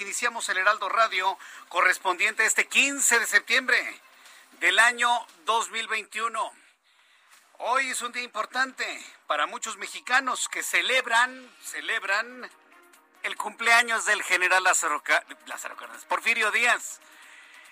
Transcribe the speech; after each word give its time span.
Iniciamos 0.00 0.48
el 0.48 0.58
Heraldo 0.58 0.88
Radio 0.88 1.38
correspondiente 1.68 2.44
este 2.44 2.66
15 2.66 3.20
de 3.20 3.26
septiembre 3.26 4.00
del 4.58 4.78
año 4.78 5.08
2021. 5.44 6.52
Hoy 7.58 7.90
es 7.90 8.02
un 8.02 8.10
día 8.10 8.22
importante 8.22 8.84
para 9.28 9.46
muchos 9.46 9.76
mexicanos 9.76 10.48
que 10.48 10.64
celebran, 10.64 11.48
celebran 11.62 12.50
el 13.22 13.36
cumpleaños 13.36 14.04
del 14.04 14.22
general 14.24 14.64
Lázaro, 14.64 15.02
Lázaro 15.46 15.76
Cárdenas, 15.76 16.04
Porfirio 16.06 16.50
Díaz. 16.50 17.00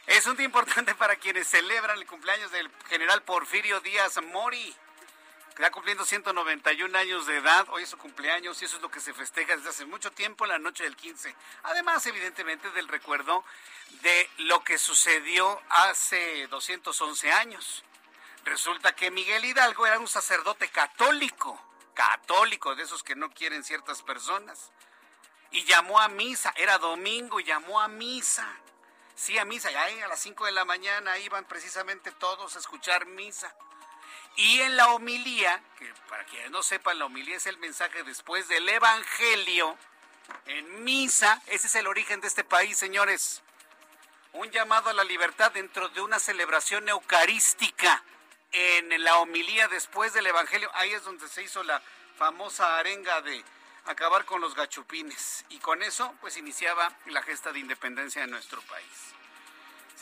Es 0.06 0.26
un 0.26 0.36
día 0.36 0.46
importante 0.46 0.94
para 0.94 1.16
quienes 1.16 1.48
celebran 1.48 1.98
el 1.98 2.06
cumpleaños 2.06 2.52
del 2.52 2.70
general 2.88 3.22
Porfirio 3.22 3.80
Díaz 3.80 4.20
Mori. 4.22 4.76
Está 5.52 5.70
cumpliendo 5.70 6.06
191 6.06 6.96
años 6.96 7.26
de 7.26 7.36
edad, 7.36 7.66
hoy 7.68 7.82
es 7.82 7.90
su 7.90 7.98
cumpleaños 7.98 8.60
y 8.62 8.64
eso 8.64 8.76
es 8.76 8.82
lo 8.82 8.90
que 8.90 9.00
se 9.00 9.12
festeja 9.12 9.54
desde 9.54 9.68
hace 9.68 9.84
mucho 9.84 10.10
tiempo, 10.10 10.46
la 10.46 10.58
noche 10.58 10.84
del 10.84 10.96
15. 10.96 11.36
Además, 11.64 12.06
evidentemente, 12.06 12.70
del 12.70 12.88
recuerdo 12.88 13.44
de 14.00 14.30
lo 14.38 14.64
que 14.64 14.78
sucedió 14.78 15.60
hace 15.68 16.46
211 16.46 17.32
años. 17.32 17.84
Resulta 18.46 18.96
que 18.96 19.10
Miguel 19.10 19.44
Hidalgo 19.44 19.86
era 19.86 19.98
un 19.98 20.08
sacerdote 20.08 20.68
católico, 20.68 21.62
católico, 21.92 22.74
de 22.74 22.84
esos 22.84 23.02
que 23.02 23.14
no 23.14 23.30
quieren 23.30 23.62
ciertas 23.62 24.02
personas. 24.02 24.70
Y 25.50 25.64
llamó 25.64 26.00
a 26.00 26.08
misa, 26.08 26.54
era 26.56 26.78
domingo 26.78 27.40
llamó 27.40 27.78
a 27.78 27.88
misa. 27.88 28.48
Sí, 29.14 29.36
a 29.36 29.44
misa, 29.44 29.70
y 29.70 29.74
ahí 29.74 30.00
a 30.00 30.08
las 30.08 30.20
5 30.20 30.46
de 30.46 30.52
la 30.52 30.64
mañana 30.64 31.18
iban 31.18 31.44
precisamente 31.44 32.10
todos 32.10 32.56
a 32.56 32.58
escuchar 32.58 33.04
misa. 33.04 33.54
Y 34.36 34.60
en 34.60 34.76
la 34.76 34.88
homilía, 34.88 35.62
que 35.78 35.92
para 36.08 36.24
quienes 36.24 36.50
no 36.50 36.62
sepan, 36.62 36.98
la 36.98 37.06
homilía 37.06 37.36
es 37.36 37.46
el 37.46 37.58
mensaje 37.58 38.02
después 38.02 38.48
del 38.48 38.68
Evangelio, 38.68 39.76
en 40.46 40.84
misa, 40.84 41.40
ese 41.46 41.66
es 41.66 41.74
el 41.74 41.86
origen 41.86 42.20
de 42.20 42.28
este 42.28 42.44
país, 42.44 42.78
señores. 42.78 43.42
Un 44.32 44.50
llamado 44.50 44.90
a 44.90 44.94
la 44.94 45.04
libertad 45.04 45.52
dentro 45.52 45.88
de 45.90 46.00
una 46.00 46.18
celebración 46.18 46.88
eucarística. 46.88 48.02
En 48.52 49.02
la 49.02 49.18
homilía 49.18 49.68
después 49.68 50.12
del 50.12 50.26
Evangelio, 50.26 50.70
ahí 50.74 50.92
es 50.92 51.04
donde 51.04 51.28
se 51.28 51.42
hizo 51.42 51.62
la 51.62 51.82
famosa 52.16 52.78
arenga 52.78 53.22
de 53.22 53.42
acabar 53.86 54.24
con 54.24 54.40
los 54.40 54.54
gachupines. 54.54 55.44
Y 55.48 55.58
con 55.58 55.82
eso, 55.82 56.14
pues 56.20 56.36
iniciaba 56.36 56.94
la 57.06 57.22
gesta 57.22 57.52
de 57.52 57.60
independencia 57.60 58.22
de 58.22 58.28
nuestro 58.28 58.60
país. 58.62 59.14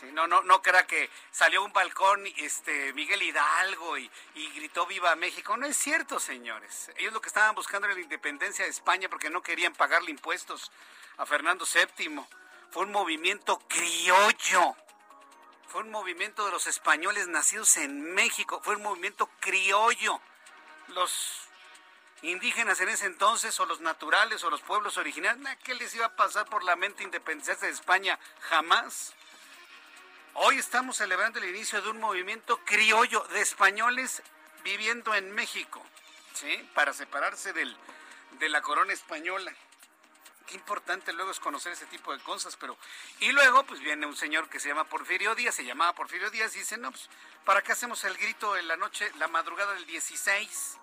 Sí, 0.00 0.06
no, 0.12 0.26
no, 0.26 0.42
no 0.42 0.62
crea 0.62 0.86
que 0.86 1.10
salió 1.30 1.62
un 1.62 1.74
balcón 1.74 2.26
este, 2.38 2.94
Miguel 2.94 3.22
Hidalgo 3.22 3.98
y, 3.98 4.10
gritó 4.54 4.86
Viva 4.86 5.14
México. 5.14 5.58
No 5.58 5.66
es 5.66 5.76
cierto, 5.76 6.18
señores. 6.18 6.90
Ellos 6.96 7.12
lo 7.12 7.20
que 7.20 7.28
estaban 7.28 7.54
buscando 7.54 7.86
era 7.86 7.94
la 7.94 8.00
independencia 8.00 8.64
de 8.64 8.70
España 8.70 9.10
porque 9.10 9.28
no 9.28 9.42
querían 9.42 9.74
pagarle 9.74 10.10
impuestos 10.10 10.72
a 11.18 11.26
Fernando 11.26 11.66
VII. 11.66 12.24
Fue 12.70 12.84
un 12.84 12.92
movimiento 12.92 13.58
criollo. 13.68 14.74
Fue 15.68 15.82
un 15.82 15.90
movimiento 15.90 16.46
de 16.46 16.52
los 16.52 16.66
españoles 16.66 17.28
nacidos 17.28 17.76
en 17.76 18.14
México. 18.14 18.62
Fue 18.64 18.76
un 18.76 18.82
movimiento 18.82 19.28
criollo. 19.38 20.18
Los 20.88 21.46
indígenas 22.22 22.80
en 22.80 22.88
ese 22.88 23.04
entonces, 23.04 23.58
o 23.60 23.66
los 23.66 23.80
naturales, 23.80 24.42
o 24.44 24.50
los 24.50 24.62
pueblos 24.62 24.96
originarios, 24.96 25.42
nah, 25.42 25.54
¿qué 25.56 25.74
les 25.74 25.94
iba 25.94 26.06
a 26.06 26.16
pasar 26.16 26.46
por 26.46 26.64
la 26.64 26.76
mente 26.76 27.02
independencia 27.02 27.54
de 27.56 27.68
España? 27.68 28.18
Jamás. 28.40 29.14
Hoy 30.34 30.58
estamos 30.58 30.96
celebrando 30.96 31.40
el 31.40 31.48
inicio 31.48 31.82
de 31.82 31.90
un 31.90 31.98
movimiento 31.98 32.58
criollo 32.64 33.26
de 33.32 33.40
españoles 33.40 34.22
viviendo 34.62 35.14
en 35.14 35.32
México, 35.32 35.84
¿sí? 36.34 36.68
Para 36.72 36.92
separarse 36.92 37.52
del, 37.52 37.76
de 38.38 38.48
la 38.48 38.62
corona 38.62 38.92
española. 38.92 39.52
Qué 40.46 40.54
importante 40.54 41.12
luego 41.12 41.32
es 41.32 41.40
conocer 41.40 41.72
ese 41.72 41.86
tipo 41.86 42.12
de 42.16 42.22
cosas, 42.22 42.56
pero... 42.56 42.76
Y 43.18 43.32
luego, 43.32 43.64
pues 43.64 43.80
viene 43.80 44.06
un 44.06 44.16
señor 44.16 44.48
que 44.48 44.60
se 44.60 44.68
llama 44.68 44.84
Porfirio 44.84 45.34
Díaz, 45.34 45.56
se 45.56 45.64
llamaba 45.64 45.94
Porfirio 45.94 46.30
Díaz, 46.30 46.54
y 46.54 46.60
dice, 46.60 46.76
no, 46.76 46.92
pues, 46.92 47.08
¿para 47.44 47.62
qué 47.62 47.72
hacemos 47.72 48.04
el 48.04 48.16
grito 48.16 48.56
en 48.56 48.68
la 48.68 48.76
noche, 48.76 49.10
la 49.18 49.26
madrugada 49.26 49.74
del 49.74 49.86
16? 49.86 50.78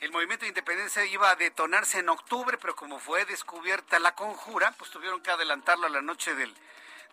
El 0.00 0.10
movimiento 0.10 0.44
de 0.44 0.48
independencia 0.48 1.04
iba 1.04 1.30
a 1.30 1.36
detonarse 1.36 1.98
en 1.98 2.08
octubre, 2.08 2.56
pero 2.58 2.74
como 2.76 2.98
fue 2.98 3.24
descubierta 3.26 3.98
la 3.98 4.14
conjura, 4.14 4.72
pues 4.72 4.90
tuvieron 4.90 5.22
que 5.22 5.30
adelantarlo 5.30 5.86
a 5.86 5.90
la 5.90 6.02
noche 6.02 6.34
del, 6.34 6.54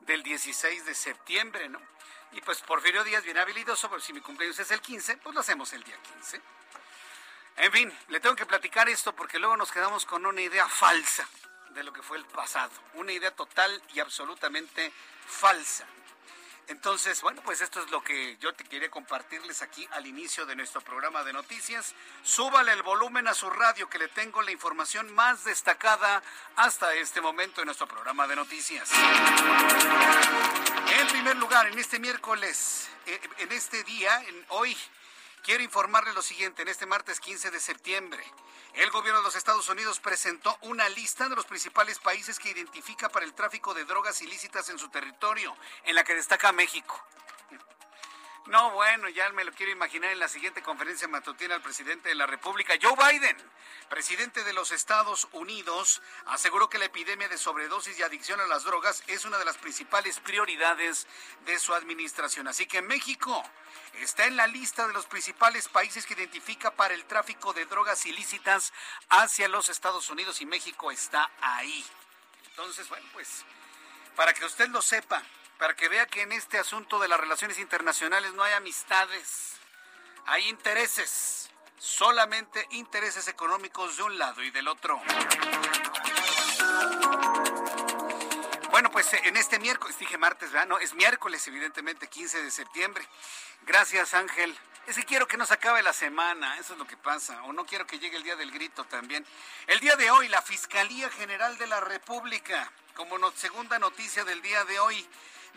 del 0.06 0.24
16 0.24 0.86
de 0.86 0.96
septiembre, 0.96 1.70
¿no? 1.70 1.82
Y 2.34 2.42
pues 2.42 2.62
Porfirio 2.62 3.04
Díaz, 3.04 3.24
bien 3.24 3.38
habilidoso, 3.38 3.90
pero 3.90 4.02
si 4.02 4.12
mi 4.12 4.22
cumpleaños 4.22 4.60
es 4.60 4.72
el 4.72 4.82
15, 4.82 5.18
pues 5.18 5.36
lo 5.36 5.42
hacemos 5.42 5.72
el 5.74 5.84
día 5.84 5.98
15. 6.16 6.42
En 7.58 7.72
fin, 7.72 7.94
le 8.08 8.20
tengo 8.20 8.36
que 8.36 8.46
platicar 8.46 8.90
esto 8.90 9.16
porque 9.16 9.38
luego 9.38 9.56
nos 9.56 9.72
quedamos 9.72 10.06
con 10.06 10.26
una 10.26 10.42
idea 10.42 10.68
falsa 10.68 11.28
de 11.70 11.84
lo 11.84 11.94
que 11.94 12.02
fue 12.02 12.18
el 12.18 12.26
pasado. 12.26 12.72
Una 12.96 13.12
idea 13.12 13.32
total 13.32 13.82
y 13.94 14.00
absolutamente 14.00 14.92
falsa. 15.28 15.86
Entonces, 16.68 17.22
bueno, 17.22 17.42
pues 17.44 17.62
esto 17.62 17.84
es 17.84 17.92
lo 17.92 18.02
que 18.04 18.38
yo 18.40 18.54
te 18.54 18.64
quería 18.64 18.90
compartirles 18.90 19.62
aquí 19.62 19.88
al 19.92 20.08
inicio 20.08 20.46
de 20.46 20.56
nuestro 20.56 20.82
programa 20.82 21.24
de 21.24 21.34
noticias. 21.34 21.94
Súbale 22.24 22.72
el 22.72 22.84
volumen 22.84 23.28
a 23.28 23.34
su 23.34 23.50
radio 23.50 23.90
que 23.90 24.00
le 24.00 24.08
tengo 24.08 24.42
la 24.42 24.52
información 24.52 25.14
más 25.14 25.44
destacada 25.44 26.24
hasta 26.56 26.94
este 26.96 27.20
momento 27.22 27.62
en 27.62 27.66
nuestro 27.66 27.88
programa 27.88 28.28
de 28.28 28.36
noticias. 28.36 28.90
En 31.00 31.08
primer 31.08 31.36
lugar, 31.38 31.68
en 31.68 31.78
este 31.78 32.00
miércoles, 32.00 32.90
eh, 33.06 33.20
en 33.40 33.52
este 33.52 33.84
día, 33.84 34.24
hoy, 34.50 34.78
quiero 35.44 35.62
informarle 35.62 36.14
lo 36.14 36.22
siguiente. 36.22 36.64
En 36.64 36.70
este 36.70 36.86
martes 36.86 37.20
15 37.20 37.52
de 37.52 37.60
septiembre, 37.60 38.24
el 38.74 38.90
gobierno 38.90 39.20
de 39.20 39.26
los 39.26 39.36
Estados 39.36 39.70
Unidos 39.70 40.00
presentó 40.00 40.58
una 40.62 40.90
lista 40.90 41.30
de 41.30 41.36
los 41.36 41.46
principales 41.46 42.00
países 42.00 42.40
que 42.40 42.50
identifica 42.50 43.10
para 43.10 43.26
el 43.26 43.34
tráfico 43.34 43.74
de 43.74 43.86
drogas 43.86 44.22
ilícitas 44.22 44.70
en 44.70 44.80
su 44.80 44.90
territorio, 44.90 45.56
en 45.84 45.96
la 45.96 46.04
que 46.04 46.16
destaca 46.16 46.52
México. 46.52 47.00
No, 48.48 48.72
bueno, 48.72 49.08
ya 49.08 49.30
me 49.30 49.46
lo 49.46 49.54
quiero 49.54 49.72
imaginar 49.72 50.12
en 50.12 50.20
la 50.20 50.28
siguiente 50.28 50.62
conferencia 50.62 51.08
matutina 51.08 51.56
al 51.56 51.62
presidente 51.62 52.10
de 52.10 52.16
la 52.16 52.28
República, 52.28 52.74
Joe 52.82 52.94
Biden, 52.94 53.38
presidente 53.90 54.44
de 54.44 54.52
los 54.52 54.72
Estados 54.72 55.30
Unidos, 55.32 56.02
aseguró 56.26 56.70
que 56.70 56.78
la 56.78 56.86
epidemia 56.86 57.30
de 57.30 57.38
sobredosis 57.38 57.98
y 57.98 58.04
adicción 58.04 58.42
a 58.42 58.48
las 58.48 58.66
drogas 58.66 59.02
es 59.08 59.24
una 59.24 59.38
de 59.38 59.46
las 59.46 59.58
principales 59.58 60.20
prioridades 60.20 61.08
de 61.46 61.58
su 61.58 61.74
administración. 61.74 62.50
Así 62.50 62.66
que 62.66 62.82
México 62.82 63.42
está 64.02 64.26
en 64.26 64.36
la 64.36 64.48
lista 64.48 64.88
de 64.88 64.94
los 64.94 65.06
principales 65.06 65.70
países 65.70 66.06
que 66.06 66.14
identifica 66.14 66.72
para 66.72 66.96
el 66.96 67.06
tráfico 67.06 67.54
de 67.54 67.66
drogas 67.66 68.06
ilícitas 68.06 68.74
hacia 69.08 69.48
los 69.48 69.70
Estados 69.70 70.10
Unidos 70.10 70.42
y 70.42 70.46
México 70.46 70.92
está 70.92 71.32
ahí. 71.40 71.86
Entonces, 72.50 72.90
bueno, 72.90 73.08
pues 73.14 73.46
para 74.18 74.34
que 74.34 74.44
usted 74.44 74.68
lo 74.68 74.82
sepa, 74.82 75.24
para 75.58 75.76
que 75.76 75.90
vea 75.90 76.06
que 76.08 76.22
en 76.22 76.32
este 76.32 76.58
asunto 76.58 77.00
de 77.00 77.08
las 77.08 77.20
relaciones 77.20 77.60
internacionales 77.60 78.34
no 78.34 78.44
hay 78.44 78.54
amistades, 78.54 79.54
hay 80.26 80.48
intereses. 80.50 81.50
solamente 81.78 82.66
intereses 82.72 83.28
económicos 83.28 83.98
de 83.98 84.04
un 84.04 84.18
lado 84.18 84.42
y 84.42 84.52
del 84.52 84.70
otro. 84.70 85.02
Bueno, 88.72 88.90
pues 88.90 89.14
en 89.14 89.38
este 89.38 89.60
miércoles, 89.60 90.00
dije 90.00 90.18
martes, 90.18 90.52
¿verdad? 90.52 90.68
No, 90.68 90.80
es 90.80 90.94
miércoles, 90.94 91.48
evidentemente, 91.48 92.08
15 92.08 92.42
de 92.42 92.50
septiembre. 92.52 93.08
Gracias, 93.68 94.14
Ángel. 94.14 94.58
Es 94.88 94.96
que 94.96 95.04
quiero 95.04 95.28
que 95.28 95.38
nos 95.38 95.52
acabe 95.52 95.84
la 95.84 95.94
semana, 95.94 96.58
eso 96.58 96.74
es 96.74 96.80
lo 96.80 96.88
que 96.88 96.98
pasa. 96.98 97.44
O 97.44 97.54
no 97.54 97.66
quiero 97.66 97.86
que 97.86 98.00
llegue 98.00 98.18
el 98.18 98.24
día 98.24 98.36
del 98.36 98.52
grito 98.52 98.84
también. 98.86 99.26
El 99.68 99.80
día 99.80 99.96
de 99.96 100.10
hoy, 100.10 100.28
la 100.28 100.42
Fiscalía 100.42 101.10
General 101.12 101.58
de 101.58 101.68
la 101.68 101.82
República, 101.82 102.72
como 102.96 103.32
segunda 103.32 103.78
noticia 103.78 104.24
del 104.26 104.42
día 104.42 104.66
de 104.66 104.80
hoy, 104.80 105.08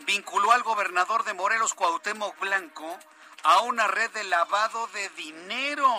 vinculó 0.05 0.51
al 0.51 0.63
gobernador 0.63 1.23
de 1.23 1.33
Morelos, 1.33 1.73
Cuauhtémoc 1.73 2.37
Blanco, 2.39 2.97
a 3.43 3.61
una 3.61 3.87
red 3.87 4.09
de 4.11 4.23
lavado 4.25 4.87
de 4.87 5.09
dinero. 5.09 5.89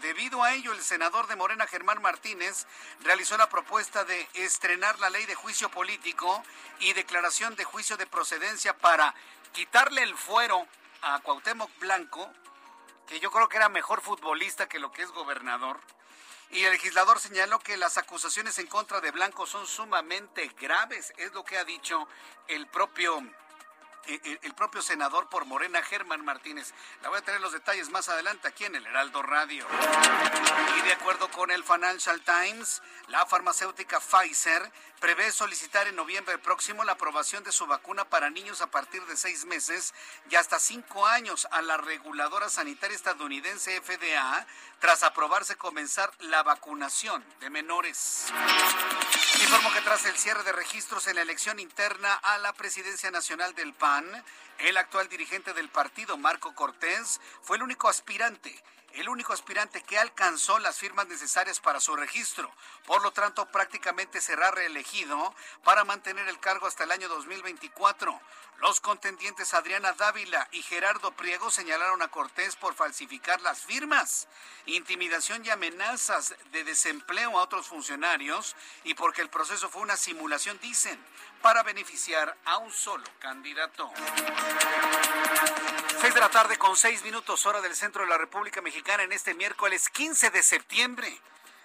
Debido 0.00 0.42
a 0.42 0.52
ello, 0.52 0.72
el 0.72 0.82
senador 0.82 1.26
de 1.28 1.36
Morena, 1.36 1.66
Germán 1.66 2.02
Martínez, 2.02 2.66
realizó 3.00 3.36
la 3.36 3.48
propuesta 3.48 4.04
de 4.04 4.28
estrenar 4.34 4.98
la 4.98 5.10
ley 5.10 5.24
de 5.26 5.34
juicio 5.34 5.70
político 5.70 6.42
y 6.80 6.92
declaración 6.92 7.56
de 7.56 7.64
juicio 7.64 7.96
de 7.96 8.06
procedencia 8.06 8.76
para 8.76 9.14
quitarle 9.52 10.02
el 10.02 10.14
fuero 10.16 10.66
a 11.02 11.20
Cuauhtémoc 11.20 11.70
Blanco, 11.78 12.30
que 13.06 13.20
yo 13.20 13.30
creo 13.30 13.48
que 13.48 13.56
era 13.56 13.68
mejor 13.68 14.02
futbolista 14.02 14.68
que 14.68 14.78
lo 14.78 14.92
que 14.92 15.02
es 15.02 15.10
gobernador. 15.10 15.80
Y 16.50 16.64
el 16.64 16.72
legislador 16.72 17.18
señaló 17.18 17.58
que 17.58 17.76
las 17.76 17.98
acusaciones 17.98 18.58
en 18.58 18.66
contra 18.66 19.00
de 19.00 19.10
Blanco 19.10 19.46
son 19.46 19.66
sumamente 19.66 20.50
graves, 20.60 21.12
es 21.16 21.32
lo 21.32 21.44
que 21.44 21.58
ha 21.58 21.64
dicho 21.64 22.06
el 22.46 22.66
propio 22.66 23.22
el 24.06 24.54
propio 24.54 24.82
senador 24.82 25.28
por 25.28 25.44
Morena, 25.44 25.82
Germán 25.82 26.24
Martínez. 26.24 26.72
La 27.02 27.08
voy 27.08 27.18
a 27.18 27.22
tener 27.22 27.40
los 27.40 27.52
detalles 27.52 27.90
más 27.90 28.08
adelante 28.08 28.48
aquí 28.48 28.64
en 28.64 28.74
el 28.74 28.86
Heraldo 28.86 29.22
Radio. 29.22 29.66
Y 30.78 30.82
de 30.82 30.92
acuerdo 30.92 31.30
con 31.30 31.50
el 31.50 31.64
Financial 31.64 32.20
Times, 32.22 32.82
la 33.08 33.24
farmacéutica 33.26 34.00
Pfizer 34.00 34.70
prevé 35.00 35.30
solicitar 35.32 35.86
en 35.86 35.96
noviembre 35.96 36.38
próximo 36.38 36.84
la 36.84 36.92
aprobación 36.92 37.44
de 37.44 37.52
su 37.52 37.66
vacuna 37.66 38.04
para 38.04 38.30
niños 38.30 38.62
a 38.62 38.70
partir 38.70 39.04
de 39.06 39.16
seis 39.16 39.44
meses 39.44 39.92
y 40.30 40.36
hasta 40.36 40.58
cinco 40.58 41.06
años 41.06 41.46
a 41.50 41.60
la 41.62 41.76
reguladora 41.76 42.48
sanitaria 42.48 42.96
estadounidense 42.96 43.80
FDA 43.82 44.46
tras 44.80 45.02
aprobarse 45.02 45.56
comenzar 45.56 46.10
la 46.20 46.42
vacunación 46.42 47.24
de 47.40 47.50
menores. 47.50 48.32
Tras 49.84 50.06
el 50.06 50.16
cierre 50.16 50.42
de 50.44 50.52
registros 50.52 51.06
en 51.08 51.16
la 51.16 51.20
elección 51.20 51.60
interna 51.60 52.14
a 52.14 52.38
la 52.38 52.54
presidencia 52.54 53.10
nacional 53.10 53.54
del 53.54 53.74
PAN, 53.74 54.06
el 54.60 54.78
actual 54.78 55.10
dirigente 55.10 55.52
del 55.52 55.68
partido, 55.68 56.16
Marco 56.16 56.54
Cortés, 56.54 57.20
fue 57.42 57.58
el 57.58 57.62
único 57.62 57.90
aspirante 57.90 58.62
el 58.94 59.08
único 59.08 59.32
aspirante 59.32 59.82
que 59.82 59.98
alcanzó 59.98 60.58
las 60.58 60.78
firmas 60.78 61.08
necesarias 61.08 61.60
para 61.60 61.80
su 61.80 61.96
registro. 61.96 62.50
Por 62.86 63.02
lo 63.02 63.10
tanto, 63.12 63.46
prácticamente 63.46 64.20
será 64.20 64.50
reelegido 64.50 65.34
para 65.64 65.84
mantener 65.84 66.28
el 66.28 66.38
cargo 66.38 66.66
hasta 66.66 66.84
el 66.84 66.92
año 66.92 67.08
2024. 67.08 68.20
Los 68.60 68.80
contendientes 68.80 69.52
Adriana 69.52 69.92
Dávila 69.94 70.48
y 70.52 70.62
Gerardo 70.62 71.10
Priego 71.12 71.50
señalaron 71.50 72.02
a 72.02 72.08
Cortés 72.08 72.54
por 72.54 72.74
falsificar 72.74 73.40
las 73.40 73.62
firmas, 73.62 74.28
intimidación 74.66 75.44
y 75.44 75.50
amenazas 75.50 76.34
de 76.52 76.62
desempleo 76.62 77.36
a 77.36 77.42
otros 77.42 77.66
funcionarios 77.66 78.54
y 78.84 78.94
porque 78.94 79.22
el 79.22 79.28
proceso 79.28 79.68
fue 79.68 79.82
una 79.82 79.96
simulación, 79.96 80.58
dicen, 80.60 81.04
para 81.44 81.62
beneficiar 81.62 82.34
a 82.46 82.56
un 82.56 82.72
solo 82.72 83.04
candidato. 83.18 83.92
Seis 86.00 86.14
de 86.14 86.20
la 86.20 86.30
tarde 86.30 86.56
con 86.56 86.74
seis 86.74 87.04
minutos 87.04 87.44
hora 87.44 87.60
del 87.60 87.76
centro 87.76 88.02
de 88.02 88.08
la 88.08 88.16
República 88.16 88.62
Mexicana 88.62 89.02
en 89.02 89.12
este 89.12 89.34
miércoles 89.34 89.90
15 89.90 90.30
de 90.30 90.42
septiembre, 90.42 91.20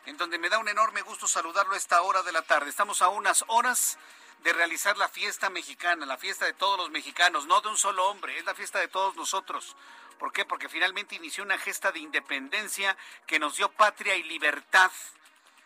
en 0.06 0.18
donde 0.18 0.38
me 0.38 0.50
da 0.50 0.58
un 0.58 0.68
enorme 0.68 1.02
gusto 1.02 1.30
saludarlo 1.30 1.76
a 1.76 1.78
esta 1.78 2.02
hora 2.02 2.24
de 2.24 2.34
la 2.34 2.42
tarde. 2.42 2.70
Estamos 2.70 3.02
a 3.02 3.08
unas 3.08 3.46
horas 3.48 3.98
de 4.44 4.52
realizar 4.52 4.98
la 4.98 5.08
fiesta 5.08 5.50
mexicana, 5.50 6.06
la 6.06 6.18
fiesta 6.18 6.44
de 6.44 6.52
todos 6.52 6.78
los 6.78 6.90
mexicanos, 6.90 7.46
no 7.46 7.62
de 7.62 7.70
un 7.70 7.78
solo 7.78 8.06
hombre, 8.10 8.38
es 8.38 8.44
la 8.44 8.56
fiesta 8.56 8.80
de 8.80 8.90
todos 8.90 9.16
nosotros. 9.16 9.78
¿Por 10.18 10.34
qué? 10.34 10.44
Porque 10.44 10.68
finalmente 10.68 11.16
inició 11.16 11.46
una 11.46 11.58
gesta 11.58 11.94
de 11.94 12.00
independencia 12.00 12.98
que 13.26 13.40
nos 13.40 13.56
dio 13.56 13.72
patria 13.72 14.14
y 14.18 14.24
libertad. 14.24 14.92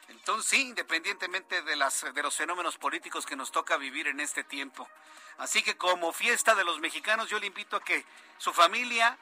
Entonces, 0.09 0.49
sí, 0.49 0.61
independientemente 0.61 1.61
de, 1.61 1.75
las, 1.75 2.05
de 2.13 2.23
los 2.23 2.35
fenómenos 2.35 2.77
políticos 2.77 3.25
que 3.25 3.35
nos 3.35 3.51
toca 3.51 3.77
vivir 3.77 4.07
en 4.07 4.19
este 4.19 4.43
tiempo. 4.43 4.89
Así 5.37 5.63
que 5.63 5.77
como 5.77 6.13
fiesta 6.13 6.55
de 6.55 6.63
los 6.63 6.79
mexicanos, 6.79 7.29
yo 7.29 7.39
le 7.39 7.47
invito 7.47 7.77
a 7.77 7.83
que 7.83 8.05
su 8.37 8.53
familia 8.53 9.17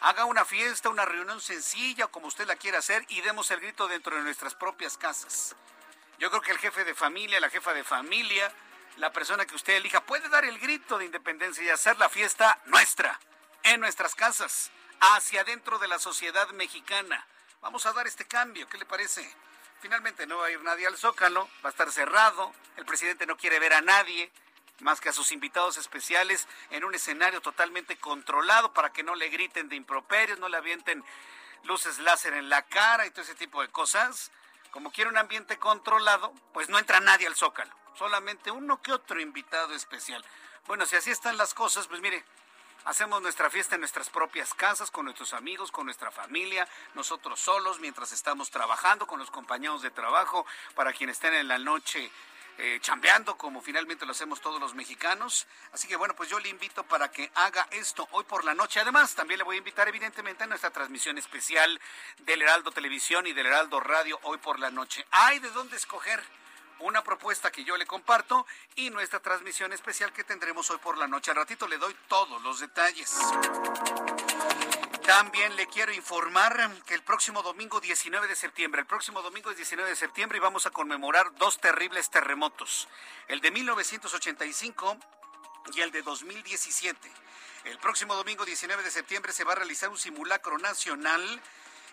haga 0.00 0.24
una 0.24 0.44
fiesta, 0.44 0.88
una 0.88 1.04
reunión 1.04 1.40
sencilla, 1.40 2.06
como 2.08 2.26
usted 2.26 2.46
la 2.46 2.56
quiera 2.56 2.78
hacer, 2.78 3.04
y 3.08 3.20
demos 3.20 3.50
el 3.50 3.60
grito 3.60 3.86
dentro 3.88 4.16
de 4.16 4.22
nuestras 4.22 4.54
propias 4.54 4.96
casas. 4.96 5.54
Yo 6.18 6.30
creo 6.30 6.42
que 6.42 6.52
el 6.52 6.58
jefe 6.58 6.84
de 6.84 6.94
familia, 6.94 7.40
la 7.40 7.50
jefa 7.50 7.72
de 7.72 7.84
familia, 7.84 8.52
la 8.96 9.12
persona 9.12 9.46
que 9.46 9.54
usted 9.54 9.74
elija 9.74 10.00
puede 10.02 10.28
dar 10.28 10.44
el 10.44 10.58
grito 10.58 10.98
de 10.98 11.06
independencia 11.06 11.64
y 11.64 11.70
hacer 11.70 11.98
la 11.98 12.08
fiesta 12.08 12.60
nuestra, 12.66 13.18
en 13.62 13.80
nuestras 13.80 14.14
casas, 14.14 14.70
hacia 15.00 15.40
adentro 15.40 15.78
de 15.78 15.88
la 15.88 15.98
sociedad 15.98 16.48
mexicana. 16.50 17.26
Vamos 17.60 17.86
a 17.86 17.92
dar 17.92 18.06
este 18.06 18.26
cambio, 18.26 18.68
¿qué 18.68 18.78
le 18.78 18.86
parece? 18.86 19.28
Finalmente 19.84 20.26
no 20.26 20.38
va 20.38 20.46
a 20.46 20.50
ir 20.50 20.62
nadie 20.62 20.86
al 20.86 20.96
Zócalo, 20.96 21.46
va 21.62 21.68
a 21.68 21.68
estar 21.68 21.92
cerrado, 21.92 22.54
el 22.78 22.86
presidente 22.86 23.26
no 23.26 23.36
quiere 23.36 23.58
ver 23.58 23.74
a 23.74 23.82
nadie, 23.82 24.32
más 24.80 24.98
que 24.98 25.10
a 25.10 25.12
sus 25.12 25.30
invitados 25.30 25.76
especiales, 25.76 26.48
en 26.70 26.84
un 26.84 26.94
escenario 26.94 27.42
totalmente 27.42 27.98
controlado 27.98 28.72
para 28.72 28.94
que 28.94 29.02
no 29.02 29.14
le 29.14 29.28
griten 29.28 29.68
de 29.68 29.76
improperios, 29.76 30.38
no 30.38 30.48
le 30.48 30.56
avienten 30.56 31.04
luces 31.64 31.98
láser 31.98 32.32
en 32.32 32.48
la 32.48 32.62
cara 32.62 33.04
y 33.04 33.10
todo 33.10 33.20
ese 33.20 33.34
tipo 33.34 33.60
de 33.60 33.68
cosas. 33.68 34.30
Como 34.70 34.90
quiere 34.90 35.10
un 35.10 35.18
ambiente 35.18 35.58
controlado, 35.58 36.32
pues 36.54 36.70
no 36.70 36.78
entra 36.78 37.00
nadie 37.00 37.26
al 37.26 37.36
Zócalo 37.36 37.74
solamente 37.94 38.50
uno 38.50 38.80
que 38.80 38.90
otro 38.90 39.20
invitado 39.20 39.74
especial. 39.74 40.24
Bueno, 40.66 40.86
si 40.86 40.96
así 40.96 41.10
están 41.10 41.36
las 41.36 41.52
cosas, 41.52 41.88
pues 41.88 42.00
mire, 42.00 42.24
hacemos 42.84 43.22
nuestra 43.22 43.50
fiesta 43.50 43.74
en 43.74 43.80
nuestras 43.80 44.10
propias 44.10 44.54
casas, 44.54 44.90
con 44.90 45.04
nuestros 45.04 45.32
amigos, 45.32 45.70
con 45.70 45.86
nuestra 45.86 46.10
familia, 46.10 46.68
nosotros 46.94 47.40
solos, 47.40 47.80
mientras 47.80 48.12
estamos 48.12 48.50
trabajando, 48.50 49.06
con 49.06 49.18
los 49.18 49.30
compañeros 49.30 49.82
de 49.82 49.90
trabajo, 49.90 50.46
para 50.74 50.92
quienes 50.92 51.16
estén 51.16 51.34
en 51.34 51.48
la 51.48 51.58
noche 51.58 52.10
eh, 52.56 52.78
chambeando, 52.80 53.36
como 53.36 53.60
finalmente 53.60 54.06
lo 54.06 54.12
hacemos 54.12 54.40
todos 54.40 54.60
los 54.60 54.74
mexicanos. 54.74 55.46
Así 55.72 55.88
que 55.88 55.96
bueno, 55.96 56.14
pues 56.14 56.28
yo 56.30 56.38
le 56.38 56.48
invito 56.48 56.84
para 56.84 57.10
que 57.10 57.30
haga 57.34 57.66
esto 57.72 58.06
hoy 58.12 58.22
por 58.24 58.44
la 58.44 58.54
noche. 58.54 58.78
Además, 58.78 59.14
también 59.14 59.38
le 59.38 59.44
voy 59.44 59.56
a 59.56 59.58
invitar 59.58 59.88
evidentemente 59.88 60.44
a 60.44 60.46
nuestra 60.46 60.70
transmisión 60.70 61.18
especial 61.18 61.80
del 62.18 62.42
Heraldo 62.42 62.70
Televisión 62.70 63.26
y 63.26 63.32
del 63.32 63.46
Heraldo 63.46 63.80
Radio 63.80 64.20
hoy 64.22 64.38
por 64.38 64.60
la 64.60 64.70
noche. 64.70 65.04
Hay 65.10 65.40
de 65.40 65.50
dónde 65.50 65.76
escoger 65.76 66.22
una 66.80 67.02
propuesta 67.02 67.50
que 67.50 67.64
yo 67.64 67.76
le 67.76 67.86
comparto 67.86 68.46
y 68.76 68.90
nuestra 68.90 69.20
transmisión 69.20 69.72
especial 69.72 70.12
que 70.12 70.24
tendremos 70.24 70.70
hoy 70.70 70.78
por 70.78 70.98
la 70.98 71.06
noche. 71.06 71.30
Al 71.30 71.38
ratito 71.38 71.66
le 71.68 71.78
doy 71.78 71.94
todos 72.08 72.42
los 72.42 72.60
detalles. 72.60 73.14
También 75.06 75.54
le 75.56 75.66
quiero 75.66 75.92
informar 75.92 76.82
que 76.86 76.94
el 76.94 77.02
próximo 77.02 77.42
domingo 77.42 77.80
19 77.80 78.26
de 78.26 78.34
septiembre, 78.34 78.80
el 78.80 78.86
próximo 78.86 79.20
domingo 79.20 79.50
es 79.50 79.56
19 79.56 79.90
de 79.90 79.96
septiembre 79.96 80.38
y 80.38 80.40
vamos 80.40 80.64
a 80.66 80.70
conmemorar 80.70 81.34
dos 81.36 81.58
terribles 81.60 82.08
terremotos, 82.10 82.88
el 83.28 83.40
de 83.40 83.50
1985 83.50 84.96
y 85.74 85.80
el 85.80 85.90
de 85.90 86.02
2017. 86.02 87.12
El 87.64 87.78
próximo 87.78 88.14
domingo 88.14 88.44
19 88.44 88.82
de 88.82 88.90
septiembre 88.90 89.32
se 89.32 89.44
va 89.44 89.52
a 89.52 89.56
realizar 89.56 89.88
un 89.88 89.98
simulacro 89.98 90.58
nacional 90.58 91.42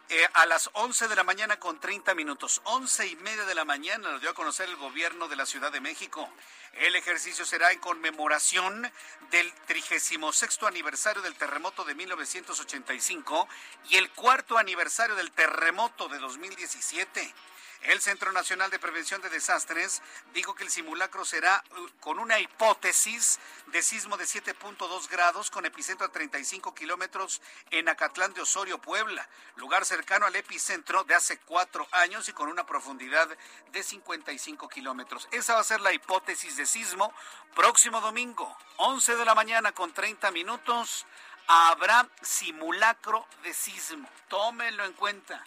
eh, 0.10 0.28
a 0.34 0.46
las 0.46 0.70
11 0.74 1.08
de 1.08 1.16
la 1.16 1.24
mañana 1.24 1.58
con 1.60 1.80
30 1.80 2.14
minutos. 2.16 2.62
11 2.66 3.08
y 3.08 3.16
media 3.18 3.46
de 3.46 3.56
la 3.56 3.66
mañana 3.66 4.12
lo 4.12 4.20
dio 4.20 4.30
a 4.30 4.34
conocer 4.34 4.68
el 4.68 4.76
gobierno 4.76 5.28
de 5.28 5.36
la 5.36 5.46
Ciudad 5.46 5.72
de 5.72 5.80
México. 5.80 6.30
El 6.74 6.96
ejercicio 6.96 7.46
será 7.46 7.72
en 7.72 7.80
conmemoración 7.80 8.92
del 9.30 9.54
36 9.68 10.20
aniversario 10.68 11.22
del 11.22 11.36
terremoto 11.36 11.84
de 11.84 11.96
1985 11.96 13.48
y 13.90 13.98
el 13.98 14.10
cuarto 14.12 14.58
aniversario 14.58 15.16
del 15.16 15.32
terremoto 15.32 16.08
de 16.08 16.20
2017. 16.20 17.34
El 17.84 18.00
Centro 18.00 18.32
Nacional 18.32 18.70
de 18.70 18.78
Prevención 18.78 19.22
de 19.22 19.30
Desastres 19.30 20.04
dijo 20.36 20.54
que 20.54 20.64
el 20.64 20.70
simulacro 20.70 21.26
será 21.26 21.64
uh, 21.72 21.88
con 22.00 22.20
una 22.20 22.40
hipótesis 22.40 23.40
de 23.68 23.82
sismo 23.82 24.18
de 24.18 24.26
7.2 24.26 25.10
grados 25.10 25.50
con 25.50 25.66
epicentro 25.66 26.06
a 26.06 26.12
35 26.12 26.76
kilómetros 26.76 27.42
en 27.72 27.90
Acatlán 27.90 28.36
de 28.36 28.42
Osorio, 28.42 28.78
Puebla, 28.78 29.28
lugar 29.56 29.84
cercano 29.86 30.28
al 30.28 30.36
epicentro 30.36 31.04
de 31.06 31.16
hace 31.16 31.40
cuatro 31.40 31.88
años 31.92 32.30
y 32.30 32.34
con 32.34 32.50
una 32.50 32.68
profundidad 32.68 33.28
de 33.72 33.82
55 33.82 34.70
kilómetros. 34.70 35.28
Esa 35.32 35.56
va 35.56 35.62
a 35.62 35.64
ser 35.64 35.82
la 35.82 35.92
hipótesis 35.92 36.58
de 36.58 36.68
sismo. 36.68 37.12
Próximo 37.56 38.00
domingo, 38.00 38.56
11 38.78 39.16
de 39.16 39.26
la 39.26 39.34
mañana 39.34 39.72
con 39.72 39.92
30 39.92 40.30
minutos, 40.30 41.08
habrá 41.48 42.08
simulacro 42.22 43.26
de 43.42 43.56
sismo. 43.56 44.08
Tómenlo 44.28 44.86
en 44.86 44.94
cuenta 44.94 45.44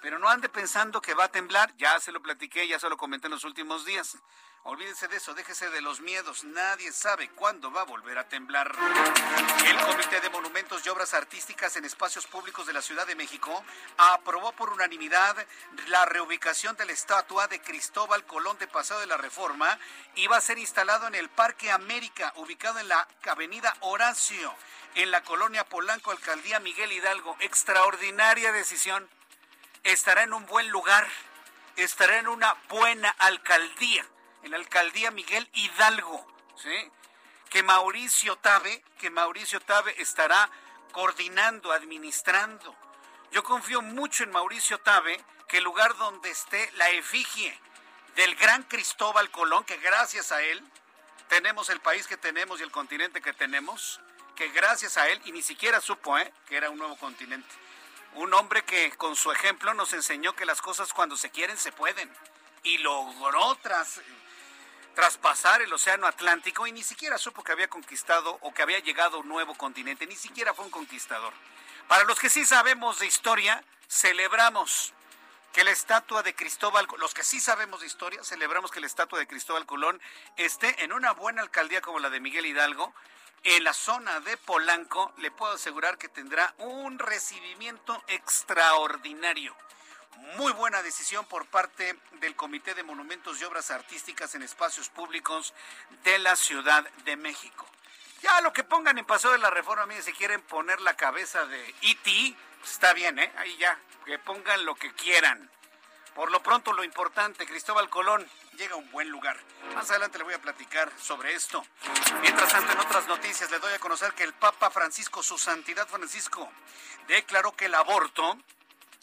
Pero 0.00 0.18
no 0.18 0.28
ande 0.28 0.48
pensando 0.48 1.00
que 1.00 1.14
va 1.14 1.24
a 1.24 1.32
temblar, 1.32 1.74
ya 1.76 1.98
se 2.00 2.12
lo 2.12 2.22
platiqué, 2.22 2.66
ya 2.68 2.78
se 2.78 2.88
lo 2.88 2.96
comenté 2.96 3.26
en 3.26 3.32
los 3.32 3.44
últimos 3.44 3.84
días. 3.84 4.18
Olvídese 4.64 5.08
de 5.08 5.16
eso, 5.16 5.32
déjese 5.34 5.70
de 5.70 5.80
los 5.80 6.00
miedos. 6.00 6.44
Nadie 6.44 6.92
sabe 6.92 7.30
cuándo 7.30 7.70
va 7.72 7.82
a 7.82 7.84
volver 7.84 8.18
a 8.18 8.28
temblar. 8.28 8.74
El 9.64 9.76
Comité 9.78 10.20
de 10.20 10.28
Monumentos 10.28 10.84
y 10.84 10.88
Obras 10.90 11.14
Artísticas 11.14 11.76
en 11.76 11.86
Espacios 11.86 12.26
Públicos 12.26 12.66
de 12.66 12.74
la 12.74 12.82
Ciudad 12.82 13.06
de 13.06 13.14
México 13.14 13.64
aprobó 13.96 14.52
por 14.52 14.70
unanimidad 14.70 15.36
la 15.86 16.04
reubicación 16.04 16.76
de 16.76 16.84
la 16.84 16.92
estatua 16.92 17.48
de 17.48 17.62
Cristóbal 17.62 18.26
Colón 18.26 18.58
de 18.58 18.66
Pasado 18.66 19.00
de 19.00 19.06
la 19.06 19.16
Reforma 19.16 19.78
y 20.16 20.26
va 20.26 20.36
a 20.36 20.42
ser 20.42 20.58
instalado 20.58 21.06
en 21.06 21.14
el 21.14 21.30
Parque 21.30 21.70
América, 21.70 22.32
ubicado 22.36 22.78
en 22.78 22.88
la 22.88 23.08
Avenida 23.26 23.74
Horacio, 23.80 24.54
en 24.96 25.10
la 25.10 25.22
colonia 25.22 25.64
Polanco, 25.64 26.10
Alcaldía 26.10 26.60
Miguel 26.60 26.92
Hidalgo. 26.92 27.36
Extraordinaria 27.40 28.52
decisión. 28.52 29.08
Estará 29.88 30.22
en 30.22 30.34
un 30.34 30.44
buen 30.44 30.68
lugar, 30.68 31.08
estará 31.76 32.18
en 32.18 32.28
una 32.28 32.54
buena 32.68 33.08
alcaldía 33.18 34.04
en 34.42 34.50
la 34.50 34.58
alcaldía 34.58 35.10
Miguel 35.10 35.48
Hidalgo, 35.54 36.26
¿sí? 36.56 36.90
Que 37.48 37.62
Mauricio 37.62 38.36
Tabe, 38.36 38.82
que 38.98 39.08
Mauricio 39.10 39.60
Tabe 39.60 39.94
estará 40.00 40.50
coordinando, 40.92 41.72
administrando. 41.72 42.76
Yo 43.32 43.42
confío 43.42 43.80
mucho 43.80 44.24
en 44.24 44.30
Mauricio 44.30 44.78
Tabe, 44.78 45.18
que 45.48 45.58
el 45.58 45.64
lugar 45.64 45.96
donde 45.96 46.30
esté 46.30 46.70
la 46.72 46.90
efigie 46.90 47.58
del 48.14 48.34
gran 48.36 48.64
Cristóbal 48.64 49.30
Colón, 49.30 49.64
que 49.64 49.78
gracias 49.78 50.32
a 50.32 50.42
él 50.42 50.62
tenemos 51.28 51.70
el 51.70 51.80
país 51.80 52.06
que 52.06 52.16
tenemos 52.16 52.60
y 52.60 52.62
el 52.62 52.70
continente 52.70 53.22
que 53.22 53.32
tenemos, 53.32 54.00
que 54.36 54.48
gracias 54.48 54.98
a 54.98 55.08
él, 55.08 55.20
y 55.24 55.32
ni 55.32 55.42
siquiera 55.42 55.80
supo 55.80 56.18
¿eh? 56.18 56.30
que 56.46 56.56
era 56.56 56.68
un 56.68 56.78
nuevo 56.78 56.96
continente. 56.96 57.48
Un 58.14 58.34
hombre 58.34 58.64
que 58.64 58.90
con 58.92 59.16
su 59.16 59.30
ejemplo 59.30 59.74
nos 59.74 59.92
enseñó 59.92 60.34
que 60.34 60.46
las 60.46 60.60
cosas 60.60 60.92
cuando 60.92 61.16
se 61.16 61.30
quieren 61.30 61.56
se 61.56 61.72
pueden. 61.72 62.10
Y 62.62 62.78
logró 62.78 63.54
tras 63.56 64.00
traspasar 64.94 65.62
el 65.62 65.72
Océano 65.72 66.08
Atlántico 66.08 66.66
y 66.66 66.72
ni 66.72 66.82
siquiera 66.82 67.18
supo 67.18 67.44
que 67.44 67.52
había 67.52 67.68
conquistado 67.68 68.36
o 68.40 68.52
que 68.52 68.62
había 68.62 68.80
llegado 68.80 69.18
a 69.18 69.20
un 69.20 69.28
nuevo 69.28 69.54
continente, 69.54 70.08
ni 70.08 70.16
siquiera 70.16 70.54
fue 70.54 70.64
un 70.64 70.72
conquistador. 70.72 71.32
Para 71.86 72.02
los 72.02 72.18
que 72.18 72.28
sí 72.28 72.44
sabemos 72.44 72.98
de 72.98 73.06
historia, 73.06 73.62
celebramos 73.88 74.92
que 75.52 75.62
la 75.62 75.70
estatua 75.70 76.22
de 76.22 76.34
Cristóbal, 76.34 76.88
los 76.98 77.14
que 77.14 77.22
sí 77.22 77.40
sabemos 77.40 77.80
de 77.80 77.86
historia, 77.86 78.24
celebramos 78.24 78.70
que 78.70 78.80
la 78.80 78.86
estatua 78.86 79.20
de 79.20 79.26
Cristóbal 79.26 79.66
Colón 79.66 80.00
esté 80.36 80.82
en 80.82 80.92
una 80.92 81.12
buena 81.12 81.42
alcaldía 81.42 81.80
como 81.80 82.00
la 82.00 82.10
de 82.10 82.20
Miguel 82.20 82.46
Hidalgo, 82.46 82.92
en 83.44 83.64
la 83.64 83.72
zona 83.72 84.20
de 84.20 84.36
Polanco, 84.36 85.12
le 85.18 85.30
puedo 85.30 85.52
asegurar 85.52 85.98
que 85.98 86.08
tendrá 86.08 86.54
un 86.58 86.98
recibimiento 86.98 88.02
extraordinario. 88.08 89.54
Muy 90.36 90.52
buena 90.52 90.82
decisión 90.82 91.24
por 91.26 91.46
parte 91.46 91.98
del 92.20 92.34
Comité 92.34 92.74
de 92.74 92.82
Monumentos 92.82 93.40
y 93.40 93.44
Obras 93.44 93.70
Artísticas 93.70 94.34
en 94.34 94.42
Espacios 94.42 94.88
Públicos 94.88 95.54
de 96.04 96.18
la 96.18 96.36
Ciudad 96.36 96.88
de 97.04 97.16
México. 97.16 97.66
Ya 98.22 98.40
lo 98.40 98.52
que 98.52 98.64
pongan 98.64 98.98
en 98.98 99.04
paso 99.04 99.30
de 99.30 99.38
la 99.38 99.50
reforma, 99.50 99.86
mire, 99.86 100.02
si 100.02 100.12
quieren 100.12 100.42
poner 100.42 100.80
la 100.80 100.96
cabeza 100.96 101.46
de 101.46 101.68
E.T., 101.82 102.36
pues 102.58 102.72
está 102.72 102.92
bien, 102.92 103.18
¿eh? 103.20 103.32
Ahí 103.36 103.56
ya, 103.58 103.78
que 104.04 104.18
pongan 104.18 104.64
lo 104.64 104.74
que 104.74 104.92
quieran. 104.94 105.48
Por 106.14 106.32
lo 106.32 106.42
pronto, 106.42 106.72
lo 106.72 106.82
importante, 106.82 107.46
Cristóbal 107.46 107.88
Colón 107.88 108.28
llega 108.58 108.74
a 108.74 108.78
un 108.78 108.90
buen 108.90 109.08
lugar. 109.08 109.38
Más 109.74 109.88
adelante 109.90 110.18
le 110.18 110.24
voy 110.24 110.34
a 110.34 110.42
platicar 110.42 110.92
sobre 110.98 111.32
esto. 111.32 111.64
Mientras 112.20 112.50
tanto, 112.50 112.72
en 112.72 112.78
otras 112.80 113.06
noticias, 113.06 113.50
le 113.50 113.60
doy 113.60 113.72
a 113.72 113.78
conocer 113.78 114.12
que 114.12 114.24
el 114.24 114.34
Papa 114.34 114.68
Francisco, 114.68 115.22
su 115.22 115.38
santidad 115.38 115.86
Francisco, 115.86 116.50
declaró 117.06 117.52
que 117.52 117.66
el 117.66 117.74
aborto 117.74 118.36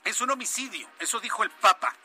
es 0.04 0.20
un 0.22 0.30
homicidio, 0.30 0.88
eso 1.00 1.20
dijo 1.20 1.44
el 1.44 1.50
Papa. 1.50 1.96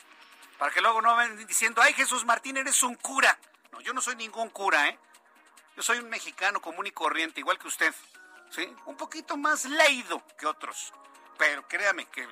Para 0.57 0.71
que 0.71 0.81
luego 0.81 1.01
no 1.01 1.15
vayan 1.15 1.45
diciendo, 1.45 1.81
ay 1.81 1.93
Jesús 1.93 2.25
Martín, 2.25 2.55
eres 2.55 2.81
un 2.83 2.95
cura. 2.95 3.37
No, 3.71 3.81
yo 3.81 3.93
no 3.93 4.01
soy 4.01 4.15
ningún 4.15 4.49
cura, 4.49 4.87
¿eh? 4.87 4.97
Yo 5.75 5.83
soy 5.83 5.99
un 5.99 6.09
mexicano 6.09 6.61
común 6.61 6.87
y 6.87 6.91
corriente, 6.91 7.39
igual 7.41 7.59
que 7.59 7.67
usted. 7.67 7.93
¿Sí? 8.49 8.73
Un 8.85 8.97
poquito 8.97 9.37
más 9.37 9.65
leído 9.65 10.21
que 10.37 10.45
otros. 10.45 10.93
Pero 11.37 11.67
créame 11.67 12.05
que 12.07 12.27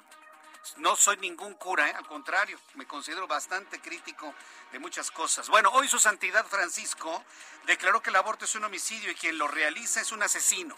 no 0.78 0.96
soy 0.96 1.18
ningún 1.18 1.54
cura, 1.56 1.90
¿eh? 1.90 1.94
al 1.96 2.06
contrario, 2.06 2.60
me 2.76 2.86
considero 2.86 3.28
bastante 3.28 3.80
crítico 3.80 4.34
de 4.72 4.80
muchas 4.80 5.12
cosas. 5.12 5.50
Bueno, 5.50 5.70
hoy 5.72 5.88
su 5.88 6.00
santidad 6.00 6.46
Francisco 6.46 7.24
declaró 7.66 8.02
que 8.02 8.10
el 8.10 8.16
aborto 8.16 8.46
es 8.46 8.56
un 8.56 8.64
homicidio 8.64 9.12
y 9.12 9.16
quien 9.16 9.38
lo 9.38 9.48
realiza 9.48 10.02
es 10.02 10.12
un 10.12 10.24
asesino. 10.24 10.76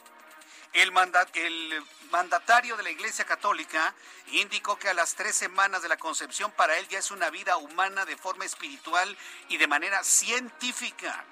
El, 0.73 0.91
mandatario 2.11 2.77
de 2.77 2.83
la 2.83 2.89
Iglesia 2.89 3.25
Católica 3.25 3.93
indicó 4.27 4.77
que 4.77 4.87
a 4.87 4.93
las 4.93 5.15
tres 5.15 5.35
semanas 5.35 5.81
de 5.81 5.89
la 5.89 5.97
concepción 5.97 6.51
para 6.51 6.77
él 6.77 6.87
ya 6.87 6.99
es 6.99 7.11
una 7.11 7.29
vida 7.29 7.57
humana 7.57 8.05
de 8.05 8.15
forma 8.15 8.45
espiritual 8.45 9.17
y 9.49 9.57
de 9.57 9.67
manera 9.67 10.01
científica. 10.03 11.25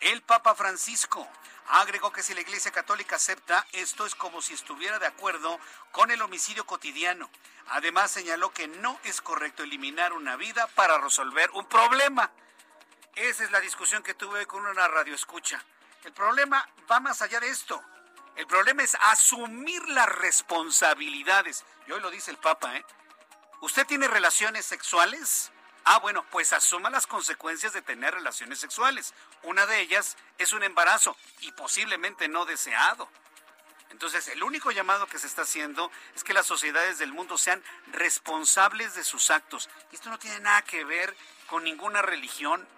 El 0.00 0.22
Papa 0.22 0.54
Francisco 0.54 1.28
agregó 1.68 2.12
que 2.12 2.22
si 2.22 2.34
la 2.34 2.40
Iglesia 2.40 2.70
Católica 2.70 3.16
acepta, 3.16 3.66
esto 3.72 4.06
es 4.06 4.14
como 4.14 4.42
si 4.42 4.54
estuviera 4.54 4.98
de 4.98 5.06
acuerdo 5.06 5.58
con 5.92 6.10
el 6.10 6.22
homicidio 6.22 6.66
cotidiano. 6.66 7.30
Además 7.68 8.10
señaló 8.10 8.50
que 8.50 8.68
no 8.68 8.98
es 9.04 9.20
correcto 9.20 9.62
eliminar 9.62 10.12
una 10.12 10.36
vida 10.36 10.66
para 10.68 10.98
resolver 10.98 11.50
un 11.52 11.66
problema. 11.66 12.30
Esa 13.14 13.44
es 13.44 13.50
la 13.50 13.60
discusión 13.60 14.02
que 14.02 14.14
tuve 14.14 14.46
con 14.46 14.64
una 14.64 14.88
radioescucha. 14.88 15.62
El 16.04 16.12
problema 16.12 16.66
va 16.90 17.00
más 17.00 17.20
allá 17.20 17.40
de 17.40 17.48
esto. 17.48 17.82
El 18.36 18.46
problema 18.46 18.82
es 18.82 18.96
asumir 19.00 19.86
las 19.88 20.08
responsabilidades. 20.08 21.64
Y 21.86 21.92
hoy 21.92 22.00
lo 22.00 22.10
dice 22.10 22.30
el 22.30 22.38
Papa, 22.38 22.76
¿eh? 22.76 22.84
¿Usted 23.60 23.86
tiene 23.86 24.06
relaciones 24.06 24.64
sexuales? 24.64 25.50
Ah, 25.90 26.00
bueno, 26.00 26.22
pues 26.30 26.52
asuma 26.52 26.90
las 26.90 27.06
consecuencias 27.06 27.72
de 27.72 27.80
tener 27.80 28.12
relaciones 28.12 28.58
sexuales. 28.58 29.14
Una 29.42 29.64
de 29.64 29.80
ellas 29.80 30.18
es 30.36 30.52
un 30.52 30.62
embarazo 30.62 31.16
y 31.40 31.50
posiblemente 31.52 32.28
no 32.28 32.44
deseado. 32.44 33.08
Entonces, 33.88 34.28
el 34.28 34.42
único 34.42 34.70
llamado 34.70 35.06
que 35.06 35.18
se 35.18 35.26
está 35.26 35.42
haciendo 35.42 35.90
es 36.14 36.24
que 36.24 36.34
las 36.34 36.44
sociedades 36.44 36.98
del 36.98 37.14
mundo 37.14 37.38
sean 37.38 37.64
responsables 37.86 38.96
de 38.96 39.02
sus 39.02 39.30
actos. 39.30 39.70
Y 39.90 39.94
esto 39.94 40.10
no 40.10 40.18
tiene 40.18 40.40
nada 40.40 40.60
que 40.60 40.84
ver 40.84 41.16
con 41.46 41.64
ninguna 41.64 42.02
religión. 42.02 42.68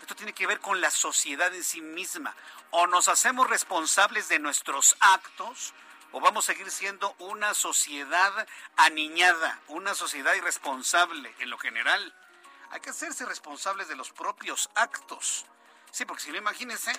Esto 0.00 0.16
tiene 0.16 0.32
que 0.32 0.48
ver 0.48 0.58
con 0.58 0.80
la 0.80 0.90
sociedad 0.90 1.54
en 1.54 1.62
sí 1.62 1.80
misma 1.80 2.34
o 2.72 2.88
nos 2.88 3.06
hacemos 3.06 3.48
responsables 3.48 4.28
de 4.28 4.40
nuestros 4.40 4.96
actos 4.98 5.72
o 6.10 6.18
vamos 6.18 6.48
a 6.48 6.52
seguir 6.52 6.72
siendo 6.72 7.14
una 7.20 7.54
sociedad 7.54 8.48
aniñada, 8.76 9.60
una 9.68 9.94
sociedad 9.94 10.34
irresponsable 10.34 11.32
en 11.38 11.50
lo 11.50 11.58
general. 11.58 12.12
Hay 12.70 12.80
que 12.80 12.90
hacerse 12.90 13.24
responsables 13.24 13.88
de 13.88 13.96
los 13.96 14.10
propios 14.10 14.70
actos. 14.74 15.46
Sí, 15.90 16.04
porque 16.04 16.22
si 16.22 16.30
no, 16.30 16.36
imagínense, 16.36 16.92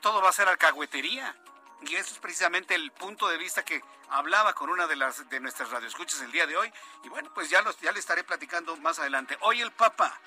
todo 0.00 0.20
va 0.20 0.30
a 0.30 0.32
ser 0.32 0.48
alcahuetería. 0.48 1.34
Y 1.82 1.96
eso 1.96 2.14
es 2.14 2.18
precisamente 2.20 2.74
el 2.74 2.92
punto 2.92 3.28
de 3.28 3.38
vista 3.38 3.64
que 3.64 3.82
hablaba 4.10 4.52
con 4.52 4.70
una 4.70 4.86
de 4.86 4.96
las 4.96 5.28
de 5.28 5.40
nuestras 5.40 5.70
radioescuchas 5.70 6.20
el 6.20 6.30
día 6.30 6.46
de 6.46 6.56
hoy. 6.56 6.72
Y 7.04 7.08
bueno, 7.08 7.32
pues 7.34 7.50
ya, 7.50 7.62
los, 7.62 7.78
ya 7.80 7.92
le 7.92 7.98
estaré 7.98 8.24
platicando 8.24 8.76
más 8.76 8.98
adelante. 8.98 9.36
Hoy 9.40 9.60
el 9.60 9.72
Papa 9.72 10.20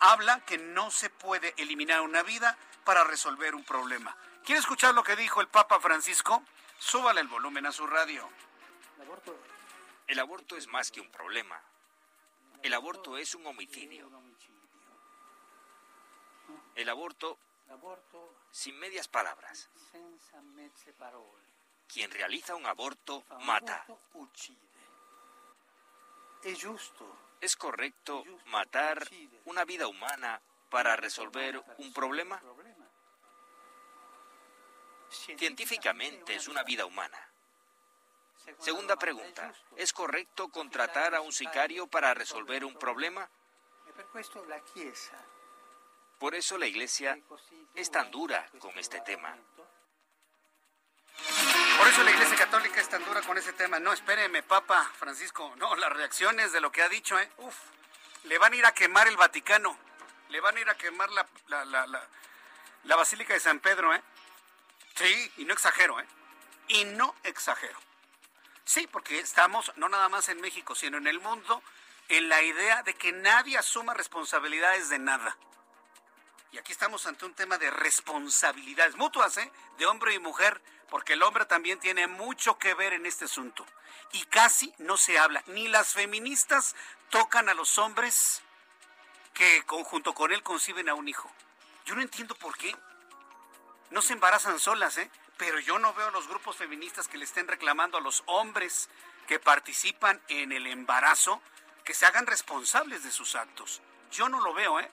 habla 0.00 0.40
que 0.44 0.58
no 0.58 0.90
se 0.90 1.10
puede 1.10 1.54
eliminar 1.56 2.00
una 2.00 2.22
vida 2.22 2.56
para 2.84 3.04
resolver 3.04 3.54
un 3.54 3.64
problema. 3.64 4.16
¿Quiere 4.44 4.60
escuchar 4.60 4.94
lo 4.94 5.02
que 5.02 5.16
dijo 5.16 5.40
el 5.40 5.48
Papa 5.48 5.80
Francisco? 5.80 6.42
Súbale 6.78 7.20
el 7.20 7.28
volumen 7.28 7.66
a 7.66 7.72
su 7.72 7.86
radio. 7.86 8.28
El 10.06 10.18
aborto, 10.18 10.56
es 10.56 10.66
más 10.68 10.90
que 10.90 11.00
un 11.00 11.10
problema. 11.10 11.60
El 12.62 12.74
aborto 12.74 13.16
es 13.16 13.34
un 13.34 13.46
homicidio. 13.46 14.10
El 16.74 16.88
aborto, 16.88 17.38
sin 18.50 18.78
medias 18.78 19.08
palabras. 19.08 19.68
Quien 21.86 22.10
realiza 22.10 22.54
un 22.54 22.66
aborto 22.66 23.24
mata. 23.40 23.86
Es 26.42 26.64
justo 26.64 27.28
¿Es 27.40 27.56
correcto 27.56 28.24
matar 28.46 29.08
una 29.44 29.64
vida 29.64 29.86
humana 29.86 30.40
para 30.70 30.96
resolver 30.96 31.62
un 31.78 31.92
problema? 31.92 32.42
Científicamente 35.08 36.34
es 36.34 36.48
una 36.48 36.64
vida 36.64 36.84
humana. 36.84 37.27
Segunda 38.58 38.96
pregunta, 38.96 39.52
¿es 39.76 39.92
correcto 39.92 40.48
contratar 40.48 41.14
a 41.14 41.20
un 41.20 41.32
sicario 41.32 41.86
para 41.86 42.14
resolver 42.14 42.64
un 42.64 42.74
problema? 42.78 43.28
Por 46.18 46.34
eso 46.34 46.58
la 46.58 46.66
Iglesia 46.66 47.18
es 47.74 47.90
tan 47.90 48.10
dura 48.10 48.48
con 48.58 48.76
este 48.78 49.00
tema. 49.00 49.36
Por 51.78 51.88
eso 51.88 52.02
la 52.02 52.10
Iglesia 52.10 52.36
Católica 52.36 52.80
es 52.80 52.88
tan 52.88 53.04
dura 53.04 53.22
con 53.22 53.38
ese 53.38 53.52
tema. 53.52 53.78
No, 53.78 53.92
espéreme, 53.92 54.42
Papa 54.42 54.90
Francisco. 54.98 55.54
No, 55.56 55.74
las 55.76 55.92
reacciones 55.92 56.52
de 56.52 56.60
lo 56.60 56.72
que 56.72 56.82
ha 56.82 56.88
dicho, 56.88 57.18
¿eh? 57.18 57.30
Uf, 57.38 57.56
le 58.24 58.38
van 58.38 58.52
a 58.52 58.56
ir 58.56 58.66
a 58.66 58.72
quemar 58.72 59.08
el 59.08 59.16
Vaticano. 59.16 59.76
Le 60.28 60.40
van 60.40 60.56
a 60.56 60.60
ir 60.60 60.68
a 60.68 60.76
quemar 60.76 61.10
la, 61.10 61.26
la, 61.46 61.64
la, 61.64 62.08
la 62.84 62.96
Basílica 62.96 63.32
de 63.34 63.40
San 63.40 63.60
Pedro, 63.60 63.94
¿eh? 63.94 64.02
Sí, 64.94 65.32
y 65.38 65.44
no 65.44 65.54
exagero, 65.54 66.00
¿eh? 66.00 66.06
Y 66.68 66.84
no 66.84 67.14
exagero. 67.22 67.78
Sí, 68.68 68.86
porque 68.86 69.18
estamos, 69.18 69.72
no 69.76 69.88
nada 69.88 70.10
más 70.10 70.28
en 70.28 70.42
México, 70.42 70.74
sino 70.74 70.98
en 70.98 71.06
el 71.06 71.20
mundo, 71.20 71.62
en 72.10 72.28
la 72.28 72.42
idea 72.42 72.82
de 72.82 72.92
que 72.92 73.12
nadie 73.12 73.56
asuma 73.56 73.94
responsabilidades 73.94 74.90
de 74.90 74.98
nada. 74.98 75.38
Y 76.52 76.58
aquí 76.58 76.72
estamos 76.72 77.06
ante 77.06 77.24
un 77.24 77.32
tema 77.32 77.56
de 77.56 77.70
responsabilidades 77.70 78.94
mutuas, 78.96 79.38
¿eh? 79.38 79.50
de 79.78 79.86
hombre 79.86 80.12
y 80.12 80.18
mujer, 80.18 80.60
porque 80.90 81.14
el 81.14 81.22
hombre 81.22 81.46
también 81.46 81.80
tiene 81.80 82.08
mucho 82.08 82.58
que 82.58 82.74
ver 82.74 82.92
en 82.92 83.06
este 83.06 83.24
asunto. 83.24 83.64
Y 84.12 84.22
casi 84.24 84.74
no 84.76 84.98
se 84.98 85.18
habla, 85.18 85.42
ni 85.46 85.66
las 85.68 85.94
feministas 85.94 86.76
tocan 87.08 87.48
a 87.48 87.54
los 87.54 87.78
hombres 87.78 88.42
que 89.32 89.62
conjunto 89.64 90.12
con 90.12 90.30
él 90.30 90.42
conciben 90.42 90.90
a 90.90 90.94
un 90.94 91.08
hijo. 91.08 91.32
Yo 91.86 91.94
no 91.94 92.02
entiendo 92.02 92.34
por 92.34 92.54
qué. 92.58 92.76
No 93.88 94.02
se 94.02 94.12
embarazan 94.12 94.60
solas, 94.60 94.98
¿eh? 94.98 95.10
Pero 95.38 95.60
yo 95.60 95.78
no 95.78 95.94
veo 95.94 96.08
a 96.08 96.10
los 96.10 96.28
grupos 96.28 96.56
feministas 96.56 97.08
que 97.08 97.16
le 97.16 97.24
estén 97.24 97.48
reclamando 97.48 97.96
a 97.96 98.00
los 98.00 98.22
hombres 98.26 98.90
que 99.26 99.38
participan 99.38 100.20
en 100.28 100.52
el 100.52 100.66
embarazo 100.66 101.40
que 101.84 101.94
se 101.94 102.04
hagan 102.04 102.26
responsables 102.26 103.04
de 103.04 103.10
sus 103.10 103.34
actos. 103.34 103.80
Yo 104.10 104.28
no 104.28 104.40
lo 104.40 104.52
veo, 104.52 104.80
¿eh? 104.80 104.90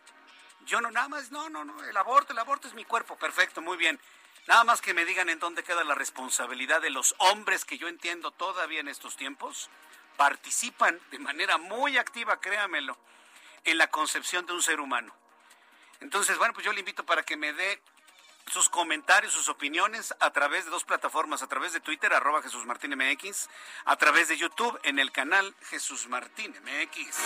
Yo 0.66 0.82
no, 0.82 0.92
nada 0.92 1.08
más, 1.10 1.32
no, 1.32 1.50
no, 1.50 1.66
no, 1.66 1.84
el 1.84 1.98
aborto, 1.98 2.34
el 2.34 2.40
aborto 2.40 2.68
es 2.68 2.74
mi 2.74 2.86
cuerpo, 2.86 3.18
perfecto, 3.18 3.62
muy 3.62 3.78
bien. 3.78 4.00
Nada 4.48 4.64
más 4.64 4.82
que 4.82 4.94
me 4.94 5.06
digan 5.06 5.30
en 5.30 5.40
dónde 5.40 5.64
queda 5.64 5.84
la 5.84 5.96
responsabilidad 5.96 6.82
de 6.82 6.90
los 6.90 7.16
hombres 7.18 7.66
que 7.66 7.78
yo 7.78 7.88
entiendo 7.88 8.32
todavía 8.32 8.80
en 8.80 8.88
estos 8.88 9.16
tiempos, 9.16 9.70
participan 10.18 11.00
de 11.12 11.20
manera 11.20 11.58
muy 11.58 11.98
activa, 11.98 12.40
créamelo, 12.40 12.98
en 13.64 13.78
la 13.78 13.88
concepción 13.88 14.46
de 14.46 14.54
un 14.54 14.62
ser 14.62 14.80
humano. 14.80 15.16
Entonces, 16.02 16.38
bueno, 16.38 16.54
pues 16.54 16.66
yo 16.66 16.74
le 16.74 16.80
invito 16.80 17.06
para 17.06 17.24
que 17.24 17.38
me 17.38 17.54
dé 17.54 17.82
sus 18.52 18.70
comentarios, 18.70 19.34
sus 19.34 19.50
opiniones 19.50 20.14
a 20.20 20.32
través 20.32 20.66
de 20.66 20.72
dos 20.72 20.84
plataformas, 20.84 21.42
a 21.42 21.48
través 21.48 21.74
de 21.74 21.80
Twitter, 21.80 22.14
arroba 22.14 22.44
Jesús 22.44 22.66
Martín 22.66 22.96
MX, 22.96 23.50
a 23.86 23.96
través 23.96 24.28
de 24.28 24.38
YouTube 24.38 24.80
en 24.84 25.00
el 25.00 25.12
canal 25.12 25.56
Jesús 25.70 26.08
Martín 26.08 26.56
MX. 26.64 27.18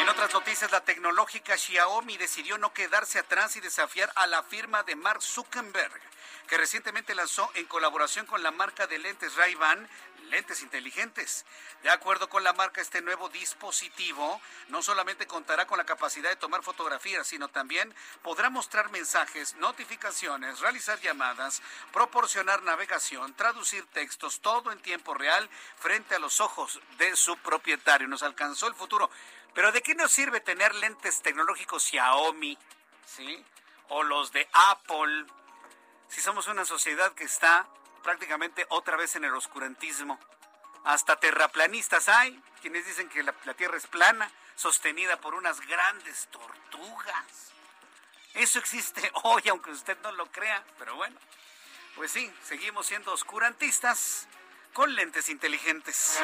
En 0.00 0.08
otras 0.08 0.32
noticias, 0.32 0.70
la 0.70 0.80
tecnológica 0.80 1.56
Xiaomi 1.56 2.16
decidió 2.16 2.56
no 2.56 2.72
quedarse 2.72 3.18
atrás 3.18 3.56
y 3.56 3.60
desafiar 3.60 4.12
a 4.14 4.26
la 4.28 4.44
firma 4.44 4.84
de 4.84 4.94
Mark 4.94 5.22
Zuckerberg, 5.22 6.00
que 6.46 6.56
recientemente 6.56 7.16
lanzó 7.16 7.50
en 7.54 7.66
colaboración 7.66 8.24
con 8.24 8.42
la 8.42 8.52
marca 8.52 8.86
de 8.86 8.98
lentes 8.98 9.34
Ray-Ban 9.34 9.88
lentes 10.28 10.62
inteligentes. 10.62 11.44
De 11.82 11.90
acuerdo 11.90 12.28
con 12.28 12.44
la 12.44 12.52
marca, 12.52 12.80
este 12.80 13.02
nuevo 13.02 13.28
dispositivo 13.28 14.40
no 14.68 14.82
solamente 14.82 15.26
contará 15.26 15.66
con 15.66 15.78
la 15.78 15.84
capacidad 15.84 16.30
de 16.30 16.36
tomar 16.36 16.62
fotografías, 16.62 17.26
sino 17.26 17.48
también 17.48 17.94
podrá 18.22 18.50
mostrar 18.50 18.90
mensajes, 18.90 19.54
notificaciones, 19.56 20.60
realizar 20.60 21.00
llamadas, 21.00 21.62
proporcionar 21.92 22.62
navegación, 22.62 23.34
traducir 23.34 23.86
textos, 23.86 24.40
todo 24.40 24.72
en 24.72 24.80
tiempo 24.80 25.14
real 25.14 25.48
frente 25.78 26.14
a 26.14 26.18
los 26.18 26.40
ojos 26.40 26.80
de 26.98 27.16
su 27.16 27.36
propietario. 27.38 28.08
Nos 28.08 28.22
alcanzó 28.22 28.66
el 28.66 28.74
futuro. 28.74 29.10
Pero 29.54 29.72
¿de 29.72 29.82
qué 29.82 29.94
nos 29.94 30.12
sirve 30.12 30.40
tener 30.40 30.74
lentes 30.74 31.22
tecnológicos 31.22 31.84
Xiaomi? 31.84 32.56
¿Sí? 33.06 33.44
O 33.88 34.02
los 34.02 34.32
de 34.32 34.48
Apple. 34.52 35.26
Si 36.08 36.20
somos 36.20 36.46
una 36.46 36.64
sociedad 36.64 37.12
que 37.12 37.24
está 37.24 37.68
prácticamente 38.08 38.64
otra 38.70 38.96
vez 38.96 39.16
en 39.16 39.24
el 39.26 39.34
oscurantismo. 39.34 40.18
Hasta 40.84 41.16
terraplanistas 41.16 42.08
hay, 42.08 42.42
quienes 42.62 42.86
dicen 42.86 43.06
que 43.10 43.22
la, 43.22 43.34
Tierra 43.52 43.76
es 43.76 43.86
plana, 43.86 44.30
sostenida 44.56 45.20
por 45.20 45.34
unas 45.34 45.60
grandes 45.60 46.26
tortugas. 46.28 47.52
Eso 48.32 48.60
existe 48.60 49.12
hoy, 49.24 49.42
aunque 49.50 49.72
usted 49.72 49.98
no 50.02 50.12
lo 50.12 50.24
crea, 50.32 50.64
pero 50.78 50.96
bueno, 50.96 51.14
pues 51.96 52.10
sí, 52.10 52.32
seguimos 52.42 52.86
siendo 52.86 53.12
oscurantistas 53.12 54.26
con 54.72 54.94
lentes 54.94 55.28
inteligentes. 55.28 56.18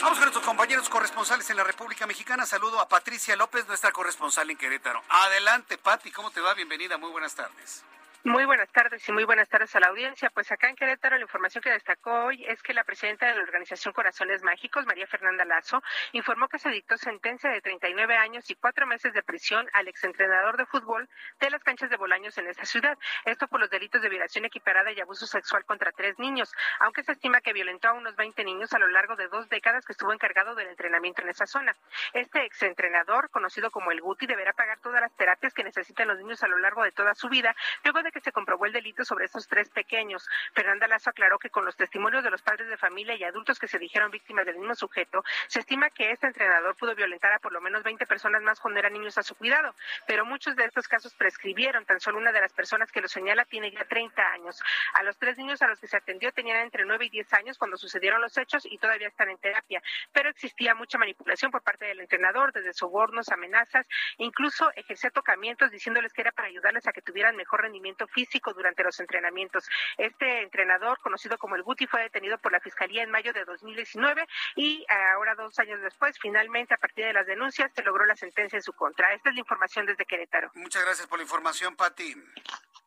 Vamos 0.00 0.12
con 0.12 0.20
nuestros 0.20 0.46
compañeros 0.46 0.88
corresponsales 0.88 1.50
en 1.50 1.58
la 1.58 1.64
República 1.64 2.06
Mexicana. 2.06 2.46
Saludo 2.46 2.80
a 2.80 2.88
Patricia 2.88 3.36
López, 3.36 3.66
nuestra 3.66 3.92
corresponsal 3.92 4.48
en 4.48 4.56
Querétaro. 4.56 5.04
Adelante, 5.10 5.76
Pati, 5.76 6.10
¿cómo 6.10 6.30
te 6.30 6.40
va? 6.40 6.54
Bienvenida, 6.54 6.96
muy 6.96 7.10
buenas 7.10 7.34
tardes. 7.34 7.84
Muy 8.26 8.46
buenas 8.46 8.72
tardes 8.72 9.06
y 9.06 9.12
muy 9.12 9.24
buenas 9.24 9.50
tardes 9.50 9.76
a 9.76 9.80
la 9.80 9.88
audiencia. 9.88 10.30
Pues 10.30 10.50
acá 10.50 10.70
en 10.70 10.76
Querétaro 10.76 11.16
la 11.16 11.24
información 11.24 11.60
que 11.60 11.68
destacó 11.68 12.24
hoy 12.24 12.42
es 12.48 12.62
que 12.62 12.72
la 12.72 12.82
presidenta 12.82 13.26
de 13.26 13.34
la 13.34 13.42
organización 13.42 13.92
Corazones 13.92 14.42
Mágicos, 14.42 14.86
María 14.86 15.06
Fernanda 15.06 15.44
Lazo, 15.44 15.82
informó 16.12 16.48
que 16.48 16.58
se 16.58 16.70
dictó 16.70 16.96
sentencia 16.96 17.50
de 17.50 17.60
39 17.60 18.16
años 18.16 18.48
y 18.48 18.54
cuatro 18.54 18.86
meses 18.86 19.12
de 19.12 19.22
prisión 19.22 19.68
al 19.74 19.88
exentrenador 19.88 20.56
de 20.56 20.64
fútbol 20.64 21.06
de 21.38 21.50
las 21.50 21.62
canchas 21.62 21.90
de 21.90 21.98
Bolaños 21.98 22.38
en 22.38 22.46
esta 22.46 22.64
ciudad. 22.64 22.96
Esto 23.26 23.46
por 23.46 23.60
los 23.60 23.68
delitos 23.68 24.00
de 24.00 24.08
violación 24.08 24.46
equiparada 24.46 24.90
y 24.90 25.02
abuso 25.02 25.26
sexual 25.26 25.66
contra 25.66 25.92
tres 25.92 26.18
niños, 26.18 26.50
aunque 26.80 27.02
se 27.02 27.12
estima 27.12 27.42
que 27.42 27.52
violentó 27.52 27.88
a 27.88 27.92
unos 27.92 28.16
20 28.16 28.42
niños 28.42 28.72
a 28.72 28.78
lo 28.78 28.88
largo 28.88 29.16
de 29.16 29.28
dos 29.28 29.50
décadas 29.50 29.84
que 29.84 29.92
estuvo 29.92 30.14
encargado 30.14 30.54
del 30.54 30.68
entrenamiento 30.68 31.20
en 31.20 31.28
esa 31.28 31.44
zona. 31.44 31.76
Este 32.14 32.42
exentrenador, 32.46 33.28
conocido 33.28 33.70
como 33.70 33.92
el 33.92 34.00
Guti, 34.00 34.24
deberá 34.24 34.54
pagar 34.54 34.78
todas 34.80 35.02
las 35.02 35.14
terapias 35.14 35.52
que 35.52 35.62
necesitan 35.62 36.08
los 36.08 36.16
niños 36.16 36.42
a 36.42 36.48
lo 36.48 36.56
largo 36.56 36.82
de 36.84 36.92
toda 36.92 37.14
su 37.14 37.28
vida, 37.28 37.54
luego 37.82 38.02
de 38.02 38.13
que 38.14 38.20
se 38.20 38.32
comprobó 38.32 38.64
el 38.64 38.72
delito 38.72 39.04
sobre 39.04 39.26
estos 39.26 39.48
tres 39.48 39.68
pequeños. 39.68 40.26
Fernanda 40.54 40.86
Lazo 40.86 41.10
aclaró 41.10 41.38
que 41.38 41.50
con 41.50 41.64
los 41.64 41.76
testimonios 41.76 42.24
de 42.24 42.30
los 42.30 42.40
padres 42.40 42.68
de 42.68 42.76
familia 42.76 43.16
y 43.16 43.24
adultos 43.24 43.58
que 43.58 43.68
se 43.68 43.78
dijeron 43.78 44.10
víctimas 44.10 44.46
del 44.46 44.56
mismo 44.56 44.74
sujeto, 44.74 45.22
se 45.48 45.60
estima 45.60 45.90
que 45.90 46.12
este 46.12 46.28
entrenador 46.28 46.76
pudo 46.76 46.94
violentar 46.94 47.32
a 47.32 47.40
por 47.40 47.52
lo 47.52 47.60
menos 47.60 47.82
20 47.82 48.06
personas 48.06 48.40
más 48.42 48.60
cuando 48.60 48.78
eran 48.78 48.92
niños 48.92 49.18
a 49.18 49.22
su 49.22 49.34
cuidado, 49.34 49.74
pero 50.06 50.24
muchos 50.24 50.56
de 50.56 50.64
estos 50.64 50.88
casos 50.88 51.14
prescribieron. 51.14 51.84
Tan 51.84 52.00
solo 52.00 52.18
una 52.18 52.32
de 52.32 52.40
las 52.40 52.52
personas 52.52 52.90
que 52.92 53.00
lo 53.00 53.08
señala 53.08 53.44
tiene 53.44 53.70
ya 53.72 53.84
30 53.84 54.22
años. 54.32 54.62
A 54.94 55.02
los 55.02 55.18
tres 55.18 55.36
niños 55.36 55.60
a 55.62 55.66
los 55.66 55.80
que 55.80 55.88
se 55.88 55.96
atendió 55.96 56.32
tenían 56.32 56.58
entre 56.58 56.84
9 56.84 57.06
y 57.06 57.10
10 57.10 57.32
años 57.34 57.58
cuando 57.58 57.76
sucedieron 57.76 58.20
los 58.20 58.38
hechos 58.38 58.64
y 58.64 58.78
todavía 58.78 59.08
están 59.08 59.28
en 59.28 59.38
terapia, 59.38 59.82
pero 60.12 60.30
existía 60.30 60.74
mucha 60.74 60.98
manipulación 60.98 61.50
por 61.50 61.62
parte 61.62 61.86
del 61.86 62.00
entrenador, 62.00 62.52
desde 62.52 62.72
sobornos, 62.72 63.28
amenazas, 63.30 63.86
incluso 64.18 64.70
ejercía 64.76 65.10
tocamientos 65.10 65.70
diciéndoles 65.70 66.12
que 66.12 66.22
era 66.22 66.32
para 66.32 66.48
ayudarles 66.48 66.86
a 66.86 66.92
que 66.92 67.02
tuvieran 67.02 67.36
mejor 67.36 67.62
rendimiento 67.62 68.03
físico 68.08 68.52
durante 68.52 68.82
los 68.82 68.98
entrenamientos. 69.00 69.68
Este 69.96 70.42
entrenador, 70.42 70.98
conocido 71.00 71.38
como 71.38 71.56
el 71.56 71.62
Guti, 71.62 71.86
fue 71.86 72.02
detenido 72.02 72.38
por 72.38 72.52
la 72.52 72.60
Fiscalía 72.60 73.02
en 73.02 73.10
mayo 73.10 73.32
de 73.32 73.44
2019 73.44 74.26
y 74.56 74.84
ahora, 74.88 75.34
dos 75.34 75.58
años 75.58 75.80
después, 75.80 76.18
finalmente, 76.20 76.74
a 76.74 76.78
partir 76.78 77.04
de 77.06 77.12
las 77.12 77.26
denuncias, 77.26 77.70
se 77.74 77.82
logró 77.82 78.04
la 78.06 78.16
sentencia 78.16 78.56
en 78.56 78.62
su 78.62 78.72
contra. 78.72 79.12
Esta 79.12 79.30
es 79.30 79.34
la 79.34 79.40
información 79.40 79.86
desde 79.86 80.04
Querétaro. 80.04 80.50
Muchas 80.54 80.84
gracias 80.84 81.06
por 81.06 81.18
la 81.18 81.24
información, 81.24 81.76
Pati. 81.76 82.14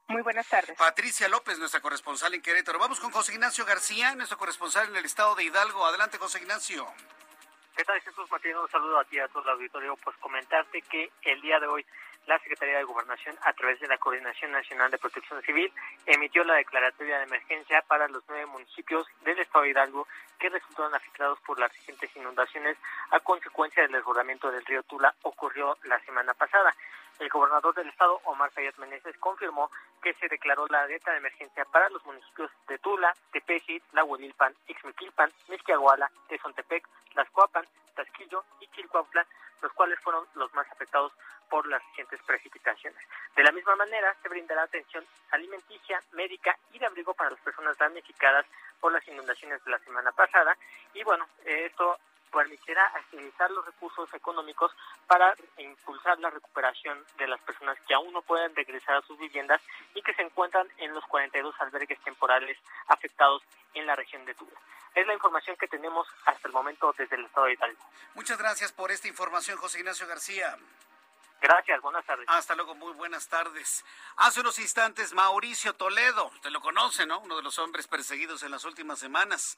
Muy 0.08 0.22
buenas 0.22 0.48
tardes. 0.48 0.78
Patricia 0.78 1.28
López, 1.28 1.60
nuestra 1.60 1.82
corresponsal 1.82 2.34
en 2.34 2.42
Querétaro. 2.42 2.80
Vamos 2.80 3.00
con 3.00 3.12
José 3.12 3.34
Ignacio 3.34 3.66
García, 3.66 4.16
nuestro 4.16 4.38
corresponsal 4.38 4.88
en 4.90 4.96
el 4.96 5.06
estado 5.06 5.36
de 5.36 5.44
Hidalgo. 5.44 5.86
Adelante, 5.86 6.18
José 6.18 6.40
Ignacio. 6.40 6.88
¿Qué 7.76 7.84
tal, 7.84 8.00
Jesús 8.02 8.32
Martín? 8.32 8.56
Un 8.56 8.70
saludo 8.70 9.00
a 9.00 9.06
ti, 9.06 9.20
a 9.20 9.28
todo 9.28 9.44
el 9.44 9.50
auditorio. 9.50 9.96
Pues 9.98 10.16
comentarte 10.18 10.82
que 10.82 11.12
el 11.24 11.42
día 11.42 11.60
de 11.60 11.68
hoy 11.68 11.86
la 12.28 12.38
Secretaría 12.40 12.78
de 12.78 12.84
Gobernación, 12.84 13.36
a 13.42 13.54
través 13.54 13.80
de 13.80 13.88
la 13.88 13.98
Coordinación 13.98 14.52
Nacional 14.52 14.92
de 14.92 14.98
Protección 14.98 15.42
Civil, 15.42 15.72
emitió 16.06 16.44
la 16.44 16.56
declaratoria 16.56 17.18
de 17.18 17.24
emergencia 17.24 17.82
para 17.88 18.08
los 18.10 18.24
nueve 18.28 18.46
municipios 18.46 19.08
del 19.24 19.40
Estado 19.40 19.64
de 19.64 19.72
Hidalgo 19.72 20.08
que 20.38 20.50
resultaron 20.50 20.94
afectados 20.94 21.40
por 21.42 21.58
las 21.58 21.72
recientes 21.74 22.16
inundaciones 22.16 22.78
a 23.12 23.20
consecuencia 23.22 23.84
del 23.84 23.94
desbordamiento 23.94 24.52
del 24.52 24.66
río 24.66 24.84
Tula 24.84 25.16
ocurrió 25.24 25.78
la 25.84 26.00
semana 26.02 26.34
pasada. 26.34 26.76
El 27.20 27.30
gobernador 27.30 27.74
del 27.74 27.90
estado, 27.90 28.22
Omar 28.26 28.52
Fayad 28.52 28.76
Meneses, 28.76 29.18
confirmó 29.18 29.72
que 30.02 30.14
se 30.16 30.28
declaró 30.28 30.68
la 30.68 30.82
alerta 30.82 31.12
de 31.12 31.18
emergencia 31.18 31.66
para 31.66 31.90
los 31.90 32.06
municipios 32.06 32.52
de 32.68 32.78
Tula, 32.78 33.14
Tepeji, 33.32 33.82
Lahuelilpan, 33.94 34.56
Ixmiquilpan, 34.68 35.32
Mixquiahuala, 35.48 36.12
Tezontepec, 36.28 36.88
Las 37.16 37.30
Coapan, 37.32 37.66
Tasquillo 37.96 38.44
y 38.60 38.68
Chilcuautla, 38.68 39.26
los 39.62 39.74
cuales 39.74 40.00
fueron 40.00 40.26
los 40.36 40.54
más 40.54 40.70
afectados 40.72 41.12
por 41.50 41.66
las 41.68 41.84
recientes 41.90 42.22
precipitaciones. 42.24 43.00
De 43.36 43.44
la 43.44 43.52
misma 43.52 43.76
manera, 43.76 44.16
se 44.22 44.30
brindará 44.30 44.64
atención 44.64 45.04
alimenticia, 45.32 46.02
médica 46.12 46.56
y 46.72 46.80
de 46.80 46.86
abrigo 46.86 47.14
para 47.14 47.32
las 47.32 47.40
personas 47.40 47.78
damnificadas 47.78 48.46
por 48.80 48.92
las 48.92 49.08
inundaciones 49.08 49.64
de 49.64 49.72
la 49.72 49.80
semana 49.80 50.12
pasada. 50.12 50.56
Y 50.94 51.04
bueno, 51.04 51.26
esto 51.46 51.98
permitirá 52.32 52.86
agilizar 52.88 53.50
los 53.52 53.66
recursos 53.66 54.14
económicos 54.14 54.72
para 55.08 55.36
impulsar 55.58 56.20
la 56.20 56.30
recuperación 56.30 57.04
de 57.18 57.28
las 57.28 57.40
personas 57.42 57.78
que 57.88 57.94
aún 57.94 58.12
no 58.14 58.22
pueden 58.22 58.56
regresar 58.56 58.96
a 58.96 59.02
sus 59.02 59.18
viviendas 59.18 59.62
y 59.94 60.02
que 60.02 60.14
se 60.14 60.22
encuentran 60.22 60.68
en 60.78 60.94
los 60.94 61.06
42 61.06 61.56
albergues 61.60 62.00
temporales 62.02 62.58
afectados 62.88 63.42
en 63.74 63.86
la 63.86 63.96
región 63.96 64.26
de 64.26 64.34
Tula. 64.34 64.60
Es 64.96 65.06
la 65.06 65.14
información 65.14 65.56
que 65.58 65.68
tenemos 65.68 66.08
hasta 66.26 66.48
el 66.48 66.54
momento 66.54 66.94
desde 66.98 67.16
el 67.16 67.26
estado 67.26 67.48
de 67.48 67.54
Italia. 67.54 67.78
Muchas 68.16 68.38
gracias 68.38 68.72
por 68.72 68.92
esta 68.92 69.08
información, 69.08 69.58
José 69.58 69.80
Ignacio 69.80 70.08
García. 70.08 70.58
Gracias, 71.42 71.82
buenas 71.82 72.06
tardes. 72.06 72.26
Hasta 72.30 72.56
luego, 72.56 72.74
muy 72.76 72.94
buenas 72.94 73.28
tardes. 73.28 73.86
Hace 74.18 74.40
unos 74.40 74.58
instantes, 74.60 75.14
Mauricio 75.14 75.74
Toledo, 75.74 76.26
usted 76.34 76.50
lo 76.50 76.62
conoce, 76.62 77.06
¿no? 77.06 77.20
Uno 77.20 77.38
de 77.38 77.44
los 77.44 77.60
hombres 77.60 77.88
perseguidos 77.88 78.42
en 78.44 78.52
las 78.52 78.66
últimas 78.66 78.98
semanas. 79.00 79.58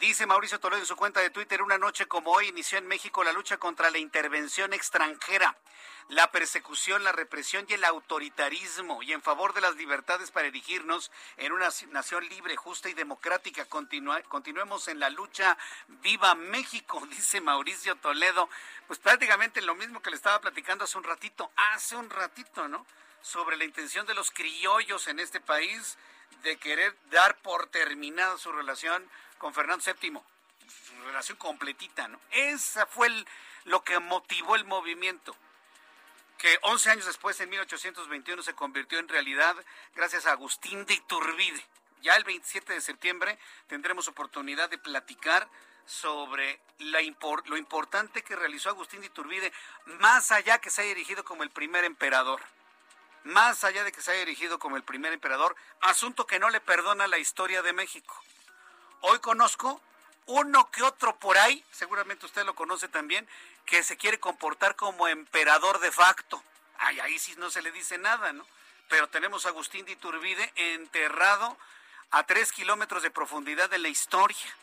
Dice 0.00 0.26
Mauricio 0.26 0.58
Toledo 0.58 0.80
en 0.80 0.86
su 0.86 0.96
cuenta 0.96 1.20
de 1.20 1.30
Twitter, 1.30 1.62
una 1.62 1.78
noche 1.78 2.06
como 2.06 2.32
hoy 2.32 2.48
inició 2.48 2.78
en 2.78 2.86
México 2.86 3.22
la 3.22 3.32
lucha 3.32 3.56
contra 3.58 3.90
la 3.90 3.98
intervención 3.98 4.72
extranjera. 4.72 5.56
La 6.08 6.30
persecución, 6.30 7.04
la 7.04 7.12
represión 7.12 7.66
y 7.68 7.74
el 7.74 7.84
autoritarismo 7.84 9.02
y 9.02 9.12
en 9.12 9.22
favor 9.22 9.54
de 9.54 9.60
las 9.60 9.76
libertades 9.76 10.30
para 10.30 10.48
erigirnos 10.48 11.10
en 11.36 11.52
una 11.52 11.68
nación 11.90 12.28
libre, 12.28 12.56
justa 12.56 12.88
y 12.88 12.94
democrática. 12.94 13.66
continuemos 13.66 14.88
en 14.88 15.00
la 15.00 15.10
lucha. 15.10 15.56
¡Viva 15.88 16.34
México! 16.34 17.06
Dice 17.10 17.40
Mauricio 17.40 17.96
Toledo. 17.96 18.48
Pues 18.86 18.98
prácticamente 18.98 19.62
lo 19.62 19.74
mismo 19.74 20.02
que 20.02 20.10
le 20.10 20.16
estaba 20.16 20.40
platicando 20.40 20.84
hace 20.84 20.98
un 20.98 21.04
ratito, 21.04 21.50
hace 21.72 21.96
un 21.96 22.10
ratito, 22.10 22.68
¿no? 22.68 22.86
Sobre 23.22 23.56
la 23.56 23.64
intención 23.64 24.06
de 24.06 24.14
los 24.14 24.30
criollos 24.30 25.06
en 25.06 25.20
este 25.20 25.40
país 25.40 25.96
de 26.42 26.56
querer 26.56 26.96
dar 27.10 27.36
por 27.38 27.68
terminada 27.68 28.36
su 28.36 28.50
relación 28.52 29.08
con 29.38 29.54
Fernando 29.54 29.84
VII. 29.84 30.20
Relación 31.06 31.38
completita, 31.38 32.08
¿no? 32.08 32.20
Esa 32.30 32.86
fue 32.86 33.08
lo 33.64 33.82
que 33.84 33.98
motivó 34.00 34.56
el 34.56 34.64
movimiento 34.64 35.36
que 36.42 36.58
11 36.62 36.90
años 36.90 37.06
después, 37.06 37.38
en 37.38 37.50
1821, 37.50 38.42
se 38.42 38.52
convirtió 38.52 38.98
en 38.98 39.06
realidad 39.06 39.54
gracias 39.94 40.26
a 40.26 40.32
Agustín 40.32 40.84
de 40.86 40.94
Iturbide. 40.94 41.64
Ya 42.00 42.16
el 42.16 42.24
27 42.24 42.72
de 42.72 42.80
septiembre 42.80 43.38
tendremos 43.68 44.08
oportunidad 44.08 44.68
de 44.68 44.76
platicar 44.76 45.48
sobre 45.86 46.58
lo 46.78 47.56
importante 47.56 48.22
que 48.22 48.34
realizó 48.34 48.70
Agustín 48.70 49.02
de 49.02 49.06
Iturbide, 49.06 49.52
más 50.00 50.32
allá 50.32 50.58
que 50.58 50.70
se 50.70 50.82
haya 50.82 50.90
erigido 50.90 51.24
como 51.24 51.44
el 51.44 51.50
primer 51.50 51.84
emperador. 51.84 52.40
Más 53.22 53.62
allá 53.62 53.84
de 53.84 53.92
que 53.92 54.02
se 54.02 54.10
haya 54.10 54.22
erigido 54.22 54.58
como 54.58 54.76
el 54.76 54.82
primer 54.82 55.12
emperador, 55.12 55.54
asunto 55.80 56.26
que 56.26 56.40
no 56.40 56.50
le 56.50 56.60
perdona 56.60 57.06
la 57.06 57.18
historia 57.18 57.62
de 57.62 57.72
México. 57.72 58.20
Hoy 59.02 59.20
conozco 59.20 59.80
uno 60.26 60.70
que 60.72 60.82
otro 60.82 61.16
por 61.20 61.38
ahí, 61.38 61.64
seguramente 61.70 62.26
usted 62.26 62.44
lo 62.44 62.56
conoce 62.56 62.88
también, 62.88 63.28
que 63.66 63.82
se 63.82 63.96
quiere 63.96 64.20
comportar 64.20 64.76
como 64.76 65.08
emperador 65.08 65.80
de 65.80 65.92
facto. 65.92 66.42
Ay, 66.78 67.00
ahí 67.00 67.18
sí 67.18 67.34
no 67.36 67.50
se 67.50 67.62
le 67.62 67.72
dice 67.72 67.98
nada, 67.98 68.32
¿no? 68.32 68.46
Pero 68.88 69.08
tenemos 69.08 69.46
a 69.46 69.50
Agustín 69.50 69.84
de 69.84 69.92
Iturbide 69.92 70.52
enterrado 70.56 71.56
a 72.10 72.24
tres 72.24 72.52
kilómetros 72.52 73.02
de 73.02 73.10
profundidad 73.10 73.70
de 73.70 73.78
la 73.78 73.88
historia. 73.88 74.56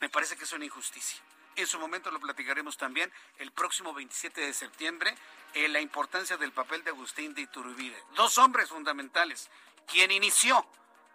Me 0.00 0.08
parece 0.08 0.36
que 0.36 0.44
es 0.44 0.52
una 0.52 0.64
injusticia. 0.64 1.20
En 1.56 1.66
su 1.66 1.78
momento 1.78 2.10
lo 2.10 2.20
platicaremos 2.20 2.76
también 2.76 3.12
el 3.38 3.52
próximo 3.52 3.92
27 3.92 4.40
de 4.40 4.54
septiembre 4.54 5.14
en 5.54 5.72
la 5.72 5.80
importancia 5.80 6.36
del 6.36 6.52
papel 6.52 6.84
de 6.84 6.90
Agustín 6.90 7.34
de 7.34 7.42
Iturbide. 7.42 8.02
Dos 8.14 8.38
hombres 8.38 8.68
fundamentales. 8.68 9.50
Quien 9.86 10.10
inició, 10.10 10.66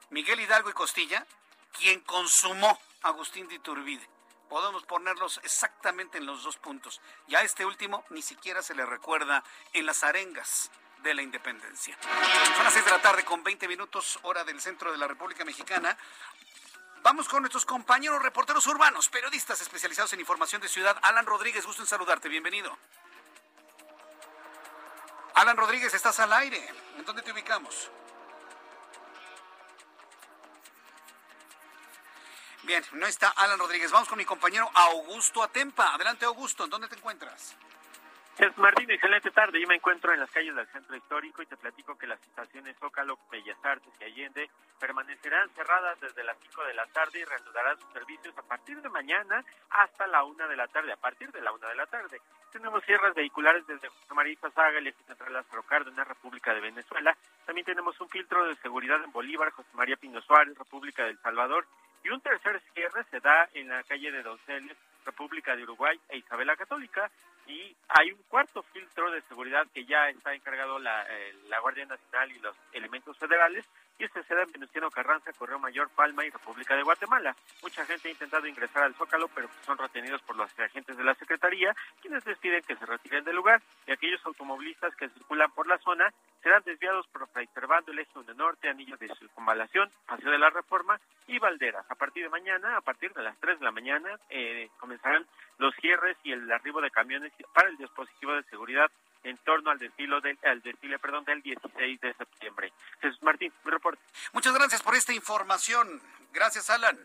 Miguel 0.09 0.39
Hidalgo 0.39 0.69
y 0.69 0.73
Costilla, 0.73 1.25
quien 1.77 2.01
consumó 2.01 2.79
Agustín 3.01 3.47
de 3.47 3.55
Iturbide. 3.55 4.07
Podemos 4.49 4.83
ponerlos 4.83 5.39
exactamente 5.43 6.17
en 6.17 6.25
los 6.25 6.43
dos 6.43 6.57
puntos. 6.57 7.01
Y 7.27 7.35
a 7.35 7.41
este 7.41 7.65
último 7.65 8.05
ni 8.09 8.21
siquiera 8.21 8.61
se 8.61 8.75
le 8.75 8.85
recuerda 8.85 9.43
en 9.73 9.85
las 9.85 10.03
arengas 10.03 10.69
de 11.03 11.13
la 11.13 11.21
independencia. 11.21 11.97
Son 12.55 12.63
las 12.63 12.73
seis 12.73 12.85
de 12.85 12.91
la 12.91 13.01
tarde 13.01 13.23
con 13.23 13.43
20 13.43 13.67
minutos, 13.67 14.19
hora 14.23 14.43
del 14.43 14.59
centro 14.61 14.91
de 14.91 14.97
la 14.97 15.07
República 15.07 15.45
Mexicana. 15.45 15.97
Vamos 17.01 17.27
con 17.27 17.41
nuestros 17.41 17.65
compañeros 17.65 18.21
reporteros 18.21 18.65
urbanos, 18.65 19.09
periodistas 19.09 19.61
especializados 19.61 20.11
en 20.13 20.19
información 20.19 20.61
de 20.61 20.67
ciudad. 20.67 20.97
Alan 21.03 21.25
Rodríguez, 21.25 21.65
gusto 21.65 21.83
en 21.83 21.87
saludarte, 21.87 22.29
bienvenido. 22.29 22.75
Alan 25.35 25.57
Rodríguez, 25.57 25.93
estás 25.93 26.19
al 26.19 26.33
aire. 26.33 26.67
¿En 26.97 27.05
dónde 27.05 27.21
te 27.21 27.31
ubicamos? 27.31 27.91
Bien, 32.65 32.83
no 32.93 33.05
está 33.05 33.29
Alan 33.29 33.59
Rodríguez. 33.59 33.91
Vamos 33.91 34.09
con 34.09 34.17
mi 34.17 34.25
compañero 34.25 34.67
Augusto 34.73 35.43
Atempa. 35.43 35.93
Adelante, 35.93 36.25
Augusto. 36.25 36.63
¿En 36.63 36.71
dónde 36.71 36.87
te 36.87 36.95
encuentras? 36.95 37.55
Martín, 38.57 38.89
excelente 38.89 39.29
tarde. 39.29 39.61
Yo 39.61 39.67
me 39.67 39.75
encuentro 39.75 40.11
en 40.11 40.19
las 40.19 40.31
calles 40.31 40.55
del 40.55 40.65
centro 40.67 40.95
histórico 40.95 41.43
y 41.43 41.45
te 41.45 41.57
platico 41.57 41.95
que 41.95 42.07
las 42.07 42.19
estaciones 42.21 42.75
Zócalo, 42.79 43.19
Bellas 43.31 43.57
Artes 43.63 43.93
y 44.01 44.03
Allende 44.03 44.49
permanecerán 44.79 45.47
cerradas 45.51 45.99
desde 46.01 46.23
las 46.23 46.37
5 46.41 46.63
de 46.63 46.73
la 46.73 46.87
tarde 46.87 47.19
y 47.19 47.23
reanudarán 47.23 47.79
sus 47.79 47.93
servicios 47.93 48.35
a 48.35 48.41
partir 48.41 48.81
de 48.81 48.89
mañana 48.89 49.45
hasta 49.69 50.07
la 50.07 50.23
1 50.23 50.47
de 50.47 50.55
la 50.55 50.67
tarde. 50.67 50.91
A 50.91 50.97
partir 50.97 51.31
de 51.31 51.41
la 51.41 51.51
1 51.51 51.67
de 51.67 51.75
la 51.75 51.85
tarde. 51.85 52.19
Tenemos 52.51 52.83
cierres 52.83 53.13
vehiculares 53.13 53.67
desde 53.67 53.89
José 53.89 54.13
María 54.15 54.37
Saga, 54.55 54.79
el 54.79 54.93
central 55.05 55.33
Lázaro 55.33 55.61
Cárdenas, 55.63 56.07
República 56.07 56.53
de 56.53 56.61
Venezuela. 56.61 57.15
También 57.45 57.65
tenemos 57.65 57.99
un 58.01 58.09
filtro 58.09 58.43
de 58.45 58.55
seguridad 58.55 59.03
en 59.03 59.11
Bolívar, 59.11 59.51
José 59.51 59.69
María 59.73 59.97
Pino 59.97 60.19
Suárez, 60.21 60.57
República 60.57 61.03
del 61.03 61.19
Salvador 61.19 61.67
y 62.05 62.09
un 62.09 62.21
tercer 62.21 62.61
cierre 62.73 63.03
se 63.09 63.19
da 63.19 63.49
en 63.55 63.67
la 63.67 63.81
calle 63.83 64.11
de 64.11 64.21
Donceles, 64.21 64.77
República 65.05 65.55
de 65.55 65.63
Uruguay 65.63 65.99
e 66.09 66.17
Isabela 66.17 66.55
Católica. 66.55 67.09
Y 67.47 67.75
hay 67.87 68.11
un 68.11 68.21
cuarto 68.29 68.61
filtro 68.61 69.09
de 69.09 69.21
seguridad 69.23 69.65
que 69.73 69.85
ya 69.85 70.09
está 70.09 70.35
encargado 70.35 70.77
la, 70.77 71.03
eh, 71.09 71.33
la 71.49 71.59
Guardia 71.61 71.85
Nacional 71.85 72.31
y 72.31 72.39
los 72.39 72.55
elementos 72.73 73.17
federales 73.17 73.65
y 73.97 74.03
este 74.03 74.23
se 74.23 74.35
da 74.35 74.43
en 74.43 74.51
Venustiano 74.51 74.89
Carranza, 74.91 75.31
Correo 75.33 75.59
Mayor, 75.59 75.89
Palma 75.89 76.25
y 76.25 76.29
República 76.29 76.75
de 76.75 76.83
Guatemala. 76.83 77.35
Mucha 77.61 77.85
gente 77.85 78.09
ha 78.09 78.11
intentado 78.11 78.47
ingresar 78.47 78.83
al 78.83 78.95
Zócalo, 78.95 79.27
pero 79.29 79.49
son 79.65 79.77
retenidos 79.77 80.21
por 80.23 80.35
los 80.35 80.49
agentes 80.59 80.97
de 80.97 81.03
la 81.03 81.15
Secretaría, 81.15 81.75
quienes 82.01 82.25
les 82.25 82.37
piden 82.39 82.61
que 82.63 82.75
se 82.75 82.85
retiren 82.85 83.23
del 83.23 83.35
lugar, 83.35 83.61
y 83.87 83.91
aquellos 83.91 84.25
automovilistas 84.25 84.95
que 84.95 85.09
circulan 85.09 85.51
por 85.51 85.67
la 85.67 85.77
zona 85.79 86.13
serán 86.43 86.61
desviados 86.63 87.07
por 87.07 87.27
Fray 87.29 87.47
Servando, 87.53 87.91
el 87.91 87.99
Eje 87.99 88.19
1 88.19 88.33
Norte, 88.33 88.69
Anillo 88.69 88.97
de 88.97 89.07
Circunvalación, 89.15 89.89
Paseo 90.05 90.31
de 90.31 90.37
la 90.37 90.49
Reforma 90.49 90.99
y 91.27 91.39
Valderas. 91.39 91.89
A 91.89 91.95
partir 91.95 92.23
de 92.23 92.29
mañana, 92.29 92.77
a 92.77 92.81
partir 92.81 93.11
de 93.13 93.23
las 93.23 93.37
3 93.39 93.59
de 93.59 93.65
la 93.65 93.71
mañana, 93.71 94.19
eh, 94.29 94.69
comenzarán 94.77 95.25
los 95.57 95.73
cierres 95.75 96.17
y 96.23 96.33
el 96.33 96.51
arribo 96.51 96.81
de 96.81 96.91
camiones 96.91 97.31
para 97.53 97.69
el 97.69 97.77
dispositivo 97.77 98.33
de 98.33 98.43
seguridad 98.43 98.91
en 99.25 99.37
torno 99.39 99.71
al 99.71 99.79
desfile 99.79 100.21
del, 100.21 100.37
al 100.43 100.61
desfile, 100.61 100.99
perdón, 100.99 101.25
del 101.25 101.41
16 101.41 101.99
de 101.99 102.13
septiembre. 102.13 102.71
Jesús 103.01 103.21
Martín, 103.23 103.51
mi 103.63 103.71
reporte. 103.71 104.01
Muchas 104.33 104.53
gracias 104.53 104.81
por 104.81 104.95
esta 104.95 105.13
información. 105.13 106.01
Gracias, 106.31 106.69
Alan. 106.69 106.97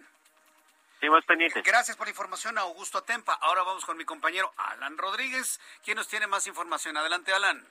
Seguimos 1.00 1.24
pendientes. 1.24 1.64
Gracias 1.64 1.96
por 1.96 2.06
la 2.06 2.10
información 2.10 2.58
Augusto 2.58 2.98
Atempa. 2.98 3.32
Ahora 3.40 3.62
vamos 3.62 3.86
con 3.86 3.96
mi 3.96 4.04
compañero 4.04 4.52
Alan 4.58 4.98
Rodríguez, 4.98 5.58
quien 5.82 5.96
nos 5.96 6.08
tiene 6.08 6.26
más 6.26 6.46
información. 6.46 6.96
Adelante, 6.96 7.32
Alan. 7.32 7.66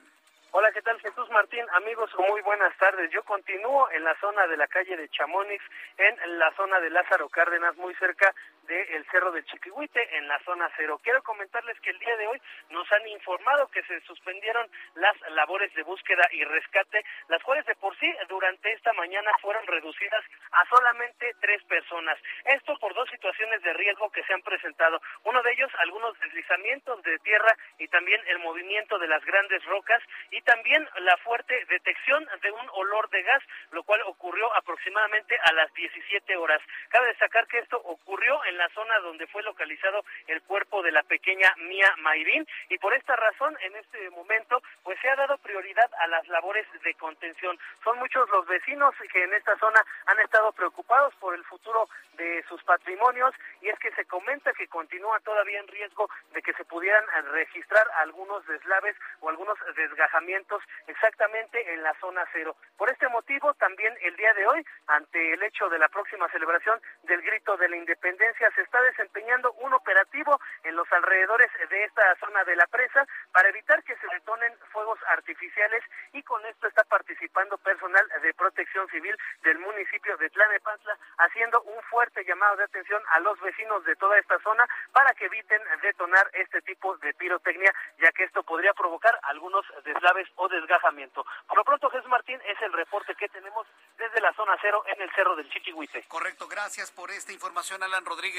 Hola, 0.52 0.72
¿qué 0.72 0.82
tal? 0.82 1.00
Jesús 1.00 1.30
Martín, 1.30 1.64
amigos, 1.74 2.10
muy 2.28 2.40
buenas 2.40 2.76
tardes. 2.76 3.08
Yo 3.12 3.22
continúo 3.22 3.88
en 3.92 4.02
la 4.02 4.18
zona 4.18 4.48
de 4.48 4.56
la 4.56 4.66
calle 4.66 4.96
de 4.96 5.08
Chamonix, 5.10 5.62
en 5.96 6.38
la 6.40 6.52
zona 6.56 6.80
de 6.80 6.90
Lázaro 6.90 7.28
Cárdenas, 7.28 7.76
muy 7.76 7.94
cerca 7.94 8.34
del 8.66 9.04
Cerro 9.10 9.32
del 9.32 9.44
Chiquihuite, 9.44 10.16
en 10.16 10.28
la 10.28 10.38
zona 10.40 10.70
cero. 10.76 11.00
Quiero 11.02 11.22
comentarles 11.22 11.78
que 11.80 11.90
el 11.90 11.98
día 11.98 12.16
de 12.16 12.26
hoy 12.26 12.40
nos 12.70 12.90
han 12.92 13.06
informado 13.08 13.68
que 13.68 13.82
se 13.84 14.00
suspendieron 14.02 14.70
las 14.94 15.18
labores 15.32 15.72
de 15.74 15.82
búsqueda 15.82 16.22
y 16.32 16.44
rescate, 16.44 17.04
las 17.28 17.42
cuales 17.42 17.66
de 17.66 17.74
por 17.76 17.96
sí 17.98 18.12
durante 18.28 18.72
esta 18.72 18.92
mañana 18.92 19.30
fueron 19.40 19.66
reducidas 19.66 20.24
a 20.52 20.64
solamente 20.66 21.34
tres 21.40 21.62
personas. 21.64 22.18
Esto 22.44 22.76
por 22.78 22.94
dos 22.94 23.08
situaciones 23.10 23.62
de 23.62 23.72
riesgo 23.74 24.10
que 24.10 24.22
se 24.24 24.32
han 24.32 24.42
presentado. 24.42 25.00
Uno 25.24 25.42
de 25.42 25.52
ellos, 25.52 25.70
algunos 25.78 26.18
deslizamientos 26.20 27.02
de 27.02 27.18
tierra 27.20 27.56
y 27.78 27.88
también 27.88 28.20
el 28.28 28.38
movimiento 28.38 28.98
de 28.98 29.08
las 29.08 29.24
grandes 29.24 29.64
rocas 29.64 30.02
y 30.30 30.40
también 30.42 30.88
la 31.00 31.16
fuerte 31.18 31.64
detección 31.66 32.26
de 32.42 32.50
un 32.50 32.68
olor 32.72 33.08
de 33.10 33.22
gas, 33.22 33.42
lo 33.72 33.82
cual 33.82 34.00
ocurrió 34.02 34.52
aproximadamente 34.56 35.36
a 35.44 35.52
las 35.52 35.72
17 35.74 36.36
horas. 36.36 36.60
Cabe 36.88 37.08
destacar 37.08 37.46
que 37.46 37.58
esto 37.58 37.80
ocurrió 37.84 38.44
en 38.44 38.49
la 38.58 38.68
zona 38.70 38.98
donde 39.00 39.26
fue 39.26 39.42
localizado 39.42 40.04
el 40.26 40.42
cuerpo 40.42 40.82
de 40.82 40.92
la 40.92 41.02
pequeña 41.02 41.52
Mía 41.58 41.92
Mayrín 41.98 42.46
y 42.68 42.78
por 42.78 42.94
esta 42.94 43.16
razón 43.16 43.56
en 43.62 43.76
este 43.76 44.10
momento 44.10 44.62
pues 44.82 44.98
se 45.00 45.08
ha 45.08 45.16
dado 45.16 45.38
prioridad 45.38 45.90
a 46.00 46.06
las 46.08 46.26
labores 46.28 46.66
de 46.82 46.94
contención. 46.94 47.58
Son 47.84 47.98
muchos 47.98 48.28
los 48.30 48.46
vecinos 48.46 48.94
que 49.12 49.24
en 49.24 49.34
esta 49.34 49.56
zona 49.58 49.84
han 50.06 50.20
estado 50.20 50.52
preocupados 50.52 51.14
por 51.16 51.34
el 51.34 51.44
futuro 51.44 51.88
de 52.14 52.42
sus 52.48 52.62
patrimonios 52.64 53.34
y 53.60 53.68
es 53.68 53.78
que 53.78 53.92
se 53.92 54.04
comenta 54.04 54.52
que 54.52 54.68
continúa 54.68 55.20
todavía 55.20 55.60
en 55.60 55.68
riesgo 55.68 56.08
de 56.32 56.42
que 56.42 56.52
se 56.54 56.64
pudieran 56.64 57.04
registrar 57.32 57.86
algunos 57.98 58.46
deslaves 58.46 58.96
o 59.20 59.28
algunos 59.28 59.58
desgajamientos 59.76 60.62
exactamente 60.86 61.72
en 61.72 61.82
la 61.82 61.94
zona 62.00 62.26
cero. 62.32 62.56
Por 62.76 62.90
este 62.90 63.08
motivo 63.08 63.54
también 63.54 63.94
el 64.02 64.16
día 64.16 64.32
de 64.34 64.46
hoy 64.46 64.64
ante 64.86 65.32
el 65.34 65.42
hecho 65.42 65.68
de 65.68 65.78
la 65.78 65.88
próxima 65.88 66.28
celebración 66.28 66.80
del 67.04 67.22
grito 67.22 67.56
de 67.56 67.68
la 67.68 67.76
independencia 67.76 68.39
se 68.54 68.62
está 68.62 68.80
desempeñando 68.82 69.52
un 69.60 69.74
operativo 69.74 70.40
en 70.62 70.74
los 70.76 70.90
alrededores 70.92 71.50
de 71.68 71.84
esta 71.84 72.16
zona 72.16 72.42
de 72.44 72.56
la 72.56 72.66
presa 72.66 73.06
para 73.32 73.48
evitar 73.48 73.82
que 73.84 73.96
se 73.96 74.06
detonen 74.08 74.56
fuegos 74.72 74.98
artificiales 75.08 75.82
y 76.12 76.22
con 76.22 76.44
esto 76.46 76.66
está 76.66 76.84
participando 76.84 77.58
personal 77.58 78.06
de 78.22 78.34
protección 78.34 78.88
civil 78.88 79.16
del 79.42 79.58
municipio 79.58 80.16
de 80.16 80.30
Tlanepantla 80.30 80.96
haciendo 81.18 81.60
un 81.62 81.82
fuerte 81.90 82.24
llamado 82.24 82.56
de 82.56 82.64
atención 82.64 83.02
a 83.10 83.20
los 83.20 83.38
vecinos 83.40 83.84
de 83.84 83.96
toda 83.96 84.18
esta 84.18 84.38
zona 84.40 84.66
para 84.92 85.12
que 85.14 85.26
eviten 85.26 85.60
detonar 85.82 86.30
este 86.32 86.62
tipo 86.62 86.96
de 86.98 87.12
pirotecnia 87.14 87.74
ya 87.98 88.10
que 88.12 88.24
esto 88.24 88.42
podría 88.42 88.72
provocar 88.72 89.18
algunos 89.24 89.64
deslaves 89.84 90.28
o 90.36 90.48
desgajamiento. 90.48 91.24
Por 91.46 91.58
lo 91.58 91.64
pronto 91.64 91.90
Jesús 91.90 92.08
Martín 92.08 92.40
es 92.46 92.60
el 92.62 92.72
reporte 92.72 93.14
que 93.14 93.28
tenemos 93.28 93.66
desde 93.98 94.20
la 94.20 94.32
zona 94.34 94.56
cero 94.62 94.82
en 94.86 95.02
el 95.02 95.10
cerro 95.14 95.36
del 95.36 95.50
Chichihuite. 95.50 96.04
Correcto, 96.08 96.48
gracias 96.48 96.90
por 96.90 97.10
esta 97.10 97.32
información 97.32 97.82
Alan 97.82 98.04
Rodríguez. 98.04 98.29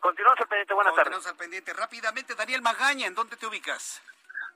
Continuamos 0.00 0.40
al 0.40 0.48
pendiente, 0.48 0.74
buenas 0.74 0.94
Continuamos 0.94 1.26
al 1.26 1.36
pendiente. 1.36 1.72
Rápidamente, 1.72 2.34
Daniel 2.34 2.62
Magaña, 2.62 3.06
¿en 3.06 3.14
dónde 3.14 3.36
te 3.36 3.46
ubicas? 3.46 4.02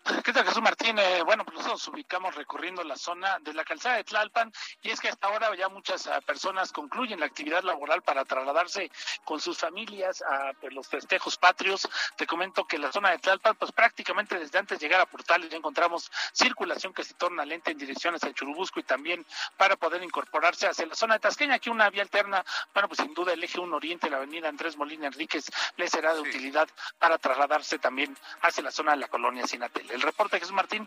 ¿Qué 0.06 0.32
tal, 0.32 0.44
Jesús 0.44 0.62
Martín? 0.62 0.96
Eh, 1.00 1.22
bueno, 1.24 1.44
pues 1.44 1.56
nosotros 1.56 1.84
nos 1.84 1.94
ubicamos 1.94 2.34
recorriendo 2.36 2.84
la 2.84 2.96
zona 2.96 3.38
de 3.40 3.52
la 3.52 3.64
calzada 3.64 3.96
de 3.96 4.04
Tlalpan 4.04 4.52
y 4.82 4.90
es 4.90 5.00
que 5.00 5.08
hasta 5.08 5.26
ahora 5.26 5.52
ya 5.56 5.68
muchas 5.68 6.06
uh, 6.06 6.22
personas 6.24 6.70
concluyen 6.70 7.18
la 7.18 7.26
actividad 7.26 7.64
laboral 7.64 8.02
para 8.02 8.24
trasladarse 8.24 8.90
con 9.24 9.40
sus 9.40 9.58
familias 9.58 10.22
a 10.22 10.52
pues, 10.60 10.72
los 10.72 10.86
festejos 10.86 11.36
patrios. 11.38 11.88
Te 12.16 12.24
comento 12.24 12.64
que 12.66 12.78
la 12.78 12.92
zona 12.92 13.10
de 13.10 13.18
Tlalpan, 13.18 13.56
pues 13.56 13.72
prácticamente 13.72 14.38
desde 14.38 14.58
antes 14.58 14.78
de 14.78 14.86
llegar 14.86 15.00
a 15.00 15.06
Portales 15.06 15.50
ya 15.50 15.56
encontramos 15.56 16.08
circulación 16.32 16.94
que 16.94 17.02
se 17.02 17.14
torna 17.14 17.44
lenta 17.44 17.72
en 17.72 17.78
dirección 17.78 18.14
hacia 18.14 18.32
Churubusco 18.32 18.78
y 18.78 18.84
también 18.84 19.26
para 19.56 19.74
poder 19.74 20.04
incorporarse 20.04 20.68
hacia 20.68 20.86
la 20.86 20.94
zona 20.94 21.14
de 21.14 21.20
Tasqueña. 21.20 21.54
Aquí 21.54 21.68
una 21.68 21.90
vía 21.90 22.02
alterna, 22.02 22.44
bueno, 22.72 22.88
pues 22.88 23.00
sin 23.00 23.12
duda 23.12 23.32
el 23.32 23.42
eje 23.42 23.58
1 23.58 23.74
Oriente, 23.74 24.08
la 24.08 24.18
avenida 24.18 24.48
Andrés 24.48 24.76
Molina 24.76 25.08
Enríquez, 25.08 25.46
le 25.76 25.88
será 25.88 26.14
de 26.14 26.22
sí. 26.22 26.28
utilidad 26.28 26.68
para 27.00 27.18
trasladarse 27.18 27.80
también 27.80 28.16
hacia 28.42 28.62
la 28.62 28.70
zona 28.70 28.92
de 28.92 28.98
la 28.98 29.08
colonia 29.08 29.46
Sinatel. 29.46 29.95
El 29.96 30.02
reporte, 30.02 30.38
Jesús 30.38 30.52
Martín. 30.52 30.86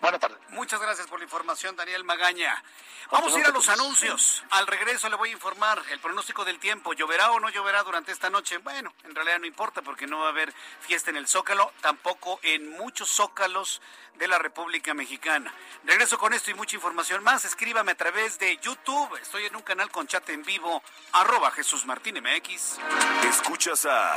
Buenas 0.00 0.20
tardes. 0.20 0.36
Muchas 0.48 0.80
gracias 0.80 1.06
por 1.06 1.20
la 1.20 1.24
información, 1.24 1.76
Daniel 1.76 2.02
Magaña. 2.02 2.60
Vamos 3.08 3.32
a 3.32 3.38
ir 3.38 3.46
a 3.46 3.50
los 3.50 3.68
anuncios. 3.68 4.42
Al 4.50 4.66
regreso 4.66 5.08
le 5.08 5.14
voy 5.14 5.28
a 5.28 5.32
informar 5.32 5.80
el 5.92 6.00
pronóstico 6.00 6.44
del 6.44 6.58
tiempo. 6.58 6.92
¿Lloverá 6.92 7.30
o 7.30 7.38
no 7.38 7.50
lloverá 7.50 7.84
durante 7.84 8.10
esta 8.10 8.30
noche? 8.30 8.58
Bueno, 8.58 8.92
en 9.04 9.14
realidad 9.14 9.38
no 9.38 9.46
importa 9.46 9.80
porque 9.82 10.08
no 10.08 10.18
va 10.18 10.26
a 10.26 10.30
haber 10.30 10.52
fiesta 10.80 11.10
en 11.10 11.18
el 11.18 11.28
Zócalo, 11.28 11.72
tampoco 11.80 12.40
en 12.42 12.68
muchos 12.70 13.08
zócalos 13.08 13.80
de 14.16 14.26
la 14.26 14.40
República 14.40 14.92
Mexicana. 14.92 15.54
Regreso 15.84 16.18
con 16.18 16.32
esto 16.32 16.50
y 16.50 16.54
mucha 16.54 16.74
información 16.74 17.22
más. 17.22 17.44
Escríbame 17.44 17.92
a 17.92 17.96
través 17.96 18.40
de 18.40 18.56
YouTube. 18.56 19.14
Estoy 19.22 19.44
en 19.44 19.54
un 19.54 19.62
canal 19.62 19.88
con 19.92 20.08
chat 20.08 20.28
en 20.30 20.42
vivo, 20.42 20.82
arroba 21.12 21.52
Jesús 21.52 21.86
Martín 21.86 22.16
MX. 22.20 22.80
Escuchas 23.22 23.86
a 23.86 24.16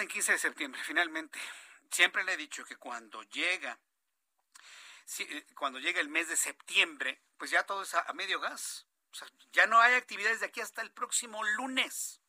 En 0.00 0.08
15 0.08 0.32
de 0.32 0.38
septiembre, 0.38 0.80
finalmente. 0.84 1.38
Siempre 1.90 2.24
le 2.24 2.34
he 2.34 2.36
dicho 2.36 2.64
que 2.64 2.76
cuando 2.76 3.22
llega, 3.24 3.78
cuando 5.54 5.78
llega 5.78 6.00
el 6.00 6.08
mes 6.08 6.28
de 6.28 6.36
septiembre, 6.36 7.22
pues 7.36 7.50
ya 7.50 7.64
todo 7.64 7.82
es 7.82 7.94
a, 7.94 8.00
a 8.02 8.12
medio 8.12 8.40
gas. 8.40 8.86
O 9.12 9.14
sea, 9.14 9.28
ya 9.52 9.66
no 9.66 9.80
hay 9.80 9.94
actividades 9.94 10.40
de 10.40 10.46
aquí 10.46 10.60
hasta 10.60 10.82
el 10.82 10.92
próximo 10.92 11.42
lunes. 11.44 12.20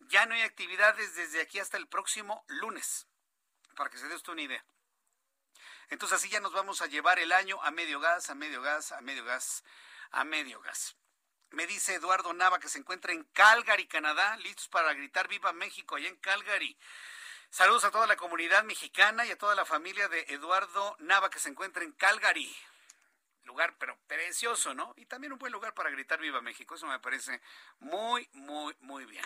Ya 0.00 0.26
no 0.26 0.34
hay 0.34 0.42
actividades 0.42 1.14
desde 1.14 1.40
aquí 1.40 1.58
hasta 1.58 1.76
el 1.76 1.88
próximo 1.88 2.44
lunes. 2.48 3.06
Para 3.76 3.90
que 3.90 3.98
se 3.98 4.08
dé 4.08 4.14
usted 4.14 4.32
una 4.32 4.42
idea. 4.42 4.64
Entonces 5.88 6.18
así 6.18 6.28
ya 6.28 6.40
nos 6.40 6.52
vamos 6.52 6.80
a 6.82 6.86
llevar 6.86 7.18
el 7.18 7.32
año 7.32 7.62
a 7.62 7.70
medio 7.70 8.00
gas, 8.00 8.30
a 8.30 8.34
medio 8.34 8.62
gas, 8.62 8.92
a 8.92 9.00
medio 9.00 9.24
gas, 9.24 9.62
a 10.10 10.24
medio 10.24 10.60
gas. 10.60 10.96
Me 11.52 11.66
dice 11.66 11.94
Eduardo 11.94 12.32
Nava 12.32 12.58
que 12.58 12.68
se 12.68 12.78
encuentra 12.78 13.12
en 13.12 13.24
Calgary, 13.24 13.86
Canadá, 13.86 14.36
listos 14.38 14.68
para 14.68 14.94
gritar 14.94 15.28
Viva 15.28 15.52
México 15.52 15.96
allá 15.96 16.08
en 16.08 16.16
Calgary. 16.16 16.78
Saludos 17.50 17.84
a 17.84 17.90
toda 17.90 18.06
la 18.06 18.16
comunidad 18.16 18.64
mexicana 18.64 19.26
y 19.26 19.30
a 19.32 19.36
toda 19.36 19.54
la 19.54 19.66
familia 19.66 20.08
de 20.08 20.24
Eduardo 20.30 20.96
Nava 21.00 21.28
que 21.28 21.38
se 21.38 21.50
encuentra 21.50 21.84
en 21.84 21.92
Calgary. 21.92 22.50
Lugar, 23.44 23.74
pero 23.78 23.98
precioso, 24.06 24.72
¿no? 24.72 24.94
Y 24.96 25.04
también 25.04 25.34
un 25.34 25.38
buen 25.38 25.52
lugar 25.52 25.74
para 25.74 25.90
gritar 25.90 26.20
Viva 26.20 26.40
México. 26.40 26.74
Eso 26.74 26.86
me 26.86 26.98
parece 27.00 27.42
muy, 27.80 28.26
muy, 28.32 28.74
muy 28.80 29.04
bien. 29.04 29.24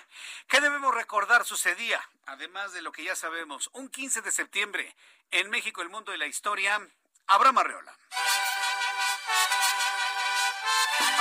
¿Qué 0.49 0.61
debemos 0.61 0.93
recordar 0.93 1.45
sucedía? 1.45 2.03
Además 2.27 2.73
de 2.73 2.83
lo 2.83 2.91
que 2.91 3.05
ya 3.05 3.15
sabemos, 3.15 3.71
un 3.73 3.89
15 3.89 4.23
de 4.23 4.33
septiembre 4.33 4.97
en 5.31 5.49
México, 5.49 5.81
el 5.81 5.91
mundo 5.91 6.13
y 6.13 6.19
la 6.19 6.27
historia. 6.27 6.81
Abraham 7.29 7.59
Arreola. 7.59 7.97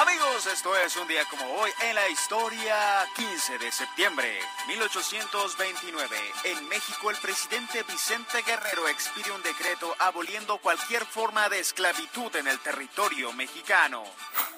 Amigos, 0.07 0.45
esto 0.45 0.75
es 0.77 0.95
un 0.97 1.07
día 1.07 1.25
como 1.31 1.51
hoy 1.55 1.71
en 1.81 1.95
la 1.95 2.07
historia, 2.09 3.07
15 3.15 3.57
de 3.57 3.71
septiembre 3.71 4.39
1829. 4.67 6.15
En 6.43 6.67
México, 6.67 7.09
el 7.09 7.17
presidente 7.17 7.81
Vicente 7.81 8.43
Guerrero 8.45 8.87
expide 8.87 9.31
un 9.31 9.41
decreto 9.41 9.95
aboliendo 9.97 10.59
cualquier 10.59 11.03
forma 11.05 11.49
de 11.49 11.59
esclavitud 11.59 12.35
en 12.35 12.47
el 12.47 12.59
territorio 12.59 13.33
mexicano. 13.33 14.03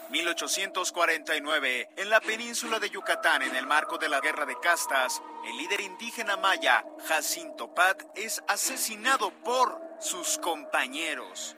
1849. 0.09 1.91
En 1.95 2.09
la 2.09 2.19
península 2.19 2.79
de 2.79 2.89
Yucatán, 2.89 3.41
en 3.41 3.55
el 3.55 3.65
marco 3.65 3.97
de 3.97 4.09
la 4.09 4.19
Guerra 4.19 4.45
de 4.45 4.59
Castas, 4.59 5.21
el 5.45 5.55
líder 5.55 5.79
indígena 5.79 6.35
maya, 6.35 6.83
Jacinto 7.07 7.73
Pat, 7.73 8.03
es 8.15 8.43
asesinado 8.49 9.31
por 9.31 9.79
sus 10.01 10.37
compañeros. 10.39 11.55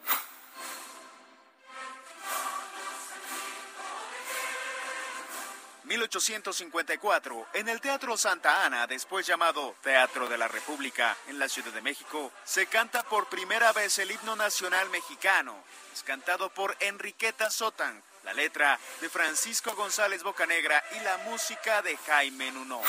1854, 5.89 7.47
en 7.53 7.67
el 7.67 7.81
Teatro 7.81 8.15
Santa 8.15 8.63
Ana, 8.63 8.85
después 8.85 9.25
llamado 9.25 9.75
Teatro 9.81 10.29
de 10.29 10.37
la 10.37 10.47
República, 10.47 11.17
en 11.27 11.39
la 11.39 11.49
Ciudad 11.49 11.73
de 11.73 11.81
México, 11.81 12.31
se 12.45 12.67
canta 12.67 13.01
por 13.01 13.27
primera 13.27 13.73
vez 13.73 13.97
el 13.97 14.11
himno 14.11 14.35
nacional 14.35 14.87
mexicano. 14.91 15.55
Es 15.91 16.03
cantado 16.03 16.51
por 16.51 16.77
Enriqueta 16.79 17.49
Sotan, 17.49 18.03
la 18.23 18.33
letra 18.33 18.79
de 19.01 19.09
Francisco 19.09 19.73
González 19.75 20.21
Bocanegra 20.21 20.83
y 20.95 21.03
la 21.03 21.17
música 21.29 21.81
de 21.81 21.97
Jaime 21.97 22.51
Nuno. 22.51 22.81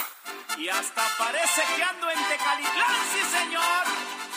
Y 0.59 0.69
hasta 0.69 1.03
parece 1.17 1.63
que 1.75 1.83
ando 1.83 2.11
en 2.11 2.29
Tecalitlán, 2.29 2.97
sí 3.15 3.39
señor. 3.39 3.87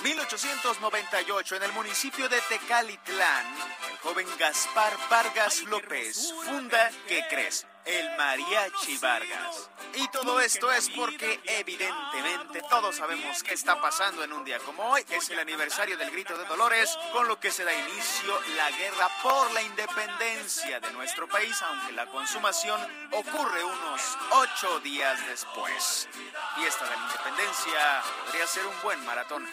1898, 0.03 1.57
en 1.57 1.63
el 1.63 1.73
municipio 1.73 2.29
de 2.29 2.39
Tecalitlán, 2.41 3.45
el 3.91 3.97
joven 3.97 4.27
Gaspar 4.39 4.97
Vargas 5.09 5.63
López 5.63 6.33
funda, 6.45 6.89
¿qué 7.09 7.25
crees? 7.29 7.65
El 7.85 8.17
Mariachi 8.17 8.97
Vargas. 8.97 9.69
Y 9.95 10.07
todo 10.07 10.39
esto 10.39 10.71
es 10.71 10.89
porque 10.89 11.39
evidentemente 11.45 12.61
todos 12.69 12.95
sabemos 12.95 13.43
qué 13.43 13.53
está 13.53 13.79
pasando 13.81 14.23
en 14.23 14.31
un 14.33 14.45
día 14.45 14.59
como 14.59 14.83
hoy. 14.83 15.05
Es 15.09 15.29
el 15.29 15.39
aniversario 15.39 15.97
del 15.97 16.11
Grito 16.11 16.37
de 16.37 16.45
Dolores, 16.45 16.97
con 17.11 17.27
lo 17.27 17.39
que 17.39 17.51
se 17.51 17.63
da 17.63 17.73
inicio 17.73 18.39
la 18.55 18.71
guerra 18.71 19.09
por 19.21 19.51
la 19.51 19.61
independencia 19.61 20.79
de 20.79 20.91
nuestro 20.91 21.27
país, 21.27 21.61
aunque 21.61 21.91
la 21.93 22.05
consumación 22.07 22.81
ocurre 23.11 23.63
unos 23.63 24.17
ocho 24.31 24.79
días 24.79 25.19
después. 25.27 26.07
Fiesta 26.55 26.85
de 26.85 26.95
la 26.95 27.03
Independencia 27.03 28.03
podría 28.25 28.47
ser 28.47 28.65
un 28.65 28.81
buen 28.81 29.05
maratón. 29.05 29.47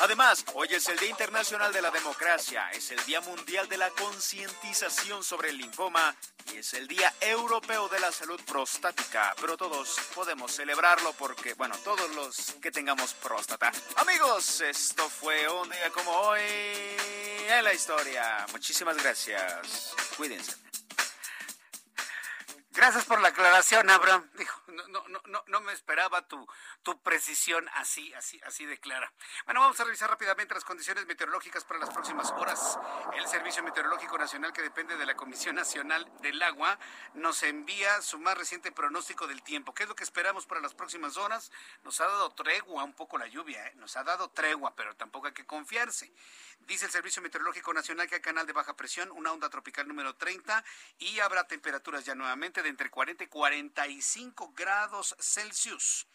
Además, 0.00 0.44
hoy 0.54 0.68
es 0.70 0.88
el 0.88 0.98
Día 0.98 1.10
Internacional 1.10 1.72
de 1.72 1.82
la 1.82 1.90
Democracia, 1.90 2.68
es 2.72 2.90
el 2.90 3.04
Día 3.04 3.20
Mundial 3.20 3.68
de 3.68 3.76
la 3.76 3.90
Concientización 3.90 5.22
sobre 5.22 5.50
el 5.50 5.58
Linfoma 5.58 6.14
y 6.52 6.58
es 6.58 6.74
el 6.74 6.88
Día 6.88 7.12
Europeo 7.20 7.88
de 7.88 8.00
la 8.00 8.10
Salud 8.10 8.40
Prostática. 8.44 9.34
Pero 9.40 9.56
todos 9.56 9.96
podemos 10.14 10.52
celebrarlo 10.52 11.12
porque, 11.12 11.54
bueno, 11.54 11.76
todos 11.78 12.10
los 12.14 12.54
que 12.60 12.72
tengamos 12.72 13.14
próstata. 13.14 13.70
Amigos, 13.96 14.60
esto 14.60 15.08
fue 15.08 15.48
un 15.48 15.70
día 15.70 15.90
como 15.90 16.10
hoy 16.10 16.40
en 16.40 17.64
la 17.64 17.72
historia. 17.72 18.46
Muchísimas 18.52 18.96
gracias. 18.96 19.94
Cuídense. 20.16 20.56
Gracias 22.74 23.04
por 23.04 23.20
la 23.20 23.28
aclaración, 23.28 23.88
Abraham. 23.90 24.30
No, 24.68 24.88
no, 24.88 25.22
no, 25.26 25.44
no 25.46 25.60
me 25.60 25.74
esperaba 25.74 26.26
tu, 26.26 26.46
tu 26.82 27.00
precisión 27.00 27.68
así, 27.74 28.12
así, 28.14 28.40
así 28.44 28.66
de 28.66 28.78
clara. 28.78 29.12
Bueno, 29.44 29.60
vamos 29.60 29.78
a 29.80 29.84
revisar 29.84 30.10
rápidamente 30.10 30.54
las 30.54 30.64
condiciones 30.64 31.06
meteorológicas 31.06 31.64
para 31.64 31.80
las 31.80 31.90
próximas 31.90 32.30
horas. 32.32 32.78
El 33.14 33.26
Servicio 33.28 33.62
Meteorológico 33.62 34.18
Nacional, 34.18 34.52
que 34.52 34.62
depende 34.62 34.96
de 34.96 35.06
la 35.06 35.14
Comisión 35.14 35.56
Nacional 35.56 36.10
del 36.20 36.42
Agua, 36.42 36.78
nos 37.14 37.42
envía 37.42 38.02
su 38.02 38.18
más 38.18 38.36
reciente 38.36 38.72
pronóstico 38.72 39.26
del 39.26 39.42
tiempo. 39.42 39.74
¿Qué 39.74 39.84
es 39.84 39.88
lo 39.88 39.94
que 39.94 40.04
esperamos 40.04 40.46
para 40.46 40.60
las 40.60 40.74
próximas 40.74 41.16
horas? 41.16 41.50
Nos 41.82 42.00
ha 42.00 42.06
dado 42.06 42.30
tregua 42.34 42.84
un 42.84 42.94
poco 42.94 43.18
la 43.18 43.26
lluvia, 43.26 43.66
¿eh? 43.66 43.74
nos 43.76 43.96
ha 43.96 44.04
dado 44.04 44.30
tregua, 44.30 44.74
pero 44.74 44.96
tampoco 44.96 45.28
hay 45.28 45.32
que 45.32 45.46
confiarse. 45.46 46.12
Dice 46.60 46.86
el 46.86 46.92
Servicio 46.92 47.22
Meteorológico 47.22 47.72
Nacional 47.74 48.08
que 48.08 48.16
hay 48.16 48.20
canal 48.20 48.46
de 48.46 48.52
baja 48.52 48.76
presión, 48.76 49.10
una 49.12 49.32
onda 49.32 49.50
tropical 49.50 49.86
número 49.88 50.14
30 50.14 50.64
y 50.98 51.18
habrá 51.20 51.46
temperaturas 51.46 52.04
ya 52.04 52.14
nuevamente 52.14 52.62
de 52.62 52.68
entre 52.68 52.90
40 52.90 53.24
y 53.24 53.26
45 53.26 54.52
grados 54.54 55.16
Celsius. 55.18 56.06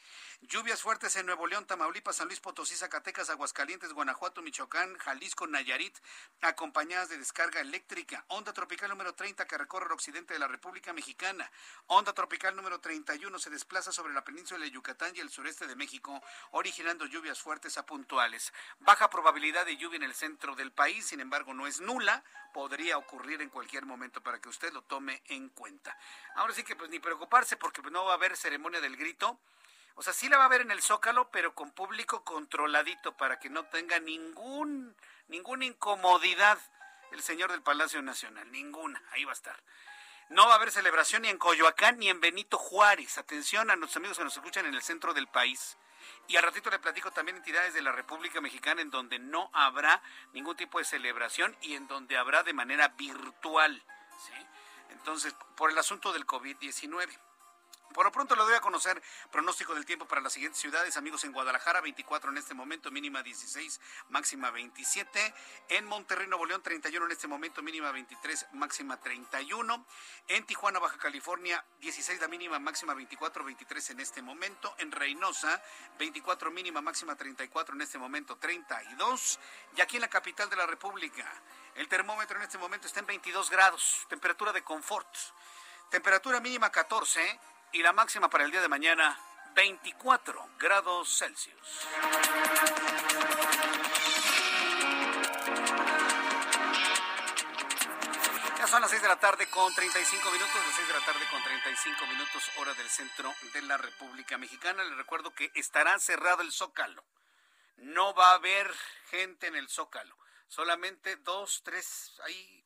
Lluvias 0.58 0.82
fuertes 0.82 1.16
en 1.18 1.28
Nuevo 1.28 1.46
León, 1.46 1.68
Tamaulipas, 1.68 2.16
San 2.16 2.26
Luis 2.26 2.40
Potosí, 2.40 2.76
Zacatecas, 2.76 3.30
Aguascalientes, 3.30 3.94
Guanajuato, 3.94 4.42
Michoacán, 4.42 4.98
Jalisco, 4.98 5.46
Nayarit, 5.46 5.96
acompañadas 6.42 7.10
de 7.10 7.20
descarga 7.20 7.62
eléctrica. 7.62 8.26
Onda 8.30 8.54
tropical 8.54 8.90
número 8.90 9.14
30 9.14 9.46
que 9.46 9.56
recorre 9.56 9.86
el 9.86 9.92
occidente 9.92 10.34
de 10.34 10.40
la 10.40 10.48
República 10.48 10.94
Mexicana. 10.94 11.52
Onda 11.86 12.12
tropical 12.14 12.56
número 12.56 12.80
31 12.80 13.38
se 13.38 13.52
desplaza 13.52 13.92
sobre 13.92 14.16
la 14.16 14.24
península 14.24 14.66
de 14.66 14.72
Yucatán 14.72 15.16
y 15.16 15.20
el 15.20 15.30
sureste 15.30 15.68
de 15.68 15.76
México, 15.76 16.24
originando 16.50 17.06
lluvias 17.06 17.40
fuertes 17.40 17.78
a 17.78 17.86
puntuales. 17.86 18.52
Baja 18.80 19.12
probabilidad 19.12 19.64
de 19.64 19.78
lluvia 19.78 19.98
en 19.98 20.04
el 20.04 20.16
centro 20.16 20.56
del 20.56 20.72
país, 20.72 21.06
sin 21.06 21.20
embargo 21.20 21.54
no 21.54 21.68
es 21.68 21.82
nula, 21.82 22.24
podría 22.52 22.98
ocurrir 22.98 23.44
en 23.44 23.50
cualquier 23.50 23.86
momento 23.86 24.24
para 24.24 24.42
que 24.42 24.50
usted 24.50 24.74
lo 24.74 24.82
tome 24.82 25.22
en 25.28 25.50
cuenta. 25.50 25.96
Ahora 26.34 26.56
sí 26.56 26.64
que 26.64 26.76
pues 26.76 26.90
ni 26.90 26.98
preocuparse 26.98 27.58
porque 27.58 27.84
no 27.92 28.06
va 28.06 28.14
a 28.14 28.16
haber 28.16 28.36
ceremonia 28.36 28.82
del 28.82 28.98
grito 28.98 29.40
o 29.98 30.04
sea, 30.04 30.14
sí 30.14 30.30
la 30.30 30.38
va 30.38 30.44
a 30.44 30.46
haber 30.46 30.62
en 30.62 30.70
el 30.70 30.84
Zócalo, 30.84 31.32
pero 31.32 31.56
con 31.56 31.72
público 31.72 32.24
controladito 32.24 33.18
para 33.18 33.40
que 33.40 33.50
no 33.50 33.66
tenga 33.66 34.00
ningún, 34.00 34.96
ninguna 35.28 35.66
incomodidad 35.66 36.60
el 37.12 37.24
señor 37.24 37.50
del 37.50 37.64
Palacio 37.64 38.04
Nacional. 38.04 38.52
Ninguna. 38.52 39.02
Ahí 39.12 39.26
va 39.26 39.32
a 39.32 39.34
estar. 39.34 39.60
No 40.30 40.46
va 40.46 40.54
a 40.54 40.56
haber 40.58 40.70
celebración 40.70 41.24
ni 41.24 41.30
en 41.30 41.40
Coyoacán 41.40 41.98
ni 41.98 42.10
en 42.10 42.22
Benito 42.22 42.60
Juárez. 42.60 43.18
Atención 43.18 43.72
a 43.72 43.76
nuestros 43.76 43.98
amigos 43.98 44.20
que 44.20 44.24
nos 44.24 44.38
escuchan 44.38 44.68
en 44.68 44.76
el 44.76 44.84
centro 44.84 45.16
del 45.16 45.28
país. 45.28 45.78
Y 46.28 46.36
al 46.36 46.44
ratito 46.44 46.70
le 46.70 46.78
platico 46.78 47.10
también 47.10 47.38
entidades 47.38 47.74
de 47.74 47.82
la 47.82 47.92
República 47.92 48.40
Mexicana 48.40 48.84
en 48.84 48.92
donde 48.92 49.18
no 49.18 49.50
habrá 49.52 50.04
ningún 50.34 50.56
tipo 50.56 50.78
de 50.78 50.86
celebración 50.86 51.58
y 51.62 51.74
en 51.74 51.88
donde 51.88 52.18
habrá 52.18 52.44
de 52.44 52.54
manera 52.54 52.90
virtual. 52.90 53.82
¿sí? 54.28 54.46
Entonces, 54.92 55.34
por 55.56 55.72
el 55.72 55.78
asunto 55.80 56.14
del 56.14 56.28
COVID-19. 56.28 57.18
Por 57.94 58.06
lo 58.06 58.12
pronto 58.12 58.36
le 58.36 58.44
doy 58.44 58.54
a 58.54 58.62
conocer 58.62 59.02
pronóstico 59.32 59.74
del 59.74 59.86
tiempo 59.86 60.08
para 60.08 60.22
las 60.22 60.34
siguientes 60.34 60.62
ciudades, 60.62 60.98
amigos, 60.98 61.24
en 61.24 61.32
Guadalajara 61.32 61.82
24 61.82 62.30
en 62.30 62.38
este 62.38 62.54
momento, 62.54 62.92
mínima 62.92 63.24
16, 63.24 63.82
máxima 64.10 64.52
27. 64.52 65.34
En 65.70 65.86
Monterrey, 65.86 66.28
Nuevo 66.28 66.46
León 66.46 66.62
31 66.62 67.06
en 67.06 67.12
este 67.12 67.28
momento, 67.28 67.62
mínima 67.62 67.92
23, 67.92 68.48
máxima 68.54 69.00
31. 69.00 69.86
En 70.28 70.46
Tijuana, 70.46 70.80
Baja 70.80 70.98
California 70.98 71.64
16 71.80 72.20
la 72.22 72.28
mínima, 72.28 72.60
máxima 72.60 72.94
24, 72.94 73.44
23 73.44 73.90
en 73.92 74.00
este 74.00 74.22
momento. 74.22 74.76
En 74.78 74.92
Reynosa 74.92 75.62
24 75.98 76.52
mínima, 76.52 76.82
máxima 76.82 77.16
34 77.16 77.76
en 77.76 77.82
este 77.82 77.98
momento, 77.98 78.38
32. 78.38 79.40
Y 79.76 79.82
aquí 79.82 79.98
en 79.98 80.02
la 80.02 80.10
capital 80.10 80.50
de 80.50 80.56
la 80.56 80.66
República, 80.66 81.26
el 81.76 81.88
termómetro 81.88 82.38
en 82.38 82.44
este 82.44 82.58
momento 82.58 82.88
está 82.88 83.00
en 83.00 83.06
22 83.06 83.50
grados, 83.50 84.06
temperatura 84.10 84.52
de 84.52 84.64
confort. 84.64 85.08
Temperatura 85.90 86.42
mínima 86.42 86.70
14 86.70 87.40
y 87.72 87.82
la 87.82 87.94
máxima 87.94 88.30
para 88.30 88.46
el 88.46 88.52
día 88.52 88.62
de 88.62 88.68
mañana 88.68 89.18
24 89.56 90.50
grados 90.60 91.18
Celsius. 91.18 91.88
Ya 98.58 98.68
son 98.68 98.82
las 98.82 98.90
6 98.90 99.02
de 99.02 99.08
la 99.08 99.20
tarde 99.20 99.48
con 99.50 99.74
35 99.74 100.32
minutos, 100.32 100.56
las 100.56 100.76
6 100.76 100.88
de 100.88 100.94
la 100.94 101.06
tarde 101.06 101.26
con 101.30 101.44
35 101.44 102.08
minutos 102.08 102.52
hora 102.58 102.74
del 102.74 102.90
centro 102.90 103.34
de 103.54 103.62
la 103.64 103.78
República 103.78 104.38
Mexicana. 104.38 104.84
Les 104.84 104.98
recuerdo 104.98 105.34
que 105.34 105.52
estará 105.56 105.98
cerrado 106.00 106.42
el 106.42 106.52
Zócalo. 106.52 107.04
No 107.78 108.14
va 108.14 108.32
a 108.32 108.36
haber 108.36 108.74
gente 109.10 109.48
en 109.48 109.56
el 109.56 109.70
Zócalo. 109.70 110.18
Solamente 110.48 111.18
dos, 111.18 111.62
tres, 111.64 112.20
ahí. 112.24 112.64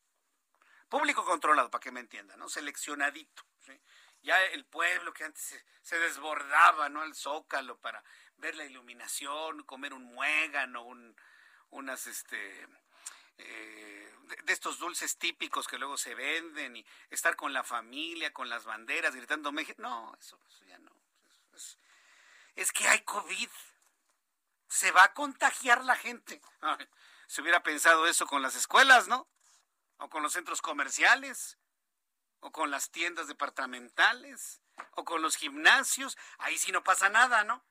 Público 0.88 1.26
controlado, 1.26 1.70
para 1.70 1.82
que 1.82 1.92
me 1.92 2.00
entiendan, 2.00 2.40
¿no? 2.40 2.48
Seleccionadito. 2.50 3.44
¿sí? 3.66 3.80
Ya 4.24 4.42
el 4.46 4.66
pueblo 4.66 5.14
que 5.14 5.24
antes 5.24 5.64
se, 5.82 6.00
desbordaba, 6.00 6.90
¿no? 6.90 7.02
Al 7.02 7.16
zócalo 7.16 7.80
para 7.80 8.04
ver 8.38 8.56
la 8.56 8.66
iluminación, 8.66 9.64
comer 9.64 9.94
un 9.94 10.04
muégano, 10.04 10.84
un, 10.84 11.16
unas, 11.70 12.08
este, 12.08 12.68
eh, 13.38 14.16
de, 14.44 14.54
estos 14.54 14.80
dulces 14.80 15.18
típicos 15.18 15.68
que 15.68 15.78
luego 15.78 15.98
se 15.98 16.16
venden 16.16 16.78
y 16.78 16.86
estar 17.10 17.36
con 17.36 17.54
la 17.54 17.64
familia, 17.64 18.34
con 18.34 18.50
las 18.50 18.66
banderas, 18.66 19.16
gritando 19.16 19.52
México. 19.52 19.82
No, 19.82 20.16
eso, 20.20 20.40
ya 20.68 20.78
no. 20.80 20.92
Es, 22.56 22.72
que 22.72 22.88
hay 22.88 23.02
COVID. 23.02 23.50
Se 24.68 24.92
va 24.92 25.04
a 25.04 25.14
contagiar 25.14 25.84
la 25.84 25.96
gente. 25.96 26.42
se 27.28 27.42
hubiera 27.42 27.64
pensado 27.64 28.08
eso 28.08 28.26
con 28.26 28.42
las 28.42 28.56
escuelas, 28.56 29.08
¿no? 29.08 29.28
O 29.98 30.10
con 30.10 30.24
los 30.24 30.34
centros 30.34 30.62
comerciales 30.62 31.58
o 32.42 32.52
con 32.52 32.70
las 32.70 32.92
tiendas 32.92 33.28
departamentales, 33.28 34.62
o 34.92 35.06
con 35.06 35.22
los 35.22 35.36
gimnasios, 35.36 36.18
ahí 36.40 36.58
sí 36.58 36.72
no 36.72 36.84
pasa 36.84 37.10
nada, 37.10 37.44
¿no? 37.44 37.64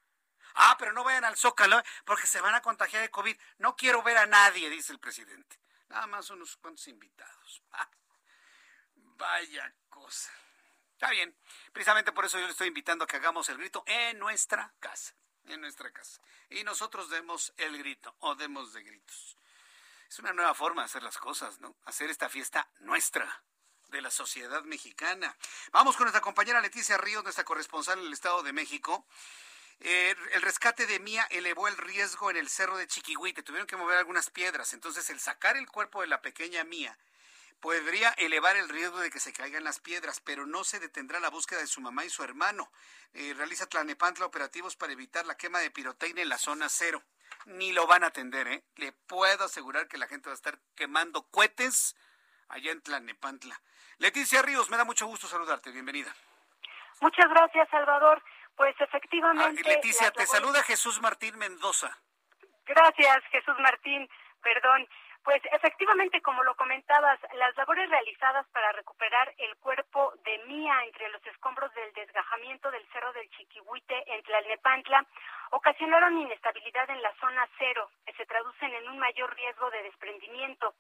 Ah, 0.54 0.76
pero 0.78 0.92
no 0.92 1.04
vayan 1.04 1.24
al 1.24 1.36
Zócalo 1.36 1.78
¿eh? 1.78 1.84
porque 2.04 2.26
se 2.26 2.40
van 2.40 2.54
a 2.54 2.62
contagiar 2.62 3.02
de 3.02 3.10
COVID. 3.10 3.36
No 3.58 3.76
quiero 3.76 4.02
ver 4.02 4.16
a 4.16 4.26
nadie, 4.26 4.68
dice 4.70 4.92
el 4.92 4.98
presidente. 4.98 5.60
Nada 5.88 6.06
más 6.06 6.30
unos 6.30 6.56
cuantos 6.56 6.88
invitados. 6.88 7.62
Ah, 7.72 7.88
vaya 8.94 9.74
cosa. 9.88 10.30
Está 10.94 11.10
bien. 11.10 11.36
Precisamente 11.72 12.10
por 12.10 12.24
eso 12.24 12.38
yo 12.38 12.46
le 12.46 12.52
estoy 12.52 12.68
invitando 12.68 13.04
a 13.04 13.06
que 13.06 13.16
hagamos 13.16 13.48
el 13.48 13.58
grito 13.58 13.84
en 13.86 14.18
nuestra 14.18 14.72
casa. 14.80 15.14
En 15.44 15.60
nuestra 15.60 15.90
casa. 15.90 16.20
Y 16.48 16.64
nosotros 16.64 17.10
demos 17.10 17.52
el 17.58 17.76
grito 17.78 18.16
o 18.20 18.34
demos 18.34 18.72
de 18.72 18.82
gritos. 18.82 19.36
Es 20.08 20.18
una 20.18 20.32
nueva 20.32 20.54
forma 20.54 20.82
de 20.82 20.86
hacer 20.86 21.02
las 21.02 21.18
cosas, 21.18 21.60
¿no? 21.60 21.76
Hacer 21.84 22.10
esta 22.10 22.28
fiesta 22.28 22.68
nuestra 22.80 23.44
de 23.90 24.00
la 24.00 24.10
sociedad 24.10 24.62
mexicana. 24.64 25.36
Vamos 25.72 25.96
con 25.96 26.04
nuestra 26.04 26.20
compañera 26.20 26.60
Leticia 26.60 26.96
Ríos, 26.96 27.22
nuestra 27.22 27.44
corresponsal 27.44 27.98
en 27.98 28.06
el 28.06 28.12
Estado 28.12 28.42
de 28.42 28.52
México. 28.52 29.06
Eh, 29.80 30.14
el 30.32 30.42
rescate 30.42 30.86
de 30.86 31.00
Mía 31.00 31.26
elevó 31.30 31.66
el 31.66 31.76
riesgo 31.76 32.30
en 32.30 32.36
el 32.36 32.48
cerro 32.48 32.76
de 32.76 32.86
Chiquihuite. 32.86 33.42
Tuvieron 33.42 33.66
que 33.66 33.76
mover 33.76 33.98
algunas 33.98 34.30
piedras. 34.30 34.72
Entonces, 34.72 35.08
el 35.10 35.20
sacar 35.20 35.56
el 35.56 35.68
cuerpo 35.68 36.02
de 36.02 36.06
la 36.06 36.20
pequeña 36.20 36.64
Mía 36.64 36.96
podría 37.60 38.10
elevar 38.10 38.56
el 38.56 38.68
riesgo 38.68 39.00
de 39.00 39.10
que 39.10 39.20
se 39.20 39.32
caigan 39.32 39.64
las 39.64 39.80
piedras, 39.80 40.20
pero 40.20 40.46
no 40.46 40.64
se 40.64 40.80
detendrá 40.80 41.20
la 41.20 41.30
búsqueda 41.30 41.60
de 41.60 41.66
su 41.66 41.80
mamá 41.80 42.04
y 42.04 42.10
su 42.10 42.22
hermano. 42.22 42.70
Eh, 43.14 43.34
realiza 43.36 43.66
Tlanepantla 43.66 44.26
operativos 44.26 44.76
para 44.76 44.92
evitar 44.92 45.26
la 45.26 45.36
quema 45.36 45.60
de 45.60 45.70
pirotecnia 45.70 46.22
en 46.22 46.28
la 46.28 46.38
zona 46.38 46.68
cero. 46.68 47.02
Ni 47.46 47.72
lo 47.72 47.86
van 47.86 48.04
a 48.04 48.08
atender, 48.08 48.48
¿eh? 48.48 48.64
Le 48.76 48.92
puedo 48.92 49.44
asegurar 49.44 49.88
que 49.88 49.98
la 49.98 50.08
gente 50.08 50.28
va 50.28 50.34
a 50.34 50.36
estar 50.36 50.60
quemando 50.74 51.26
cohetes 51.30 51.96
allá 52.50 52.72
en 52.72 52.82
Tlanepantla. 52.82 53.60
Leticia 53.98 54.42
Ríos, 54.42 54.70
me 54.70 54.76
da 54.76 54.84
mucho 54.84 55.06
gusto 55.06 55.26
saludarte. 55.26 55.70
Bienvenida. 55.70 56.14
Muchas 57.00 57.28
gracias, 57.30 57.68
Salvador. 57.70 58.22
Pues 58.56 58.74
efectivamente. 58.78 59.62
Ah, 59.64 59.68
Leticia, 59.68 60.10
te 60.10 60.26
saluda 60.26 60.62
Jesús 60.62 61.00
Martín 61.00 61.38
Mendoza. 61.38 61.96
Gracias, 62.66 63.24
Jesús 63.30 63.56
Martín. 63.60 64.08
Perdón. 64.42 64.86
Pues 65.22 65.42
efectivamente, 65.52 66.22
como 66.22 66.42
lo 66.44 66.54
comentabas, 66.54 67.20
las 67.34 67.54
labores 67.56 67.90
realizadas 67.90 68.46
para 68.48 68.72
recuperar 68.72 69.34
el 69.36 69.54
cuerpo 69.56 70.12
de 70.24 70.38
Mía 70.46 70.74
entre 70.86 71.10
los 71.10 71.24
escombros 71.26 71.72
del 71.74 71.92
desgajamiento 71.92 72.70
del 72.70 72.86
Cerro 72.88 73.12
del 73.12 73.28
Chiquihuite 73.30 74.14
en 74.14 74.22
Tlalnepantla 74.22 75.06
ocasionaron 75.50 76.16
inestabilidad 76.16 76.88
en 76.90 77.02
la 77.02 77.12
zona 77.20 77.46
cero, 77.58 77.90
que 78.06 78.14
se 78.14 78.24
traducen 78.24 78.72
en 78.72 78.88
un 78.88 78.98
mayor 78.98 79.34
riesgo 79.34 79.70
de 79.70 79.82
desprendimiento. 79.82 80.74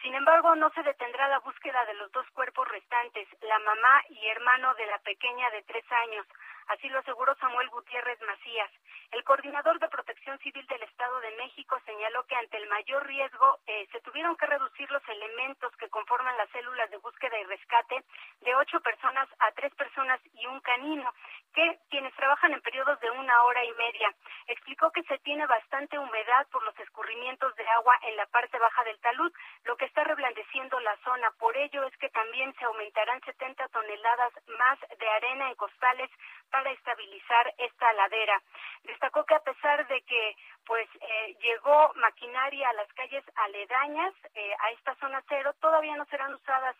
Sin 0.00 0.14
embargo, 0.14 0.54
no 0.54 0.70
se 0.70 0.82
detendrá 0.82 1.28
la 1.28 1.40
búsqueda 1.40 1.84
de 1.84 1.94
los 1.94 2.10
dos 2.12 2.26
cuerpos 2.30 2.66
restantes, 2.68 3.28
la 3.42 3.58
mamá 3.58 4.02
y 4.08 4.26
hermano 4.28 4.74
de 4.74 4.86
la 4.86 4.98
pequeña 5.00 5.50
de 5.50 5.62
tres 5.62 5.84
años. 5.92 6.26
Así 6.68 6.88
lo 6.88 6.98
aseguró 6.98 7.34
Samuel 7.36 7.68
Gutiérrez 7.68 8.20
Macías. 8.22 8.70
El 9.10 9.24
coordinador 9.24 9.78
de 9.78 9.88
Protección 9.88 10.38
Civil 10.38 10.66
del 10.66 10.82
Estado 10.84 11.20
de 11.20 11.36
México 11.36 11.78
señaló 11.84 12.24
que 12.24 12.34
ante 12.34 12.56
el 12.56 12.68
mayor 12.68 13.06
riesgo 13.06 13.58
eh, 13.66 13.86
se 13.92 14.00
tuvieron 14.00 14.36
que 14.36 14.46
reducir 14.46 14.90
los 14.90 15.06
elementos 15.06 15.76
que 15.76 15.90
conforman 15.90 16.36
las 16.38 16.48
células 16.50 16.90
de 16.90 16.96
búsqueda 16.96 17.38
y 17.38 17.44
rescate 17.44 18.04
de 18.40 18.54
ocho 18.54 18.80
personas 18.80 19.28
a 19.38 19.52
tres 19.52 19.74
personas 19.74 20.18
y 20.34 20.46
un 20.46 20.60
canino, 20.60 21.12
que 21.52 21.78
quienes 21.90 22.14
trabajan 22.14 22.52
en 22.52 22.62
periodos 22.62 22.98
de 23.00 23.10
una 23.10 23.42
hora 23.44 23.62
y 23.64 23.72
media. 23.72 24.14
Explicó 24.46 24.90
que 24.92 25.02
se 25.04 25.18
tiene 25.18 25.46
bastante 25.46 25.98
humedad 25.98 26.46
por 26.50 26.62
los 26.64 26.78
escurrimientos 26.80 27.54
de 27.56 27.68
agua 27.68 27.98
en 28.02 28.16
la 28.16 28.26
parte 28.26 28.58
baja 28.58 28.82
del 28.84 28.98
talud, 29.00 29.32
lo 29.64 29.76
que 29.76 29.84
está 29.84 30.04
reblandeciendo 30.04 30.80
la 30.80 30.96
zona. 31.04 31.30
Por 31.38 31.56
ello 31.56 31.84
es 31.84 31.96
que 31.98 32.08
también 32.08 32.54
se 32.54 32.64
aumentarán 32.64 33.20
70 33.20 33.68
toneladas 33.68 34.32
más 34.58 34.78
de 34.98 35.08
arena 35.08 35.48
en 35.48 35.54
costales 35.56 36.10
para 36.52 36.70
estabilizar 36.70 37.52
esta 37.58 37.92
ladera. 37.94 38.40
Destacó 38.84 39.24
que 39.24 39.34
a 39.34 39.40
pesar 39.40 39.86
de 39.88 40.00
que 40.02 40.36
pues 40.64 40.88
eh, 41.00 41.36
llegó 41.40 41.92
maquinaria 41.96 42.68
a 42.68 42.74
las 42.74 42.92
calles 42.92 43.24
aledañas 43.34 44.14
eh, 44.34 44.54
a 44.60 44.70
esta 44.70 44.94
zona 44.96 45.20
cero, 45.28 45.52
todavía 45.60 45.96
no 45.96 46.04
serán 46.04 46.34
usadas 46.34 46.76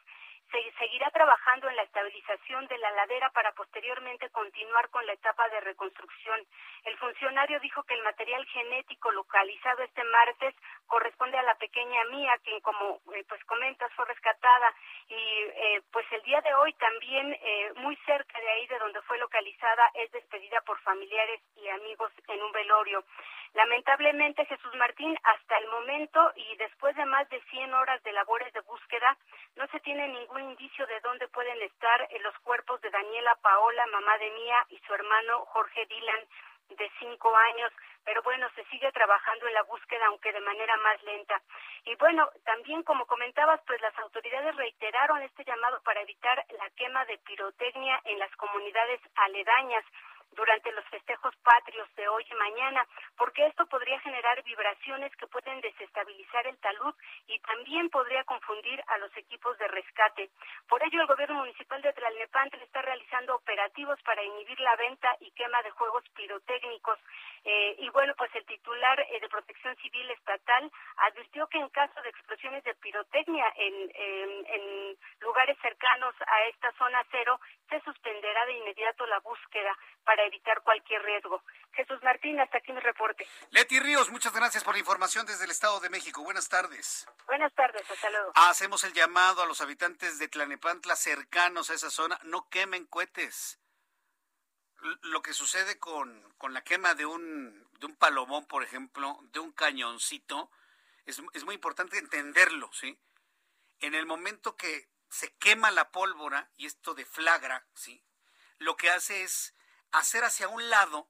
se 0.53 0.73
seguirá 0.79 1.11
trabajando 1.11 1.69
en 1.69 1.77
la 1.77 1.83
estabilización 1.83 2.67
de 2.67 2.79
la 2.79 2.91
ladera 2.93 3.31
para 3.31 3.53
posteriormente 3.53 4.29
continuar 4.31 4.91
con 4.91 5.05
la 5.07 5.15
etapa 5.15 5.49
de 5.49 5.61
reconstrucción. 5.61 6.47
El 6.85 6.97
funcionario 6.99 7.59
dijo 7.61 7.83
que 7.85 7.95
el 7.95 8.03
material 8.03 8.45
genético 8.47 9.11
localizado 9.13 9.83
este 9.83 10.05
martes 10.05 10.55
corresponde 10.87 11.39
a 11.39 11.43
la 11.43 11.55
pequeña 11.55 12.05
Mía, 12.11 12.39
quien 12.45 12.61
como 12.61 13.01
eh, 13.15 13.25
pues 13.29 13.43
comentas 13.45 13.91
fue 13.95 14.05
rescatada 14.05 14.75
y 15.09 15.15
eh, 15.15 15.83
pues 15.91 16.05
el 16.13 16.23
día 16.23 16.41
de 16.43 16.55
hoy 16.55 16.73
también 16.75 17.33
eh, 17.33 17.73
muy 17.77 17.97
cerca 18.05 18.39
de 18.39 18.51
ahí 18.51 18.67
de 18.67 18.79
donde 18.79 19.01
fue 19.03 19.19
localizada 19.19 19.91
es 19.95 20.11
despedida 20.13 20.61
por 20.63 20.79
familiares 20.81 21.41
y 21.57 21.69
amigos 21.69 22.13
en 22.29 22.43
un 22.43 22.53
velorio. 22.53 23.05
Lamentablemente 23.55 24.47
Jesús 24.47 24.75
Martín 24.77 25.17
hasta 25.23 25.59
el 25.59 25.69
momento 25.69 26.33
y 26.37 26.57
después 26.57 26.97
de 26.97 27.05
más 27.05 27.29
de 27.29 27.41
100 27.51 27.75
horas 27.75 28.03
de 28.03 28.13
labores 28.13 28.53
de 28.55 28.61
búsqueda 28.61 29.17
no 29.57 29.67
se 29.69 29.81
tiene 29.81 30.09
ningún 30.09 30.41
indicio 30.51 30.86
de 30.86 31.01
dónde 31.01 31.28
pueden 31.28 31.61
estar 31.62 32.03
eh, 32.03 32.18
los 32.20 32.36
cuerpos 32.40 32.80
de 32.80 32.90
Daniela 32.90 33.34
Paola, 33.43 33.86
mamá 33.86 34.18
de 34.18 34.30
Mía, 34.30 34.66
y 34.70 34.78
su 34.86 34.95
hermano 34.95 35.45
Jorge 35.47 35.86
Dylan, 35.86 36.26
de 36.76 36.90
cinco 36.99 37.34
años, 37.36 37.72
pero 38.05 38.22
bueno, 38.22 38.49
se 38.55 38.64
sigue 38.64 38.90
trabajando 38.93 39.47
en 39.47 39.55
la 39.55 39.62
búsqueda, 39.64 40.07
aunque 40.07 40.32
de 40.32 40.40
manera 40.40 40.76
más 40.78 41.03
lenta. 41.03 41.40
Y 41.84 41.95
bueno, 41.97 42.28
también 42.45 42.82
como 42.82 43.07
comentabas, 43.07 43.61
pues 43.66 43.80
las 43.80 43.97
autoridades 43.99 44.57
reiteraron 44.57 45.22
este 45.22 45.45
llamado 45.45 45.82
para 45.82 46.01
evitar 46.01 46.45
la 46.59 46.70
quema 46.70 47.05
de 47.07 47.18
pirotecnia 47.18 48.01
en 48.05 48.18
las 48.18 48.34
comunidades 48.36 49.01
aledañas 49.16 49.84
durante 50.33 50.72
los 50.72 50.85
festejos 50.87 51.35
patrios 51.37 51.89
de 51.95 52.09
hoy 52.09 52.24
y 52.30 52.35
mañana, 52.35 52.87
porque 53.16 53.47
esto 53.47 53.66
podría 53.66 53.99
generar 54.01 54.43
vibraciones 54.43 55.14
que 55.16 55.26
pueden 55.26 55.61
desestabilizar 55.61 56.47
el 56.47 56.59
talud 56.59 56.95
y 57.26 57.39
también 57.41 57.89
podría 57.91 58.24
confundir 58.24 58.83
a 58.89 58.99
los 58.99 59.14
equipos 59.16 59.57
de 59.59 59.68
rescate. 59.68 60.30
Por 60.68 60.83
ello, 60.83 61.01
el 61.01 61.07
gobierno 61.07 61.39
municipal 61.41 61.83
de 61.83 61.93
Tlalnepantla 61.93 62.62
está 62.62 62.83
realizando 62.83 63.37
operativos 63.37 64.01
para 64.03 64.22
inhibir 64.22 64.59
la 64.61 64.76
venta 64.76 65.16
y 65.20 65.30
quema 65.33 65.62
de 65.62 65.70
juegos 65.70 66.05
pirotécnicos. 66.14 66.99
Eh, 67.45 67.76
y 67.78 67.89
bueno, 67.91 68.14
pues 68.16 68.35
el 68.35 68.47
titular 68.47 69.01
eh, 69.01 69.20
de 69.20 69.28
Protección 69.28 69.76
Civil 69.76 70.11
Estatal 70.11 70.70
advirtió 70.97 71.47
que 71.49 71.59
en 71.59 71.68
caso 71.70 72.01
de 72.03 72.09
explosiones 72.09 72.62
de 72.64 72.74
pirotecnia 72.74 73.53
en, 73.57 73.91
en 73.95 74.97
lugares 75.20 75.59
cercanos 75.61 76.14
a 76.26 76.43
esta 76.45 76.72
zona 76.72 77.05
cero, 77.11 77.41
se 77.68 77.80
suspenderá 77.80 78.47
de 78.47 78.53
inmediato 78.53 79.07
la 79.07 79.18
búsqueda 79.20 79.76
para 80.05 80.22
evitar 80.25 80.62
cualquier 80.62 81.03
riesgo. 81.03 81.43
Jesús 81.73 82.03
Martín, 82.03 82.39
hasta 82.41 82.59
aquí 82.59 82.73
mi 82.73 82.81
reporte. 82.81 83.27
Leti 83.51 83.81
Ríos, 83.81 84.11
muchas 84.11 84.35
gracias 84.35 84.62
por 84.64 84.75
la 84.75 84.81
información 84.81 85.27
desde 85.27 85.45
el 85.45 85.51
Estado 85.51 85.81
de 85.81 85.91
México. 85.91 86.23
Buenas 86.23 86.49
tardes. 86.49 87.07
Buenas 87.27 87.53
tardes, 87.55 87.91
hasta 87.91 88.11
luego. 88.11 88.33
Hacemos 88.35 88.85
el 88.85 88.93
llamado 88.93 89.43
a 89.43 89.47
los 89.47 89.61
habitantes 89.61 90.18
de 90.18 90.29
Tlanepantla 90.29 90.97
cercanos 90.97 91.70
a 91.70 91.75
esa 91.75 91.91
zona, 91.91 92.18
no 92.25 92.49
quemen 92.49 92.87
cohetes. 92.87 93.59
Lo 95.03 95.23
que 95.23 95.33
sucede 95.33 95.79
con, 95.79 96.35
con 96.39 96.53
la 96.53 96.64
quema 96.64 96.95
de 96.95 97.07
un, 97.07 97.68
de 97.79 97.87
un 97.87 97.97
palomón, 97.97 98.47
por 98.47 98.64
ejemplo, 98.64 99.18
de 99.31 99.39
un 99.39 99.53
cañoncito, 99.53 100.51
es, 101.07 101.23
es 101.35 101.45
muy 101.45 101.55
importante 101.55 101.99
entenderlo, 101.99 102.73
¿sí? 102.73 102.99
En 103.79 103.95
el 103.95 104.07
momento 104.07 104.57
que 104.57 104.89
se 105.09 105.35
quema 105.37 105.70
la 105.70 105.91
pólvora 105.91 106.51
y 106.57 106.66
esto 106.66 106.95
deflagra, 106.95 107.64
¿sí? 107.75 108.03
Lo 108.59 108.77
que 108.77 108.91
hace 108.91 109.23
es 109.23 109.55
hacer 109.93 110.24
hacia 110.24 110.49
un 110.49 110.68
lado 110.70 111.09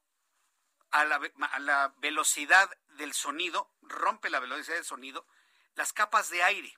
a 0.91 1.05
la, 1.05 1.95
velocidad 1.99 2.71
del 2.99 3.15
sonido, 3.15 3.73
rompe 3.81 4.29
la 4.29 4.41
velocidad 4.41 4.77
del 4.77 4.85
sonido, 4.85 5.27
las 5.75 5.93
capas 5.93 6.29
de 6.29 6.43
aire. 6.43 6.77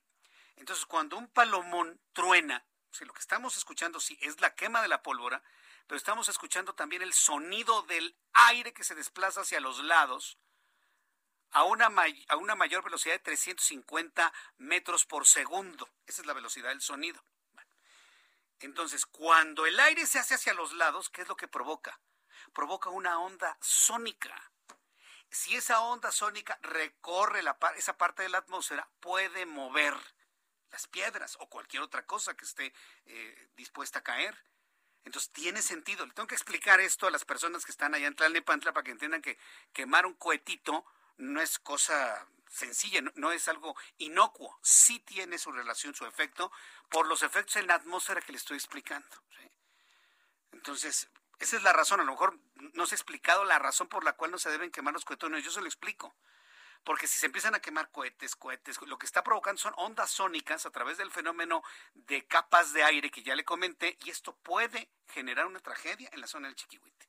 Entonces, 0.57 0.86
cuando 0.86 1.16
un 1.16 1.28
palomón 1.28 2.00
truena, 2.12 2.64
si 2.92 3.05
lo 3.05 3.12
que 3.12 3.20
estamos 3.20 3.57
escuchando 3.57 3.98
sí 3.98 4.16
es 4.22 4.40
la 4.40 4.55
quema 4.55 4.82
de 4.82 4.88
la 4.88 5.02
pólvora, 5.02 5.42
pero 5.88 5.98
estamos 5.98 6.28
escuchando 6.28 6.74
también 6.74 7.02
el 7.02 7.12
sonido 7.12 7.82
del 7.82 8.16
aire 8.32 8.72
que 8.72 8.84
se 8.84 8.94
desplaza 8.94 9.40
hacia 9.40 9.61
los 9.61 9.82
lados 9.82 10.38
a 11.50 11.64
una, 11.64 11.90
a 12.28 12.36
una 12.36 12.55
mayor 12.55 12.84
velocidad 12.84 13.14
de 13.14 13.20
350 13.20 14.32
metros 14.59 15.07
por 15.07 15.26
segundo. 15.26 15.88
Esa 16.07 16.22
es 16.22 16.26
la 16.26 16.32
velocidad 16.34 16.68
del 16.68 16.80
sonido. 16.80 17.24
Entonces, 18.61 19.07
cuando 19.07 19.66
el 19.66 19.78
aire 19.80 20.07
se 20.07 20.18
hace 20.18 20.34
hacia 20.34 20.55
los 20.55 20.72
lados, 20.72 21.11
¿qué 21.11 21.22
es 21.22 21.28
lo 21.28 21.36
que 21.36 21.48
provoca? 21.48 22.00
Provoca 22.52 22.90
una 22.90 23.18
onda 23.20 23.57
sónica. 23.61 24.52
Si 25.30 25.57
esa 25.57 25.80
onda 25.80 26.12
sónica 26.12 26.59
recorre 26.62 27.42
la, 27.42 27.59
esa 27.76 27.96
parte 27.96 28.22
de 28.22 28.28
la 28.28 28.38
atmósfera, 28.38 28.88
puede 29.00 29.46
mover 29.46 29.94
las 30.70 30.86
piedras 30.86 31.36
o 31.40 31.48
cualquier 31.48 31.82
otra 31.82 32.07
cosa 32.07 32.36
que 32.36 32.44
esté 32.44 32.72
eh, 33.07 33.50
dispuesta 33.57 34.00
a 34.00 34.02
caer. 34.02 34.36
Entonces 35.05 35.30
tiene 35.32 35.61
sentido. 35.61 36.07
Le 36.07 36.12
tengo 36.12 36.26
que 36.26 36.34
explicar 36.34 36.80
esto 36.80 37.07
a 37.07 37.11
las 37.11 37.24
personas 37.24 37.64
que 37.64 37.72
están 37.72 37.94
allá 37.94 38.07
en 38.07 38.16
Tlalnepantla 38.16 38.72
para 38.72 38.84
que 38.84 38.90
entiendan 38.90 39.22
que 39.22 39.38
quemar 39.72 40.07
un 40.07 40.14
cohetito 40.14 40.84
no 41.17 41.41
es 41.41 41.59
cosa 41.59 42.27
sencilla, 42.49 43.01
no, 43.15 43.33
es 43.33 43.49
algo 43.49 43.77
inocuo, 43.99 44.59
sí 44.62 45.01
tiene 45.01 45.39
su 45.39 45.51
relación, 45.51 45.95
su 45.95 46.07
efecto, 46.07 46.53
por 46.89 47.07
los 47.07 47.23
efectos 47.23 47.57
en 47.57 47.67
la 47.67 47.75
atmósfera 47.75 48.21
que 48.21 48.33
le 48.33 48.39
estoy 48.39 48.57
explicando. 48.57 49.17
Entonces, 50.53 51.09
esa 51.41 51.57
es 51.57 51.62
la 51.65 51.73
razón, 51.73 52.01
a 52.01 52.05
lo 52.05 52.12
mejor 52.12 52.39
no 52.75 52.87
se 52.87 52.95
ha 52.95 52.97
explicado 52.97 53.45
la 53.45 53.59
razón 53.59 53.89
por 53.89 54.05
la 54.05 54.12
cual 54.12 54.31
no 54.31 54.39
se 54.39 54.51
deben 54.51 54.71
quemar 54.71 54.95
los 54.95 55.05
cohetones, 55.05 55.45
yo 55.45 55.51
se 55.51 55.61
lo 55.61 55.67
explico. 55.67 56.15
Porque 56.85 57.07
si 57.09 57.19
se 57.19 57.27
empiezan 57.27 57.55
a 57.55 57.61
quemar 57.61 57.91
cohetes, 57.91 58.37
cohetes, 58.37 58.81
lo 58.83 58.99
que 58.99 59.07
está 59.07 59.25
provocando 59.25 59.61
son 59.61 59.73
ondas 59.79 60.11
sónicas 60.11 60.67
a 60.67 60.71
través 60.71 60.99
del 60.99 61.11
fenómeno 61.11 61.62
de 61.95 62.27
capas 62.27 62.75
de 62.75 62.85
aire 62.85 63.11
que 63.11 63.23
ya 63.23 63.35
le 63.35 63.45
comenté, 63.45 63.97
y 64.05 64.11
esto 64.11 64.37
puede 64.37 64.91
generar 65.09 65.47
una 65.47 65.61
tragedia 65.61 66.11
en 66.12 66.21
la 66.21 66.27
zona 66.27 66.49
del 66.49 66.57
Chiquihuite. 66.57 67.09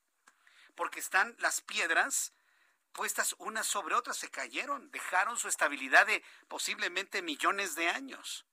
Porque 0.76 1.02
están 1.02 1.36
las 1.40 1.62
piedras 1.62 2.34
puestas 2.96 3.36
unas 3.40 3.68
sobre 3.68 3.94
otras, 3.94 4.18
se 4.18 4.32
cayeron, 4.32 4.90
dejaron 4.90 5.38
su 5.38 5.48
estabilidad 5.48 6.08
de 6.08 6.24
posiblemente 6.48 7.22
millones 7.22 7.76
de 7.76 7.90
años. 7.90 8.46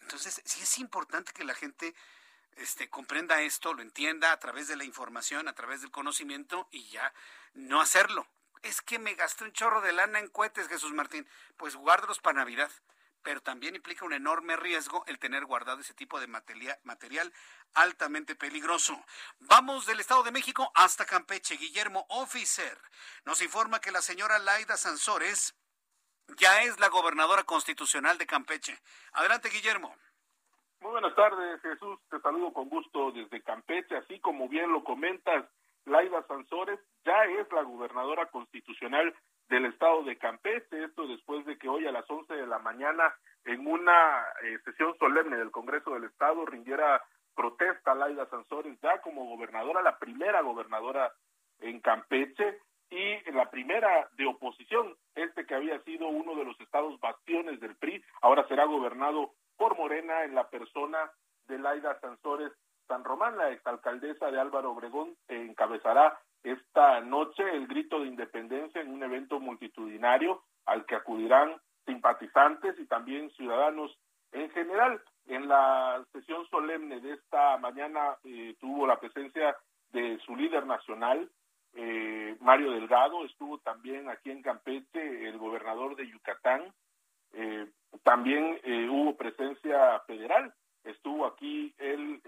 Entonces, 0.00 0.40
sí 0.44 0.62
es 0.62 0.78
importante 0.78 1.32
que 1.32 1.44
la 1.44 1.54
gente 1.54 1.94
este, 2.52 2.88
comprenda 2.88 3.42
esto, 3.42 3.74
lo 3.74 3.82
entienda 3.82 4.32
a 4.32 4.38
través 4.38 4.68
de 4.68 4.76
la 4.76 4.84
información, 4.84 5.48
a 5.48 5.54
través 5.54 5.82
del 5.82 5.90
conocimiento 5.90 6.68
y 6.70 6.88
ya 6.88 7.12
no 7.54 7.80
hacerlo. 7.80 8.26
Es 8.62 8.80
que 8.80 8.98
me 8.98 9.14
gasté 9.14 9.44
un 9.44 9.52
chorro 9.52 9.80
de 9.80 9.92
lana 9.92 10.20
en 10.20 10.28
cohetes, 10.28 10.68
Jesús 10.68 10.92
Martín. 10.92 11.28
Pues 11.56 11.74
guárdalos 11.76 12.20
para 12.20 12.38
Navidad 12.38 12.70
pero 13.28 13.42
también 13.42 13.76
implica 13.76 14.06
un 14.06 14.14
enorme 14.14 14.56
riesgo 14.56 15.04
el 15.06 15.18
tener 15.18 15.44
guardado 15.44 15.82
ese 15.82 15.92
tipo 15.92 16.18
de 16.18 16.26
material, 16.28 17.30
altamente 17.74 18.34
peligroso. 18.34 18.98
Vamos 19.40 19.84
del 19.84 20.00
Estado 20.00 20.22
de 20.22 20.32
México 20.32 20.72
hasta 20.74 21.04
Campeche. 21.04 21.58
Guillermo 21.58 22.06
Officer 22.08 22.78
nos 23.26 23.42
informa 23.42 23.80
que 23.80 23.90
la 23.90 24.00
señora 24.00 24.38
Laida 24.38 24.78
Sansores 24.78 25.54
ya 26.38 26.62
es 26.62 26.80
la 26.80 26.88
gobernadora 26.88 27.44
constitucional 27.44 28.16
de 28.16 28.26
Campeche. 28.26 28.78
Adelante, 29.12 29.50
Guillermo. 29.50 29.94
Muy 30.80 30.92
buenas 30.92 31.14
tardes, 31.14 31.60
Jesús. 31.60 32.00
Te 32.08 32.18
saludo 32.20 32.54
con 32.54 32.70
gusto 32.70 33.12
desde 33.12 33.42
Campeche. 33.42 33.94
Así 33.94 34.20
como 34.20 34.48
bien 34.48 34.72
lo 34.72 34.82
comentas, 34.84 35.44
Laida 35.84 36.26
Sansores 36.28 36.80
ya 37.04 37.24
es 37.24 37.52
la 37.52 37.60
gobernadora 37.60 38.30
constitucional 38.30 39.14
del 39.48 39.66
estado 39.66 40.02
de 40.02 40.18
Campeche, 40.18 40.84
esto 40.84 41.06
después 41.06 41.44
de 41.46 41.56
que 41.58 41.68
hoy 41.68 41.86
a 41.86 41.92
las 41.92 42.08
11 42.08 42.34
de 42.34 42.46
la 42.46 42.58
mañana 42.58 43.14
en 43.44 43.66
una 43.66 44.24
eh, 44.42 44.58
sesión 44.64 44.96
solemne 44.98 45.36
del 45.36 45.50
Congreso 45.50 45.92
del 45.94 46.04
Estado 46.04 46.44
rindiera 46.44 47.02
protesta 47.34 47.94
Laida 47.94 48.26
Sansores 48.26 48.78
ya 48.80 49.00
como 49.00 49.24
gobernadora, 49.24 49.80
la 49.80 49.98
primera 49.98 50.42
gobernadora 50.42 51.12
en 51.60 51.80
Campeche 51.80 52.58
y 52.90 53.30
la 53.32 53.50
primera 53.50 54.08
de 54.12 54.26
oposición, 54.26 54.96
este 55.14 55.46
que 55.46 55.54
había 55.54 55.78
sido 55.80 56.08
uno 56.08 56.34
de 56.34 56.44
los 56.44 56.58
estados 56.60 56.98
bastiones 57.00 57.60
del 57.60 57.76
PRI, 57.76 58.02
ahora 58.22 58.46
será 58.48 58.64
gobernado 58.64 59.32
por 59.56 59.76
Morena 59.76 60.24
en 60.24 60.34
la 60.34 60.48
persona 60.48 61.10
de 61.46 61.58
Laida 61.58 61.98
Sansores 62.00 62.52
San 62.88 63.04
Román, 63.04 63.36
la 63.36 63.50
exalcaldesa 63.50 64.30
de 64.30 64.40
Álvaro 64.40 64.72
Obregón, 64.72 65.14
encabezará 65.28 66.18
esta 66.42 67.00
noche 67.00 67.42
el 67.52 67.66
grito 67.66 68.00
de 68.00 68.08
independencia 68.08 68.80
en 68.80 68.92
un 68.92 69.02
evento 69.02 69.40
multitudinario 69.40 70.42
al 70.66 70.86
que 70.86 70.94
acudirán 70.94 71.56
simpatizantes 71.86 72.78
y 72.78 72.86
también 72.86 73.30
ciudadanos 73.30 73.98
en 74.32 74.50
general. 74.50 75.02
En 75.26 75.48
la 75.48 76.04
sesión 76.12 76.46
solemne 76.48 77.00
de 77.00 77.14
esta 77.14 77.56
mañana 77.58 78.16
eh, 78.24 78.56
tuvo 78.60 78.86
la 78.86 79.00
presencia 79.00 79.56
de 79.90 80.18
su 80.24 80.36
líder 80.36 80.66
nacional, 80.66 81.30
eh, 81.74 82.36
Mario 82.40 82.72
Delgado, 82.72 83.24
estuvo 83.24 83.58
también 83.58 84.08
aquí 84.08 84.30
en 84.30 84.42
Campeche 84.42 85.28
el 85.28 85.38
gobernador 85.38 85.96
de 85.96 86.08
Yucatán, 86.08 86.72
eh, 87.32 87.66
también 88.02 88.60
hubo 88.90 89.16
presencia 89.16 90.00
federal, 90.06 90.52
estuvo 90.84 91.26
aquí 91.26 91.74
el 91.78 92.20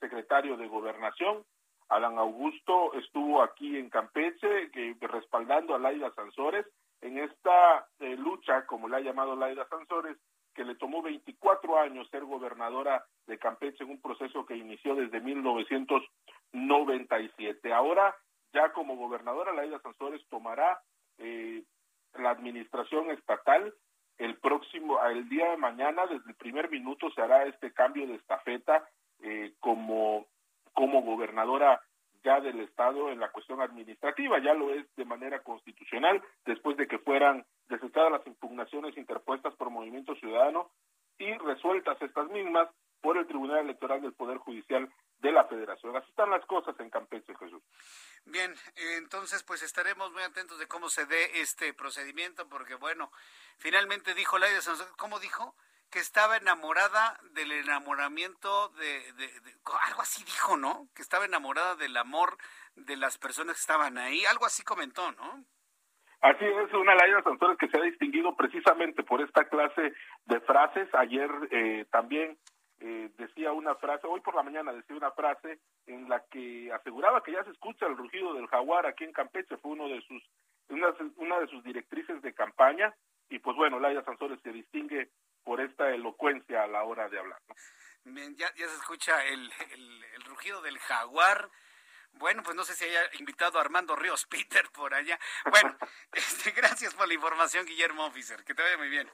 secretario 0.00 0.56
de 0.56 0.66
gobernación, 0.66 1.44
Alan 1.90 2.16
Augusto 2.18 2.94
estuvo 2.94 3.42
aquí 3.42 3.76
en 3.76 3.90
Campeche 3.90 4.70
que, 4.70 4.96
respaldando 5.00 5.74
a 5.74 5.78
Laida 5.78 6.10
Sansores 6.14 6.64
en 7.00 7.18
esta 7.18 7.88
eh, 7.98 8.16
lucha, 8.16 8.64
como 8.66 8.88
le 8.88 8.96
ha 8.96 9.00
llamado 9.00 9.36
Laida 9.36 9.68
Sansores, 9.68 10.16
que 10.54 10.64
le 10.64 10.76
tomó 10.76 11.02
24 11.02 11.78
años 11.78 12.08
ser 12.10 12.24
gobernadora 12.24 13.04
de 13.26 13.38
Campeche 13.38 13.84
en 13.84 13.90
un 13.90 14.00
proceso 14.00 14.46
que 14.46 14.56
inició 14.56 14.94
desde 14.94 15.20
1997. 15.20 17.72
Ahora, 17.72 18.16
ya 18.52 18.72
como 18.72 18.96
gobernadora, 18.96 19.52
Laida 19.52 19.80
Sansores 19.80 20.26
tomará 20.28 20.80
eh, 21.18 21.62
la 22.14 22.30
administración 22.30 23.10
estatal 23.10 23.74
el 24.20 24.36
próximo, 24.36 25.02
el 25.06 25.28
día 25.30 25.50
de 25.50 25.56
mañana, 25.56 26.06
desde 26.06 26.28
el 26.28 26.36
primer 26.36 26.70
minuto 26.70 27.10
se 27.10 27.22
hará 27.22 27.46
este 27.46 27.72
cambio 27.72 28.06
de 28.06 28.16
estafeta 28.16 28.86
eh, 29.22 29.54
como, 29.60 30.26
como 30.72 31.02
gobernadora 31.02 31.80
ya 32.22 32.40
del 32.40 32.60
Estado 32.60 33.10
en 33.10 33.20
la 33.20 33.30
cuestión 33.30 33.62
administrativa, 33.62 34.38
ya 34.42 34.54
lo 34.54 34.72
es 34.74 34.84
de 34.96 35.04
manera 35.04 35.42
constitucional, 35.42 36.22
después 36.44 36.76
de 36.76 36.86
que 36.86 36.98
fueran 36.98 37.46
desechadas 37.68 38.12
las 38.12 38.26
impugnaciones 38.26 38.96
interpuestas 38.96 39.54
por 39.54 39.70
Movimiento 39.70 40.14
Ciudadano 40.16 40.70
y 41.18 41.32
resueltas 41.38 42.00
estas 42.02 42.28
mismas 42.30 42.68
por 43.00 43.16
el 43.16 43.26
Tribunal 43.26 43.60
Electoral 43.60 44.02
del 44.02 44.12
Poder 44.12 44.38
Judicial 44.38 44.90
de 45.20 45.32
la 45.32 45.44
Federación. 45.44 45.96
Así 45.96 46.08
están 46.10 46.30
las 46.30 46.44
cosas 46.46 46.78
en 46.80 46.90
Campeche, 46.90 47.34
Jesús. 47.38 47.62
Bien, 48.24 48.54
entonces 48.98 49.42
pues 49.42 49.62
estaremos 49.62 50.12
muy 50.12 50.22
atentos 50.22 50.58
de 50.58 50.66
cómo 50.66 50.88
se 50.88 51.06
dé 51.06 51.40
este 51.40 51.72
procedimiento, 51.72 52.48
porque 52.48 52.74
bueno, 52.74 53.10
finalmente 53.58 54.14
dijo 54.14 54.38
Laida 54.38 54.60
Sansón, 54.60 54.88
¿cómo 54.98 55.18
dijo? 55.18 55.54
Que 55.90 55.98
estaba 55.98 56.36
enamorada 56.36 57.18
del 57.32 57.50
enamoramiento 57.52 58.68
de, 58.70 59.02
algo 59.88 60.02
así 60.02 60.24
dijo, 60.24 60.56
¿no? 60.56 60.88
Que 60.94 61.02
estaba 61.02 61.24
enamorada 61.24 61.74
del 61.76 61.96
amor 61.96 62.36
de 62.76 62.96
las 62.96 63.18
personas 63.18 63.56
que 63.56 63.60
estaban 63.60 63.98
ahí, 63.98 64.24
algo 64.26 64.46
así 64.46 64.62
comentó, 64.62 65.10
¿no? 65.12 65.44
Así 66.20 66.44
es, 66.44 66.72
una 66.74 66.94
Laida 66.94 67.22
Sansón 67.22 67.56
que 67.56 67.68
se 67.68 67.78
ha 67.78 67.82
distinguido 67.82 68.36
precisamente 68.36 69.02
por 69.02 69.22
esta 69.22 69.48
clase 69.48 69.94
de 70.26 70.40
frases. 70.40 70.88
Ayer 70.94 71.30
eh, 71.50 71.86
también 71.90 72.38
eh, 72.80 73.10
decía 73.18 73.52
una 73.52 73.74
frase, 73.74 74.06
hoy 74.06 74.20
por 74.20 74.34
la 74.34 74.42
mañana 74.42 74.72
decía 74.72 74.96
una 74.96 75.10
frase 75.12 75.58
en 75.86 76.08
la 76.08 76.24
que 76.30 76.72
aseguraba 76.72 77.22
que 77.22 77.32
ya 77.32 77.44
se 77.44 77.50
escucha 77.50 77.86
el 77.86 77.96
rugido 77.96 78.32
del 78.32 78.46
jaguar 78.46 78.86
aquí 78.86 79.04
en 79.04 79.12
Campeche, 79.12 79.58
fue 79.58 79.72
uno 79.72 79.86
de 79.88 80.00
sus, 80.00 80.22
una, 80.70 81.40
de 81.40 81.46
sus 81.48 81.62
directrices 81.62 82.22
de 82.22 82.32
campaña, 82.32 82.94
y 83.28 83.38
pues 83.38 83.54
bueno, 83.56 83.78
Laia 83.78 84.02
Sansores 84.02 84.40
se 84.42 84.50
distingue 84.52 85.10
por 85.44 85.60
esta 85.60 85.90
elocuencia 85.90 86.62
a 86.62 86.66
la 86.66 86.82
hora 86.84 87.08
de 87.08 87.18
hablar. 87.18 87.40
ya, 88.04 88.54
ya 88.54 88.68
se 88.68 88.76
escucha 88.76 89.24
el, 89.24 89.52
el, 89.72 90.24
rugido 90.24 90.62
del 90.62 90.78
jaguar. 90.78 91.50
Bueno, 92.12 92.42
pues 92.42 92.56
no 92.56 92.64
sé 92.64 92.74
si 92.74 92.84
haya 92.84 93.02
invitado 93.18 93.58
a 93.58 93.62
Armando 93.62 93.94
Ríos 93.96 94.26
Peter 94.26 94.68
por 94.72 94.94
allá. 94.94 95.18
Bueno, 95.50 95.76
este, 96.12 96.50
gracias 96.50 96.94
por 96.94 97.08
la 97.08 97.14
información, 97.14 97.66
Guillermo 97.66 98.06
Officer. 98.06 98.44
Que 98.44 98.54
te 98.54 98.62
vaya 98.62 98.76
muy 98.76 98.88
bien. 98.88 99.10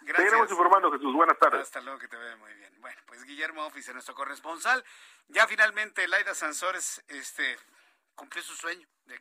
Gracias. 0.00 0.16
Seguiremos 0.16 0.50
informando, 0.50 0.92
Jesús. 0.92 1.14
Buenas 1.14 1.38
tardes. 1.38 1.62
Hasta 1.62 1.80
luego, 1.80 1.98
que 1.98 2.08
te 2.08 2.16
vea 2.16 2.36
muy 2.36 2.52
bien. 2.54 2.80
Bueno, 2.80 3.00
pues 3.06 3.24
Guillermo 3.24 3.64
Office, 3.64 3.92
nuestro 3.92 4.14
corresponsal. 4.14 4.84
Ya 5.28 5.46
finalmente 5.46 6.06
Laida 6.06 6.34
Sansores 6.34 7.02
este, 7.08 7.56
cumplió 8.14 8.42
su 8.42 8.54
sueño 8.54 8.86
de, 9.06 9.20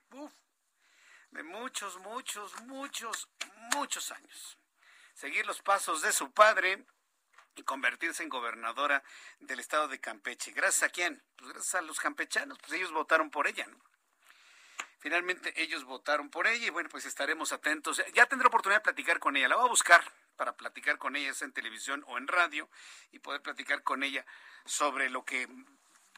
de 1.32 1.44
muchos, 1.44 1.98
muchos, 2.00 2.62
muchos, 2.64 3.30
muchos 3.74 4.12
años. 4.12 4.60
Seguir 5.16 5.46
los 5.46 5.62
pasos 5.62 6.02
de 6.02 6.12
su 6.12 6.34
padre 6.34 6.86
y 7.56 7.64
convertirse 7.64 8.22
en 8.22 8.28
gobernadora 8.28 9.02
del 9.40 9.62
estado 9.62 9.88
de 9.88 10.02
Campeche. 10.02 10.52
¿Gracias 10.52 10.84
a 10.84 10.90
quién? 10.90 11.24
Pues 11.38 11.54
gracias 11.54 11.76
a 11.76 11.82
los 11.82 12.02
campechanos, 12.02 12.60
pues 12.60 12.74
ellos 12.74 12.92
votaron 12.92 13.32
por 13.32 13.48
ella, 13.48 13.66
¿no? 13.66 13.80
Finalmente 15.00 15.54
ellos 15.62 15.86
votaron 15.86 16.30
por 16.30 16.48
ella 16.48 16.68
y 16.68 16.70
bueno, 16.70 16.90
pues 16.90 17.06
estaremos 17.06 17.54
atentos. 17.54 18.04
Ya 18.14 18.26
tendré 18.26 18.50
oportunidad 18.50 18.80
de 18.80 18.84
platicar 18.84 19.20
con 19.20 19.38
ella. 19.38 19.48
La 19.48 19.56
voy 19.56 19.66
a 19.66 19.70
buscar 19.70 20.04
para 20.36 20.58
platicar 20.58 20.98
con 20.98 21.16
ella, 21.16 21.32
en 21.40 21.54
televisión 21.54 22.04
o 22.08 22.18
en 22.18 22.28
radio, 22.28 22.70
y 23.12 23.20
poder 23.20 23.42
platicar 23.42 23.84
con 23.84 24.04
ella 24.04 24.26
sobre 24.66 25.10
lo 25.10 25.24
que 25.24 25.48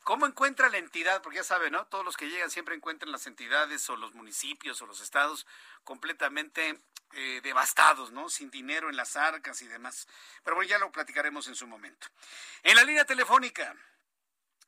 ¿Cómo 0.08 0.26
encuentra 0.26 0.70
la 0.70 0.78
entidad? 0.78 1.22
Porque 1.22 1.40
ya 1.40 1.44
sabe, 1.44 1.70
¿no? 1.70 1.86
Todos 1.88 2.06
los 2.06 2.16
que 2.16 2.30
llegan 2.30 2.50
siempre 2.50 2.74
encuentran 2.74 3.12
las 3.12 3.28
entidades 3.28 3.90
o 3.90 3.98
los 3.98 4.14
municipios 4.14 4.82
o 4.82 4.86
los 4.86 5.02
estados 5.02 5.46
completamente 5.84 6.80
eh, 7.12 7.42
devastados, 7.44 8.14
¿no? 8.14 8.30
Sin 8.30 8.50
dinero 8.50 8.90
en 8.90 8.96
las 8.96 9.18
arcas 9.18 9.62
y 9.62 9.68
demás. 9.68 10.08
Pero 10.46 10.56
bueno, 10.56 10.70
ya 10.70 10.78
lo 10.78 10.94
platicaremos 10.94 11.50
en 11.50 11.56
su 11.56 11.68
momento. 11.68 12.08
En 12.64 12.78
la 12.78 12.86
línea 12.86 13.04
telefónica 13.04 13.76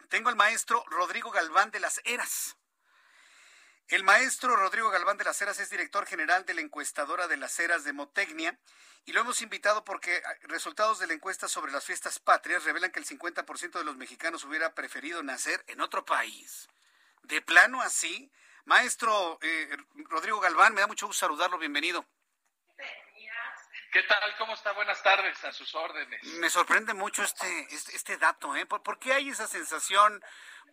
tengo 0.09 0.27
al 0.27 0.35
maestro 0.35 0.83
Rodrigo 0.89 1.31
Galván 1.31 1.71
de 1.71 1.79
las 1.79 2.01
Heras. 2.03 2.57
El 3.89 4.03
maestro 4.03 4.55
Rodrigo 4.55 4.91
Galván 4.91 5.17
de 5.17 5.23
las 5.23 5.41
Heras 5.41 5.59
es 5.59 5.71
director 5.71 6.05
general 6.05 6.45
de 6.45 6.53
la 6.53 6.61
encuestadora 6.61 7.27
de 7.27 7.37
las 7.37 7.59
Heras 7.59 7.83
de 7.83 7.91
Motecnia 7.91 8.55
y 9.05 9.13
lo 9.13 9.21
hemos 9.21 9.41
invitado 9.41 9.83
porque 9.83 10.21
ah, 10.23 10.35
resultados 10.43 10.99
de 10.99 11.07
la 11.07 11.13
encuesta 11.13 11.47
sobre 11.47 11.71
las 11.71 11.85
fiestas 11.85 12.19
patrias 12.19 12.65
revelan 12.65 12.91
que 12.91 12.99
el 12.99 13.07
50% 13.07 13.79
de 13.79 13.83
los 13.83 13.97
mexicanos 13.97 14.43
hubiera 14.43 14.75
preferido 14.75 15.23
nacer 15.23 15.63
en 15.65 15.81
otro 15.81 16.05
país. 16.05 16.69
De 17.23 17.41
plano 17.41 17.81
así, 17.81 18.31
maestro 18.65 19.39
eh, 19.41 19.75
Rodrigo 20.07 20.39
Galván, 20.39 20.75
me 20.75 20.81
da 20.81 20.87
mucho 20.87 21.07
gusto 21.07 21.21
saludarlo, 21.21 21.57
bienvenido. 21.57 22.05
¿Qué 23.91 24.03
tal? 24.03 24.35
¿Cómo 24.37 24.53
está? 24.53 24.71
Buenas 24.73 25.01
tardes, 25.01 25.43
a 25.43 25.51
sus 25.51 25.73
órdenes. 25.73 26.23
Me 26.23 26.49
sorprende 26.51 26.93
mucho 26.93 27.23
este, 27.23 27.67
este, 27.73 27.95
este 27.95 28.17
dato, 28.17 28.55
¿eh? 28.55 28.67
¿Por, 28.67 28.99
qué 28.99 29.13
hay 29.13 29.29
esa 29.29 29.47
sensación 29.47 30.23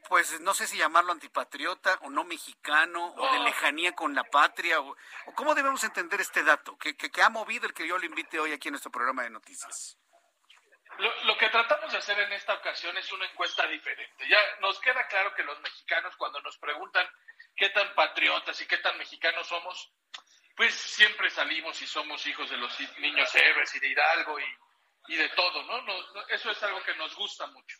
pues 0.09 0.41
no 0.41 0.55
sé 0.55 0.67
si 0.67 0.79
llamarlo 0.79 1.13
antipatriota 1.13 1.99
o 2.03 2.11
no 2.11 2.25
mexicano 2.25 3.15
o 3.17 3.33
de 3.33 3.41
lejanía 3.41 3.95
con 3.95 4.15
la 4.15 4.25
patria 4.25 4.81
o, 4.81 4.97
cómo 5.35 5.55
debemos 5.55 5.83
entender 5.85 6.21
este 6.21 6.43
dato 6.43 6.77
que, 6.79 6.97
que, 6.97 7.23
ha 7.23 7.29
movido 7.29 7.67
el 7.67 7.75
que 7.75 7.87
yo 7.87 7.99
lo 7.99 8.07
invite 8.07 8.39
hoy 8.39 8.53
aquí 8.53 8.69
en 8.69 8.73
nuestro 8.73 8.91
programa 8.91 9.23
de 9.23 9.31
noticias. 9.31 9.99
Lo, 10.99 11.25
lo, 11.25 11.37
que 11.37 11.49
tratamos 11.51 11.93
de 11.93 11.99
hacer 11.99 12.19
en 12.19 12.33
esta 12.33 12.55
ocasión 12.55 12.97
es 12.97 13.13
una 13.13 13.27
encuesta 13.27 13.67
diferente. 13.67 14.29
Ya 14.29 14.39
nos 14.61 14.81
queda 14.81 15.07
claro 15.09 15.35
que 15.35 15.43
los 15.43 15.61
mexicanos 15.61 16.17
cuando 16.17 16.41
nos 16.41 16.57
preguntan 16.59 17.07
qué 17.55 17.69
tan 17.71 17.95
patriotas 17.95 18.59
y 18.61 18.67
qué 18.67 18.79
tan 18.79 18.97
mexicanos 18.97 19.47
somos, 19.47 19.93
pues 20.57 20.75
siempre 20.75 21.29
salimos 21.31 21.81
y 21.83 21.87
somos 21.87 22.27
hijos 22.27 22.49
de 22.49 22.57
los 22.57 22.79
niños 22.99 23.35
héroes 23.35 23.75
y 23.75 23.81
de 23.81 23.89
Hidalgo 23.89 24.41
y, 24.41 24.57
y 25.09 25.17
de 25.17 25.29
todo, 25.31 25.63
¿no? 25.65 25.83
¿no? 25.83 26.27
Eso 26.29 26.51
es 26.51 26.63
algo 26.63 26.83
que 26.83 26.95
nos 26.95 27.15
gusta 27.15 27.47
mucho. 27.49 27.77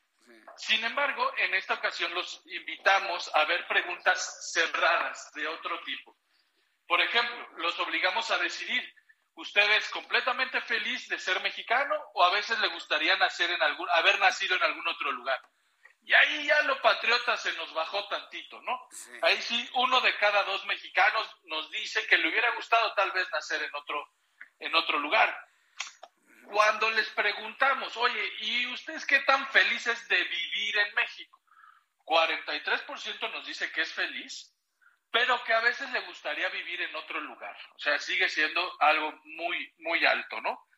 Sin 0.57 0.85
embargo, 0.85 1.33
en 1.39 1.55
esta 1.55 1.75
ocasión 1.75 2.13
los 2.15 2.43
invitamos 2.47 3.31
a 3.35 3.45
ver 3.45 3.67
preguntas 3.67 4.53
cerradas 4.53 5.31
de 5.35 5.47
otro 5.47 5.81
tipo. 5.83 6.17
Por 6.87 7.01
ejemplo, 7.01 7.49
los 7.59 7.79
obligamos 7.81 8.31
a 8.31 8.39
decidir, 8.39 8.83
¿usted 9.35 9.71
es 9.73 9.89
completamente 9.91 10.61
feliz 10.63 11.09
de 11.09 11.19
ser 11.19 11.41
mexicano 11.43 11.95
o 12.15 12.25
a 12.25 12.31
veces 12.31 12.59
le 12.61 12.69
gustaría 12.69 13.17
nacer 13.17 13.51
en 13.51 13.63
algún, 13.63 13.89
haber 13.91 14.19
nacido 14.19 14.57
en 14.57 14.63
algún 14.63 14.87
otro 14.89 15.13
lugar? 15.13 15.41
Y 16.03 16.15
ahí 16.15 16.47
ya 16.47 16.63
lo 16.63 16.81
patriota 16.81 17.37
se 17.37 17.53
nos 17.55 17.75
bajó 17.75 18.07
tantito, 18.07 18.63
¿no? 18.63 18.89
Ahí 19.23 19.43
sí, 19.43 19.69
uno 19.75 20.01
de 20.01 20.17
cada 20.19 20.45
dos 20.45 20.65
mexicanos 20.67 21.29
nos 21.45 21.69
dice 21.73 22.07
que 22.07 22.17
le 22.17 22.29
hubiera 22.29 22.55
gustado 22.55 22.95
tal 22.95 23.11
vez 23.11 23.29
nacer 23.33 23.61
en 23.65 23.75
otro, 23.75 24.13
en 24.61 24.75
otro 24.77 25.01
lugar. 25.01 25.37
Cuando 26.47 26.91
les 26.91 27.09
preguntamos, 27.11 27.97
oye, 27.97 28.33
¿y 28.41 28.67
ustedes 28.69 29.05
qué 29.05 29.21
tan 29.21 29.47
felices 29.49 30.09
de 30.09 30.23
vivir 30.25 30.79
en 30.79 30.95
México? 30.95 31.41
43% 32.05 33.33
nos 33.33 33.47
dice 33.47 33.71
que 33.73 33.83
es 33.83 33.93
feliz, 33.93 34.55
pero 35.11 35.43
que 35.45 35.53
a 35.53 35.61
veces 35.61 35.91
le 35.91 36.01
gustaría 36.07 36.49
vivir 36.51 36.81
en 36.83 36.95
otro 36.95 37.21
lugar. 37.21 37.57
O 37.75 37.79
sea, 37.79 37.99
sigue 37.99 38.29
siendo 38.29 38.81
algo 38.81 39.13
muy, 39.25 39.75
muy 39.79 40.05
alto, 40.07 40.41
¿no? 40.41 40.69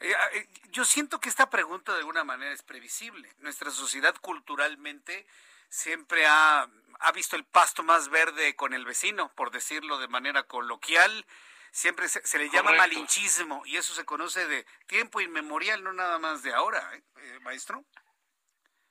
Eh, 0.00 0.14
ah, 0.16 0.28
eh, 0.32 0.48
yo 0.70 0.84
siento 0.84 1.20
que 1.20 1.28
esta 1.28 1.50
pregunta 1.50 1.92
de 1.92 1.98
alguna 1.98 2.24
manera 2.24 2.52
es 2.52 2.62
previsible. 2.62 3.32
Nuestra 3.38 3.70
sociedad 3.70 4.14
culturalmente 4.20 5.26
siempre 5.68 6.26
ha, 6.26 6.68
ha 7.00 7.12
visto 7.12 7.36
el 7.36 7.44
pasto 7.44 7.82
más 7.82 8.08
verde 8.08 8.56
con 8.56 8.72
el 8.72 8.84
vecino, 8.84 9.32
por 9.34 9.50
decirlo 9.50 9.98
de 9.98 10.08
manera 10.08 10.44
coloquial, 10.44 11.26
siempre 11.72 12.08
se, 12.08 12.38
le 12.38 12.50
llama 12.50 12.72
malinchismo 12.72 13.62
y 13.66 13.76
eso 13.76 13.94
se 13.94 14.04
conoce 14.04 14.46
de 14.46 14.64
tiempo 14.86 15.20
inmemorial, 15.20 15.82
no 15.82 15.92
nada 15.92 16.18
más 16.18 16.42
de 16.42 16.52
ahora, 16.52 16.94
¿eh? 16.94 17.02
Eh, 17.16 17.38
maestro. 17.40 17.84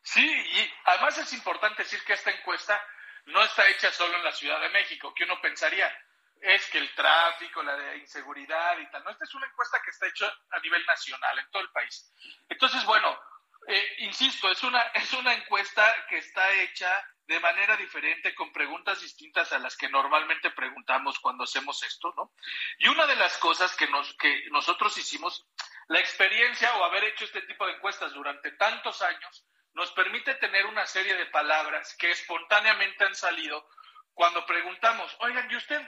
Sí, 0.01 0.25
y 0.25 0.73
además 0.85 1.17
es 1.17 1.33
importante 1.33 1.83
decir 1.83 2.03
que 2.05 2.13
esta 2.13 2.31
encuesta 2.31 2.81
no 3.25 3.43
está 3.43 3.67
hecha 3.67 3.91
solo 3.91 4.15
en 4.15 4.23
la 4.23 4.31
Ciudad 4.31 4.61
de 4.61 4.69
México, 4.69 5.13
que 5.13 5.25
uno 5.25 5.41
pensaría 5.41 5.91
es 6.41 6.69
que 6.69 6.77
el 6.77 6.93
tráfico, 6.93 7.63
la 7.63 7.95
inseguridad 7.95 8.77
y 8.79 8.89
tal. 8.91 9.03
No, 9.03 9.09
esta 9.09 9.23
es 9.23 9.33
una 9.33 9.47
encuesta 9.47 9.81
que 9.83 9.91
está 9.91 10.07
hecha 10.07 10.31
a 10.51 10.59
nivel 10.59 10.85
nacional, 10.85 11.39
en 11.39 11.49
todo 11.51 11.63
el 11.63 11.71
país. 11.71 12.11
Entonces, 12.49 12.83
bueno, 12.85 13.19
eh, 13.67 13.95
insisto, 13.99 14.49
es 14.49 14.63
una, 14.63 14.81
es 14.95 15.13
una 15.13 15.33
encuesta 15.33 15.93
que 16.09 16.17
está 16.17 16.51
hecha 16.61 16.89
de 17.27 17.39
manera 17.41 17.75
diferente, 17.75 18.33
con 18.33 18.53
preguntas 18.53 19.01
distintas 19.01 19.51
a 19.51 19.59
las 19.59 19.75
que 19.75 19.89
normalmente 19.89 20.49
preguntamos 20.51 21.19
cuando 21.19 21.43
hacemos 21.43 21.83
esto, 21.83 22.13
¿no? 22.15 22.31
Y 22.79 22.87
una 22.87 23.05
de 23.05 23.17
las 23.17 23.37
cosas 23.37 23.75
que, 23.75 23.87
nos, 23.87 24.13
que 24.15 24.45
nosotros 24.49 24.97
hicimos, 24.97 25.45
la 25.89 25.99
experiencia 25.99 26.73
o 26.77 26.85
haber 26.85 27.03
hecho 27.03 27.25
este 27.25 27.41
tipo 27.41 27.65
de 27.67 27.73
encuestas 27.73 28.13
durante 28.13 28.51
tantos 28.51 29.01
años, 29.01 29.45
nos 29.73 29.91
permite 29.91 30.35
tener 30.35 30.65
una 30.65 30.85
serie 30.85 31.15
de 31.15 31.25
palabras 31.27 31.95
que 31.97 32.11
espontáneamente 32.11 33.03
han 33.03 33.15
salido 33.15 33.67
cuando 34.13 34.45
preguntamos, 34.45 35.15
oigan, 35.19 35.51
¿y 35.51 35.55
usted 35.55 35.81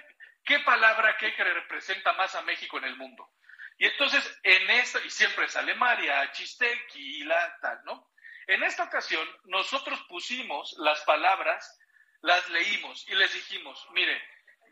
qué 0.43 0.59
palabra 0.59 1.17
cree 1.17 1.34
que 1.36 1.43
representa 1.43 2.13
más 2.13 2.36
a 2.36 2.41
México 2.41 2.77
en 2.77 2.84
el 2.84 2.97
mundo? 2.97 3.32
Y 3.80 3.86
entonces, 3.86 4.39
en 4.43 4.69
esto, 4.71 4.99
y 5.05 5.09
siempre 5.09 5.47
sale 5.47 5.73
María, 5.73 6.30
Chistequila, 6.34 7.57
tal, 7.61 7.82
¿no? 7.86 8.11
En 8.45 8.61
esta 8.63 8.84
ocasión, 8.84 9.25
nosotros 9.45 9.97
pusimos 10.09 10.75
las 10.80 10.99
palabras, 11.05 11.80
las 12.21 12.49
leímos 12.49 13.07
y 13.07 13.15
les 13.15 13.34
dijimos, 13.34 13.88
mire, 13.91 14.21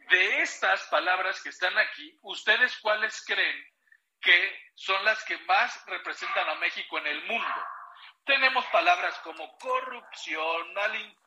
de 0.09 0.41
estas 0.41 0.83
palabras 0.87 1.41
que 1.41 1.49
están 1.49 1.77
aquí, 1.77 2.17
¿ustedes 2.21 2.77
cuáles 2.79 3.23
creen 3.25 3.65
que 4.19 4.71
son 4.75 5.03
las 5.05 5.23
que 5.23 5.37
más 5.39 5.85
representan 5.85 6.49
a 6.49 6.55
México 6.55 6.97
en 6.97 7.07
el 7.07 7.23
mundo? 7.27 7.65
Tenemos 8.25 8.65
palabras 8.65 9.17
como 9.19 9.57
corrupción, 9.57 10.73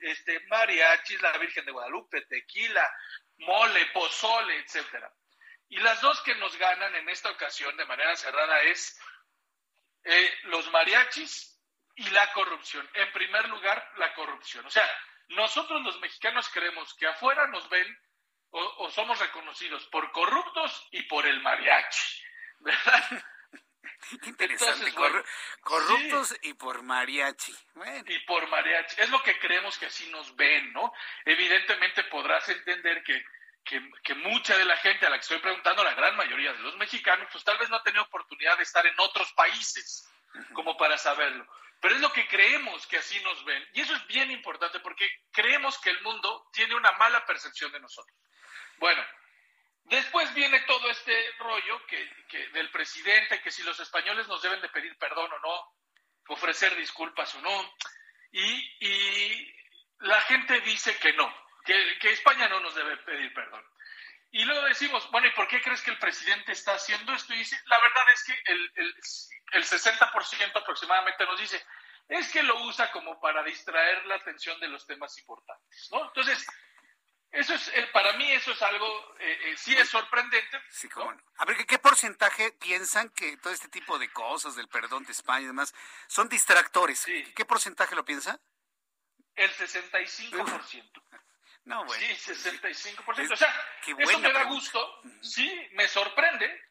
este, 0.00 0.38
mariachis, 0.48 1.22
la 1.22 1.38
Virgen 1.38 1.64
de 1.64 1.72
Guadalupe, 1.72 2.20
tequila, 2.26 2.86
mole, 3.38 3.86
pozole, 3.86 4.58
etcétera. 4.58 5.10
Y 5.70 5.78
las 5.78 6.00
dos 6.00 6.20
que 6.22 6.34
nos 6.34 6.56
ganan 6.56 6.94
en 6.96 7.08
esta 7.08 7.30
ocasión 7.30 7.76
de 7.76 7.86
manera 7.86 8.14
cerrada 8.16 8.62
es 8.62 9.00
eh, 10.04 10.38
los 10.44 10.70
mariachis 10.70 11.58
y 11.94 12.10
la 12.10 12.32
corrupción. 12.32 12.88
En 12.94 13.12
primer 13.12 13.48
lugar, 13.48 13.92
la 13.96 14.12
corrupción. 14.14 14.66
O 14.66 14.70
sea, 14.70 14.84
nosotros 15.28 15.82
los 15.82 15.98
mexicanos 16.00 16.48
creemos 16.50 16.92
que 16.94 17.06
afuera 17.06 17.46
nos 17.46 17.68
ven 17.68 17.98
o 18.52 18.90
somos 18.90 19.18
reconocidos 19.20 19.86
por 19.86 20.10
corruptos 20.10 20.88
y 20.90 21.02
por 21.02 21.24
el 21.24 21.40
mariachi, 21.40 22.22
¿verdad? 22.58 23.22
interesante. 24.22 24.92
corruptos 25.60 26.36
y 26.42 26.54
por 26.54 26.82
mariachi. 26.82 27.54
Y 28.06 28.18
por 28.20 28.48
mariachi. 28.48 29.00
Es 29.00 29.10
lo 29.10 29.22
que 29.22 29.38
creemos 29.38 29.78
que 29.78 29.86
así 29.86 30.08
nos 30.10 30.34
ven, 30.36 30.72
¿no? 30.72 30.92
Evidentemente 31.24 32.04
podrás 32.04 32.48
entender 32.48 33.02
que, 33.02 33.24
que, 33.64 34.14
mucha 34.14 34.56
de 34.56 34.64
la 34.64 34.76
gente 34.78 35.06
a 35.06 35.10
la 35.10 35.16
que 35.16 35.22
estoy 35.22 35.38
preguntando, 35.38 35.84
la 35.84 35.94
gran 35.94 36.16
mayoría 36.16 36.52
de 36.52 36.58
los 36.60 36.76
mexicanos, 36.76 37.28
pues 37.30 37.44
tal 37.44 37.58
vez 37.58 37.70
no 37.70 37.76
ha 37.76 37.82
tenido 37.82 38.02
oportunidad 38.02 38.56
de 38.56 38.64
estar 38.64 38.86
en 38.86 38.98
otros 38.98 39.32
países 39.32 40.08
como 40.52 40.76
para 40.76 40.98
saberlo. 40.98 41.46
Pero 41.80 41.94
es 41.94 42.00
lo 42.00 42.12
que 42.12 42.26
creemos 42.28 42.86
que 42.86 42.98
así 42.98 43.18
nos 43.22 43.44
ven. 43.44 43.66
Y 43.72 43.80
eso 43.80 43.94
es 43.94 44.06
bien 44.06 44.30
importante 44.30 44.80
porque 44.80 45.08
creemos 45.30 45.78
que 45.78 45.90
el 45.90 46.00
mundo 46.02 46.48
tiene 46.52 46.74
una 46.74 46.92
mala 46.92 47.24
percepción 47.24 47.72
de 47.72 47.80
nosotros. 47.80 48.16
Bueno, 48.78 49.02
Después 49.90 50.32
viene 50.34 50.60
todo 50.60 50.88
este 50.88 51.32
rollo 51.38 51.84
que, 51.86 52.48
del 52.52 52.70
presidente, 52.70 53.40
que 53.42 53.50
si 53.50 53.64
los 53.64 53.78
españoles 53.80 54.28
nos 54.28 54.40
deben 54.40 54.60
de 54.60 54.68
pedir 54.68 54.96
perdón 54.98 55.32
o 55.32 55.38
no, 55.40 55.74
ofrecer 56.28 56.76
disculpas 56.76 57.34
o 57.34 57.40
no, 57.40 57.74
y, 58.30 59.52
la 59.98 60.20
gente 60.22 60.60
dice 60.60 60.96
que 60.98 61.12
no, 61.12 61.34
que, 61.64 62.10
España 62.10 62.48
no 62.48 62.60
nos 62.60 62.74
debe 62.74 62.96
pedir 62.98 63.32
perdón. 63.34 63.64
Y 64.32 64.44
luego 64.44 64.62
decimos, 64.66 65.10
bueno, 65.10 65.26
¿y 65.26 65.32
por 65.32 65.48
qué 65.48 65.60
crees 65.60 65.82
que 65.82 65.90
el 65.90 65.98
presidente 65.98 66.52
está 66.52 66.74
haciendo 66.74 67.12
esto? 67.12 67.34
Y 67.34 67.38
dice, 67.38 67.60
la 67.66 67.80
verdad 67.80 68.04
es 68.14 68.24
que 68.24 68.52
el, 68.52 68.72
el, 68.76 68.94
el 69.52 69.64
60% 69.64 70.56
aproximadamente 70.56 71.26
nos 71.26 71.40
dice, 71.40 71.64
es 72.08 72.30
que 72.30 72.42
lo 72.42 72.64
usa 72.64 72.90
como 72.92 73.20
para 73.20 73.42
distraer 73.42 74.06
la 74.06 74.16
atención 74.16 74.58
de 74.60 74.68
los 74.68 74.86
temas 74.86 75.16
importantes, 75.18 75.88
¿no? 75.90 76.06
Entonces, 76.06 76.46
eso 77.32 77.54
es, 77.54 77.68
eh, 77.68 77.88
para 77.92 78.12
mí 78.14 78.28
eso 78.32 78.50
es 78.50 78.60
algo, 78.60 79.16
eh, 79.20 79.38
eh, 79.44 79.56
sí 79.56 79.76
es 79.76 79.88
sorprendente. 79.88 80.60
Sí, 80.68 80.88
cómo 80.88 81.16
A 81.36 81.44
ver, 81.44 81.64
¿qué, 81.64 81.78
porcentaje 81.78 82.52
piensan 82.52 83.10
que 83.10 83.36
todo 83.36 83.52
este 83.52 83.68
tipo 83.68 83.98
de 84.00 84.10
cosas, 84.12 84.56
del 84.56 84.68
perdón 84.68 85.04
de 85.04 85.12
España 85.12 85.42
y 85.42 85.46
demás, 85.46 85.72
son 86.08 86.28
distractores? 86.28 87.06
¿Qué 87.36 87.44
porcentaje 87.44 87.94
lo 87.94 88.04
piensa? 88.04 88.40
El 89.36 89.50
65%. 89.52 91.02
No, 91.64 91.84
bueno. 91.84 92.02
Sí, 92.16 92.32
65%. 92.32 93.32
o 93.32 93.36
sea, 93.36 93.54
eso 93.98 94.18
me 94.18 94.32
da 94.32 94.44
gusto, 94.44 95.00
sí, 95.20 95.68
me 95.72 95.86
sorprende, 95.88 96.62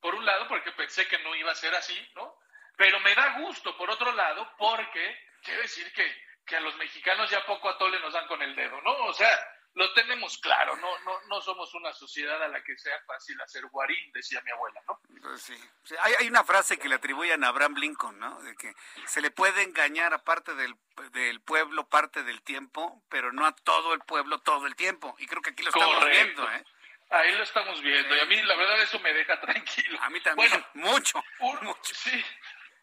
por 0.00 0.14
un 0.14 0.26
lado, 0.26 0.48
porque 0.48 0.72
pensé 0.72 1.06
que 1.08 1.18
no 1.20 1.34
iba 1.34 1.52
a 1.52 1.54
ser 1.54 1.74
así, 1.74 1.96
¿no? 2.14 2.38
Pero 2.76 3.00
me 3.00 3.14
da 3.14 3.38
gusto, 3.38 3.76
por 3.76 3.90
otro 3.90 4.12
lado, 4.12 4.50
porque 4.58 5.18
quiere 5.42 5.62
decir 5.62 5.90
que, 5.92 6.04
que 6.44 6.56
a 6.56 6.60
los 6.60 6.76
mexicanos 6.76 7.30
ya 7.30 7.44
poco 7.46 7.68
a 7.68 7.78
tole 7.78 7.98
nos 8.00 8.12
dan 8.12 8.26
con 8.26 8.42
el 8.42 8.54
dedo, 8.54 8.80
¿no? 8.82 8.92
O 9.06 9.12
sea, 9.14 9.38
lo 9.76 9.92
tenemos 9.92 10.38
claro, 10.38 10.74
no, 10.76 10.98
no, 11.00 11.20
no 11.28 11.40
somos 11.42 11.72
una 11.74 11.92
sociedad 11.92 12.42
a 12.42 12.48
la 12.48 12.64
que 12.64 12.78
sea 12.78 12.98
fácil 13.06 13.38
hacer 13.42 13.66
guarín, 13.66 14.10
decía 14.12 14.40
mi 14.40 14.50
abuela, 14.50 14.80
¿no? 14.88 14.98
Pues 15.20 15.42
sí. 15.42 15.54
Hay, 16.00 16.14
hay, 16.18 16.28
una 16.28 16.44
frase 16.44 16.78
que 16.78 16.88
le 16.88 16.94
atribuyen 16.94 17.44
a 17.44 17.48
Abraham 17.48 17.74
Lincoln, 17.74 18.18
¿no? 18.18 18.40
De 18.40 18.56
que 18.56 18.74
se 19.04 19.20
le 19.20 19.30
puede 19.30 19.62
engañar 19.62 20.14
a 20.14 20.24
parte 20.24 20.54
del, 20.54 20.74
del 21.12 21.42
pueblo 21.42 21.86
parte 21.90 22.22
del 22.22 22.40
tiempo, 22.42 23.04
pero 23.10 23.32
no 23.32 23.44
a 23.44 23.54
todo 23.54 23.92
el 23.92 24.00
pueblo 24.00 24.38
todo 24.38 24.66
el 24.66 24.74
tiempo. 24.76 25.14
Y 25.18 25.26
creo 25.26 25.42
que 25.42 25.50
aquí 25.50 25.62
lo 25.62 25.68
estamos 25.68 26.06
viendo, 26.06 26.50
¿eh? 26.52 26.64
Ahí 27.10 27.32
lo 27.36 27.42
estamos 27.42 27.82
viendo, 27.82 28.16
y 28.16 28.20
a 28.20 28.24
mí 28.24 28.42
la 28.42 28.56
verdad 28.56 28.80
eso 28.80 28.98
me 29.00 29.12
deja 29.12 29.38
tranquilo. 29.40 29.98
A 30.00 30.08
mí 30.08 30.20
también, 30.22 30.50
bueno, 30.50 30.66
mucho, 30.72 31.22
mucho. 31.60 31.94
Sí, 31.94 32.24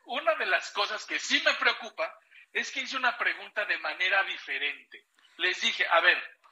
una 0.06 0.36
de 0.36 0.46
las 0.46 0.70
cosas 0.72 1.04
que 1.08 1.20
sí 1.20 1.42
me 1.44 1.56
preocupa 1.56 2.20
es 2.54 2.72
que 2.72 2.82
hice 2.82 2.98
una 2.98 3.18
pregunta 3.18 3.66
de 3.66 3.80
manera 3.80 4.24
diferente. 4.26 5.08
Les 5.38 5.60
dije, 5.60 5.88
a 5.88 6.00
ver, 6.02 6.43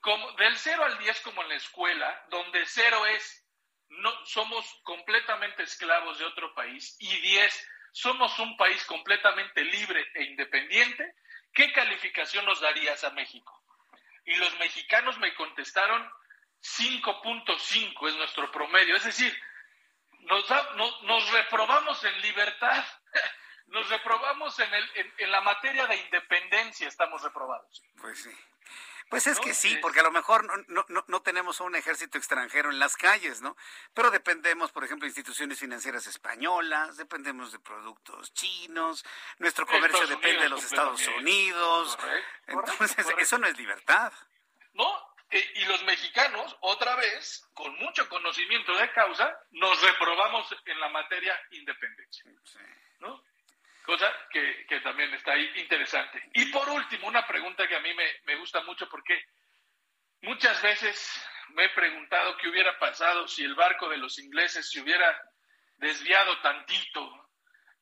como, 0.00 0.32
del 0.32 0.56
0 0.56 0.84
al 0.84 0.98
10 0.98 1.20
como 1.20 1.42
en 1.42 1.48
la 1.48 1.56
escuela, 1.56 2.24
donde 2.28 2.64
0 2.66 3.06
es 3.06 3.44
no 3.88 4.26
somos 4.26 4.66
completamente 4.82 5.62
esclavos 5.62 6.18
de 6.18 6.24
otro 6.24 6.54
país 6.54 6.96
y 6.98 7.20
10 7.20 7.68
somos 7.92 8.38
un 8.40 8.56
país 8.56 8.84
completamente 8.86 9.62
libre 9.62 10.04
e 10.14 10.24
independiente, 10.24 11.14
¿qué 11.52 11.72
calificación 11.72 12.44
nos 12.44 12.60
darías 12.60 13.04
a 13.04 13.10
México? 13.10 13.62
Y 14.24 14.34
los 14.36 14.58
mexicanos 14.58 15.18
me 15.18 15.34
contestaron 15.34 16.10
5.5 16.60 18.08
es 18.08 18.16
nuestro 18.16 18.50
promedio, 18.50 18.96
es 18.96 19.04
decir, 19.04 19.36
nos, 20.20 20.44
nos, 21.02 21.30
reprobamos 21.30 22.02
en 22.04 22.20
libertad, 22.22 22.84
nos 23.66 23.88
reprobamos 23.90 24.58
en, 24.58 24.74
el, 24.74 25.12
en 25.18 25.30
la 25.30 25.42
materia 25.42 25.86
de 25.86 25.96
independencia, 25.96 26.88
estamos 26.88 27.22
reprobados. 27.22 27.82
Pues 28.00 28.22
sí. 28.22 28.30
Pues 29.14 29.28
es 29.28 29.38
que 29.38 29.54
sí, 29.54 29.76
porque 29.80 30.00
a 30.00 30.02
lo 30.02 30.10
mejor 30.10 30.44
no, 30.44 30.84
no, 30.88 31.04
no, 31.06 31.22
tenemos 31.22 31.60
un 31.60 31.76
ejército 31.76 32.18
extranjero 32.18 32.68
en 32.70 32.80
las 32.80 32.96
calles, 32.96 33.42
¿no? 33.42 33.56
Pero 33.94 34.10
dependemos, 34.10 34.72
por 34.72 34.82
ejemplo, 34.82 35.04
de 35.04 35.10
instituciones 35.10 35.56
financieras 35.56 36.08
españolas, 36.08 36.96
dependemos 36.96 37.52
de 37.52 37.60
productos 37.60 38.34
chinos, 38.34 39.04
nuestro 39.38 39.66
comercio 39.68 40.04
depende 40.08 40.42
de 40.42 40.48
los 40.48 40.64
Estados 40.64 41.06
Unidos. 41.06 41.96
Entonces, 42.48 43.06
eso 43.18 43.38
no 43.38 43.46
es 43.46 43.56
libertad. 43.56 44.12
No, 44.72 45.14
eh, 45.30 45.52
y 45.54 45.64
los 45.66 45.84
mexicanos, 45.84 46.56
otra 46.62 46.96
vez, 46.96 47.48
con 47.54 47.72
mucho 47.76 48.08
conocimiento 48.08 48.76
de 48.76 48.90
causa, 48.94 49.38
nos 49.52 49.80
reprobamos 49.80 50.52
en 50.64 50.80
la 50.80 50.88
materia 50.88 51.40
independencia. 51.52 52.24
¿no? 52.98 53.22
Cosa 53.84 54.12
que, 54.30 54.80
también 54.82 55.12
está 55.14 55.36
interesante. 55.36 56.22
Y 56.32 56.46
por 56.46 56.68
último, 56.68 57.06
una 57.06 57.26
pregunta 57.26 57.68
que 57.68 57.76
a 57.76 57.80
mí 57.80 57.90
me, 57.94 58.36
gusta 58.36 58.62
mucho 58.62 58.88
porque 58.88 59.24
muchas 60.22 60.60
veces 60.62 61.22
me 61.50 61.66
he 61.66 61.68
preguntado 61.70 62.36
qué 62.38 62.48
hubiera 62.48 62.78
pasado 62.78 63.28
si 63.28 63.44
el 63.44 63.54
barco 63.54 63.88
de 63.88 63.98
los 63.98 64.18
ingleses 64.18 64.70
se 64.70 64.80
hubiera 64.80 65.06
desviado 65.76 66.40
tantito 66.40 67.30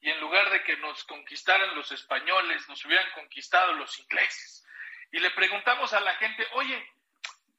y 0.00 0.10
en 0.10 0.20
lugar 0.20 0.50
de 0.50 0.64
que 0.64 0.76
nos 0.78 1.04
conquistaran 1.04 1.74
los 1.76 1.92
españoles, 1.92 2.68
nos 2.68 2.84
hubieran 2.84 3.10
conquistado 3.12 3.72
los 3.74 3.98
ingleses. 4.00 4.66
Y 5.12 5.20
le 5.20 5.30
preguntamos 5.30 5.92
a 5.92 6.00
la 6.00 6.14
gente, 6.16 6.44
oye, 6.52 6.84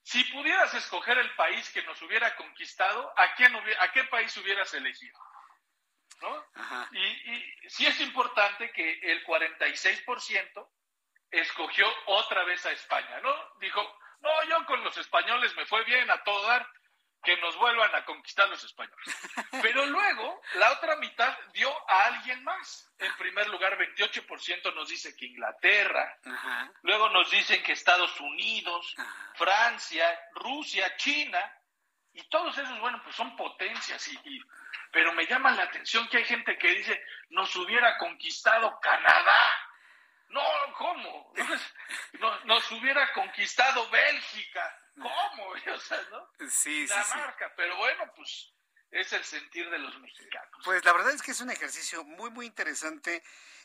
si 0.03 0.23
pudieras 0.25 0.73
escoger 0.73 1.17
el 1.17 1.33
país 1.35 1.69
que 1.71 1.83
nos 1.83 2.01
hubiera 2.01 2.35
conquistado, 2.35 3.13
¿a, 3.17 3.33
quién 3.35 3.55
¿a 3.55 3.91
qué 3.93 4.03
país 4.05 4.35
hubieras 4.35 4.73
elegido? 4.73 5.17
Y, 6.91 7.32
y 7.32 7.69
sí 7.69 7.86
es 7.86 7.99
importante 8.01 8.71
que 8.71 8.99
el 9.11 9.26
46% 9.26 10.69
escogió 11.32 11.88
otra 12.05 12.43
vez 12.43 12.65
a 12.65 12.71
España, 12.71 13.19
¿no? 13.21 13.34
Dijo, 13.59 13.82
no, 14.21 14.43
yo 14.45 14.65
con 14.65 14.84
los 14.84 14.97
españoles 14.97 15.55
me 15.55 15.65
fue 15.65 15.84
bien 15.84 16.09
a 16.09 16.24
todo 16.24 16.47
dar, 16.47 16.67
que 17.24 17.38
nos 17.38 17.55
vuelvan 17.55 17.95
a 17.95 18.05
conquistar 18.05 18.49
los 18.49 18.63
españoles. 18.63 19.05
Pero 19.61 19.86
luego, 19.86 20.41
la 20.55 20.71
otra 20.74 20.97
mitad 20.97 21.36
dio 21.53 21.69
a 21.89 22.05
alguien 22.05 22.43
más. 22.43 22.93
En 22.99 23.15
primer 23.15 23.47
lugar, 23.49 23.78
28% 23.78 24.76
nos 24.76 24.89
dice 24.89 25.15
que 25.15 25.26
Inglaterra, 25.28 26.19
luego 26.82 27.09
nos 27.09 27.32
dicen 27.32 27.63
que 27.63 27.71
Estados 27.71 28.19
Unidos, 28.19 28.95
Francia, 29.36 30.19
Rusia, 30.34 30.95
China, 30.97 31.39
y 32.14 32.24
todos 32.30 32.57
esos, 32.57 32.80
bueno, 32.80 33.01
pues 33.03 33.16
son 33.16 33.36
potencias 33.36 34.07
y 34.07 34.43
pero 34.93 35.11
me 35.14 35.26
llama 35.26 35.49
la 35.51 35.64
atención 35.64 36.07
que 36.07 36.18
hay 36.18 36.26
gente 36.26 36.55
que 36.57 36.68
dice, 36.68 37.03
nos 37.30 37.53
hubiera 37.55 37.97
conquistado 37.97 38.80
Canadá. 38.80 39.41
No, 40.30 40.41
¿cómo? 40.78 41.34
Nos, 42.45 42.72
hubiera 42.72 43.11
conquistado 43.14 43.89
Bélgica. 43.89 44.78
¿Cómo? 44.95 45.53
O 45.74 45.80
sea, 45.80 45.99
¿no? 46.11 46.30
Sí, 46.47 46.82
Dinamarca. 46.82 47.51
Pero 47.55 47.76
bueno, 47.78 48.11
pues 48.16 48.53
es 48.91 49.11
el 49.14 49.24
sentir 49.24 49.68
de 49.72 49.80
los 49.80 49.99
mexicanos. 49.99 50.61
Pues 50.64 50.86
la 50.86 50.93
verdad 50.93 51.14
es 51.14 51.24
que 51.24 51.32
es 51.32 51.41
un 51.41 51.49
ejercicio 51.49 52.03
muy, 52.03 52.30
muy 52.30 52.45
interesante, 52.45 53.24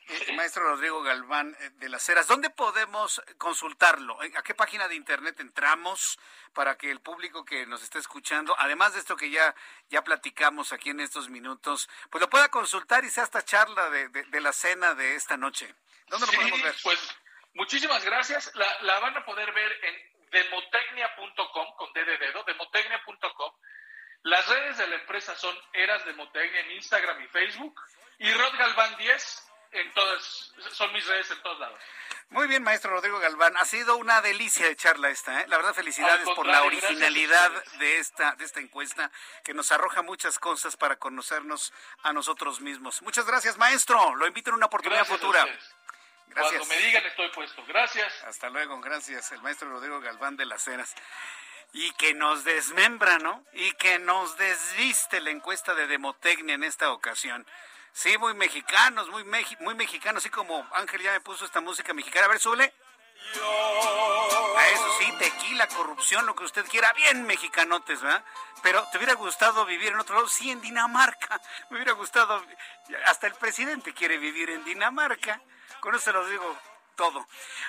eh, 0.08 0.32
maestro 0.36 0.62
Rodrigo 0.64 1.02
Galván 1.02 1.56
eh, 1.60 1.70
de 1.74 1.88
las 1.88 2.08
Heras. 2.08 2.26
¿Dónde 2.26 2.50
podemos 2.50 3.22
consultarlo? 3.38 4.18
¿A 4.20 4.42
qué 4.42 4.54
página 4.54 4.88
de 4.88 4.94
internet 4.94 5.40
entramos 5.40 6.18
para 6.52 6.76
que 6.76 6.90
el 6.90 7.00
público 7.00 7.44
que 7.44 7.66
nos 7.66 7.82
esté 7.82 7.98
escuchando, 7.98 8.54
además 8.58 8.94
de 8.94 9.00
esto 9.00 9.16
que 9.16 9.30
ya, 9.30 9.54
ya 9.88 10.02
platicamos 10.02 10.72
aquí 10.72 10.90
en 10.90 11.00
estos 11.00 11.28
minutos, 11.28 11.88
pues 12.10 12.20
lo 12.20 12.30
pueda 12.30 12.48
consultar 12.48 13.04
y 13.04 13.10
sea 13.10 13.24
esta 13.24 13.44
charla 13.44 13.90
de, 13.90 14.08
de, 14.08 14.40
la 14.40 14.52
cena 14.52 14.94
de 14.94 15.14
esta 15.14 15.36
noche? 15.36 15.74
¿Dónde 16.08 16.26
lo 16.26 16.32
podemos 16.32 16.62
ver? 16.62 16.74
Pues 16.82 16.98
muchísimas 17.54 18.04
gracias. 18.04 18.50
La, 18.54 18.82
la 18.82 18.98
van 19.00 19.16
a 19.16 19.24
poder 19.24 19.52
ver 19.52 19.72
en 19.84 20.30
demotecnia.com, 20.30 21.76
con 21.76 21.92
D 21.92 22.04
de 22.04 22.18
dedo, 22.18 22.42
demotecnia.com 22.44 23.52
las 24.22 24.46
redes 24.48 24.76
de 24.78 24.86
la 24.88 24.96
empresa 24.96 25.34
son 25.36 25.56
Eras 25.72 26.04
de 26.04 26.12
Motecnia 26.14 26.60
en 26.60 26.72
Instagram 26.72 27.22
y 27.22 27.28
Facebook 27.28 27.80
y 28.18 28.32
Rod 28.32 28.58
Galván 28.58 28.96
10 28.98 29.47
en 29.72 29.92
todas, 29.92 30.52
son 30.72 30.92
mis 30.92 31.06
redes 31.06 31.30
en 31.30 31.42
todos 31.42 31.58
lados. 31.58 31.78
Muy 32.30 32.46
bien, 32.46 32.62
maestro 32.62 32.90
Rodrigo 32.90 33.18
Galván. 33.18 33.56
Ha 33.56 33.64
sido 33.64 33.96
una 33.96 34.20
delicia 34.20 34.66
de 34.66 34.76
charla 34.76 35.08
esta. 35.08 35.40
¿eh? 35.40 35.46
La 35.48 35.56
verdad, 35.56 35.74
felicidades 35.74 36.28
por 36.36 36.46
la 36.46 36.62
originalidad 36.62 37.50
de 37.78 37.98
esta, 37.98 38.34
de 38.36 38.44
esta 38.44 38.60
encuesta 38.60 39.10
que 39.44 39.54
nos 39.54 39.72
arroja 39.72 40.02
muchas 40.02 40.38
cosas 40.38 40.76
para 40.76 40.96
conocernos 40.96 41.72
a 42.02 42.12
nosotros 42.12 42.60
mismos. 42.60 43.00
Muchas 43.00 43.26
gracias, 43.26 43.56
maestro. 43.56 44.14
Lo 44.16 44.26
invito 44.26 44.50
en 44.50 44.56
una 44.56 44.66
oportunidad 44.66 45.06
futura. 45.06 45.46
Gracias. 46.26 46.66
Cuando 46.66 46.74
me 46.74 46.80
digan 46.82 47.06
estoy 47.06 47.30
puesto. 47.30 47.64
Gracias. 47.66 48.12
Hasta 48.24 48.50
luego, 48.50 48.78
gracias. 48.80 49.32
El 49.32 49.40
maestro 49.40 49.70
Rodrigo 49.70 49.98
Galván 50.00 50.36
de 50.36 50.44
las 50.44 50.68
Heras 50.68 50.94
y 51.72 51.90
que 51.92 52.14
nos 52.14 52.44
desmembra, 52.44 53.18
¿no? 53.18 53.44
Y 53.52 53.72
que 53.72 53.98
nos 53.98 54.36
desviste 54.36 55.20
la 55.20 55.30
encuesta 55.30 55.74
de 55.74 55.86
Demotecnia 55.86 56.54
en 56.54 56.64
esta 56.64 56.92
ocasión. 56.92 57.46
Sí, 57.92 58.16
muy 58.18 58.34
mexicanos, 58.34 59.08
muy, 59.08 59.24
muy 59.60 59.74
mexicanos, 59.74 60.22
así 60.22 60.30
como 60.30 60.66
Ángel 60.72 61.02
ya 61.02 61.12
me 61.12 61.20
puso 61.20 61.44
esta 61.44 61.60
música 61.60 61.92
mexicana. 61.92 62.26
A 62.26 62.28
ver, 62.28 62.38
súbele. 62.38 62.72
A 64.56 64.68
eso 64.68 64.98
sí, 64.98 65.12
tequila, 65.18 65.66
corrupción, 65.68 66.24
lo 66.26 66.34
que 66.34 66.44
usted 66.44 66.64
quiera, 66.66 66.92
bien 66.94 67.26
mexicanotes, 67.26 68.00
¿verdad? 68.00 68.24
Pero 68.62 68.86
¿te 68.90 68.98
hubiera 68.98 69.14
gustado 69.14 69.64
vivir 69.66 69.88
en 69.88 70.00
otro 70.00 70.14
lado? 70.14 70.28
Sí, 70.28 70.50
en 70.50 70.60
Dinamarca. 70.60 71.40
Me 71.70 71.76
hubiera 71.76 71.92
gustado, 71.92 72.42
hasta 73.06 73.26
el 73.26 73.34
presidente 73.34 73.92
quiere 73.92 74.18
vivir 74.18 74.50
en 74.50 74.64
Dinamarca. 74.64 75.40
Con 75.80 75.94
eso 75.94 76.04
se 76.04 76.12
lo 76.12 76.26
digo 76.28 76.56
todo. 76.98 77.28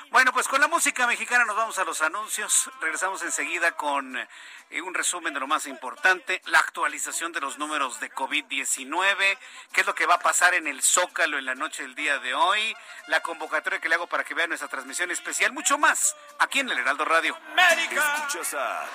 Bueno, 0.10 0.34
pues 0.34 0.48
con 0.48 0.60
la 0.60 0.68
música 0.68 1.06
mexicana 1.06 1.46
nos 1.46 1.56
vamos 1.56 1.78
a 1.78 1.86
los 1.86 2.02
anuncios. 2.02 2.70
Regresamos 2.82 3.22
enseguida 3.22 3.74
con 3.74 4.18
eh, 4.18 4.82
un 4.82 4.94
resumen 4.96 5.36
de 5.36 5.40
lo 5.40 5.46
más 5.46 5.68
importante, 5.68 6.42
la 6.48 6.58
actualización 6.58 7.32
de 7.32 7.40
los 7.40 7.60
números 7.60 8.00
de 8.00 8.12
COVID-19, 8.12 9.38
qué 9.72 9.82
es 9.82 9.86
lo 9.86 9.94
que 9.94 10.08
va 10.08 10.16
a 10.16 10.20
pasar 10.20 10.56
en 10.56 10.66
el 10.66 10.82
Zócalo 10.82 11.38
en 11.38 11.46
la 11.46 11.54
noche 11.54 11.84
del 11.84 11.94
día 11.94 12.18
de 12.18 12.34
hoy, 12.34 12.76
la 13.06 13.22
convocatoria 13.22 13.80
que 13.80 13.88
le 13.88 13.96
hago 13.96 14.08
para 14.08 14.24
que 14.24 14.34
vean 14.34 14.50
nuestra 14.50 14.68
transmisión 14.68 15.12
especial, 15.12 15.54
mucho 15.54 15.78
más 15.78 16.16
aquí 16.40 16.62
en 16.62 16.70
el 16.72 16.80
Heraldo 16.80 17.06
Radio. 17.06 17.38
Escuchas 17.56 18.56
a 18.56 18.88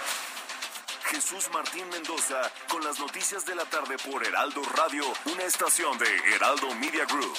Jesús 1.05 1.49
Martín 1.53 1.89
Mendoza 1.91 2.51
con 2.69 2.83
las 2.83 2.99
noticias 2.99 3.47
de 3.47 3.55
la 3.55 3.67
tarde 3.67 3.97
por 3.99 4.27
Heraldo 4.27 4.63
Radio, 4.75 5.05
una 5.27 5.45
estación 5.45 5.97
de 5.97 6.35
Heraldo 6.35 6.75
Media 6.75 7.05
Group. 7.05 7.39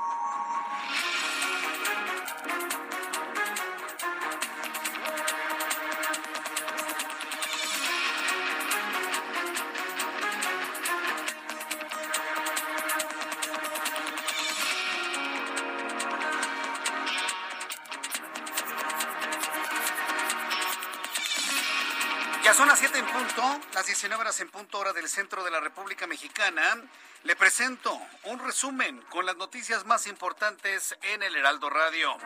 Las 23.73 23.85
19 23.85 24.21
horas 24.21 24.39
en 24.41 24.49
punto 24.49 24.79
hora 24.79 24.91
del 24.91 25.07
centro 25.07 25.43
de 25.43 25.51
la 25.51 25.59
República 25.59 26.05
Mexicana. 26.05 26.77
Le 27.23 27.35
presento 27.35 27.97
un 28.23 28.39
resumen 28.39 29.01
con 29.03 29.25
las 29.25 29.37
noticias 29.37 29.85
más 29.85 30.07
importantes 30.07 30.97
en 31.01 31.23
el 31.23 31.35
Heraldo 31.35 31.69
Radio. 31.69 32.17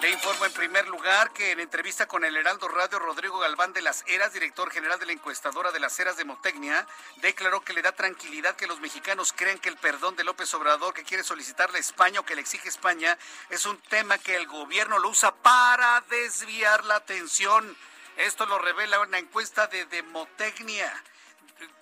Le 0.00 0.10
informo 0.10 0.46
en 0.46 0.52
primer 0.52 0.86
lugar 0.88 1.32
que 1.32 1.50
en 1.50 1.60
entrevista 1.60 2.06
con 2.06 2.24
el 2.24 2.36
Heraldo 2.36 2.68
Radio, 2.68 2.98
Rodrigo 2.98 3.38
Galván 3.38 3.72
de 3.72 3.82
las 3.82 4.04
Heras, 4.06 4.32
director 4.32 4.70
general 4.70 4.98
de 4.98 5.06
la 5.06 5.12
encuestadora 5.12 5.72
de 5.72 5.80
las 5.80 5.98
Heras 5.98 6.16
de 6.16 6.24
Motecnia, 6.24 6.86
declaró 7.16 7.62
que 7.62 7.72
le 7.72 7.82
da 7.82 7.92
tranquilidad 7.92 8.56
que 8.56 8.66
los 8.66 8.80
mexicanos 8.80 9.32
crean 9.34 9.58
que 9.58 9.68
el 9.68 9.76
perdón 9.76 10.16
de 10.16 10.24
López 10.24 10.52
Obrador 10.54 10.94
que 10.94 11.04
quiere 11.04 11.24
solicitarle 11.24 11.78
a 11.78 11.80
España 11.80 12.20
o 12.20 12.24
que 12.24 12.34
le 12.34 12.40
exige 12.40 12.68
España 12.68 13.18
es 13.50 13.66
un 13.66 13.78
tema 13.82 14.18
que 14.18 14.36
el 14.36 14.46
gobierno 14.46 14.98
lo 14.98 15.08
usa 15.08 15.34
para 15.34 16.02
desviar 16.08 16.84
la 16.84 16.96
atención. 16.96 17.76
Esto 18.16 18.46
lo 18.46 18.58
revela 18.58 19.00
una 19.00 19.18
encuesta 19.18 19.66
de 19.66 19.84
Demotecnia 19.86 20.92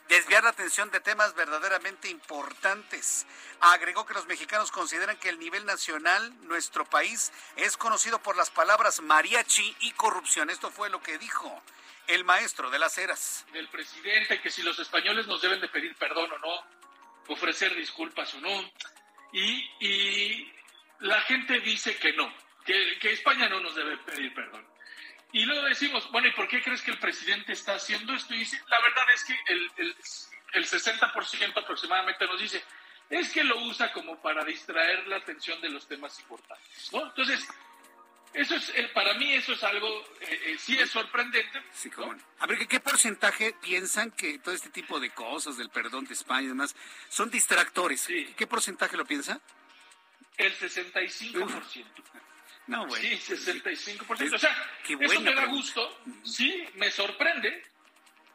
desviar 0.08 0.44
la 0.44 0.50
atención 0.50 0.90
de 0.90 1.00
temas 1.00 1.34
verdaderamente 1.34 2.08
importantes. 2.08 3.26
Agregó 3.60 4.06
que 4.06 4.14
los 4.14 4.26
mexicanos 4.26 4.70
consideran 4.70 5.16
que 5.16 5.28
el 5.28 5.38
nivel 5.38 5.64
nacional, 5.64 6.32
nuestro 6.46 6.84
país, 6.84 7.32
es 7.56 7.76
conocido 7.76 8.20
por 8.22 8.36
las 8.36 8.50
palabras 8.50 9.00
mariachi 9.00 9.76
y 9.80 9.92
corrupción. 9.92 10.50
Esto 10.50 10.70
fue 10.70 10.90
lo 10.90 11.02
que 11.02 11.18
dijo 11.18 11.62
el 12.06 12.24
maestro 12.24 12.70
de 12.70 12.78
las 12.78 12.98
eras. 12.98 13.46
Del 13.52 13.68
presidente, 13.68 14.40
que 14.40 14.50
si 14.50 14.62
los 14.62 14.78
españoles 14.78 15.26
nos 15.26 15.40
deben 15.40 15.60
de 15.60 15.68
pedir 15.68 15.94
perdón 15.96 16.30
o 16.32 16.38
no, 16.38 16.66
ofrecer 17.28 17.74
disculpas 17.74 18.34
o 18.34 18.40
no. 18.40 18.72
Y, 19.32 20.52
la 21.00 21.20
gente 21.22 21.60
dice 21.60 21.96
que 21.96 22.12
no, 22.12 22.32
que, 22.64 22.98
que 23.00 23.12
España 23.12 23.48
no 23.48 23.60
nos 23.60 23.74
debe 23.74 23.96
pedir 23.98 24.32
perdón. 24.32 24.73
Y 25.34 25.44
luego 25.46 25.66
decimos, 25.66 26.08
bueno, 26.12 26.28
¿y 26.28 26.30
por 26.30 26.46
qué 26.46 26.62
crees 26.62 26.80
que 26.80 26.92
el 26.92 26.98
presidente 26.98 27.54
está 27.54 27.74
haciendo 27.74 28.14
esto? 28.14 28.32
Y 28.34 28.38
dice, 28.38 28.56
la 28.68 28.80
verdad 28.80 29.04
es 29.12 29.24
que 29.24 29.36
el, 29.48 29.70
el, 29.78 29.96
el 30.52 30.64
60% 30.64 31.56
aproximadamente 31.56 32.24
nos 32.24 32.40
dice, 32.40 32.62
es 33.10 33.32
que 33.32 33.42
lo 33.42 33.60
usa 33.62 33.92
como 33.92 34.22
para 34.22 34.44
distraer 34.44 35.08
la 35.08 35.16
atención 35.16 35.60
de 35.60 35.70
los 35.70 35.88
temas 35.88 36.20
importantes, 36.20 36.92
¿no? 36.92 37.06
Entonces, 37.06 37.48
eso 38.32 38.54
es, 38.54 38.68
eh, 38.76 38.88
para 38.94 39.14
mí 39.14 39.32
eso 39.34 39.54
es 39.54 39.64
algo, 39.64 39.88
eh, 40.20 40.40
eh, 40.46 40.56
sí 40.56 40.78
es 40.78 40.90
sorprendente. 40.90 41.64
Sí, 41.72 41.90
A 42.38 42.46
ver, 42.46 42.68
¿qué, 42.68 42.78
porcentaje 42.78 43.56
piensan 43.60 44.12
que 44.12 44.38
todo 44.38 44.54
este 44.54 44.70
tipo 44.70 45.00
de 45.00 45.10
cosas, 45.10 45.56
del 45.56 45.68
perdón 45.68 46.04
de 46.04 46.14
España 46.14 46.42
y 46.42 46.48
demás, 46.48 46.76
son 47.08 47.28
distractores? 47.28 48.06
¿Qué 48.36 48.46
porcentaje 48.46 48.96
lo 48.96 49.04
piensa? 49.04 49.40
El 50.36 50.56
65%. 50.56 51.84
No, 52.66 52.86
güey. 52.86 53.18
Sí, 53.18 53.34
65%. 53.34 54.34
O 54.34 54.38
sea, 54.38 54.70
eso 54.88 55.20
me 55.20 55.34
da 55.34 55.46
gusto. 55.46 56.00
Sí, 56.22 56.66
me 56.74 56.90
sorprende, 56.90 57.62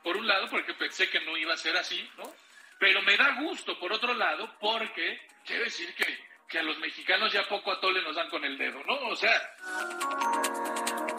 por 0.03 0.17
un 0.17 0.27
lado, 0.27 0.47
porque 0.49 0.73
pensé 0.73 1.09
que 1.09 1.19
no 1.21 1.37
iba 1.37 1.53
a 1.53 1.57
ser 1.57 1.75
así, 1.77 2.07
¿no? 2.17 2.33
Pero 2.79 3.01
me 3.01 3.17
da 3.17 3.41
gusto, 3.41 3.77
por 3.79 3.91
otro 3.91 4.13
lado, 4.13 4.55
porque 4.59 5.19
quiere 5.45 5.65
decir 5.65 5.93
que, 5.95 6.05
que 6.47 6.59
a 6.59 6.63
los 6.63 6.77
mexicanos 6.79 7.33
ya 7.33 7.47
poco 7.47 7.71
a 7.71 7.79
tole 7.79 8.01
nos 8.01 8.15
dan 8.15 8.29
con 8.29 8.43
el 8.45 8.57
dedo, 8.57 8.81
¿no? 8.85 8.95
O 9.09 9.15
sea... 9.15 9.41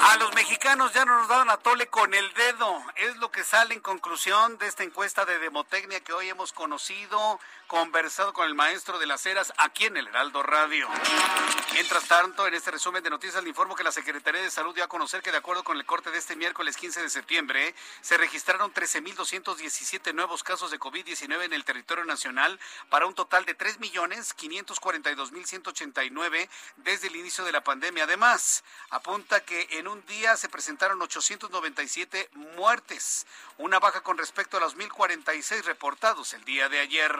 A 0.02 0.16
los 0.16 0.34
mexicanos 0.34 0.94
ya 0.94 1.04
no 1.04 1.18
nos 1.18 1.28
dan 1.28 1.50
a 1.50 1.58
tole 1.58 1.86
con 1.88 2.14
el 2.14 2.32
dedo. 2.32 2.82
Es 2.96 3.18
lo 3.18 3.30
que 3.30 3.44
sale 3.44 3.74
en 3.74 3.80
conclusión 3.80 4.56
de 4.56 4.66
esta 4.66 4.82
encuesta 4.82 5.26
de 5.26 5.38
Demotecnia 5.38 6.00
que 6.00 6.14
hoy 6.14 6.30
hemos 6.30 6.54
conocido, 6.54 7.38
conversado 7.66 8.32
con 8.32 8.46
el 8.46 8.54
maestro 8.54 8.98
de 8.98 9.04
las 9.06 9.26
eras 9.26 9.52
aquí 9.58 9.84
en 9.84 9.98
el 9.98 10.08
Heraldo 10.08 10.42
Radio. 10.42 10.88
Mientras 11.74 12.08
tanto, 12.08 12.46
en 12.46 12.54
este 12.54 12.70
resumen 12.70 13.02
de 13.02 13.10
noticias 13.10 13.42
le 13.42 13.50
informo 13.50 13.76
que 13.76 13.84
la 13.84 13.92
Secretaría 13.92 14.40
de 14.40 14.50
Salud 14.50 14.74
dio 14.74 14.84
a 14.84 14.88
conocer 14.88 15.20
que 15.22 15.32
de 15.32 15.36
acuerdo 15.36 15.64
con 15.64 15.76
el 15.76 15.84
corte 15.84 16.10
de 16.10 16.16
este 16.18 16.34
miércoles 16.34 16.78
15 16.78 17.02
de 17.02 17.10
septiembre, 17.10 17.74
se 18.00 18.16
registraron 18.16 18.72
13.217 18.72 20.14
nuevos 20.14 20.42
casos 20.42 20.70
de 20.70 20.80
COVID-19 20.80 21.44
en 21.44 21.52
el 21.52 21.64
territorio 21.64 22.06
nacional 22.06 22.58
para 22.88 23.04
un 23.06 23.12
total 23.14 23.44
de 23.44 23.54
3.542.189 23.56 26.48
desde 26.78 27.08
el 27.08 27.16
inicio 27.16 27.44
de 27.44 27.52
la 27.52 27.62
pandemia. 27.62 28.04
Además, 28.04 28.64
apunta 28.90 29.40
que 29.40 29.68
en 29.72 29.89
un 29.90 30.06
día 30.06 30.36
se 30.36 30.48
presentaron 30.48 31.02
897 31.02 32.30
muertes, 32.56 33.26
una 33.58 33.80
baja 33.80 34.02
con 34.02 34.16
respecto 34.16 34.56
a 34.56 34.60
los 34.60 34.76
1.046 34.76 35.64
reportados 35.64 36.32
el 36.32 36.44
día 36.44 36.68
de 36.68 36.78
ayer. 36.78 37.12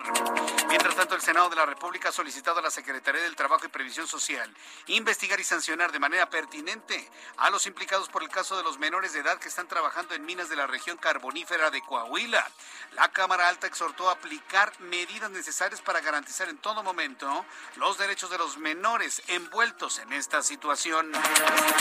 Mientras 0.69 0.95
tanto, 0.95 1.17
el 1.17 1.21
Senado 1.21 1.51
de 1.51 1.57
la 1.57 1.67
República 1.67 2.11
ha 2.11 2.13
solicitado 2.13 2.61
a 2.61 2.63
la 2.63 2.71
Secretaría 2.71 3.23
del 3.23 3.35
Trabajo 3.35 3.67
y 3.67 3.69
Previsión 3.69 4.07
Social 4.07 4.55
investigar 4.87 5.41
y 5.41 5.45
sancionar 5.45 5.91
de 5.91 5.99
manera 5.99 6.31
pertinente 6.31 7.11
a 7.39 7.51
los 7.51 7.67
implicados 7.67 8.09
por 8.09 8.23
el 8.23 8.29
caso 8.29 8.57
de 8.57 8.63
los 8.63 8.79
menores 8.79 9.13
de 9.13 9.21
edad 9.21 9.39
que 9.39 9.49
están 9.49 9.67
trabajando 9.67 10.15
en 10.15 10.25
minas 10.25 10.49
de 10.49 10.57
la 10.57 10.67
región 10.67 10.97
carbonífera 10.97 11.71
de 11.71 11.83
Coahuila. 11.83 12.47
La 12.93 13.11
Cámara 13.11 13.49
Alta 13.49 13.67
exhortó 13.67 14.09
a 14.09 14.13
aplicar 14.13 14.79
medidas 14.81 15.31
necesarias 15.31 15.81
para 15.81 16.01
garantizar 16.01 16.49
en 16.49 16.59
todo 16.59 16.83
momento 16.83 17.45
los 17.77 17.99
derechos 17.99 18.31
de 18.31 18.39
los 18.39 18.59
menores 18.59 19.23
envueltos 19.27 19.99
en 19.99 20.13
esta 20.13 20.43
situación. 20.43 21.11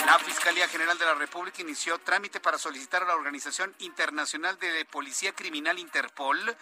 La 0.05 0.17
Fiscalía 0.19 0.67
General 0.67 0.78
de 0.79 1.05
la 1.05 1.13
República 1.13 1.61
inició 1.61 1.99
trámite 1.99 2.39
para 2.39 2.57
solicitar 2.57 3.03
a 3.03 3.05
la 3.05 3.15
Organización 3.15 3.75
Internacional 3.79 4.57
de 4.59 4.85
Policía 4.85 5.35
Criminal 5.35 5.77
Interpol 5.77 6.55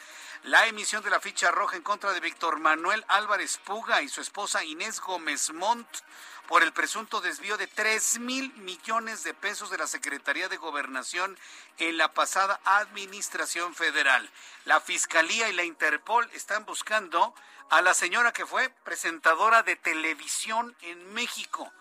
la 0.43 0.65
emisión 0.65 1.03
de 1.03 1.11
la 1.11 1.20
ficha 1.20 1.51
roja 1.51 1.76
en 1.76 1.84
contra 1.84 2.11
de 2.13 2.20
Víctor 2.20 2.59
Manuel 2.59 3.05
Álvarez 3.09 3.59
Puga 3.63 4.01
y 4.01 4.09
su 4.09 4.20
esposa 4.22 4.63
Inés 4.63 4.99
Gómez 5.01 5.53
Montt 5.53 5.88
por 6.47 6.63
el 6.63 6.74
presunto 6.74 7.22
desvío 7.22 7.57
de 7.57 7.68
3 7.68 8.18
mil 8.20 8.51
millones 8.53 9.24
de 9.24 9.36
pesos 9.36 9.70
de 9.70 9.78
la 9.78 9.86
Secretaría 9.86 10.49
de 10.49 10.57
Gobernación 10.57 11.38
en 11.78 11.97
la 11.97 12.11
pasada 12.11 12.59
administración 12.65 13.76
federal. 13.76 14.28
La 14.65 14.82
Fiscalía 14.82 15.47
y 15.47 15.53
la 15.53 15.63
Interpol 15.63 16.28
están 16.34 16.65
buscando 16.65 17.36
a 17.70 17.84
la 17.84 17.93
señora 17.93 18.34
que 18.34 18.47
fue 18.47 18.70
presentadora 18.84 19.61
de 19.61 19.76
televisión 19.76 20.76
en 20.82 21.13
México. 21.13 21.72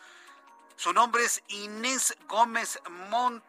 Su 0.76 0.92
nombre 0.92 1.24
es 1.24 1.42
Inés 1.48 2.14
Gómez 2.28 2.78
Montt 3.10 3.44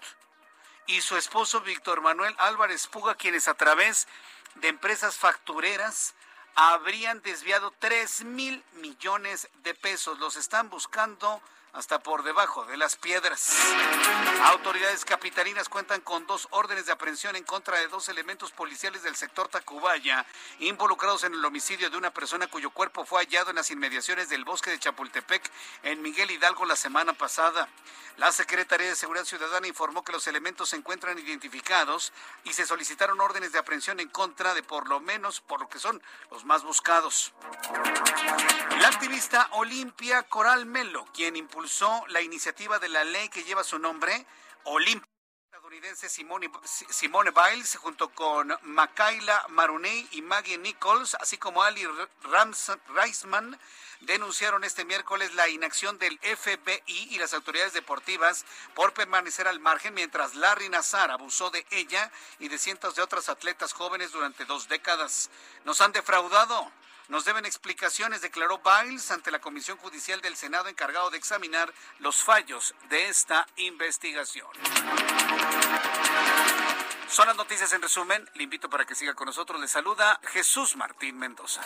y 0.85 1.01
su 1.01 1.17
esposo 1.17 1.59
Víctor 1.59 1.99
Manuel 1.99 2.33
Álvarez 2.37 2.87
Puga, 2.87 3.15
quienes 3.15 3.49
a 3.49 3.53
través 3.53 4.07
de 4.55 4.69
empresas 4.69 5.17
factureras 5.17 6.15
habrían 6.55 7.21
desviado 7.21 7.73
3 7.79 8.23
mil 8.23 8.63
millones 8.75 9.49
de 9.61 9.75
pesos. 9.75 10.17
Los 10.19 10.37
están 10.37 10.69
buscando 10.69 11.41
hasta 11.73 11.99
por 11.99 12.23
debajo 12.23 12.65
de 12.65 12.77
las 12.77 12.95
piedras. 12.95 13.55
Autoridades 14.45 15.05
capitalinas 15.05 15.69
cuentan 15.69 16.01
con 16.01 16.25
dos 16.25 16.47
órdenes 16.51 16.85
de 16.85 16.91
aprehensión 16.91 17.35
en 17.35 17.43
contra 17.43 17.77
de 17.77 17.87
dos 17.87 18.09
elementos 18.09 18.51
policiales 18.51 19.03
del 19.03 19.15
sector 19.15 19.47
Tacubaya, 19.47 20.25
involucrados 20.59 21.23
en 21.23 21.33
el 21.33 21.45
homicidio 21.45 21.89
de 21.89 21.97
una 21.97 22.11
persona 22.11 22.47
cuyo 22.47 22.71
cuerpo 22.71 23.05
fue 23.05 23.19
hallado 23.19 23.49
en 23.49 23.57
las 23.57 23.69
inmediaciones 23.69 24.29
del 24.29 24.45
bosque 24.45 24.71
de 24.71 24.79
Chapultepec, 24.79 25.51
en 25.83 26.01
Miguel 26.01 26.31
Hidalgo, 26.31 26.65
la 26.65 26.75
semana 26.75 27.13
pasada. 27.13 27.67
La 28.17 28.31
Secretaría 28.31 28.87
de 28.87 28.95
Seguridad 28.95 29.25
Ciudadana 29.25 29.67
informó 29.67 30.03
que 30.03 30.11
los 30.11 30.25
elementos 30.25 30.69
se 30.69 30.75
encuentran 30.75 31.19
identificados 31.19 32.11
y 32.43 32.53
se 32.53 32.65
solicitaron 32.65 33.21
órdenes 33.21 33.51
de 33.51 33.59
aprehensión 33.59 33.99
en 33.99 34.09
contra 34.09 34.55
de 34.55 34.63
por 34.63 34.87
lo 34.89 34.99
menos 34.99 35.41
por 35.41 35.59
lo 35.59 35.69
que 35.69 35.77
son 35.77 36.01
los 36.31 36.43
más 36.43 36.63
buscados. 36.63 37.33
La 38.79 38.87
activista 38.87 39.49
Olimpia 39.51 40.23
Coral 40.23 40.65
Melo, 40.65 41.05
quien 41.13 41.35
impulsó 41.35 41.56
la 42.07 42.21
iniciativa 42.21 42.77
de 42.79 42.87
la 42.87 43.03
ley 43.03 43.29
que 43.29 43.43
lleva 43.43 43.63
su 43.63 43.79
nombre, 43.79 44.25
Olimpia 44.63 45.11
estadounidense 45.67 46.07
Simone, 46.07 46.49
Simone 46.63 47.31
Biles, 47.31 47.75
junto 47.77 48.09
con 48.09 48.57
Makaila 48.61 49.47
Maruney 49.49 50.07
y 50.11 50.21
Maggie 50.21 50.57
Nichols, 50.57 51.15
así 51.15 51.37
como 51.37 51.63
Ali 51.63 51.85
Reisman, 52.93 53.59
denunciaron 54.01 54.63
este 54.63 54.85
miércoles 54.85 55.33
la 55.33 55.49
inacción 55.49 55.97
del 55.97 56.17
FBI 56.19 56.83
y 56.85 57.17
las 57.17 57.33
autoridades 57.33 57.73
deportivas 57.73 58.45
por 58.75 58.93
permanecer 58.93 59.47
al 59.47 59.59
margen 59.59 59.93
mientras 59.93 60.35
Larry 60.35 60.69
Nazar 60.69 61.11
abusó 61.11 61.49
de 61.49 61.65
ella 61.71 62.11
y 62.39 62.47
de 62.47 62.59
cientos 62.59 62.95
de 62.95 63.01
otras 63.01 63.27
atletas 63.27 63.73
jóvenes 63.73 64.11
durante 64.11 64.45
dos 64.45 64.69
décadas. 64.69 65.29
Nos 65.65 65.81
han 65.81 65.91
defraudado 65.91 66.71
nos 67.09 67.25
deben 67.25 67.45
explicaciones, 67.45 68.21
declaró 68.21 68.61
Biles 68.63 69.11
ante 69.11 69.31
la 69.31 69.39
Comisión 69.39 69.77
Judicial 69.77 70.21
del 70.21 70.35
Senado 70.35 70.67
encargado 70.67 71.09
de 71.09 71.17
examinar 71.17 71.73
los 71.99 72.23
fallos 72.23 72.75
de 72.89 73.07
esta 73.07 73.47
investigación. 73.57 74.47
Son 77.07 77.25
las 77.25 77.37
noticias 77.37 77.71
en 77.71 77.81
resumen. 77.81 78.29
Le 78.33 78.43
invito 78.43 78.69
para 78.69 78.85
que 78.85 78.93
siga 78.93 79.13
con 79.13 79.27
nosotros. 79.27 79.59
Le 79.61 79.67
saluda 79.67 80.19
Jesús 80.23 80.75
Martín 80.75 81.17
Mendoza. 81.17 81.61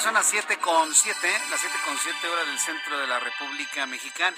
Son 0.00 0.14
las 0.14 0.26
siete 0.26 0.58
con 0.58 0.94
siete, 0.94 1.30
las 1.50 1.60
siete 1.60 1.76
con 1.84 1.98
siete 1.98 2.28
horas 2.28 2.46
del 2.46 2.58
centro 2.58 2.98
de 2.98 3.06
la 3.08 3.18
República 3.18 3.84
Mexicana. 3.86 4.36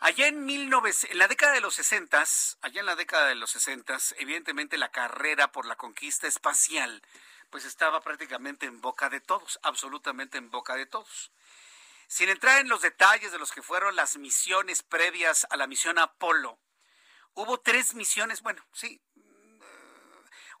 Allá 0.00 0.28
en, 0.28 0.46
19, 0.46 0.92
en 1.10 1.18
la 1.18 1.26
década 1.26 1.54
de 1.54 1.60
los 1.60 1.74
60, 1.74 2.24
allá 2.60 2.80
en 2.80 2.86
la 2.86 2.94
década 2.94 3.26
de 3.26 3.34
los 3.34 3.50
60, 3.50 3.98
evidentemente 4.18 4.78
la 4.78 4.90
carrera 4.90 5.50
por 5.50 5.66
la 5.66 5.76
conquista 5.76 6.28
espacial 6.28 7.02
pues 7.50 7.64
estaba 7.64 8.00
prácticamente 8.00 8.66
en 8.66 8.80
boca 8.80 9.10
de 9.10 9.20
todos, 9.20 9.58
absolutamente 9.62 10.38
en 10.38 10.50
boca 10.50 10.76
de 10.76 10.86
todos. 10.86 11.32
Sin 12.06 12.28
entrar 12.28 12.60
en 12.60 12.68
los 12.68 12.80
detalles 12.80 13.32
de 13.32 13.38
los 13.38 13.50
que 13.50 13.62
fueron 13.62 13.96
las 13.96 14.16
misiones 14.18 14.82
previas 14.82 15.46
a 15.50 15.56
la 15.56 15.66
misión 15.66 15.98
Apolo, 15.98 16.58
hubo 17.34 17.58
tres 17.58 17.94
misiones, 17.94 18.42
bueno, 18.42 18.64
sí, 18.72 19.00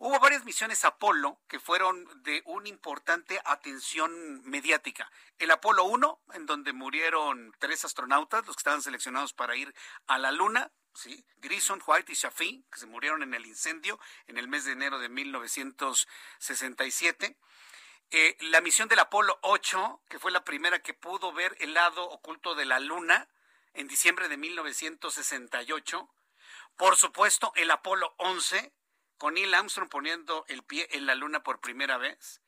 Hubo 0.04 0.18
varias 0.18 0.44
misiones 0.44 0.84
Apolo 0.84 1.38
que 1.46 1.60
fueron 1.60 2.24
de 2.24 2.42
una 2.46 2.68
importante 2.68 3.40
atención 3.44 4.42
mediática. 4.42 5.08
El 5.38 5.52
Apolo 5.52 5.84
1, 5.84 6.22
en 6.34 6.44
donde 6.44 6.72
murieron 6.72 7.54
tres 7.60 7.84
astronautas, 7.84 8.44
los 8.44 8.56
que 8.56 8.62
estaban 8.62 8.82
seleccionados 8.82 9.32
para 9.32 9.54
ir 9.54 9.72
a 10.08 10.18
la 10.18 10.32
Luna, 10.32 10.72
¿sí? 10.92 11.24
Grison, 11.36 11.80
White 11.86 12.10
y 12.10 12.16
Shafi, 12.16 12.66
que 12.72 12.80
se 12.80 12.86
murieron 12.86 13.22
en 13.22 13.32
el 13.32 13.46
incendio 13.46 14.00
en 14.26 14.38
el 14.38 14.48
mes 14.48 14.64
de 14.64 14.72
enero 14.72 14.98
de 14.98 15.08
1967. 15.08 17.38
Eh, 18.10 18.36
la 18.40 18.60
misión 18.60 18.88
del 18.88 18.98
Apolo 18.98 19.38
8, 19.42 20.02
que 20.08 20.18
fue 20.18 20.32
la 20.32 20.42
primera 20.42 20.80
que 20.80 20.94
pudo 20.94 21.32
ver 21.32 21.56
el 21.60 21.74
lado 21.74 22.10
oculto 22.10 22.56
de 22.56 22.64
la 22.64 22.80
Luna 22.80 23.28
en 23.72 23.86
diciembre 23.86 24.28
de 24.28 24.36
1968. 24.36 26.10
Por 26.76 26.96
supuesto, 26.96 27.52
el 27.54 27.70
Apolo 27.70 28.16
11, 28.18 28.72
con 29.22 29.34
Neil 29.34 29.54
Armstrong 29.54 29.88
poniendo 29.88 30.44
el 30.48 30.64
pie 30.64 30.88
en 30.90 31.06
la 31.06 31.14
luna 31.14 31.44
por 31.44 31.60
primera 31.60 31.96
vez. 31.96 32.40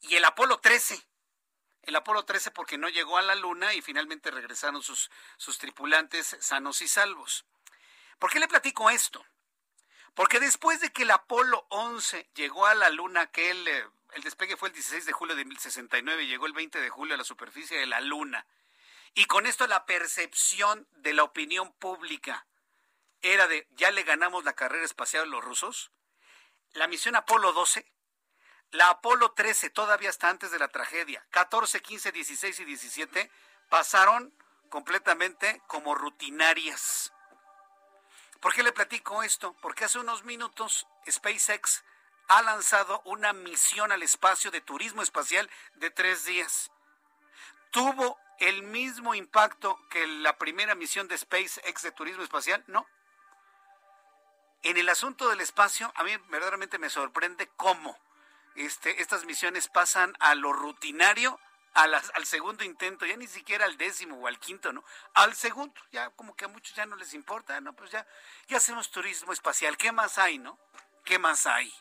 Y 0.00 0.16
el 0.16 0.24
Apolo 0.24 0.58
13. 0.58 1.06
El 1.82 1.96
Apolo 1.96 2.24
13 2.24 2.50
porque 2.50 2.78
no 2.78 2.88
llegó 2.88 3.18
a 3.18 3.22
la 3.22 3.34
luna 3.34 3.74
y 3.74 3.82
finalmente 3.82 4.30
regresaron 4.30 4.82
sus, 4.82 5.10
sus 5.36 5.58
tripulantes 5.58 6.38
sanos 6.40 6.80
y 6.80 6.88
salvos. 6.88 7.44
¿Por 8.18 8.30
qué 8.30 8.40
le 8.40 8.48
platico 8.48 8.88
esto? 8.88 9.22
Porque 10.14 10.40
después 10.40 10.80
de 10.80 10.90
que 10.94 11.02
el 11.02 11.10
Apolo 11.10 11.66
11 11.68 12.30
llegó 12.34 12.64
a 12.64 12.74
la 12.74 12.88
luna, 12.88 13.26
que 13.26 13.50
el, 13.50 13.68
eh, 13.68 13.86
el 14.14 14.22
despegue 14.22 14.56
fue 14.56 14.70
el 14.70 14.74
16 14.74 15.04
de 15.04 15.12
julio 15.12 15.36
de 15.36 15.44
1069, 15.44 16.26
llegó 16.26 16.46
el 16.46 16.54
20 16.54 16.80
de 16.80 16.88
julio 16.88 17.16
a 17.16 17.18
la 17.18 17.24
superficie 17.24 17.78
de 17.78 17.84
la 17.84 18.00
luna. 18.00 18.46
Y 19.12 19.26
con 19.26 19.44
esto 19.44 19.66
la 19.66 19.84
percepción 19.84 20.88
de 20.92 21.12
la 21.12 21.24
opinión 21.24 21.70
pública 21.74 22.46
era 23.20 23.46
de 23.46 23.66
ya 23.72 23.90
le 23.90 24.04
ganamos 24.04 24.46
la 24.46 24.54
carrera 24.54 24.86
espacial 24.86 25.24
a 25.24 25.26
los 25.26 25.44
rusos 25.44 25.90
la 26.72 26.86
misión 26.86 27.16
Apolo 27.16 27.52
12, 27.52 27.84
la 28.72 28.90
Apolo 28.90 29.32
13, 29.32 29.70
todavía 29.70 30.10
hasta 30.10 30.28
antes 30.28 30.50
de 30.50 30.58
la 30.58 30.68
tragedia, 30.68 31.24
14, 31.30 31.80
15, 31.80 32.12
16 32.12 32.60
y 32.60 32.64
17, 32.64 33.30
pasaron 33.68 34.34
completamente 34.68 35.62
como 35.66 35.94
rutinarias. 35.94 37.12
¿Por 38.40 38.54
qué 38.54 38.62
le 38.62 38.72
platico 38.72 39.22
esto? 39.22 39.56
Porque 39.60 39.84
hace 39.84 39.98
unos 39.98 40.24
minutos 40.24 40.86
SpaceX 41.10 41.82
ha 42.28 42.42
lanzado 42.42 43.00
una 43.04 43.32
misión 43.32 43.90
al 43.90 44.02
espacio 44.02 44.50
de 44.50 44.60
turismo 44.60 45.02
espacial 45.02 45.50
de 45.76 45.90
tres 45.90 46.24
días. 46.24 46.70
¿Tuvo 47.70 48.18
el 48.38 48.62
mismo 48.62 49.14
impacto 49.14 49.78
que 49.90 50.06
la 50.06 50.38
primera 50.38 50.74
misión 50.74 51.08
de 51.08 51.18
SpaceX 51.18 51.82
de 51.82 51.90
turismo 51.92 52.22
espacial? 52.22 52.62
No. 52.66 52.86
En 54.62 54.76
el 54.76 54.88
asunto 54.88 55.28
del 55.28 55.40
espacio, 55.40 55.92
a 55.94 56.02
mí 56.02 56.16
verdaderamente 56.28 56.78
me 56.78 56.90
sorprende 56.90 57.48
cómo 57.56 57.96
este, 58.56 59.00
estas 59.00 59.24
misiones 59.24 59.68
pasan 59.68 60.14
a 60.18 60.34
lo 60.34 60.52
rutinario 60.52 61.38
al 61.74 62.26
segundo 62.26 62.64
intento, 62.64 63.06
ya 63.06 63.16
ni 63.16 63.28
siquiera 63.28 63.64
al 63.64 63.76
décimo 63.76 64.16
o 64.16 64.26
al 64.26 64.40
quinto, 64.40 64.72
¿no? 64.72 64.82
Al 65.14 65.36
segundo, 65.36 65.80
ya 65.92 66.10
como 66.10 66.34
que 66.34 66.44
a 66.44 66.48
muchos 66.48 66.74
ya 66.74 66.86
no 66.86 66.96
les 66.96 67.14
importa, 67.14 67.60
no, 67.60 67.72
pues 67.72 67.92
ya, 67.92 68.04
ya 68.48 68.56
hacemos 68.56 68.90
turismo 68.90 69.32
espacial, 69.32 69.76
¿qué 69.76 69.92
más 69.92 70.18
hay, 70.18 70.38
no? 70.38 70.58
¿Qué 71.04 71.20
más 71.20 71.46
hay? 71.46 71.72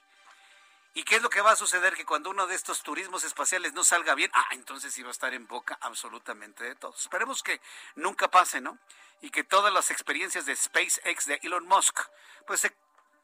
¿Y 0.97 1.03
qué 1.03 1.17
es 1.17 1.21
lo 1.21 1.29
que 1.29 1.41
va 1.41 1.51
a 1.51 1.55
suceder? 1.55 1.93
Que 1.95 2.05
cuando 2.05 2.31
uno 2.31 2.47
de 2.47 2.55
estos 2.55 2.81
turismos 2.81 3.23
espaciales 3.23 3.71
no 3.73 3.83
salga 3.83 4.15
bien, 4.15 4.31
ah, 4.33 4.47
entonces 4.49 4.97
iba 4.97 5.09
a 5.09 5.11
estar 5.11 5.31
en 5.31 5.45
boca 5.45 5.77
absolutamente 5.79 6.63
de 6.63 6.73
todos. 6.73 6.99
Esperemos 7.01 7.43
que 7.43 7.61
nunca 7.93 8.31
pase, 8.31 8.61
¿no? 8.61 8.79
Y 9.21 9.29
que 9.29 9.43
todas 9.43 9.71
las 9.71 9.91
experiencias 9.91 10.47
de 10.47 10.55
SpaceX 10.55 11.27
de 11.27 11.39
Elon 11.43 11.67
Musk, 11.67 11.99
pues 12.47 12.67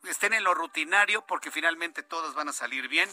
estén 0.04 0.34
en 0.34 0.44
lo 0.44 0.54
rutinario 0.54 1.26
porque 1.26 1.50
finalmente 1.50 2.04
todas 2.04 2.36
van 2.36 2.48
a 2.48 2.54
salir 2.54 2.88
bien 2.90 3.10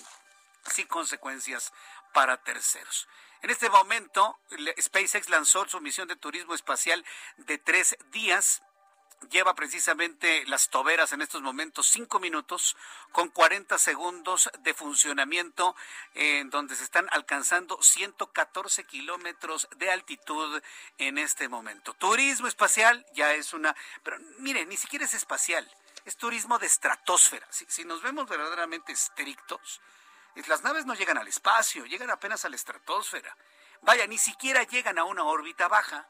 sin 0.71 0.87
consecuencias 0.89 1.73
para 2.13 2.37
terceros. 2.43 3.09
En 3.41 3.49
este 3.49 3.71
momento, 3.71 4.41
SpaceX 4.79 5.31
lanzó 5.31 5.67
su 5.71 5.81
misión 5.81 6.07
de 6.07 6.17
turismo 6.17 6.55
espacial 6.55 7.03
de 7.39 7.57
tres 7.57 7.97
días. 8.11 8.63
Lleva 9.29 9.55
precisamente 9.55 10.45
las 10.47 10.71
toberas 10.71 11.13
en 11.13 11.21
estos 11.21 11.43
momentos 11.43 11.87
cinco 11.87 12.19
minutos 12.19 12.77
con 13.13 13.29
40 13.29 13.77
segundos 13.79 14.51
de 14.61 14.73
funcionamiento 14.73 15.77
en 16.15 16.49
donde 16.49 16.75
se 16.75 16.85
están 16.85 17.07
alcanzando 17.13 17.81
114 17.83 18.85
kilómetros 18.85 19.69
de 19.77 19.91
altitud 19.91 20.63
en 20.97 21.19
este 21.19 21.49
momento. 21.49 21.93
Turismo 21.95 22.49
espacial 22.49 23.07
ya 23.13 23.35
es 23.35 23.53
una, 23.53 23.77
pero 24.03 24.19
mire, 24.39 24.65
ni 24.65 24.79
siquiera 24.79 25.05
es 25.05 25.13
espacial, 25.13 25.71
es 26.07 26.17
turismo 26.17 26.59
de 26.59 26.67
estratosfera. 26.67 27.47
Si, 27.51 27.67
si 27.69 27.85
nos 27.85 28.01
vemos 28.03 28.27
verdaderamente 28.27 28.93
estrictos, 28.93 29.81
las 30.47 30.63
naves 30.63 30.87
no 30.87 30.95
llegan 30.95 31.19
al 31.19 31.29
espacio, 31.29 31.85
llegan 31.85 32.11
apenas 32.11 32.45
a 32.45 32.49
la 32.49 32.57
estratosfera. 32.57 33.37
Vaya, 33.83 34.07
ni 34.07 34.19
siquiera 34.19 34.63
llegan 34.63 34.99
a 34.99 35.05
una 35.05 35.25
órbita 35.25 35.69
baja. 35.69 36.09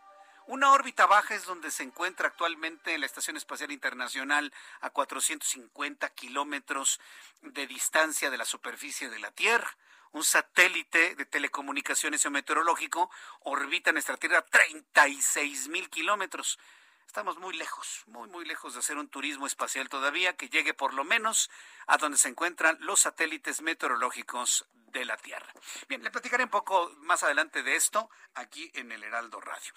Una 0.51 0.73
órbita 0.73 1.07
baja 1.07 1.37
es 1.37 1.45
donde 1.45 1.71
se 1.71 1.85
encuentra 1.85 2.27
actualmente 2.27 2.99
la 2.99 3.07
Estación 3.07 3.37
Espacial 3.37 3.71
Internacional 3.71 4.53
a 4.81 4.91
450 4.91 6.09
kilómetros 6.09 6.99
de 7.41 7.69
distancia 7.69 8.31
de 8.31 8.37
la 8.37 8.45
superficie 8.45 9.09
de 9.09 9.21
la 9.21 9.31
Tierra. 9.31 9.77
Un 10.11 10.25
satélite 10.25 11.15
de 11.15 11.25
telecomunicaciones 11.25 12.29
meteorológico 12.29 13.13
orbita 13.45 13.93
nuestra 13.93 14.17
Tierra 14.17 14.39
a 14.39 14.45
36 14.45 15.69
mil 15.69 15.89
kilómetros. 15.89 16.59
Estamos 17.07 17.39
muy 17.39 17.57
lejos, 17.57 18.03
muy, 18.07 18.29
muy 18.29 18.45
lejos 18.45 18.73
de 18.73 18.81
hacer 18.81 18.99
un 18.99 19.07
turismo 19.07 19.47
espacial 19.47 19.89
todavía 19.89 20.37
que 20.37 20.49
llegue 20.49 20.75
por 20.75 20.95
lo 20.95 21.05
menos 21.05 21.49
a 21.87 21.97
donde 21.97 22.19
se 22.19 22.29
encuentran 22.29 22.77
los 22.81 22.99
satélites 22.99 23.63
meteorológicos 23.63 24.67
de 24.89 25.05
la 25.05 25.17
Tierra. 25.17 25.53
Bien, 25.89 26.03
le 26.03 26.11
platicaré 26.11 26.43
un 26.43 26.51
poco 26.51 26.93
más 27.03 27.23
adelante 27.23 27.63
de 27.63 27.77
esto 27.77 28.11
aquí 28.35 28.69
en 28.75 28.91
el 28.91 29.05
Heraldo 29.05 29.41
Radio. 29.41 29.73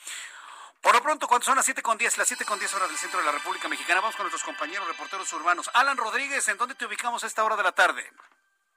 Por 0.83 0.93
lo 0.93 1.01
pronto, 1.01 1.29
cuando 1.29 1.45
son 1.45 1.55
las 1.55 1.63
7 1.63 1.81
con 1.81 1.97
10, 1.97 2.17
las 2.17 2.27
7 2.27 2.43
con 2.43 2.59
10 2.59 2.73
horas 2.73 2.89
del 2.89 2.97
centro 2.97 3.17
de 3.17 3.25
la 3.25 3.31
República 3.31 3.69
Mexicana, 3.69 4.01
vamos 4.01 4.17
con 4.17 4.25
nuestros 4.25 4.43
compañeros 4.43 4.85
reporteros 4.85 5.31
urbanos. 5.31 5.69
Alan 5.73 5.95
Rodríguez, 5.95 6.45
¿en 6.49 6.57
dónde 6.57 6.75
te 6.75 6.85
ubicamos 6.85 7.23
a 7.23 7.27
esta 7.27 7.41
hora 7.45 7.55
de 7.55 7.63
la 7.63 7.71
tarde? 7.71 8.03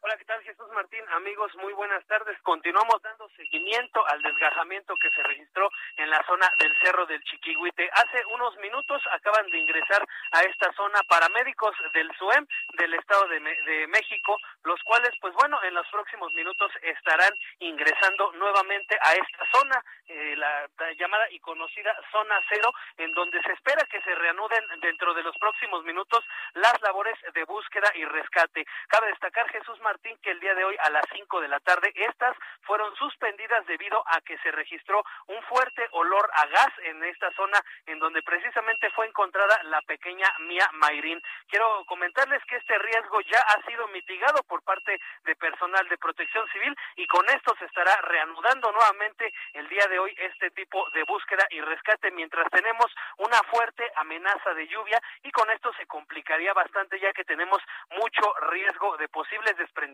Hola, 0.06 0.18
¿qué 0.18 0.24
tal 0.24 0.40
Jesús 0.44 0.68
Martín? 0.72 1.02
Amigos, 1.16 1.50
muy 1.56 1.72
buenas 1.72 2.06
tardes. 2.06 2.40
Continuamos 2.42 3.02
dando 3.02 3.28
seguimiento 3.30 4.06
al 4.06 4.22
desgajamiento 4.22 4.94
que 5.02 5.10
se 5.10 5.20
registró 5.24 5.68
en 5.96 6.08
la 6.08 6.22
zona 6.28 6.48
del 6.60 6.72
Cerro 6.80 7.06
del 7.06 7.20
Chiquihuite. 7.24 7.90
Hace 7.92 8.24
unos 8.26 8.56
minutos 8.58 9.02
acaban 9.10 9.50
de 9.50 9.58
ingresar 9.58 10.06
a 10.30 10.42
esta 10.42 10.72
zona 10.74 11.00
paramédicos 11.08 11.74
del 11.92 12.08
SUEM 12.18 12.46
del 12.78 12.94
Estado 12.94 13.26
de, 13.26 13.88
México, 13.88 14.36
los 14.62 14.80
cuales, 14.84 15.10
pues 15.20 15.34
bueno, 15.34 15.58
en 15.64 15.74
los 15.74 15.88
próximos 15.88 16.32
minutos 16.34 16.70
estarán 16.82 17.32
ingresando 17.58 18.30
nuevamente 18.34 18.96
a 19.02 19.12
esta 19.12 19.58
zona, 19.58 19.82
eh, 20.06 20.36
la, 20.36 20.68
la 20.78 20.92
llamada 20.92 21.28
y 21.32 21.40
conocida 21.40 21.92
zona 22.12 22.40
cero, 22.48 22.70
en 22.98 23.10
donde 23.12 23.42
se 23.42 23.52
espera 23.54 23.84
que 23.90 24.00
se 24.02 24.14
reanuden 24.14 24.62
dentro 24.80 25.14
de 25.14 25.24
los 25.24 25.36
próximos 25.38 25.82
minutos 25.82 26.24
las 26.54 26.80
labores 26.82 27.18
de 27.34 27.42
búsqueda 27.42 27.90
y 27.96 28.04
rescate. 28.04 28.64
Cabe 28.86 29.08
destacar, 29.08 29.48
Jesús 29.50 29.80
Martín, 29.80 29.95
que 30.02 30.30
el 30.30 30.40
día 30.40 30.54
de 30.54 30.64
hoy 30.64 30.76
a 30.80 30.90
las 30.90 31.04
5 31.12 31.40
de 31.40 31.48
la 31.48 31.58
tarde 31.60 31.90
estas 31.94 32.36
fueron 32.62 32.94
suspendidas 32.96 33.64
debido 33.66 34.02
a 34.06 34.20
que 34.20 34.36
se 34.38 34.50
registró 34.50 35.02
un 35.26 35.42
fuerte 35.44 35.86
olor 35.92 36.28
a 36.34 36.46
gas 36.46 36.72
en 36.84 37.02
esta 37.04 37.30
zona 37.32 37.58
en 37.86 37.98
donde 37.98 38.22
precisamente 38.22 38.90
fue 38.90 39.06
encontrada 39.06 39.62
la 39.64 39.80
pequeña 39.82 40.26
Mia 40.40 40.68
Mayrin. 40.74 41.22
Quiero 41.48 41.84
comentarles 41.86 42.44
que 42.44 42.56
este 42.56 42.76
riesgo 42.78 43.20
ya 43.22 43.40
ha 43.40 43.62
sido 43.66 43.88
mitigado 43.88 44.42
por 44.44 44.62
parte 44.62 45.00
de 45.24 45.36
personal 45.36 45.88
de 45.88 45.98
protección 45.98 46.46
civil 46.48 46.76
y 46.96 47.06
con 47.06 47.24
esto 47.30 47.54
se 47.58 47.64
estará 47.64 47.96
reanudando 48.02 48.70
nuevamente 48.72 49.32
el 49.54 49.68
día 49.68 49.86
de 49.88 49.98
hoy 49.98 50.14
este 50.18 50.50
tipo 50.50 50.88
de 50.90 51.04
búsqueda 51.04 51.46
y 51.50 51.60
rescate 51.62 52.10
mientras 52.10 52.50
tenemos 52.50 52.86
una 53.16 53.40
fuerte 53.50 53.90
amenaza 53.96 54.52
de 54.54 54.68
lluvia 54.68 55.00
y 55.22 55.30
con 55.30 55.50
esto 55.50 55.72
se 55.78 55.86
complicaría 55.86 56.52
bastante 56.52 57.00
ya 57.00 57.12
que 57.12 57.24
tenemos 57.24 57.62
mucho 57.90 58.34
riesgo 58.50 58.96
de 58.98 59.08
posibles 59.08 59.56
desprendimientos 59.56 59.85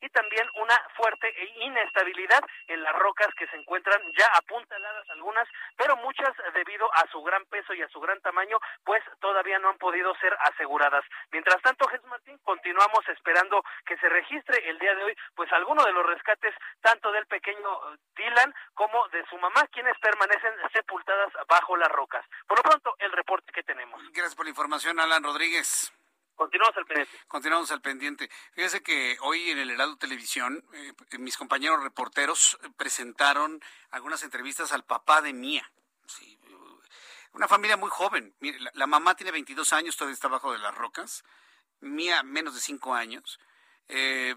y 0.00 0.08
también 0.10 0.48
una 0.54 0.76
fuerte 0.96 1.32
inestabilidad 1.56 2.40
en 2.66 2.82
las 2.82 2.94
rocas 2.96 3.28
que 3.36 3.46
se 3.48 3.56
encuentran 3.56 4.00
ya 4.16 4.26
apuntaladas 4.34 5.08
algunas, 5.10 5.48
pero 5.76 5.96
muchas 5.96 6.30
debido 6.54 6.92
a 6.94 7.06
su 7.10 7.22
gran 7.22 7.44
peso 7.46 7.74
y 7.74 7.82
a 7.82 7.88
su 7.88 8.00
gran 8.00 8.20
tamaño, 8.20 8.58
pues 8.84 9.02
todavía 9.20 9.58
no 9.58 9.70
han 9.70 9.78
podido 9.78 10.14
ser 10.16 10.36
aseguradas. 10.40 11.04
Mientras 11.32 11.60
tanto, 11.62 11.86
Jesús 11.88 12.06
Martín, 12.06 12.38
continuamos 12.44 13.06
esperando 13.08 13.62
que 13.86 13.96
se 13.98 14.08
registre 14.08 14.68
el 14.68 14.78
día 14.78 14.94
de 14.94 15.04
hoy, 15.04 15.16
pues 15.34 15.52
alguno 15.52 15.84
de 15.84 15.92
los 15.92 16.06
rescates, 16.06 16.54
tanto 16.80 17.12
del 17.12 17.26
pequeño 17.26 17.92
eh, 17.92 17.98
Dylan 18.16 18.54
como 18.74 19.08
de 19.08 19.24
su 19.28 19.36
mamá, 19.38 19.66
quienes 19.72 19.98
permanecen 19.98 20.54
sepultadas 20.72 21.32
bajo 21.48 21.76
las 21.76 21.90
rocas. 21.90 22.24
Por 22.46 22.58
lo 22.58 22.62
pronto, 22.62 22.94
el 22.98 23.12
reporte 23.12 23.52
que 23.52 23.62
tenemos. 23.62 24.00
Gracias 24.12 24.34
por 24.34 24.46
la 24.46 24.50
información, 24.50 25.00
Alan 25.00 25.22
Rodríguez. 25.22 25.92
Continuamos 26.38 26.76
al 26.76 26.86
pendiente. 26.86 27.18
Continuamos 27.26 27.70
al 27.72 27.80
pendiente. 27.80 28.30
Fíjese 28.52 28.80
que 28.80 29.18
hoy 29.22 29.50
en 29.50 29.58
el 29.58 29.72
Heraldo 29.72 29.96
Televisión, 29.96 30.64
eh, 30.72 30.94
mis 31.18 31.36
compañeros 31.36 31.82
reporteros 31.82 32.56
presentaron 32.76 33.60
algunas 33.90 34.22
entrevistas 34.22 34.70
al 34.70 34.84
papá 34.84 35.20
de 35.20 35.32
Mía. 35.32 35.68
una 37.32 37.48
familia 37.48 37.76
muy 37.76 37.90
joven. 37.90 38.36
la, 38.74 38.86
mamá 38.86 39.16
tiene 39.16 39.32
22 39.32 39.72
años, 39.72 39.96
todavía 39.96 40.14
está 40.14 40.28
bajo 40.28 40.52
de 40.52 40.58
las 40.58 40.72
rocas. 40.76 41.24
Mía, 41.80 42.22
menos 42.22 42.54
de 42.54 42.60
5 42.60 42.94
años. 42.94 43.40
Eh, 43.88 44.36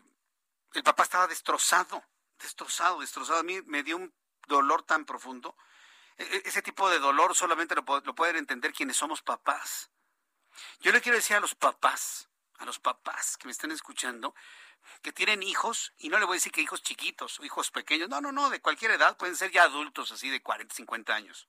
el 0.74 0.84
papá 0.84 1.04
estaba 1.04 1.28
destrozado, 1.28 2.04
destrozado, 2.40 3.02
destrozado. 3.02 3.40
A 3.40 3.44
mí 3.44 3.62
me 3.68 3.84
dio 3.84 3.98
un 3.98 4.12
dolor 4.48 4.82
tan 4.82 5.06
profundo. 5.06 5.56
E, 6.18 6.24
e, 6.24 6.42
ese 6.46 6.64
tipo 6.64 6.90
de 6.90 6.98
dolor 6.98 7.36
solamente 7.36 7.76
lo 7.76 8.16
pueden 8.16 8.38
entender 8.38 8.74
quienes 8.74 8.98
somos 8.98 9.22
papás 9.22 9.91
yo 10.80 10.92
le 10.92 11.02
quiero 11.02 11.18
decir 11.18 11.36
a 11.36 11.40
los 11.40 11.56
papás, 11.56 12.30
a 12.58 12.66
los 12.66 12.80
papás 12.80 13.38
que 13.38 13.46
me 13.46 13.52
están 13.52 13.72
escuchando, 13.72 14.36
que 15.02 15.12
tienen 15.12 15.44
hijos, 15.44 15.94
y 15.98 16.10
no 16.10 16.20
le 16.20 16.26
voy 16.26 16.36
a 16.36 16.38
decir 16.38 16.52
que 16.52 16.62
hijos 16.62 16.82
chiquitos 16.84 17.40
o 17.40 17.46
hijos 17.46 17.72
pequeños, 17.72 18.10
no, 18.10 18.22
no, 18.22 18.32
no, 18.32 18.50
de 18.50 18.62
cualquier 18.62 18.92
edad, 18.92 19.18
pueden 19.18 19.36
ser 19.36 19.52
ya 19.52 19.64
adultos 19.64 20.12
así 20.12 20.30
de 20.30 20.42
40, 20.42 20.76
50 20.76 21.14
años. 21.14 21.48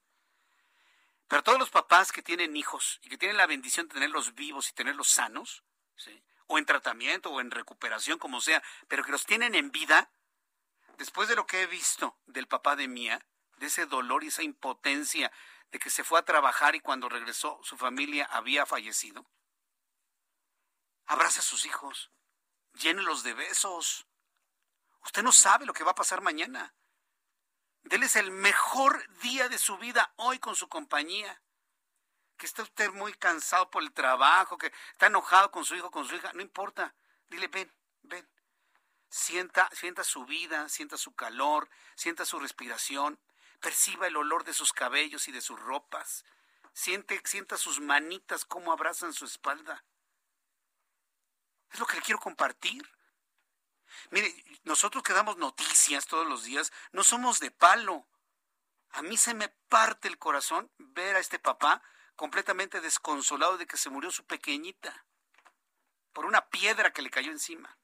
Pero 1.29 1.43
todos 1.43 1.59
los 1.59 1.71
papás 1.71 2.13
que 2.13 2.23
tienen 2.23 2.57
hijos 2.57 3.01
y 3.03 3.09
que 3.09 3.17
tienen 3.17 3.37
la 3.37 3.47
bendición 3.47 3.89
de 3.89 3.95
tenerlos 3.95 4.35
vivos 4.35 4.69
y 4.69 4.75
tenerlos 4.75 5.09
sanos, 5.09 5.65
o 6.47 6.59
en 6.59 6.67
tratamiento 6.67 7.31
o 7.31 7.41
en 7.41 7.51
recuperación, 7.51 8.19
como 8.19 8.41
sea, 8.41 8.63
pero 8.89 9.05
que 9.05 9.13
los 9.13 9.25
tienen 9.25 9.55
en 9.55 9.71
vida, 9.71 10.11
después 10.99 11.29
de 11.29 11.37
lo 11.37 11.47
que 11.47 11.63
he 11.63 11.67
visto 11.67 12.19
del 12.27 12.47
papá 12.47 12.77
de 12.77 12.89
Mía, 12.89 13.25
de 13.57 13.67
ese 13.67 13.87
dolor 13.87 14.25
y 14.25 14.29
esa 14.29 14.43
impotencia 14.43 15.33
de 15.73 15.79
que 15.79 15.91
se 15.91 16.05
fue 16.05 16.21
a 16.21 16.25
trabajar 16.25 16.77
y 16.77 16.81
cuando 16.81 17.09
regresó 17.09 17.59
su 17.63 17.77
familia 17.77 18.27
había 18.27 18.67
fallecido? 18.67 19.27
Abraza 21.07 21.41
a 21.41 21.43
sus 21.43 21.65
hijos, 21.65 22.13
llénelos 22.75 23.23
de 23.23 23.33
besos. 23.33 24.07
Usted 25.03 25.23
no 25.23 25.33
sabe 25.33 25.67
lo 25.67 25.73
que 25.73 25.83
va 25.83 25.93
a 25.93 25.97
pasar 25.97 26.21
mañana. 26.21 26.75
Deles 27.83 28.17
el 28.17 28.31
mejor 28.31 29.05
día 29.21 29.49
de 29.49 29.59
su 29.59 29.79
vida 29.79 30.13
hoy 30.17 30.39
con 30.39 30.55
su 30.55 30.69
compañía. 30.69 31.43
Que 32.37 32.47
está 32.47 32.63
usted 32.63 32.91
muy 32.91 33.15
cansado 33.15 33.71
por 33.71 33.83
el 33.83 33.93
trabajo, 33.93 34.59
que 34.59 34.73
está 34.93 35.07
enojado 35.07 35.51
con 35.51 35.65
su 35.65 35.75
hijo, 35.75 35.91
con 35.91 36.07
su 36.07 36.15
hija, 36.15 36.33
no 36.35 36.43
importa. 36.43 36.95
Dile, 37.29 37.49
ven, 37.49 37.73
ven. 38.03 38.29
Sienta, 39.09 39.69
sienta 39.73 40.05
su 40.05 40.25
vida, 40.27 40.69
sienta 40.69 40.97
su 40.97 41.15
calor, 41.15 41.69
sienta 41.97 42.25
su 42.25 42.39
respiración 42.39 43.19
perciba 43.63 44.07
el 44.07 44.17
olor 44.17 44.45
de 44.45 44.53
sus 44.53 44.75
cabellos 44.75 45.29
y 45.29 45.33
de 45.33 45.41
sus 45.41 45.59
ropas, 45.59 46.27
siente, 46.75 47.23
sienta 47.25 47.57
sus 47.57 47.81
manitas 47.81 48.45
cómo 48.45 48.73
abrazan 48.73 49.15
su 49.15 49.25
espalda. 49.25 49.85
Es 51.71 51.81
lo 51.81 51.87
que 51.87 51.97
le 51.97 52.03
quiero 52.03 52.21
compartir. 52.21 52.83
Mire, 54.11 54.35
nosotros 54.65 55.03
que 55.03 55.15
damos 55.15 55.39
noticias 55.39 56.07
todos 56.07 56.27
los 56.27 56.45
días, 56.45 56.73
no 56.93 57.03
somos 57.03 57.41
de 57.41 57.51
palo. 57.51 58.07
A 58.91 59.03
mí 59.03 59.17
se 59.17 59.33
me 59.33 59.49
parte 59.69 60.09
el 60.09 60.19
corazón 60.19 60.71
ver 60.77 61.17
a 61.17 61.21
este 61.21 61.39
papá 61.39 61.83
completamente 62.17 62.81
desconsolado 62.81 63.57
de 63.57 63.67
que 63.67 63.79
se 63.79 63.89
murió 63.89 64.11
su 64.11 64.27
pequeñita. 64.27 65.07
por 66.13 66.27
una 66.27 66.51
piedra 66.51 66.93
que 66.93 67.01
le 67.01 67.09
cayó 67.09 67.31
encima. 67.31 67.79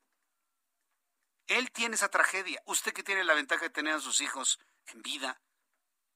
Él 1.46 1.70
tiene 1.72 1.94
esa 1.94 2.10
tragedia. 2.10 2.62
Usted 2.66 2.92
que 2.92 3.02
tiene 3.02 3.24
la 3.24 3.32
ventaja 3.32 3.62
de 3.62 3.70
tener 3.70 3.94
a 3.94 4.00
sus 4.00 4.20
hijos 4.20 4.60
en 4.88 5.00
vida, 5.00 5.40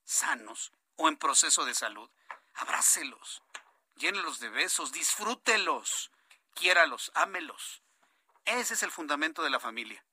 sanos 0.04 0.72
o 0.96 1.08
en 1.08 1.16
proceso 1.16 1.64
de 1.64 1.74
salud, 1.74 2.10
abrácelos, 2.54 3.42
llénelos 3.96 4.40
de 4.40 4.48
besos, 4.48 4.92
disfrútelos, 4.92 6.10
quiéralos, 6.54 7.10
ámelos. 7.14 7.82
Ese 8.44 8.74
es 8.74 8.82
el 8.82 8.90
fundamento 8.90 9.42
de 9.42 9.50
la 9.50 9.60
familia. 9.60 10.04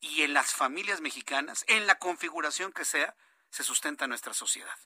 Y 0.00 0.22
en 0.22 0.34
las 0.34 0.52
familias 0.54 1.00
mexicanas, 1.00 1.64
en 1.66 1.86
la 1.86 1.98
configuración 1.98 2.72
que 2.72 2.84
sea, 2.84 3.16
se 3.50 3.64
sustenta 3.64 4.06
nuestra 4.06 4.34
sociedad. 4.34 4.78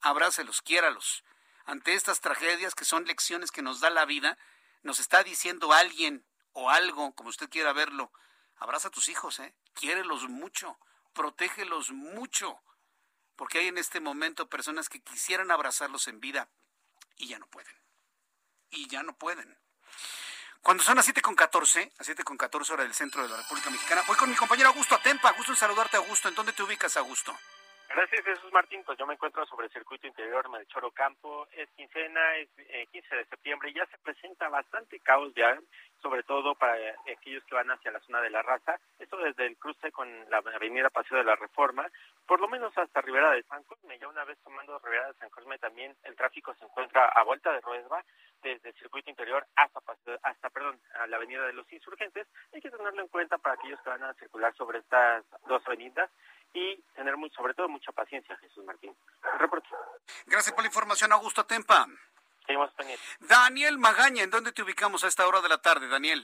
Abrácelos, 0.00 0.62
quiéralos. 0.62 1.24
Ante 1.64 1.94
estas 1.94 2.20
tragedias 2.20 2.74
que 2.74 2.84
son 2.84 3.04
lecciones 3.04 3.50
que 3.50 3.62
nos 3.62 3.80
da 3.80 3.90
la 3.90 4.04
vida, 4.04 4.38
nos 4.82 4.98
está 4.98 5.22
diciendo 5.22 5.72
alguien 5.72 6.26
o 6.52 6.70
algo, 6.70 7.14
como 7.14 7.30
usted 7.30 7.48
quiera 7.48 7.72
verlo. 7.72 8.12
Abraza 8.56 8.88
a 8.88 8.90
tus 8.90 9.08
hijos, 9.08 9.38
¿eh? 9.38 9.54
Quiérelos 9.72 10.28
mucho, 10.28 10.78
protégelos 11.14 11.90
mucho, 11.90 12.60
porque 13.40 13.58
hay 13.58 13.68
en 13.68 13.78
este 13.78 14.00
momento 14.00 14.50
personas 14.50 14.90
que 14.90 15.00
quisieran 15.00 15.50
abrazarlos 15.50 16.08
en 16.08 16.20
vida 16.20 16.50
y 17.16 17.28
ya 17.28 17.38
no 17.38 17.46
pueden. 17.46 17.74
Y 18.68 18.86
ya 18.86 19.02
no 19.02 19.16
pueden. 19.16 19.58
Cuando 20.60 20.82
son 20.82 20.96
las 20.96 21.06
7 21.06 21.22
con 21.22 21.34
14, 21.34 21.90
a 21.98 22.04
7 22.04 22.22
con 22.22 22.36
14 22.36 22.74
horas 22.74 22.84
del 22.84 22.94
centro 22.94 23.22
de 23.22 23.30
la 23.30 23.38
República 23.38 23.70
Mexicana, 23.70 24.04
voy 24.06 24.16
con 24.16 24.28
mi 24.28 24.36
compañero 24.36 24.68
Augusto 24.68 24.94
Atempa. 24.94 25.32
Gusto 25.32 25.52
en 25.52 25.56
saludarte, 25.56 25.96
Augusto. 25.96 26.28
¿En 26.28 26.34
dónde 26.34 26.52
te 26.52 26.62
ubicas, 26.62 26.98
Augusto? 26.98 27.34
Gracias, 27.92 28.24
Jesús 28.24 28.52
Martín. 28.52 28.84
Pues 28.86 28.96
yo 28.98 29.04
me 29.04 29.14
encuentro 29.14 29.44
sobre 29.46 29.66
el 29.66 29.72
circuito 29.72 30.06
interior 30.06 30.48
de 30.48 30.66
Choro 30.66 30.92
Campo. 30.92 31.48
Es 31.50 31.68
quincena, 31.70 32.36
es 32.36 32.48
15 32.92 33.14
eh, 33.14 33.18
de 33.18 33.24
septiembre 33.24 33.68
y 33.68 33.74
ya 33.74 33.84
se 33.86 33.98
presenta 33.98 34.48
bastante 34.48 35.00
caos 35.00 35.32
ya, 35.34 35.58
sobre 36.00 36.22
todo 36.22 36.54
para 36.54 36.76
aquellos 37.12 37.44
que 37.46 37.56
van 37.56 37.68
hacia 37.68 37.90
la 37.90 37.98
zona 37.98 38.20
de 38.20 38.30
la 38.30 38.42
raza. 38.42 38.78
Esto 39.00 39.16
desde 39.16 39.44
el 39.44 39.56
cruce 39.56 39.90
con 39.90 40.08
la 40.30 40.38
avenida 40.38 40.88
Paseo 40.90 41.18
de 41.18 41.24
la 41.24 41.34
Reforma, 41.34 41.84
por 42.26 42.40
lo 42.40 42.46
menos 42.46 42.72
hasta 42.78 43.00
Rivera 43.00 43.32
de 43.32 43.42
San 43.42 43.64
Cosme. 43.64 43.98
Ya 43.98 44.06
una 44.06 44.22
vez 44.22 44.38
tomando 44.44 44.78
Rivera 44.78 45.08
de 45.08 45.14
San 45.14 45.30
Cosme 45.30 45.58
también 45.58 45.96
el 46.04 46.14
tráfico 46.14 46.54
se 46.54 46.66
encuentra 46.66 47.08
a 47.08 47.24
vuelta 47.24 47.52
de 47.52 47.60
Ruesba 47.60 48.04
desde 48.40 48.68
el 48.68 48.74
circuito 48.76 49.10
interior 49.10 49.44
hasta, 49.56 49.80
hasta 50.22 50.50
perdón, 50.50 50.80
a 50.94 51.08
la 51.08 51.16
avenida 51.16 51.44
de 51.44 51.54
los 51.54 51.70
Insurgentes. 51.72 52.28
Hay 52.54 52.60
que 52.60 52.70
tenerlo 52.70 53.02
en 53.02 53.08
cuenta 53.08 53.36
para 53.38 53.56
aquellos 53.56 53.80
que 53.82 53.90
van 53.90 54.04
a 54.04 54.14
circular 54.14 54.54
sobre 54.54 54.78
estas 54.78 55.24
dos 55.48 55.66
avenidas 55.66 56.08
y 56.52 56.82
tener 56.94 57.16
muy, 57.16 57.30
sobre 57.30 57.54
todo 57.54 57.68
mucha 57.68 57.92
paciencia, 57.92 58.36
Jesús 58.38 58.64
Martín. 58.64 58.94
Reporte. 59.38 59.68
Gracias 60.26 60.52
por 60.52 60.62
la 60.62 60.68
información, 60.68 61.12
Augusto 61.12 61.44
Tempa. 61.44 61.86
Seguimos 62.46 62.72
pendientes. 62.74 63.18
Daniel 63.20 63.78
Magaña, 63.78 64.22
¿en 64.22 64.30
dónde 64.30 64.52
te 64.52 64.62
ubicamos 64.62 65.04
a 65.04 65.08
esta 65.08 65.26
hora 65.26 65.40
de 65.40 65.48
la 65.48 65.58
tarde, 65.58 65.88
Daniel? 65.88 66.22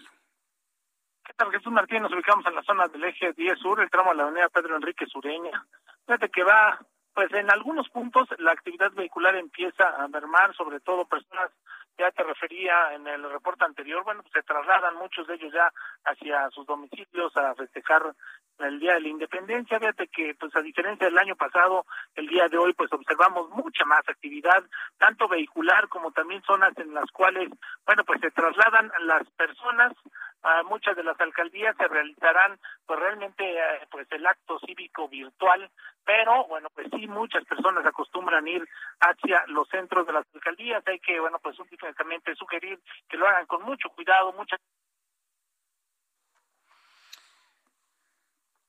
¿Qué 1.24 1.32
tal, 1.34 1.50
Jesús 1.50 1.72
Martín? 1.72 2.02
Nos 2.02 2.12
ubicamos 2.12 2.46
en 2.46 2.54
la 2.54 2.62
zona 2.62 2.86
del 2.88 3.04
eje 3.04 3.32
10 3.32 3.58
sur, 3.58 3.80
el 3.80 3.90
tramo 3.90 4.10
de 4.10 4.16
la 4.16 4.22
avenida 4.24 4.48
Pedro 4.48 4.76
Enrique 4.76 5.06
Sureña. 5.06 5.66
Fíjate 6.06 6.28
que 6.30 6.44
va, 6.44 6.78
pues 7.16 7.32
en 7.32 7.50
algunos 7.50 7.88
puntos 7.88 8.28
la 8.36 8.52
actividad 8.52 8.92
vehicular 8.92 9.34
empieza 9.36 9.88
a 9.88 10.06
mermar, 10.06 10.54
sobre 10.54 10.80
todo 10.80 11.06
personas 11.06 11.50
ya 11.96 12.10
te 12.10 12.22
refería 12.22 12.92
en 12.92 13.06
el 13.06 13.22
reporte 13.30 13.64
anterior, 13.64 14.04
bueno, 14.04 14.20
pues 14.20 14.34
se 14.34 14.42
trasladan 14.42 14.96
muchos 14.96 15.26
de 15.26 15.36
ellos 15.36 15.50
ya 15.50 15.72
hacia 16.04 16.50
sus 16.50 16.66
domicilios 16.66 17.34
a 17.38 17.54
festejar 17.54 18.14
el 18.58 18.78
Día 18.78 18.94
de 18.94 19.00
la 19.00 19.08
Independencia. 19.08 19.78
Fíjate 19.78 20.08
que, 20.08 20.34
pues 20.38 20.54
a 20.56 20.60
diferencia 20.60 21.06
del 21.06 21.16
año 21.16 21.36
pasado, 21.36 21.86
el 22.16 22.26
día 22.26 22.50
de 22.50 22.58
hoy, 22.58 22.74
pues 22.74 22.92
observamos 22.92 23.48
mucha 23.48 23.86
más 23.86 24.06
actividad, 24.06 24.62
tanto 24.98 25.26
vehicular 25.26 25.88
como 25.88 26.12
también 26.12 26.42
zonas 26.42 26.76
en 26.76 26.92
las 26.92 27.10
cuales, 27.12 27.48
bueno, 27.86 28.04
pues 28.04 28.20
se 28.20 28.30
trasladan 28.30 28.92
las 29.06 29.26
personas 29.30 29.94
a 30.42 30.62
muchas 30.64 30.96
de 30.96 31.02
las 31.02 31.20
alcaldías 31.20 31.76
se 31.76 31.88
realizarán 31.88 32.58
pues 32.86 33.00
realmente 33.00 33.44
eh, 33.44 33.86
pues 33.90 34.06
el 34.12 34.26
acto 34.26 34.58
cívico 34.60 35.08
virtual 35.08 35.70
pero 36.04 36.46
bueno 36.46 36.68
pues 36.74 36.88
sí 36.90 37.06
muchas 37.06 37.44
personas 37.44 37.84
acostumbran 37.84 38.46
ir 38.46 38.66
hacia 39.00 39.44
los 39.48 39.68
centros 39.68 40.06
de 40.06 40.12
las 40.12 40.26
alcaldías 40.34 40.86
hay 40.86 41.00
que 41.00 41.18
bueno 41.18 41.38
pues 41.40 41.58
únicamente 41.58 42.34
sugerir 42.34 42.78
que 43.08 43.16
lo 43.16 43.26
hagan 43.26 43.46
con 43.46 43.62
mucho 43.62 43.88
cuidado 43.90 44.32
mucha 44.32 44.56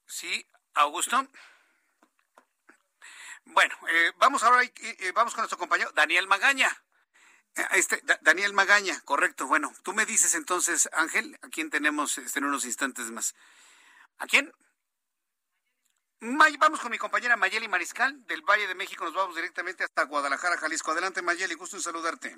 Sí, 0.08 0.44
Augusto. 0.74 1.28
Bueno, 3.46 3.76
eh, 3.88 4.12
vamos 4.18 4.42
ahora, 4.42 4.64
eh, 4.64 4.72
eh, 4.82 5.12
vamos 5.14 5.34
con 5.34 5.42
nuestro 5.42 5.60
compañero 5.60 5.92
Daniel 5.94 6.28
Magaña. 6.28 6.70
Este, 7.72 8.02
Daniel 8.22 8.54
Magaña, 8.54 9.02
correcto. 9.02 9.48
Bueno, 9.48 9.74
tú 9.84 9.94
me 9.94 10.06
dices 10.06 10.36
entonces, 10.36 10.90
Ángel, 10.94 11.38
a 11.42 11.50
quién 11.50 11.70
tenemos 11.70 12.18
este, 12.18 12.40
en 12.40 12.46
unos 12.46 12.66
instantes 12.66 13.10
más. 13.12 13.36
¿A 14.20 14.28
quién? 14.28 14.52
vamos 16.60 16.80
con 16.80 16.90
mi 16.90 16.98
compañera 16.98 17.38
Mayeli 17.38 17.68
Mariscal 17.68 18.26
del 18.26 18.42
Valle 18.42 18.68
de 18.68 18.76
México. 18.76 19.06
Nos 19.06 19.14
vamos 19.14 19.36
directamente 19.36 19.84
hasta 19.84 20.04
Guadalajara, 20.04 20.58
Jalisco. 20.58 20.92
Adelante, 20.92 21.22
Mayeli, 21.22 21.54
gusto 21.56 21.78
en 21.78 21.84
saludarte. 21.84 22.36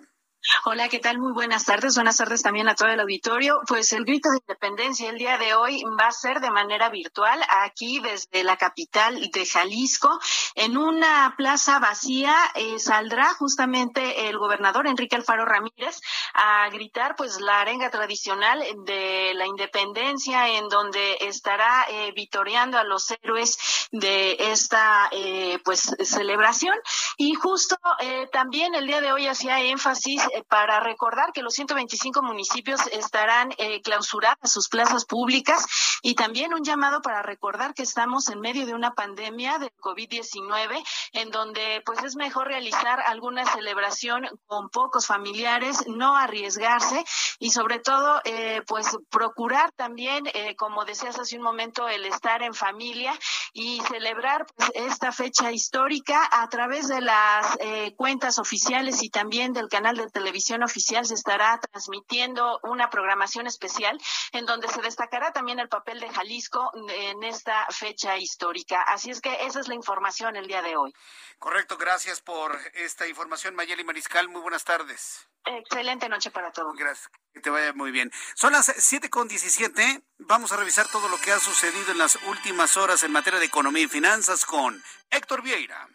Hola, 0.64 0.88
¿qué 0.88 1.00
tal? 1.00 1.18
Muy 1.20 1.34
buenas 1.34 1.66
tardes. 1.66 1.96
Buenas 1.96 2.16
tardes 2.16 2.42
también 2.42 2.70
a 2.70 2.76
todo 2.76 2.88
el 2.88 3.00
auditorio. 3.02 3.60
Pues 3.68 3.92
el 3.92 4.06
grito 4.06 4.30
de 4.30 4.38
independencia 4.38 5.10
el 5.10 5.18
día 5.18 5.38
de 5.38 5.54
hoy 5.54 5.84
va 6.00 6.08
a 6.08 6.12
ser 6.14 6.40
de 6.40 6.50
manera 6.50 6.90
virtual 6.90 7.42
aquí 7.62 8.00
desde 8.00 8.46
la 8.46 8.56
capital 8.56 9.20
de 9.20 9.46
Jalisco. 9.46 10.18
En 10.56 10.78
una 10.78 11.34
plaza 11.36 11.80
vacía 11.80 12.34
eh, 12.56 12.80
saldrá 12.80 13.34
justamente 13.34 14.30
el 14.30 14.38
gobernador 14.38 14.88
Enrique 14.88 15.18
Alfaro 15.18 15.44
Ramírez 15.44 16.00
a 16.34 16.70
gritar 16.70 17.18
pues 17.18 17.42
la 17.42 17.60
arenga 17.60 17.90
tradicional 17.90 18.64
de 18.86 19.34
la 19.36 19.46
independencia 19.46 20.48
en 20.58 20.70
donde 20.70 21.18
estará 21.20 21.86
eh, 21.90 22.14
vitoreando 22.16 22.78
a 22.78 22.86
los 22.86 23.12
héroes 23.12 23.58
de 23.92 24.38
esta 24.40 25.10
eh, 25.12 25.60
pues 25.66 25.96
celebración. 26.02 26.78
Y 27.18 27.34
justo 27.34 27.76
eh, 28.00 28.30
también 28.32 28.74
el 28.74 28.88
día 28.88 29.02
de 29.02 29.12
hoy 29.12 29.28
hacía 29.28 29.60
énfasis 29.60 30.28
para 30.47 30.80
recordar 30.80 31.32
que 31.34 31.41
los 31.41 31.53
125 31.53 32.21
municipios 32.21 32.80
estarán 32.91 33.53
eh, 33.57 33.82
clausuradas 33.82 34.51
sus 34.51 34.69
plazas 34.69 35.05
públicas 35.05 35.65
y 36.01 36.15
también 36.15 36.53
un 36.53 36.63
llamado 36.63 37.01
para 37.01 37.21
recordar 37.21 37.73
que 37.73 37.84
estamos 37.84 38.30
en 38.30 38.39
medio 38.39 38.65
de 38.65 38.73
una 38.73 38.93
pandemia 38.93 39.59
de 39.59 39.71
COVID-19 39.77 40.84
en 41.13 41.32
donde 41.32 41.82
pues 41.86 42.03
es 42.03 42.15
mejor 42.15 42.47
realizar 42.47 42.99
alguna 43.01 43.45
celebración 43.45 44.27
con 44.47 44.69
pocos 44.69 45.07
familiares, 45.07 45.86
no 45.88 46.15
arriesgarse 46.15 47.03
y 47.39 47.51
sobre 47.51 47.80
todo 47.80 48.21
eh, 48.25 48.61
pues 48.67 48.97
procurar 49.09 49.71
también, 49.71 50.25
como 50.57 50.86
decías 50.86 51.19
hace 51.19 51.38
un 51.38 51.43
momento, 51.43 51.88
el 51.88 52.05
estar 52.05 52.43
en 52.43 52.53
familia 52.53 53.13
y 53.53 53.82
celebrar 53.82 54.45
pues, 54.55 54.71
esta 54.75 55.11
fecha 55.11 55.51
histórica 55.51 56.27
a 56.32 56.47
través 56.49 56.88
de 56.88 57.01
las 57.01 57.57
cuentas 57.95 58.39
oficiales 58.39 59.03
y 59.03 59.09
también 59.09 59.53
del 59.53 59.69
canal 59.69 59.97
de 59.97 60.09
televisión 60.20 60.63
oficial 60.63 61.05
se 61.05 61.13
estará 61.13 61.57
transmitiendo 61.72 62.59
una 62.63 62.89
programación 62.89 63.47
especial 63.47 63.97
en 64.34 64.45
donde 64.45 64.67
se 64.67 64.82
destacará 64.82 65.32
también 65.32 65.59
el 65.59 65.70
papel 65.70 66.01
de 66.01 66.09
Jalisco 66.09 66.72
en 66.89 67.24
esta 67.24 67.65
fecha 67.70 68.17
histórica. 68.17 68.82
Así 68.82 69.11
es 69.11 69.22
que 69.22 69.45
esa 69.45 69.61
es 69.61 69.70
la 69.70 69.76
información 69.76 70.36
el 70.36 70.47
día 70.47 70.61
de 70.61 70.76
hoy. 70.76 70.93
Correcto, 71.38 71.78
gracias 71.78 72.20
por 72.20 72.59
esta 72.74 73.07
información, 73.07 73.55
Mayeli 73.55 73.86
Mariscal. 73.86 74.28
Muy 74.28 74.41
buenas 74.41 74.65
tardes. 74.65 75.26
Excelente 75.45 76.09
noche 76.09 76.32
para 76.32 76.51
todos. 76.51 76.76
Gracias, 76.76 77.09
que 77.34 77.39
te 77.39 77.49
vaya 77.49 77.72
muy 77.72 77.91
bien. 77.91 78.11
Son 78.36 78.51
las 78.51 78.65
siete 78.78 79.09
con 79.09 79.30
diecisiete. 79.30 80.03
Vamos 80.17 80.51
a 80.51 80.57
revisar 80.57 80.89
todo 80.91 81.07
lo 81.07 81.17
que 81.22 81.32
ha 81.32 81.39
sucedido 81.39 81.93
en 81.93 81.97
las 81.97 82.17
últimas 82.28 82.76
horas 82.76 83.03
en 83.03 83.13
materia 83.13 83.39
de 83.39 83.45
economía 83.45 83.84
y 83.84 83.88
finanzas 83.88 84.45
con 84.45 84.84
Héctor 85.09 85.41
Vieira. 85.43 85.88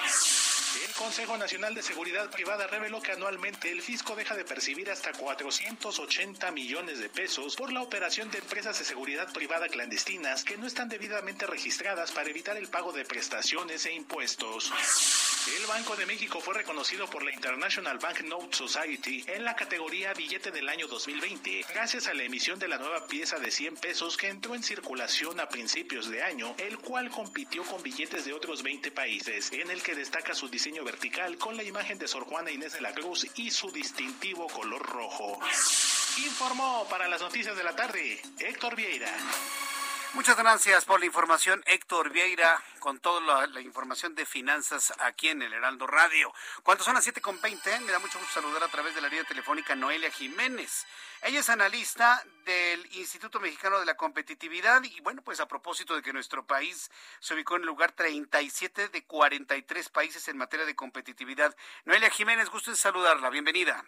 el 0.75 0.95
Consejo 0.95 1.37
Nacional 1.37 1.75
de 1.75 1.83
Seguridad 1.83 2.31
Privada 2.31 2.67
reveló 2.67 3.03
que 3.03 3.13
anualmente 3.13 3.71
el 3.71 3.83
fisco 3.83 4.17
deja 4.17 4.35
de 4.35 4.45
percibir 4.45 4.91
hasta 4.91 5.13
480 5.13 6.51
millones 6.51 6.99
de 6.99 7.11
pesos 7.11 7.57
por 7.57 7.71
la 7.73 7.83
operación 7.83 8.31
de 8.31 8.39
empresas 8.39 8.79
de 8.79 8.85
seguridad 8.87 9.31
privada 9.33 9.69
clandestinas 9.69 10.45
que 10.45 10.57
no 10.57 10.67
están 10.67 10.89
debidamente 10.89 11.47
registradas 11.47 12.13
para 12.13 12.31
evitar 12.31 12.57
el 12.57 12.69
pago 12.69 12.93
de 12.93 13.05
prestaciones 13.05 13.85
e 13.85 13.93
impuestos. 13.93 14.73
El 15.59 15.67
Banco 15.67 15.95
de 15.97 16.07
México 16.07 16.41
fue 16.41 16.55
reconocido 16.55 17.09
por 17.11 17.23
la 17.23 17.35
International 17.35 17.99
Bank 17.99 18.23
Note 18.23 18.57
Society 18.57 19.25
en 19.27 19.45
la 19.45 19.57
categoría 19.57 20.15
billete 20.15 20.53
del 20.53 20.69
año 20.69 20.87
2020, 20.87 21.67
gracias 21.75 22.07
a 22.07 22.15
la 22.15 22.23
emisión 22.23 22.59
de 22.59 22.69
la 22.69 22.79
nueva 22.79 23.07
pieza 23.07 23.39
de 23.39 23.51
100 23.51 23.77
pesos 23.77 24.17
que 24.17 24.29
entró 24.29 24.55
en 24.55 24.63
circulación 24.63 25.39
a 25.41 25.49
principios 25.49 26.09
de 26.09 26.23
año, 26.23 26.55
el 26.59 26.79
cual 26.79 27.11
compitió 27.11 27.63
con 27.65 27.83
billetes 27.83 28.25
de 28.25 28.33
otros 28.33 28.63
20 28.63 28.91
países, 28.93 29.53
en 29.53 29.71
el 29.71 29.83
que 29.83 29.95
destaca 29.95 30.35
su 30.35 30.49
diseño 30.49 30.62
vertical 30.71 31.37
con 31.39 31.57
la 31.57 31.65
imagen 31.65 31.99
de 31.99 32.07
Sor 32.07 32.25
Juana 32.25 32.51
Inés 32.51 32.75
de 32.75 32.81
la 32.81 32.95
Cruz 32.95 33.27
y 33.35 33.51
su 33.51 33.73
distintivo 33.73 34.47
color 34.47 34.81
rojo. 34.81 35.39
Informó 36.19 36.87
para 36.89 37.09
las 37.09 37.21
noticias 37.21 37.57
de 37.57 37.65
la 37.65 37.75
tarde 37.75 38.21
Héctor 38.39 38.77
Vieira. 38.77 39.13
Muchas 40.15 40.37
gracias 40.37 40.85
por 40.85 41.01
la 41.01 41.07
información, 41.07 41.63
Héctor 41.65 42.11
Vieira, 42.11 42.63
con 42.81 43.01
toda 43.01 43.47
la, 43.47 43.61
información 43.63 44.15
de 44.15 44.27
finanzas 44.27 44.93
aquí 44.99 45.31
en 45.31 45.41
el 45.41 45.55
Heraldo 45.55 45.87
Radio. 45.87 46.31
Cuando 46.63 46.85
son 46.85 46.95
las 46.95 47.07
7.20, 47.07 47.81
me 47.81 47.93
da 47.93 47.99
mucho 47.99 48.19
gusto 48.19 48.35
saludar 48.35 48.63
a 48.63 48.69
través 48.69 48.95
de 48.95 49.01
la 49.01 49.09
línea 49.09 49.25
telefónica 49.25 49.75
Noelia 49.75 50.11
Jiménez. 50.11 50.87
Ella 51.23 51.41
es 51.41 51.49
analista 51.49 52.23
del 52.45 52.87
Instituto 52.95 53.41
Mexicano 53.41 53.81
de 53.81 53.87
la 53.87 53.97
Competitividad 53.97 54.83
y 54.85 55.01
bueno, 55.01 55.23
pues 55.23 55.41
a 55.41 55.49
propósito 55.49 55.97
de 55.97 56.03
que 56.03 56.13
nuestro 56.13 56.47
país 56.47 56.91
se 57.19 57.33
ubicó 57.33 57.57
en 57.57 57.63
el 57.63 57.69
lugar 57.69 57.93
37 57.93 58.89
de 58.89 59.05
43 59.07 59.89
países 59.89 60.29
en 60.29 60.37
materia 60.37 60.67
de 60.67 60.77
competitividad. 60.77 61.57
Noelia 61.87 62.11
Jiménez, 62.11 62.51
gusto 62.51 62.71
en 62.71 62.77
saludarla. 62.77 63.31
Bienvenida. 63.31 63.83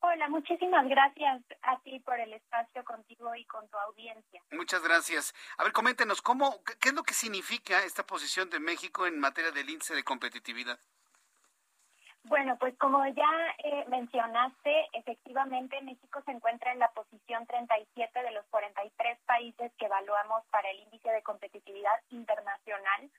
Hola, 0.00 0.28
muchísimas 0.28 0.86
gracias 0.88 1.42
a 1.62 1.78
ti 1.80 1.98
por 2.00 2.18
el 2.20 2.32
espacio 2.32 2.84
contigo 2.84 3.34
y 3.34 3.44
con 3.46 3.66
tu 3.68 3.76
audiencia. 3.78 4.42
Muchas 4.52 4.82
gracias. 4.82 5.34
A 5.58 5.64
ver, 5.64 5.72
coméntenos, 5.72 6.22
¿cómo, 6.22 6.62
¿qué 6.80 6.90
es 6.90 6.94
lo 6.94 7.02
que 7.02 7.14
significa 7.14 7.82
esta 7.82 8.06
posición 8.06 8.50
de 8.50 8.60
México 8.60 9.06
en 9.06 9.18
materia 9.18 9.50
del 9.50 9.68
índice 9.68 9.94
de 9.94 10.04
competitividad? 10.04 10.78
Bueno, 12.24 12.56
pues 12.58 12.76
como 12.78 13.06
ya 13.06 13.30
eh, 13.62 13.84
mencionaste, 13.88 14.88
efectivamente 14.94 15.80
México 15.82 16.20
se 16.24 16.32
encuentra 16.32 16.72
en 16.72 16.80
la 16.80 16.90
posición 16.90 17.46
37 17.46 18.20
de 18.20 18.32
los 18.32 18.44
43 18.46 19.18
países 19.26 19.72
que 19.78 19.86
evaluamos 19.86 20.42
para 20.50 20.68
el 20.70 20.80
índice 20.80 21.08
de 21.08 21.22
competitividad 21.22 22.02
internacional 22.10 23.10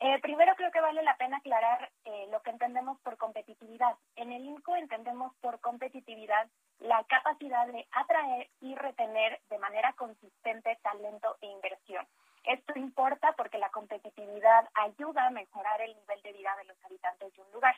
eh, 0.00 0.18
primero 0.20 0.54
creo 0.56 0.70
que 0.70 0.80
vale 0.80 1.02
la 1.02 1.16
pena 1.16 1.38
aclarar 1.38 1.90
eh, 2.04 2.26
lo 2.30 2.42
que 2.42 2.50
entendemos 2.50 2.98
por 3.00 3.16
competitividad. 3.16 3.96
En 4.16 4.32
el 4.32 4.44
INCO 4.44 4.76
entendemos 4.76 5.32
por 5.40 5.60
competitividad 5.60 6.48
la 6.80 7.04
capacidad 7.04 7.66
de 7.68 7.86
atraer 7.92 8.50
y 8.60 8.74
retener 8.74 9.40
de 9.48 9.58
manera 9.58 9.92
consistente 9.94 10.78
talento 10.82 11.36
e 11.40 11.46
inversión. 11.46 12.06
Esto 12.44 12.78
importa 12.78 13.32
porque 13.36 13.58
la 13.58 13.70
competitividad 13.70 14.68
ayuda 14.74 15.26
a 15.26 15.30
mejorar 15.30 15.80
el 15.80 15.96
nivel 15.96 16.22
de 16.22 16.32
vida 16.32 16.54
de 16.56 16.64
los 16.64 16.84
habitantes 16.84 17.32
de 17.34 17.42
un 17.42 17.52
lugar. 17.52 17.74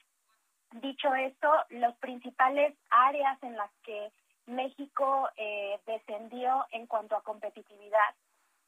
Dicho 0.72 1.14
esto, 1.14 1.48
las 1.70 1.96
principales 1.98 2.74
áreas 2.90 3.40
en 3.42 3.56
las 3.56 3.70
que 3.84 4.10
México 4.46 5.28
eh, 5.36 5.78
descendió 5.86 6.66
en 6.70 6.86
cuanto 6.86 7.16
a 7.16 7.22
competitividad 7.22 8.14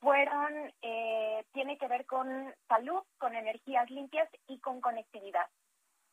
fueron, 0.00 0.72
eh, 0.82 1.44
tiene 1.52 1.76
que 1.78 1.88
ver 1.88 2.06
con 2.06 2.54
salud, 2.68 3.02
con 3.18 3.34
energías 3.34 3.90
limpias 3.90 4.28
y 4.46 4.58
con 4.60 4.80
conectividad. 4.80 5.46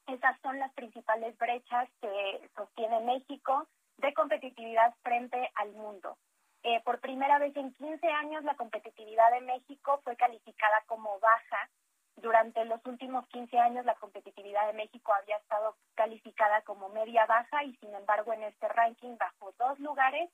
Esas 0.07 0.39
son 0.41 0.59
las 0.59 0.71
principales 0.73 1.37
brechas 1.37 1.89
que 2.01 2.49
sostiene 2.55 2.99
México 3.01 3.67
de 3.97 4.13
competitividad 4.13 4.93
frente 5.03 5.51
al 5.55 5.71
mundo. 5.73 6.17
Eh, 6.63 6.81
por 6.83 6.99
primera 6.99 7.37
vez 7.39 7.55
en 7.55 7.73
15 7.73 8.07
años 8.07 8.43
la 8.43 8.55
competitividad 8.55 9.31
de 9.31 9.41
México 9.41 9.99
fue 10.03 10.15
calificada 10.15 10.83
como 10.87 11.19
baja. 11.19 11.69
Durante 12.17 12.65
los 12.65 12.83
últimos 12.85 13.27
15 13.27 13.57
años 13.59 13.85
la 13.85 13.95
competitividad 13.95 14.67
de 14.67 14.73
México 14.73 15.13
había 15.13 15.37
estado 15.37 15.75
calificada 15.95 16.61
como 16.61 16.89
media 16.89 17.25
baja 17.25 17.63
y 17.63 17.75
sin 17.77 17.93
embargo 17.93 18.33
en 18.33 18.43
este 18.43 18.67
ranking 18.67 19.17
bajó 19.17 19.53
dos 19.59 19.79
lugares 19.79 20.29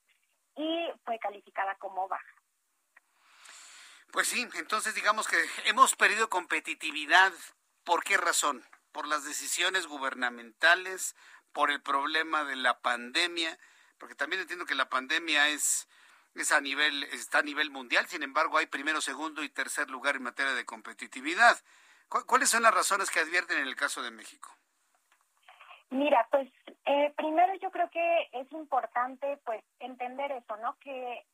y 0.56 0.88
fue 1.04 1.18
calificada 1.20 1.76
como 1.76 2.08
baja. 2.08 2.41
Pues 4.12 4.28
sí, 4.28 4.46
entonces 4.56 4.94
digamos 4.94 5.28
que 5.28 5.38
hemos 5.66 5.96
perdido 5.96 6.30
competitividad. 6.30 7.32
¿Por 7.84 8.04
qué 8.04 8.18
razón? 8.18 8.64
Por 8.92 9.08
las 9.08 9.24
decisiones 9.24 9.88
gubernamentales, 9.88 11.16
por 11.54 11.72
el 11.72 11.82
problema 11.82 12.44
de 12.44 12.58
la 12.58 12.80
pandemia, 12.80 13.58
porque 13.98 14.16
también 14.16 14.42
entiendo 14.42 14.66
que 14.66 14.76
la 14.76 14.90
pandemia 14.90 15.48
es, 15.50 15.88
es 16.36 16.52
a 16.52 16.60
nivel, 16.60 17.04
está 17.06 17.40
a 17.40 17.44
nivel 17.44 17.72
mundial, 17.72 18.06
sin 18.08 18.24
embargo 18.24 18.58
hay 18.58 18.66
primero, 18.66 19.00
segundo 19.00 19.44
y 19.44 19.50
tercer 19.50 19.90
lugar 19.90 20.18
en 20.18 20.24
materia 20.24 20.54
de 20.54 20.66
competitividad. 20.66 21.58
¿Cuáles 22.10 22.50
son 22.50 22.64
las 22.64 22.74
razones 22.74 23.10
que 23.10 23.22
advierten 23.22 23.60
en 23.60 23.68
el 23.68 23.76
caso 23.78 24.02
de 24.02 24.12
México? 24.12 24.54
Mira, 25.90 26.28
pues 26.30 26.50
eh, 26.86 27.14
primero 27.16 27.54
yo 27.62 27.72
creo 27.72 27.90
que 27.90 28.30
es 28.34 28.52
importante 28.52 29.40
pues 29.46 29.64
entender 29.80 30.32
eso, 30.34 30.58
¿no? 30.58 30.78
Que 30.80 31.26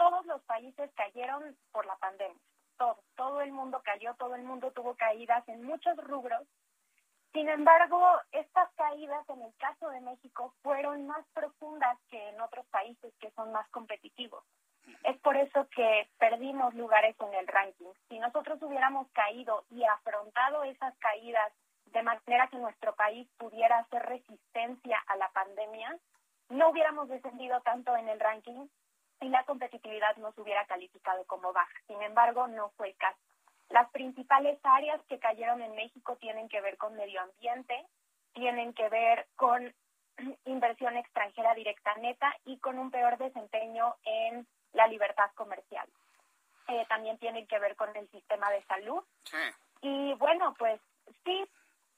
todos 0.00 0.24
los 0.24 0.40
países 0.44 0.90
cayeron 0.94 1.54
por 1.72 1.84
la 1.84 1.94
pandemia. 1.96 2.40
Todo, 2.78 2.96
todo 3.16 3.42
el 3.42 3.52
mundo 3.52 3.82
cayó, 3.84 4.14
todo 4.14 4.34
el 4.34 4.42
mundo 4.42 4.72
tuvo 4.72 4.94
caídas 4.94 5.46
en 5.46 5.62
muchos 5.62 5.94
rubros. 5.98 6.40
Sin 7.34 7.50
embargo, 7.50 8.00
estas 8.32 8.70
caídas 8.76 9.28
en 9.28 9.42
el 9.42 9.54
caso 9.58 9.90
de 9.90 10.00
México 10.00 10.54
fueron 10.62 11.06
más 11.06 11.26
profundas 11.34 11.98
que 12.08 12.30
en 12.30 12.40
otros 12.40 12.64
países 12.68 13.12
que 13.20 13.30
son 13.32 13.52
más 13.52 13.68
competitivos. 13.68 14.42
Es 15.04 15.18
por 15.20 15.36
eso 15.36 15.68
que 15.68 16.08
perdimos 16.18 16.72
lugares 16.72 17.14
en 17.20 17.34
el 17.34 17.46
ranking. 17.46 17.92
Si 18.08 18.18
nosotros 18.18 18.58
hubiéramos 18.62 19.06
caído 19.12 19.64
y 19.68 19.84
afrontado 19.84 20.64
esas 20.64 20.96
caídas 20.96 21.52
de 21.92 22.02
manera 22.02 22.48
que 22.48 22.56
nuestro 22.56 22.94
país 22.94 23.28
pudiera 23.36 23.80
hacer 23.80 24.02
resistencia 24.04 24.98
a 25.08 25.16
la 25.16 25.28
pandemia, 25.32 25.98
no 26.48 26.70
hubiéramos 26.70 27.06
descendido 27.10 27.60
tanto 27.60 27.94
en 27.96 28.08
el 28.08 28.18
ranking 28.18 28.66
y 29.20 29.28
la 29.28 29.44
competitividad 29.44 30.16
no 30.16 30.32
se 30.32 30.40
hubiera 30.40 30.64
calificado 30.66 31.24
como 31.26 31.52
baja. 31.52 31.74
Sin 31.86 32.02
embargo, 32.02 32.46
no 32.48 32.70
fue 32.70 32.88
el 32.88 32.96
caso. 32.96 33.18
Las 33.68 33.88
principales 33.90 34.58
áreas 34.64 35.00
que 35.08 35.18
cayeron 35.18 35.62
en 35.62 35.74
México 35.74 36.16
tienen 36.16 36.48
que 36.48 36.60
ver 36.60 36.76
con 36.76 36.96
medio 36.96 37.20
ambiente, 37.20 37.86
tienen 38.32 38.72
que 38.74 38.88
ver 38.88 39.28
con 39.36 39.72
inversión 40.44 40.96
extranjera 40.96 41.54
directa 41.54 41.94
neta 41.96 42.34
y 42.44 42.58
con 42.58 42.78
un 42.78 42.90
peor 42.90 43.18
desempeño 43.18 43.94
en 44.04 44.46
la 44.72 44.86
libertad 44.86 45.30
comercial. 45.34 45.88
Eh, 46.68 46.86
también 46.88 47.18
tienen 47.18 47.46
que 47.46 47.58
ver 47.58 47.76
con 47.76 47.94
el 47.96 48.08
sistema 48.10 48.50
de 48.50 48.62
salud. 48.64 49.02
Y 49.82 50.14
bueno, 50.14 50.54
pues 50.58 50.80
sí, 51.24 51.44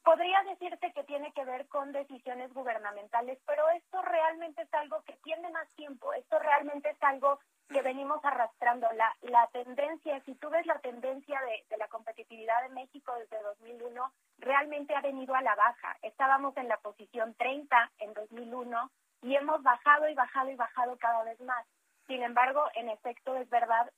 Podría 0.04 0.42
decirte 0.42 0.92
que 0.92 1.04
tiene 1.04 1.32
que 1.32 1.44
ver 1.44 1.68
con 1.68 1.92
decisiones 1.92 2.52
gubernamentales, 2.52 3.38
pero 3.46 3.68
esto 3.70 4.02
realmente 4.02 4.62
es 4.62 4.74
algo 4.74 5.02
que 5.04 5.16
tiene 5.22 5.48
más 5.50 5.68
tiempo, 5.76 6.12
esto 6.12 6.40
realmente 6.40 6.90
es 6.90 7.02
algo 7.02 7.38
que 7.68 7.82
venimos 7.82 8.22
arrastrando. 8.24 8.88
La, 8.92 9.14
la 9.22 9.46
tendencia, 9.48 10.20
si 10.24 10.34
tú 10.34 10.50
ves 10.50 10.66
la 10.66 10.80
tendencia 10.80 11.40
de, 11.42 11.64
de 11.70 11.76
la 11.76 11.86
competitividad 11.86 12.62
de 12.62 12.74
México 12.74 13.14
desde 13.14 13.40
2001, 13.42 14.12
realmente 14.38 14.94
ha 14.96 15.00
venido 15.00 15.36
a 15.36 15.42
la 15.42 15.54
baja. 15.54 15.96
Estábamos 16.02 16.56
en 16.56 16.68
la 16.68 16.78
posición 16.78 17.34
30 17.34 17.92
en 17.98 18.12
2001 18.12 18.90
y 19.22 19.36
hemos 19.36 19.62
bajado 19.62 20.08
y 20.08 20.14
bajado 20.14 20.50
y 20.50 20.56
bajado 20.56 20.98
cada 20.98 21.22
vez 21.22 21.40
más. 21.40 21.64
Sin 22.08 22.22
embargo, 22.22 22.68
en 22.74 22.88
efecto, 22.88 23.36
es 23.36 23.48
verdad 23.48 23.90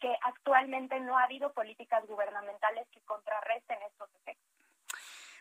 que 0.00 0.14
actualmente 0.22 0.98
no 0.98 1.16
ha 1.16 1.24
habido 1.24 1.52
políticas 1.52 2.04
gubernamentales 2.06 2.88
que 2.90 3.00
contrarresten 3.02 3.80
estos 3.82 4.12
efectos. 4.16 4.51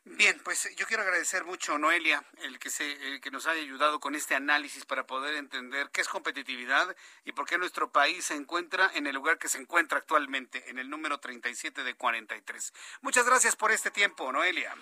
Bien, 0.03 0.40
pues 0.44 0.68
yo 0.76 0.88
quiero 0.88 1.03
agradecer 1.03 1.45
mucho 1.45 1.78
Noelia 1.78 2.23
el 2.41 2.57
que 2.57 2.72
se 2.72 2.91
el 3.14 3.22
que 3.22 3.30
nos 3.30 3.45
haya 3.45 3.61
ayudado 3.61 3.99
con 3.99 4.15
este 4.15 4.34
análisis 4.34 4.84
para 4.84 5.06
poder 5.06 5.36
entender 5.36 5.91
qué 5.91 6.02
es 6.02 6.07
competitividad 6.07 6.95
y 7.23 7.34
por 7.34 7.45
qué 7.45 7.60
nuestro 7.60 7.91
país 7.91 8.26
se 8.26 8.34
encuentra 8.34 8.90
en 8.95 9.06
el 9.06 9.14
lugar 9.14 9.38
que 9.38 9.48
se 9.48 9.60
encuentra 9.60 9.99
actualmente, 9.99 10.69
en 10.72 10.80
el 10.80 10.90
número 10.90 11.19
37 11.19 11.84
de 11.84 11.94
43. 11.94 12.73
Muchas 13.02 13.28
gracias 13.28 13.56
por 13.56 13.72
este 13.72 13.91
tiempo, 13.91 14.32
Noelia. 14.32 14.73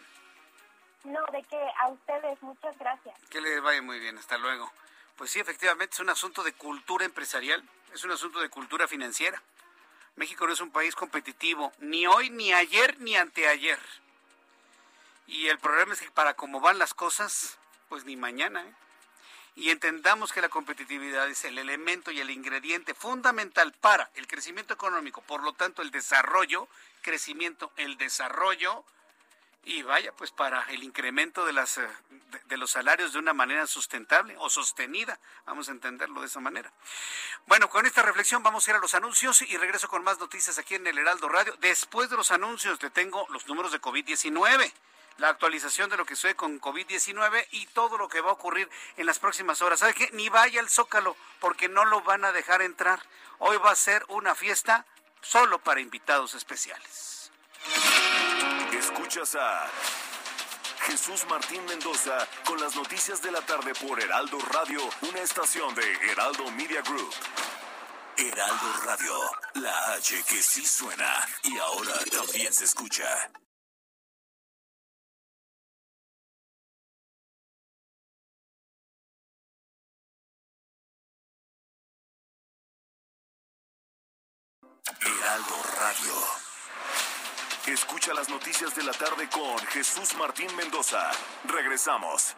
No, 1.03 1.19
de 1.33 1.43
qué, 1.43 1.59
a 1.79 1.89
ustedes 1.89 2.41
muchas 2.41 2.77
gracias. 2.77 3.15
Que 3.29 3.41
les 3.41 3.61
vaya 3.61 3.81
muy 3.81 3.99
bien, 3.99 4.17
hasta 4.17 4.37
luego. 4.37 4.71
Pues 5.17 5.31
sí, 5.31 5.39
efectivamente 5.41 5.95
es 5.95 5.99
un 5.99 6.09
asunto 6.09 6.43
de 6.43 6.53
cultura 6.53 7.03
empresarial, 7.03 7.61
es 7.93 8.05
un 8.05 8.11
asunto 8.11 8.39
de 8.39 8.49
cultura 8.49 8.87
financiera. 8.87 9.41
México 10.15 10.47
no 10.47 10.53
es 10.53 10.61
un 10.61 10.71
país 10.71 10.95
competitivo, 10.95 11.73
ni 11.79 12.07
hoy, 12.07 12.29
ni 12.29 12.53
ayer, 12.53 12.97
ni 12.99 13.17
anteayer. 13.17 13.79
Y 15.29 15.47
el 15.47 15.59
problema 15.59 15.93
es 15.93 16.01
que 16.01 16.09
para 16.09 16.33
cómo 16.33 16.59
van 16.59 16.79
las 16.79 16.95
cosas, 16.95 17.59
pues 17.87 18.03
ni 18.03 18.15
mañana. 18.15 18.63
¿eh? 18.63 18.73
Y 19.55 19.69
entendamos 19.69 20.33
que 20.33 20.41
la 20.41 20.49
competitividad 20.49 21.29
es 21.29 21.45
el 21.45 21.59
elemento 21.59 22.09
y 22.09 22.19
el 22.19 22.31
ingrediente 22.31 22.95
fundamental 22.95 23.71
para 23.73 24.09
el 24.15 24.25
crecimiento 24.25 24.73
económico, 24.73 25.21
por 25.21 25.43
lo 25.43 25.53
tanto 25.53 25.83
el 25.83 25.91
desarrollo, 25.91 26.67
crecimiento, 27.03 27.71
el 27.77 27.95
desarrollo 27.97 28.83
y 29.65 29.83
vaya, 29.83 30.13
pues 30.13 30.31
para 30.31 30.63
el 30.69 30.81
incremento 30.81 31.45
de, 31.45 31.53
las, 31.53 31.77
eh, 31.77 31.87
de, 32.09 32.39
de, 32.45 32.57
los 32.57 32.71
salarios 32.71 33.13
de 33.13 33.19
una 33.19 33.33
manera 33.33 33.67
sustentable 33.67 34.35
o 34.39 34.49
sostenida, 34.49 35.19
vamos 35.45 35.69
a 35.69 35.73
entenderlo 35.73 36.21
de 36.21 36.27
esa 36.27 36.39
manera. 36.39 36.73
Bueno, 37.45 37.69
con 37.69 37.85
esta 37.85 38.01
reflexión 38.01 38.41
vamos 38.41 38.67
a 38.67 38.71
ir 38.71 38.77
a 38.77 38.79
los 38.79 38.95
anuncios 38.95 39.43
y 39.43 39.57
regreso 39.57 39.89
con 39.89 40.03
más 40.03 40.17
noticias 40.17 40.57
aquí 40.57 40.73
en 40.73 40.87
el 40.87 40.97
Heraldo 40.97 41.29
Radio. 41.29 41.55
Después 41.59 42.09
de 42.09 42.17
los 42.17 42.31
anuncios 42.31 42.79
te 42.79 42.89
tengo 42.89 43.27
los 43.29 43.45
números 43.47 43.71
de 43.71 43.79
COVID-19 43.79 44.73
la 45.19 45.29
actualización 45.29 45.89
de 45.89 45.97
lo 45.97 46.05
que 46.05 46.15
sucede 46.15 46.35
con 46.35 46.59
COVID-19 46.59 47.47
y 47.51 47.65
todo 47.67 47.97
lo 47.97 48.07
que 48.07 48.21
va 48.21 48.29
a 48.29 48.33
ocurrir 48.33 48.69
en 48.97 49.05
las 49.05 49.19
próximas 49.19 49.61
horas. 49.61 49.79
¿Sabe 49.79 49.93
qué? 49.93 50.09
Ni 50.13 50.29
vaya 50.29 50.59
al 50.59 50.69
Zócalo 50.69 51.15
porque 51.39 51.69
no 51.69 51.85
lo 51.85 52.01
van 52.01 52.25
a 52.25 52.31
dejar 52.31 52.61
entrar. 52.61 53.01
Hoy 53.39 53.57
va 53.57 53.71
a 53.71 53.75
ser 53.75 54.03
una 54.09 54.35
fiesta 54.35 54.85
solo 55.21 55.59
para 55.59 55.81
invitados 55.81 56.33
especiales. 56.33 57.31
Escuchas 58.71 59.35
a 59.35 59.69
Jesús 60.81 61.25
Martín 61.29 61.63
Mendoza 61.65 62.27
con 62.45 62.59
las 62.59 62.75
noticias 62.75 63.21
de 63.21 63.31
la 63.31 63.41
tarde 63.41 63.73
por 63.75 64.01
Heraldo 64.01 64.39
Radio, 64.51 64.81
una 65.01 65.19
estación 65.19 65.75
de 65.75 66.11
Heraldo 66.11 66.49
Media 66.51 66.81
Group. 66.81 67.13
Heraldo 68.17 68.73
Radio, 68.85 69.13
la 69.55 69.93
H 69.93 70.23
que 70.27 70.41
sí 70.41 70.65
suena 70.65 71.27
y 71.43 71.57
ahora 71.57 71.93
también 72.11 72.51
se 72.53 72.65
escucha. 72.65 73.31
Heraldo 85.01 85.55
Radio. 85.79 86.13
Escucha 87.67 88.13
las 88.13 88.29
noticias 88.29 88.75
de 88.75 88.83
la 88.83 88.93
tarde 88.93 89.29
con 89.29 89.57
Jesús 89.67 90.15
Martín 90.15 90.53
Mendoza. 90.55 91.11
Regresamos. 91.45 92.35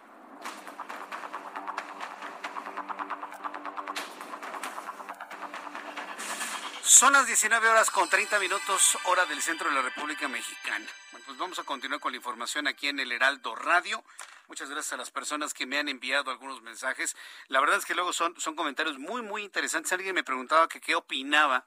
Son 6.83 7.13
las 7.13 7.25
19 7.25 7.69
horas 7.69 7.89
con 7.89 8.09
30 8.09 8.39
minutos, 8.39 8.97
hora 9.05 9.25
del 9.25 9.41
centro 9.41 9.69
de 9.69 9.75
la 9.75 9.81
República 9.81 10.27
Mexicana. 10.27 10.85
Bueno, 11.11 11.25
pues 11.25 11.37
vamos 11.37 11.59
a 11.59 11.63
continuar 11.63 12.01
con 12.01 12.11
la 12.11 12.17
información 12.17 12.67
aquí 12.67 12.89
en 12.89 12.99
el 12.99 13.11
Heraldo 13.11 13.55
Radio. 13.55 14.03
Muchas 14.47 14.69
gracias 14.69 14.93
a 14.93 14.97
las 14.97 15.09
personas 15.09 15.53
que 15.53 15.65
me 15.65 15.79
han 15.79 15.87
enviado 15.87 16.29
algunos 16.29 16.61
mensajes. 16.61 17.15
La 17.47 17.61
verdad 17.61 17.77
es 17.77 17.85
que 17.85 17.95
luego 17.95 18.11
son, 18.11 18.39
son 18.39 18.55
comentarios 18.55 18.99
muy, 18.99 19.21
muy 19.21 19.43
interesantes. 19.43 19.93
Alguien 19.93 20.13
me 20.13 20.23
preguntaba 20.23 20.67
que 20.67 20.81
qué 20.81 20.93
opinaba 20.95 21.65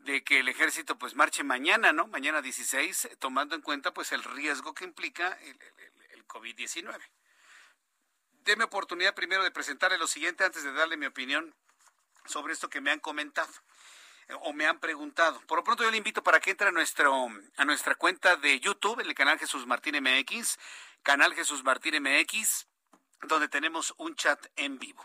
de 0.00 0.24
que 0.24 0.40
el 0.40 0.48
ejército 0.48 0.98
pues 0.98 1.14
marche 1.14 1.42
mañana, 1.44 1.92
¿no? 1.92 2.06
Mañana 2.06 2.42
16, 2.42 3.16
tomando 3.18 3.54
en 3.54 3.62
cuenta 3.62 3.92
pues 3.92 4.12
el 4.12 4.22
riesgo 4.22 4.74
que 4.74 4.84
implica 4.84 5.32
el, 5.42 5.58
el, 5.78 6.10
el 6.10 6.26
COVID-19. 6.26 6.98
Deme 8.44 8.64
oportunidad 8.64 9.14
primero 9.14 9.42
de 9.44 9.50
presentarle 9.50 9.98
lo 9.98 10.06
siguiente 10.06 10.44
antes 10.44 10.62
de 10.62 10.72
darle 10.72 10.96
mi 10.96 11.06
opinión 11.06 11.54
sobre 12.24 12.52
esto 12.52 12.68
que 12.68 12.80
me 12.80 12.90
han 12.90 13.00
comentado 13.00 13.52
eh, 14.28 14.34
o 14.42 14.52
me 14.52 14.66
han 14.66 14.78
preguntado. 14.78 15.40
Por 15.42 15.58
lo 15.58 15.64
pronto 15.64 15.82
yo 15.82 15.90
le 15.90 15.96
invito 15.96 16.22
para 16.22 16.40
que 16.40 16.50
entre 16.50 16.68
a, 16.68 16.72
nuestro, 16.72 17.28
a 17.56 17.64
nuestra 17.64 17.94
cuenta 17.94 18.36
de 18.36 18.60
YouTube, 18.60 19.00
en 19.00 19.06
el 19.06 19.14
canal 19.14 19.38
Jesús 19.38 19.66
Martín 19.66 19.96
MX, 20.02 20.58
canal 21.02 21.34
Jesús 21.34 21.64
Martín 21.64 22.02
MX, 22.02 22.67
donde 23.22 23.48
tenemos 23.48 23.94
un 23.96 24.14
chat 24.14 24.44
en 24.56 24.78
vivo. 24.78 25.04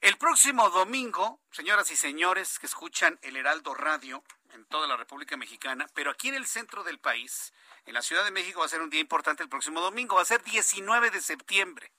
El 0.00 0.16
próximo 0.18 0.70
domingo, 0.70 1.40
señoras 1.50 1.90
y 1.90 1.96
señores 1.96 2.58
que 2.58 2.66
escuchan 2.66 3.18
el 3.22 3.36
Heraldo 3.36 3.74
Radio 3.74 4.24
en 4.52 4.64
toda 4.66 4.86
la 4.86 4.96
República 4.96 5.36
Mexicana, 5.36 5.86
pero 5.94 6.10
aquí 6.10 6.28
en 6.28 6.34
el 6.34 6.46
centro 6.46 6.82
del 6.84 6.98
país, 6.98 7.52
en 7.86 7.94
la 7.94 8.02
Ciudad 8.02 8.24
de 8.24 8.30
México 8.30 8.60
va 8.60 8.66
a 8.66 8.68
ser 8.68 8.82
un 8.82 8.90
día 8.90 9.00
importante 9.00 9.42
el 9.42 9.48
próximo 9.48 9.80
domingo, 9.80 10.16
va 10.16 10.22
a 10.22 10.26
ser 10.26 10.42
19 10.42 11.10
de 11.10 11.20
septiembre. 11.20 11.92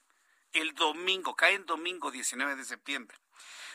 El 0.51 0.73
domingo, 0.73 1.35
cae 1.35 1.55
en 1.55 1.65
domingo 1.65 2.11
19 2.11 2.55
de 2.55 2.63
septiembre. 2.63 3.17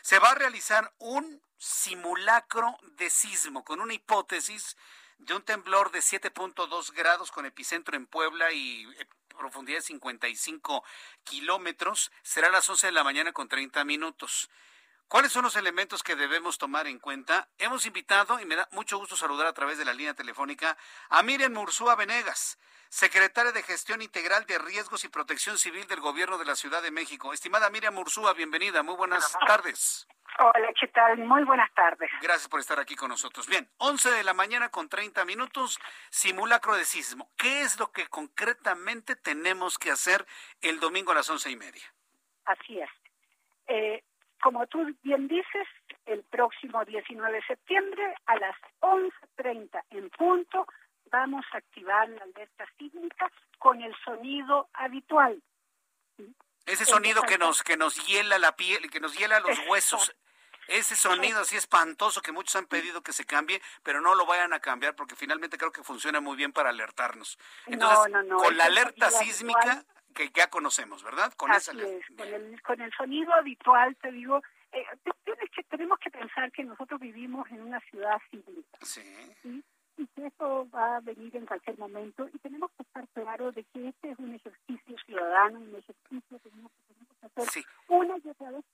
Se 0.03 0.19
va 0.19 0.31
a 0.31 0.35
realizar 0.35 0.95
un 0.99 1.43
simulacro 1.59 2.79
de 2.83 3.11
sismo 3.11 3.65
con 3.65 3.81
una 3.81 3.93
hipótesis 3.93 4.77
de 5.21 5.35
un 5.35 5.43
temblor 5.43 5.91
de 5.93 6.01
7.2 6.01 6.93
grados 6.93 7.31
con 7.31 7.47
epicentro 7.47 7.97
en 7.97 8.07
Puebla 8.07 8.53
y 8.53 8.87
profundidad 9.37 9.79
de 9.79 9.83
55 9.83 10.85
kilómetros. 11.25 12.11
Será 12.23 12.49
a 12.49 12.51
las 12.51 12.69
11 12.69 12.89
de 12.89 12.93
la 12.93 13.05
mañana 13.05 13.33
con 13.33 13.49
30 13.49 13.85
minutos. 13.85 14.51
¿Cuáles 15.09 15.33
son 15.33 15.43
los 15.43 15.57
elementos 15.57 16.03
que 16.05 16.15
debemos 16.15 16.57
tomar 16.57 16.87
en 16.87 17.01
cuenta? 17.01 17.49
Hemos 17.59 17.85
invitado, 17.85 18.39
y 18.39 18.45
me 18.45 18.55
da 18.55 18.69
mucho 18.71 18.97
gusto 18.97 19.17
saludar 19.17 19.49
a 19.49 19.53
través 19.53 19.77
de 19.77 19.85
la 19.85 19.93
línea 19.93 20.15
telefónica, 20.15 20.79
a 21.09 21.23
Miriam 21.25 21.53
Mursúa 21.53 21.97
Venegas, 21.97 22.59
secretaria 22.89 23.51
de 23.51 23.65
Gestión 23.65 24.03
Integral 24.03 24.47
de 24.47 24.59
Riesgos 24.59 25.03
y 25.03 25.09
Protección 25.09 25.59
Civil 25.59 25.89
del 25.89 25.99
Gobierno 25.99 26.39
de 26.39 26.45
la 26.45 26.55
Ciudad 26.55 26.81
de 26.81 26.93
México. 26.93 27.33
Estimada 27.33 27.71
Miriam 27.71 27.95
Mursúa, 27.95 28.35
bienvenida, 28.35 28.85
muy 28.85 28.95
buenas 28.95 29.37
tardes. 29.49 30.07
Hola, 30.43 30.73
¿qué 30.81 30.89
tal? 30.89 31.19
Muy 31.19 31.45
buenas 31.45 31.71
tardes. 31.75 32.11
Gracias 32.23 32.49
por 32.49 32.61
estar 32.61 32.81
aquí 32.81 32.97
con 32.97 33.11
nosotros. 33.11 33.47
Bien, 33.47 33.69
11 33.77 34.11
de 34.11 34.25
la 34.25 34.33
mañana 34.33 34.71
con 34.71 34.89
30 34.89 35.27
minutos, 35.27 35.79
simulacro 36.09 36.77
de 36.77 36.87
sismo. 36.87 37.29
¿Qué 37.37 37.61
es 37.61 37.79
lo 37.79 37.93
que 37.93 38.07
concretamente 38.07 39.17
tenemos 39.17 39.77
que 39.77 39.91
hacer 39.91 40.25
el 40.63 40.81
domingo 40.81 41.13
a 41.13 41.17
las 41.17 41.29
once 41.29 41.51
y 41.51 41.57
media? 41.57 41.83
Así 42.47 42.81
es. 42.81 42.89
Eh, 43.67 44.03
como 44.41 44.67
tú 44.67 44.79
bien 45.03 45.29
dices, 45.29 45.69
el 46.07 46.23
próximo 46.23 46.87
19 46.87 47.37
de 47.37 47.43
septiembre 47.43 48.15
a 48.25 48.37
las 48.37 48.57
11.30 48.81 49.83
en 49.91 50.09
punto 50.09 50.67
vamos 51.11 51.45
a 51.53 51.59
activar 51.59 52.09
la 52.09 52.23
alerta 52.23 52.65
sísmica 52.79 53.31
con 53.59 53.83
el 53.83 53.95
sonido 54.03 54.71
habitual. 54.73 55.43
Ese 56.65 56.87
sonido 56.87 57.23
que 57.25 57.37
nos 57.37 57.63
que 57.63 57.77
nos 57.77 58.07
hiela 58.07 58.39
la 58.39 58.57
piel, 58.57 58.91
que 58.91 59.01
nos 59.01 59.19
hiela 59.19 59.41
los 59.41 59.59
huesos. 59.69 60.17
Ese 60.71 60.95
sonido 60.95 61.41
así 61.41 61.57
espantoso 61.57 62.23
que 62.23 62.31
muchos 62.31 62.55
han 62.55 62.67
pedido 62.67 63.03
que 63.03 63.13
se 63.13 63.25
cambie, 63.25 63.61
pero 63.83 64.01
no 64.01 64.15
lo 64.15 64.25
vayan 64.25 64.53
a 64.53 64.61
cambiar 64.61 64.95
porque 64.95 65.17
finalmente 65.17 65.59
creo 65.59 65.73
que 65.73 65.83
funciona 65.83 66.21
muy 66.21 66.37
bien 66.37 66.53
para 66.53 66.71
alertarnos. 66.71 67.39
Entonces, 67.67 68.13
no, 68.13 68.23
no, 68.23 68.23
no, 68.23 68.37
con 68.37 68.57
la 68.57 68.67
alerta 68.67 69.11
sísmica 69.11 69.85
que 70.15 70.31
ya 70.31 70.49
conocemos, 70.49 71.03
¿verdad? 71.03 71.33
Con 71.35 71.51
así 71.51 71.71
esa 71.71 71.83
es, 71.83 72.07
con 72.17 72.29
el, 72.29 72.63
con 72.63 72.81
el 72.81 72.93
sonido 72.93 73.33
habitual, 73.35 73.97
te 73.97 74.13
digo, 74.13 74.43
eh, 74.73 74.85
que, 75.55 75.65
tenemos 75.65 75.99
que 75.99 76.11
pensar 76.11 76.53
que 76.53 76.63
nosotros 76.63 77.01
vivimos 77.01 77.51
en 77.51 77.63
una 77.63 77.81
ciudad 77.81 78.19
sísmica. 78.31 78.79
Sí. 78.83 79.03
¿sí? 79.43 79.65
Y 80.01 80.07
que 80.09 80.27
eso 80.27 80.67
va 80.75 80.97
a 80.97 81.01
venir 81.01 81.37
en 81.37 81.45
cualquier 81.45 81.79
momento 81.79 82.27
y 82.33 82.39
tenemos 82.39 82.71
que 82.73 82.83
estar 82.83 83.07
claros 83.09 83.55
de 83.55 83.65
que 83.65 83.89
este 83.89 84.11
es 84.11 84.19
un 84.19 84.35
ejercicio 84.35 84.97
ciudadano, 85.05 85.61
un 85.61 85.77
ejercicio 85.77 86.39
que 86.41 86.51
tenemos 86.51 86.73
que 86.73 87.27
hacer 87.27 87.51
sí. 87.51 87.65
una 87.89 88.17
y 88.17 88.29
otra 88.29 88.51
vez. 88.51 88.65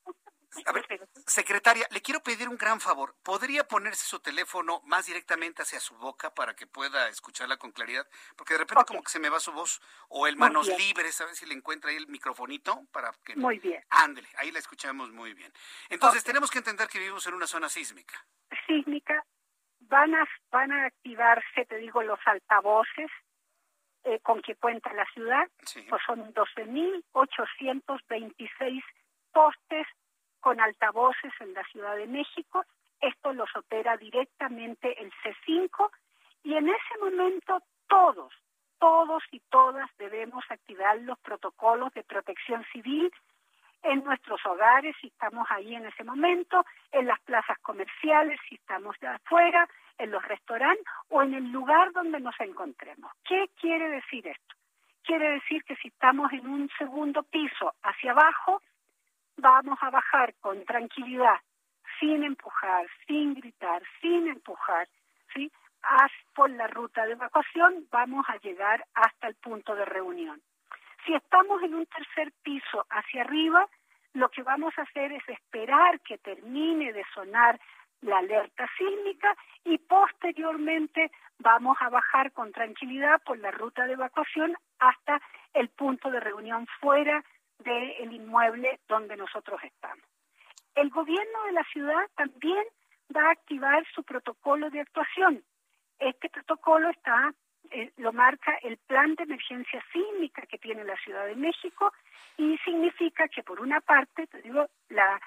A 0.64 0.72
ver, 0.72 0.86
secretaria, 1.26 1.86
le 1.90 2.00
quiero 2.00 2.22
pedir 2.22 2.48
un 2.48 2.56
gran 2.56 2.80
favor. 2.80 3.14
¿Podría 3.22 3.66
ponerse 3.66 4.06
su 4.06 4.20
teléfono 4.20 4.80
más 4.84 5.06
directamente 5.06 5.62
hacia 5.62 5.80
su 5.80 5.96
boca 5.96 6.32
para 6.32 6.54
que 6.54 6.66
pueda 6.66 7.08
escucharla 7.08 7.56
con 7.58 7.72
claridad? 7.72 8.06
Porque 8.36 8.54
de 8.54 8.58
repente 8.60 8.82
okay. 8.82 8.94
como 8.94 9.02
que 9.02 9.10
se 9.10 9.18
me 9.18 9.28
va 9.28 9.40
su 9.40 9.52
voz. 9.52 9.82
O 10.08 10.26
el 10.26 10.36
manos 10.36 10.68
libres, 10.78 11.16
¿sabes 11.16 11.38
si 11.38 11.46
le 11.46 11.54
encuentra 11.54 11.90
ahí 11.90 11.96
el 11.96 12.06
microfonito? 12.06 12.86
para 12.92 13.12
que 13.24 13.36
Muy 13.36 13.58
bien. 13.58 13.82
Ándele, 13.90 14.28
ahí 14.36 14.50
la 14.50 14.60
escuchamos 14.60 15.10
muy 15.10 15.34
bien. 15.34 15.52
Entonces 15.90 16.22
okay. 16.22 16.30
tenemos 16.30 16.50
que 16.50 16.58
entender 16.58 16.88
que 16.88 17.00
vivimos 17.00 17.26
en 17.26 17.34
una 17.34 17.46
zona 17.46 17.68
sísmica. 17.68 18.24
Sísmica, 18.66 19.26
van 19.88 20.14
a, 20.14 20.24
van 20.50 20.70
a 20.72 20.86
activarse, 20.86 21.66
te 21.66 21.76
digo, 21.78 22.02
los 22.02 22.18
altavoces 22.26 23.10
eh, 24.04 24.20
con 24.20 24.42
que 24.42 24.56
cuenta 24.56 24.92
la 24.92 25.06
ciudad, 25.06 25.48
sí. 25.64 25.84
pues 25.88 26.02
son 26.06 26.32
12.826 26.32 28.82
postes 29.32 29.86
con 30.40 30.60
altavoces 30.60 31.32
en 31.40 31.54
la 31.54 31.64
Ciudad 31.64 31.96
de 31.96 32.06
México 32.06 32.64
Esto 33.00 33.32
los 33.32 33.48
opera 33.56 33.96
directamente 33.96 35.02
el 35.02 35.10
C5 35.22 35.90
y 36.44 36.54
en 36.54 36.68
ese 36.68 36.98
momento 37.00 37.60
todos, 37.88 38.32
todos 38.78 39.24
y 39.32 39.40
todas 39.50 39.90
debemos 39.98 40.44
activar 40.48 41.00
los 41.00 41.18
protocolos 41.18 41.92
de 41.94 42.04
protección 42.04 42.64
civil 42.72 43.12
en 43.82 44.04
nuestros 44.04 44.44
hogares 44.46 44.96
si 45.00 45.08
estamos 45.08 45.46
ahí 45.50 45.74
en 45.74 45.86
ese 45.86 46.04
momento, 46.04 46.64
en 46.92 47.06
las 47.06 47.20
plazas 47.20 47.58
comerciales 47.60 48.38
si 48.48 48.56
estamos 48.56 48.96
afuera, 49.02 49.68
en 49.98 50.10
los 50.10 50.22
restaurantes 50.24 50.84
o 51.08 51.22
en 51.22 51.34
el 51.34 51.50
lugar 51.50 51.92
donde 51.92 52.20
nos 52.20 52.38
encontremos. 52.40 53.10
¿Qué 53.24 53.46
quiere 53.60 53.88
decir 53.88 54.26
esto? 54.26 54.54
Quiere 55.02 55.30
decir 55.32 55.62
que 55.64 55.76
si 55.76 55.88
estamos 55.88 56.32
en 56.32 56.46
un 56.46 56.68
segundo 56.76 57.22
piso 57.22 57.74
hacia 57.82 58.10
abajo, 58.10 58.60
vamos 59.36 59.78
a 59.80 59.90
bajar 59.90 60.34
con 60.40 60.64
tranquilidad, 60.64 61.38
sin 62.00 62.24
empujar, 62.24 62.86
sin 63.06 63.34
gritar, 63.34 63.82
sin 64.00 64.26
empujar, 64.28 64.88
¿sí? 65.32 65.50
por 66.34 66.50
la 66.50 66.66
ruta 66.66 67.06
de 67.06 67.12
evacuación 67.12 67.86
vamos 67.90 68.26
a 68.28 68.36
llegar 68.38 68.84
hasta 68.94 69.28
el 69.28 69.34
punto 69.36 69.74
de 69.74 69.84
reunión. 69.84 70.40
Si 71.06 71.14
estamos 71.14 71.62
en 71.62 71.74
un 71.74 71.86
tercer 71.86 72.32
piso 72.42 72.84
hacia 72.90 73.22
arriba, 73.22 73.68
lo 74.14 74.28
que 74.28 74.42
vamos 74.42 74.74
a 74.76 74.82
hacer 74.82 75.12
es 75.12 75.28
esperar 75.28 76.00
que 76.00 76.18
termine 76.18 76.92
de 76.92 77.04
sonar 77.14 77.60
la 78.00 78.18
alerta 78.18 78.68
sísmica 78.76 79.36
y 79.64 79.78
posteriormente 79.78 81.12
vamos 81.38 81.76
a 81.80 81.90
bajar 81.90 82.32
con 82.32 82.50
tranquilidad 82.50 83.22
por 83.24 83.38
la 83.38 83.52
ruta 83.52 83.86
de 83.86 83.92
evacuación 83.92 84.56
hasta 84.80 85.20
el 85.54 85.68
punto 85.68 86.10
de 86.10 86.18
reunión 86.18 86.66
fuera 86.80 87.24
del 87.58 88.12
inmueble 88.12 88.80
donde 88.88 89.16
nosotros 89.16 89.60
estamos. 89.62 90.04
El 90.74 90.90
gobierno 90.90 91.44
de 91.44 91.52
la 91.52 91.64
ciudad 91.72 92.08
también 92.16 92.64
va 93.14 93.28
a 93.28 93.32
activar 93.32 93.86
su 93.94 94.02
protocolo 94.02 94.70
de 94.70 94.80
actuación. 94.80 95.42
Este 96.00 96.28
protocolo 96.28 96.90
está 96.90 97.32
eh, 97.70 97.92
lo 97.98 98.12
marca 98.12 98.58
el 98.62 98.76
plan 98.76 99.14
de 99.14 99.24
emergencia 99.24 99.82
sísmica 99.92 100.42
que 100.42 100.58
tiene 100.58 100.84
la 100.84 100.96
Ciudad 100.96 101.26
de 101.26 101.36
México 101.36 101.92
y 102.36 102.58
significa 102.58 103.28
que 103.28 103.42
por 103.42 103.60
una 103.60 103.80
parte, 103.80 104.26
te 104.26 104.42
digo, 104.42 104.66
la 104.88 105.20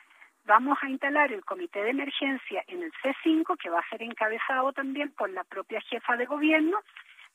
vamos 0.45 0.77
a 0.81 0.89
instalar 0.89 1.31
el 1.31 1.45
comité 1.45 1.83
de 1.83 1.91
emergencia 1.91 2.63
en 2.67 2.83
el 2.83 2.91
C5 2.93 3.57
que 3.57 3.69
va 3.69 3.79
a 3.79 3.89
ser 3.89 4.01
encabezado 4.01 4.73
también 4.73 5.11
por 5.11 5.29
la 5.29 5.43
propia 5.43 5.81
jefa 5.81 6.17
de 6.17 6.25
gobierno, 6.25 6.79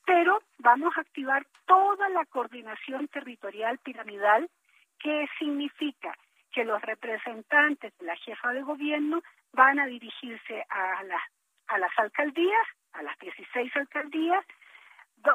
pero 0.05 0.41
vamos 0.59 0.95
a 0.97 1.01
activar 1.01 1.45
toda 1.65 2.09
la 2.09 2.25
coordinación 2.25 3.07
territorial 3.07 3.77
piramidal 3.79 4.49
que 4.99 5.27
significa 5.39 6.13
que 6.51 6.65
los 6.65 6.81
representantes 6.81 7.97
de 7.97 8.05
la 8.05 8.15
jefa 8.17 8.53
de 8.53 8.61
gobierno 8.61 9.21
van 9.53 9.79
a 9.79 9.85
dirigirse 9.85 10.65
a 10.69 11.03
las 11.03 11.21
a 11.67 11.77
las 11.77 11.91
alcaldías, 11.97 12.67
a 12.93 13.03
las 13.03 13.17
16 13.19 13.75
alcaldías, 13.75 14.45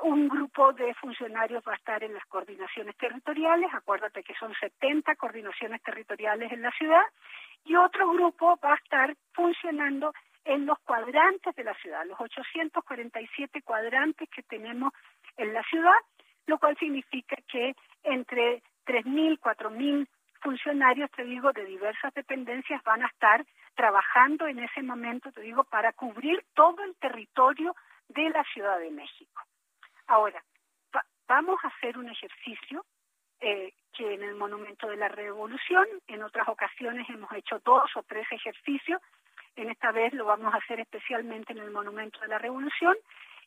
un 0.03 0.29
grupo 0.29 0.73
de 0.73 0.95
funcionarios 0.95 1.63
va 1.67 1.73
a 1.73 1.77
estar 1.77 2.03
en 2.03 2.15
las 2.15 2.25
coordinaciones 2.27 2.97
territoriales, 2.97 3.73
acuérdate 3.73 4.23
que 4.23 4.35
son 4.35 4.55
70 4.55 5.17
coordinaciones 5.17 5.83
territoriales 5.83 6.53
en 6.53 6.63
la 6.63 6.71
ciudad, 6.73 7.03
y 7.65 7.75
otro 7.77 8.11
grupo 8.11 8.59
va 8.63 8.73
a 8.73 8.77
estar 8.77 9.15
funcionando 9.33 10.13
en 10.45 10.67
los 10.67 10.79
cuadrantes 10.81 11.55
de 11.55 11.65
la 11.65 11.75
ciudad, 11.75 12.07
los 12.07 12.21
847 12.21 13.63
cuadrantes 13.63 14.29
que 14.31 14.43
tenemos 14.43 14.93
en 15.37 15.53
la 15.53 15.63
ciudad, 15.65 15.99
lo 16.47 16.59
cual 16.59 16.77
significa 16.79 17.37
que 17.49 17.75
entre 18.03 18.63
3.000, 18.87 19.39
4.000 19.39 20.09
funcionarios, 20.41 21.11
te 21.11 21.25
digo, 21.25 21.53
de 21.53 21.65
diversas 21.65 22.15
dependencias 22.15 22.83
van 22.83 23.03
a 23.03 23.07
estar 23.07 23.45
trabajando 23.75 24.47
en 24.47 24.61
ese 24.61 24.83
momento, 24.83 25.31
te 25.33 25.43
digo, 25.43 25.65
para 25.65 25.93
cubrir 25.93 26.43
todo 26.55 26.83
el 26.83 26.97
territorio 26.97 27.75
de 28.09 28.31
la 28.31 28.43
Ciudad 28.45 28.79
de 28.79 28.91
México. 28.91 29.43
Ahora, 30.11 30.43
vamos 31.29 31.61
a 31.63 31.69
hacer 31.69 31.97
un 31.97 32.09
ejercicio 32.09 32.85
eh, 33.39 33.73
que 33.93 34.15
en 34.15 34.25
el 34.25 34.35
Monumento 34.35 34.89
de 34.89 34.97
la 34.97 35.07
Revolución, 35.07 35.87
en 36.09 36.25
otras 36.25 36.49
ocasiones 36.49 37.09
hemos 37.09 37.33
hecho 37.33 37.61
dos 37.65 37.89
o 37.95 38.03
tres 38.03 38.27
ejercicios, 38.33 39.01
en 39.55 39.71
esta 39.71 39.93
vez 39.93 40.13
lo 40.13 40.25
vamos 40.25 40.53
a 40.53 40.57
hacer 40.57 40.81
especialmente 40.81 41.53
en 41.53 41.61
el 41.61 41.71
Monumento 41.71 42.19
de 42.19 42.27
la 42.27 42.39
Revolución, 42.39 42.97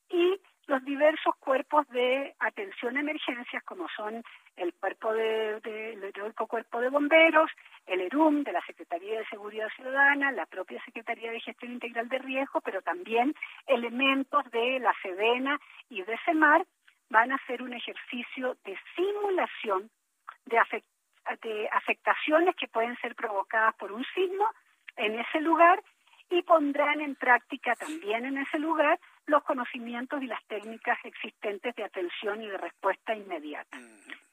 y 0.08 0.40
los 0.68 0.84
diversos 0.86 1.36
cuerpos 1.38 1.88
de 1.90 2.34
atención 2.40 2.96
a 2.96 3.02
emergencias, 3.02 3.64
como 3.64 3.88
son 3.90 4.24
el 4.56 4.74
cuerpo 4.74 5.14
de, 5.14 5.60
el 5.64 6.34
cuerpo 6.48 6.80
de 6.80 6.90
bomberos, 6.90 7.52
el 7.86 8.02
ERUM 8.02 8.44
de 8.44 8.54
la 8.54 8.62
Secretaría 8.66 9.20
de 9.20 9.26
Seguridad 9.26 9.68
Ciudadana, 9.76 10.32
la 10.32 10.46
propia 10.46 10.84
Secretaría 10.86 11.32
de 11.32 11.42
Gestión 11.42 11.74
Integral 11.74 12.08
de 12.08 12.20
Riesgo, 12.20 12.62
pero 12.62 12.82
también 12.82 13.36
elementos 13.68 14.50
de 14.52 14.80
la 14.80 14.94
SEDENA 15.02 15.60
y 15.90 16.02
de 16.04 16.18
CEMAR 16.26 16.66
van 17.10 17.32
a 17.32 17.36
hacer 17.36 17.62
un 17.62 17.74
ejercicio 17.74 18.56
de 18.64 18.78
simulación 18.96 19.90
de, 20.46 20.60
de 21.42 21.70
afectaciones 21.72 22.56
que 22.56 22.68
pueden 22.68 22.98
ser 22.98 23.16
provocadas 23.16 23.76
por 23.76 23.92
un 23.92 24.06
sismo 24.16 24.50
en 24.96 25.20
ese 25.20 25.42
lugar 25.42 25.84
y 26.30 26.42
pondrán 26.44 27.02
en 27.02 27.16
práctica 27.16 27.76
también 27.76 28.26
en 28.26 28.38
ese 28.38 28.60
lugar 28.60 29.00
los 29.26 29.44
conocimientos 29.44 30.22
y 30.22 30.28
las 30.28 30.44
técnicas 30.46 30.98
existentes 31.04 31.76
de 31.76 31.84
atención 31.84 32.42
y 32.42 32.48
de 32.48 32.58
respuesta 32.58 33.16
inmediata. 33.16 33.78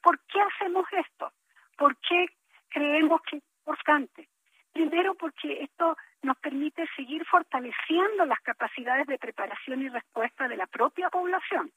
¿Por 0.03 0.19
qué 0.27 0.41
hacemos 0.41 0.87
esto? 0.93 1.33
¿Por 1.77 1.97
qué 1.99 2.27
creemos 2.69 3.21
que 3.23 3.37
es 3.37 3.43
importante? 3.61 4.29
Primero 4.73 5.15
porque 5.15 5.63
esto 5.63 5.97
nos 6.23 6.37
permite 6.39 6.87
seguir 6.97 7.25
fortaleciendo 7.27 8.25
las 8.25 8.41
capacidades 8.41 9.07
de 9.07 9.19
preparación 9.19 9.83
y 9.83 9.89
respuesta 9.89 10.49
de 10.49 10.57
la 10.57 10.67
propia 10.67 11.11
población. 11.11 11.73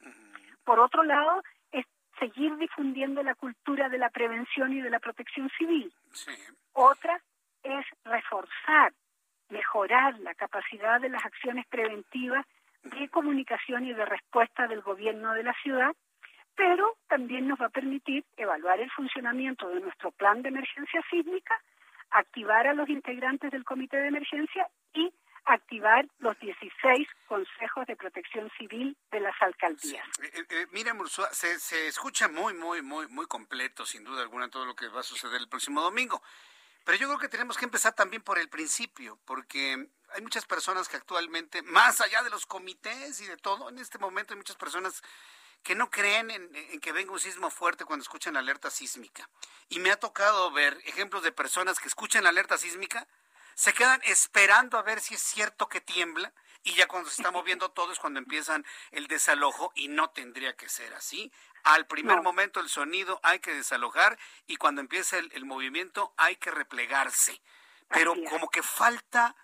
Por 0.64 0.80
otro 0.80 1.04
lado, 1.04 1.44
es 1.72 1.86
seguir 2.20 2.56
difundiendo 2.58 3.24
la 3.24 3.36
cultura 3.36 3.90
de 3.90 3.98
la 3.98 4.10
prevención 4.10 4.74
y 4.74 4.82
de 4.82 4.90
la 4.90 5.00
protección 5.00 5.50
civil. 5.58 5.92
Otra 6.74 7.20
es 7.64 7.86
reforzar, 8.04 8.94
mejorar 9.50 10.20
la 10.20 10.36
capacidad 10.36 11.02
de 11.02 11.10
las 11.10 11.26
acciones 11.26 11.66
preventivas 11.68 12.46
de 12.84 13.10
comunicación 13.10 13.86
y 13.86 13.94
de 13.94 14.06
respuesta 14.06 14.68
del 14.68 14.82
gobierno 14.82 15.34
de 15.34 15.44
la 15.44 15.54
ciudad, 15.62 15.96
pero 16.56 16.98
también 17.08 17.48
nos 17.48 17.60
va 17.60 17.68
a 17.68 17.70
permitir 17.70 18.26
evaluar 18.38 18.80
el 18.80 18.92
funcionamiento 18.92 19.70
de 19.70 19.82
nuestro 19.82 20.12
plan 20.12 20.42
de 20.42 20.50
emergencia 20.50 21.02
sísmica, 21.10 21.60
activar 22.12 22.68
a 22.68 22.74
los 22.74 22.90
integrantes 22.90 23.52
del 23.52 23.64
comité 23.64 23.98
de 23.98 24.08
emergencia 24.08 24.68
y 24.94 25.12
activar 25.46 26.06
los 26.20 26.40
16 26.40 27.08
consejos 27.28 27.86
de 27.88 27.96
protección 27.96 28.50
civil 28.58 28.96
de 29.12 29.20
las 29.20 29.36
alcaldías. 29.42 30.06
Eh, 30.22 30.46
eh, 30.50 30.68
mira, 30.72 30.94
se, 31.32 31.60
se 31.60 31.88
escucha 31.88 32.28
muy, 32.28 32.54
muy, 32.54 32.82
muy, 32.82 33.08
muy 33.08 33.26
completo, 33.26 33.86
sin 33.86 34.04
duda 34.04 34.22
alguna, 34.22 34.50
todo 34.50 34.66
lo 34.66 34.76
que 34.76 34.88
va 34.88 35.02
a 35.02 35.04
suceder 35.04 35.42
el 35.42 35.50
próximo 35.50 35.82
domingo. 35.82 36.22
Pero 36.84 36.98
yo 36.98 37.08
creo 37.08 37.20
que 37.20 37.30
tenemos 37.30 37.58
que 37.58 37.66
empezar 37.66 37.94
también 37.94 38.22
por 38.22 38.38
el 38.38 38.50
principio, 38.50 39.18
porque 39.26 39.88
hay 40.14 40.22
muchas 40.22 40.46
personas 40.46 40.88
que 40.88 40.98
actualmente, 40.98 41.62
más 41.62 42.02
allá 42.02 42.24
de 42.24 42.30
los 42.30 42.46
comités 42.46 43.22
y 43.22 43.26
de 43.26 43.38
todo, 43.38 43.70
en 43.70 43.80
este 43.80 43.98
momento 43.98 44.34
hay 44.34 44.38
muchas 44.38 44.58
personas 44.58 45.02
que 45.64 45.76
no 45.76 45.90
creen 45.90 46.30
en, 46.30 46.80
que 46.82 46.92
venga 46.92 47.14
un 47.14 47.20
sismo 47.20 47.50
fuerte 47.50 47.86
cuando 47.86 48.04
escuchan 48.04 48.34
la 48.34 48.42
alerta 48.42 48.70
sísmica. 48.70 49.30
Y 49.70 49.80
me 49.80 49.92
ha 49.92 49.96
tocado 49.96 50.52
ver 50.52 50.78
ejemplos 50.86 51.24
de 51.24 51.32
personas 51.32 51.80
que 51.80 51.88
escuchan 51.88 52.24
la 52.24 52.30
alerta 52.30 52.58
sísmica, 52.58 53.08
se 53.56 53.74
quedan 53.74 54.02
esperando 54.04 54.78
a 54.78 54.82
ver 54.82 55.00
si 55.00 55.16
es 55.16 55.22
cierto 55.22 55.70
que 55.70 55.80
tiembla 55.80 56.34
y 56.64 56.74
ya 56.74 56.88
cuando 56.88 57.10
se 57.10 57.22
está 57.22 57.32
moviendo 57.32 57.72
todo 57.72 57.94
es 57.94 58.00
cuando 58.00 58.20
empiezan 58.20 58.66
el 58.92 59.08
desalojo 59.08 59.72
y 59.76 59.88
no 59.88 60.10
tendría 60.10 60.56
que 60.56 60.68
ser 60.68 60.94
así. 60.94 61.32
Al 61.64 61.88
primer 61.88 62.22
momento 62.22 62.60
el 62.60 62.70
sonido 62.70 63.20
hay 63.24 63.40
que 63.40 63.54
desalojar 63.54 64.18
y 64.48 64.58
cuando 64.58 64.82
empieza 64.82 65.18
el, 65.18 65.46
movimiento 65.46 66.14
hay 66.18 66.36
que 66.36 66.52
replegarse. 66.52 67.42
Pero 67.90 68.14
como 68.30 68.50
que 68.50 68.62
falta 68.62 69.36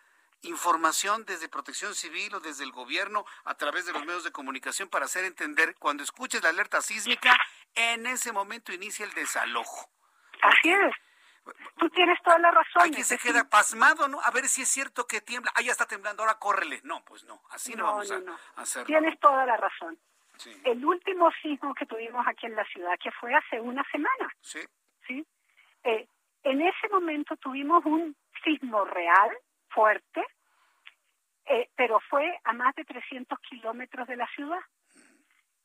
información 0.41 1.25
desde 1.25 1.49
Protección 1.49 1.95
Civil 1.95 2.35
o 2.35 2.39
desde 2.39 2.63
el 2.63 2.71
gobierno 2.71 3.25
a 3.45 3.55
través 3.55 3.85
de 3.85 3.93
los 3.93 4.05
medios 4.05 4.23
de 4.23 4.31
comunicación 4.31 4.89
para 4.89 5.05
hacer 5.05 5.25
entender 5.25 5.75
cuando 5.79 6.03
escuches 6.03 6.41
la 6.43 6.49
alerta 6.49 6.81
sísmica, 6.81 7.37
en 7.75 8.05
ese 8.05 8.31
momento 8.31 8.73
inicia 8.73 9.05
el 9.05 9.13
desalojo. 9.13 9.89
Así 10.41 10.71
es. 10.71 10.93
Tú 11.77 11.89
tienes 11.89 12.21
toda 12.23 12.37
la 12.39 12.51
razón. 12.51 12.83
Hay 12.83 12.91
quien 12.91 13.05
se 13.05 13.17
queda 13.17 13.49
pasmado, 13.49 14.07
¿no? 14.07 14.21
A 14.21 14.31
ver 14.31 14.47
si 14.47 14.61
es 14.61 14.69
cierto 14.69 15.07
que 15.07 15.21
tiembla. 15.21 15.51
Ah, 15.55 15.61
ya 15.61 15.71
está 15.71 15.85
temblando, 15.85 16.23
ahora 16.23 16.37
córrele. 16.37 16.81
No, 16.83 17.03
pues 17.05 17.23
no, 17.23 17.41
así 17.49 17.75
no, 17.75 17.85
vamos 17.85 18.11
a, 18.11 18.21
hacerlo. 18.61 18.87
Tienes 18.87 19.19
toda 19.19 19.45
la 19.45 19.57
razón. 19.57 19.97
El 20.63 20.85
último 20.85 21.29
sismo 21.41 21.73
que 21.73 21.85
tuvimos 21.85 22.25
aquí 22.27 22.45
en 22.45 22.55
la 22.55 22.65
ciudad, 22.65 22.97
que 23.01 23.11
fue 23.11 23.33
hace 23.33 23.59
una 23.59 23.83
semana. 23.91 24.33
Sí. 24.41 24.59
¿sí? 25.07 25.25
Eh, 25.83 26.07
en 26.43 26.61
ese 26.61 26.87
momento 26.89 27.35
tuvimos 27.37 27.83
un 27.85 28.15
sismo 28.43 28.85
real, 28.85 29.31
fuerte, 29.69 30.23
eh, 31.45 31.69
pero 31.75 31.99
fue 32.09 32.39
a 32.43 32.53
más 32.53 32.73
de 32.75 32.85
300 32.85 33.37
kilómetros 33.39 34.07
de 34.07 34.15
la 34.15 34.27
ciudad. 34.35 34.61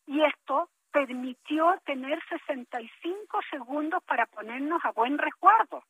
Y 0.06 0.22
esto 0.22 0.70
permitió 0.92 1.80
tener 1.84 2.20
65 2.28 3.40
segundos 3.51 4.02
para 4.05 4.26
ponernos 4.26 4.84
a 4.84 4.92
buen 4.92 5.18
resguardo, 5.18 5.84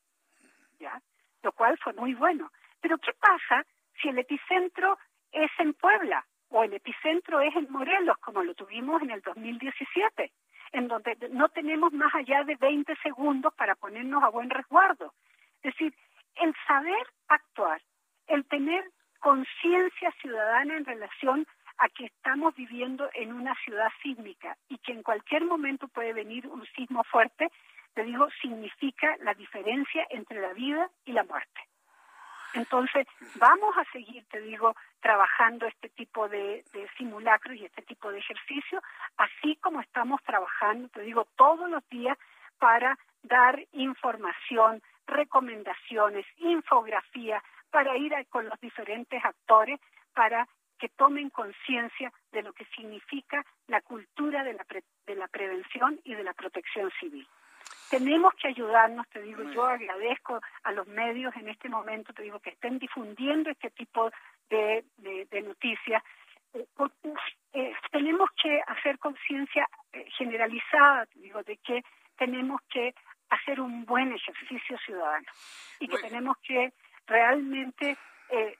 ¿ya? 0.79 1.01
Lo 1.43 1.51
cual 1.51 1.77
fue 1.77 1.93
muy 1.93 2.13
bueno. 2.13 2.51
Pero 2.81 2.97
¿qué 2.97 3.13
pasa 3.13 3.65
si 4.01 4.09
el 4.09 4.17
epicentro 4.19 4.97
es 5.31 5.51
en 5.59 5.73
Puebla 5.73 6.25
o 6.49 6.63
el 6.63 6.73
epicentro 6.73 7.41
es 7.41 7.55
en 7.55 7.71
Morelos, 7.71 8.17
como 8.19 8.43
lo 8.43 8.53
tuvimos 8.53 9.01
en 9.01 9.11
el 9.11 9.21
2017, 9.21 10.31
en 10.73 10.87
donde 10.87 11.17
no 11.31 11.49
tenemos 11.49 11.93
más 11.93 12.13
allá 12.13 12.43
de 12.43 12.55
20 12.55 12.95
segundos 12.97 13.53
para 13.55 13.75
ponernos 13.75 14.23
a 14.23 14.29
buen 14.29 14.49
resguardo. 14.49 15.13
Es 15.63 15.73
decir, 15.73 15.93
el 16.35 16.53
saber 16.67 17.07
actuar, 17.27 17.81
el 18.27 18.45
tener 18.45 18.83
conciencia 19.19 20.11
ciudadana 20.21 20.77
en 20.77 20.85
relación 20.85 21.47
a 21.77 21.89
que 21.89 22.05
estamos 22.05 22.55
viviendo 22.55 23.09
en 23.13 23.33
una 23.33 23.55
ciudad 23.63 23.89
sísmica 24.01 24.55
y 24.69 24.77
que 24.77 24.93
en 24.93 25.03
cualquier 25.03 25.43
momento 25.45 25.87
puede 25.87 26.13
venir 26.13 26.47
un 26.47 26.65
sismo 26.67 27.03
fuerte, 27.03 27.49
te 27.93 28.03
digo, 28.03 28.27
significa 28.41 29.15
la 29.21 29.33
diferencia 29.33 30.05
entre 30.09 30.41
la 30.41 30.53
vida 30.53 30.89
y 31.05 31.13
la 31.13 31.23
muerte. 31.23 31.61
Entonces, 32.55 33.05
vamos 33.35 33.77
a 33.77 33.83
seguir, 33.91 34.25
te 34.29 34.39
digo, 34.41 34.75
trabajando 35.01 35.65
este 35.67 35.89
tipo 35.89 36.29
de, 36.29 36.63
simulacros 36.97 37.57
y 37.57 37.65
este 37.65 37.81
tipo 37.81 38.11
de 38.11 38.19
ejercicio, 38.19 38.81
así 39.17 39.57
como 39.57 39.81
estamos 39.81 40.23
trabajando, 40.23 40.87
te 40.89 41.01
digo, 41.01 41.27
todos 41.35 41.69
los 41.69 41.87
días 41.89 42.17
para 42.57 42.97
dar 43.23 43.61
información, 43.73 44.81
recomendaciones, 45.05 46.25
infografía, 46.37 47.43
para 47.69 47.97
ir 47.97 48.13
con 48.29 48.47
los 48.47 48.59
diferentes 48.61 49.23
actores 49.23 49.79
para 50.13 50.47
que 50.79 50.87
tomen 50.89 51.29
conciencia 51.29 52.11
de 52.31 52.41
lo 52.41 52.53
que 52.53 52.65
significa 52.75 53.45
la 53.67 53.81
cultura 53.81 54.43
de 54.43 54.53
la, 54.53 54.65
de 55.05 55.15
la 55.15 55.27
prevención 55.27 55.99
y 56.05 56.15
de 56.15 56.23
la 56.23 56.33
protección 56.33 56.89
civil. 56.99 57.27
Tenemos 57.89 58.33
que 58.35 58.47
ayudarnos, 58.47 59.07
te 59.09 59.21
digo, 59.21 59.43
yo 59.51 59.65
agradezco 59.65 60.41
a 60.63 60.71
los 60.71 60.87
medios 60.87 61.35
en 61.35 61.49
este 61.49 61.69
momento, 61.69 62.13
te 62.13 62.23
digo, 62.23 62.39
que 62.39 62.51
estén 62.51 62.79
difundiendo 62.79 63.49
este 63.49 63.69
tipo 63.71 64.11
de, 64.49 64.83
de, 64.97 65.41
noticias. 65.41 66.03
Eh, 66.53 66.65
eh, 67.53 67.73
tenemos 67.91 68.29
que 68.41 68.61
hacer 68.67 68.97
conciencia 68.99 69.67
eh, 69.93 70.05
generalizada, 70.17 71.05
te 71.05 71.19
digo, 71.19 71.43
de 71.43 71.57
que 71.57 71.83
tenemos 72.17 72.61
que 72.69 72.93
hacer 73.29 73.59
un 73.59 73.85
buen 73.85 74.11
ejercicio 74.13 74.77
ciudadano 74.79 75.27
y 75.79 75.87
que 75.87 75.97
tenemos 75.97 76.37
que 76.39 76.73
realmente 77.07 77.97
eh, 78.29 78.57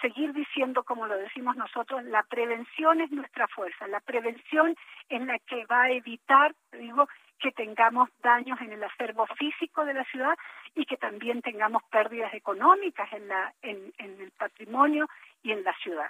seguir 0.00 0.32
diciendo, 0.32 0.82
como 0.82 1.06
lo 1.06 1.16
decimos 1.16 1.56
nosotros, 1.56 2.04
la 2.04 2.22
prevención 2.24 3.00
es 3.00 3.10
nuestra 3.10 3.48
fuerza, 3.48 3.86
la 3.88 4.00
prevención 4.00 4.76
es 5.08 5.22
la 5.22 5.38
que 5.38 5.64
va 5.66 5.84
a 5.84 5.90
evitar, 5.90 6.54
digo, 6.72 7.08
que 7.44 7.52
tengamos 7.52 8.08
daños 8.22 8.58
en 8.62 8.72
el 8.72 8.82
acervo 8.82 9.26
físico 9.38 9.84
de 9.84 9.92
la 9.92 10.04
ciudad 10.04 10.34
y 10.74 10.86
que 10.86 10.96
también 10.96 11.42
tengamos 11.42 11.82
pérdidas 11.90 12.32
económicas 12.32 13.12
en, 13.12 13.28
la, 13.28 13.52
en, 13.60 13.92
el 13.98 14.30
patrimonio 14.30 15.10
y 15.42 15.52
en 15.52 15.62
la 15.62 15.74
ciudad. 15.74 16.06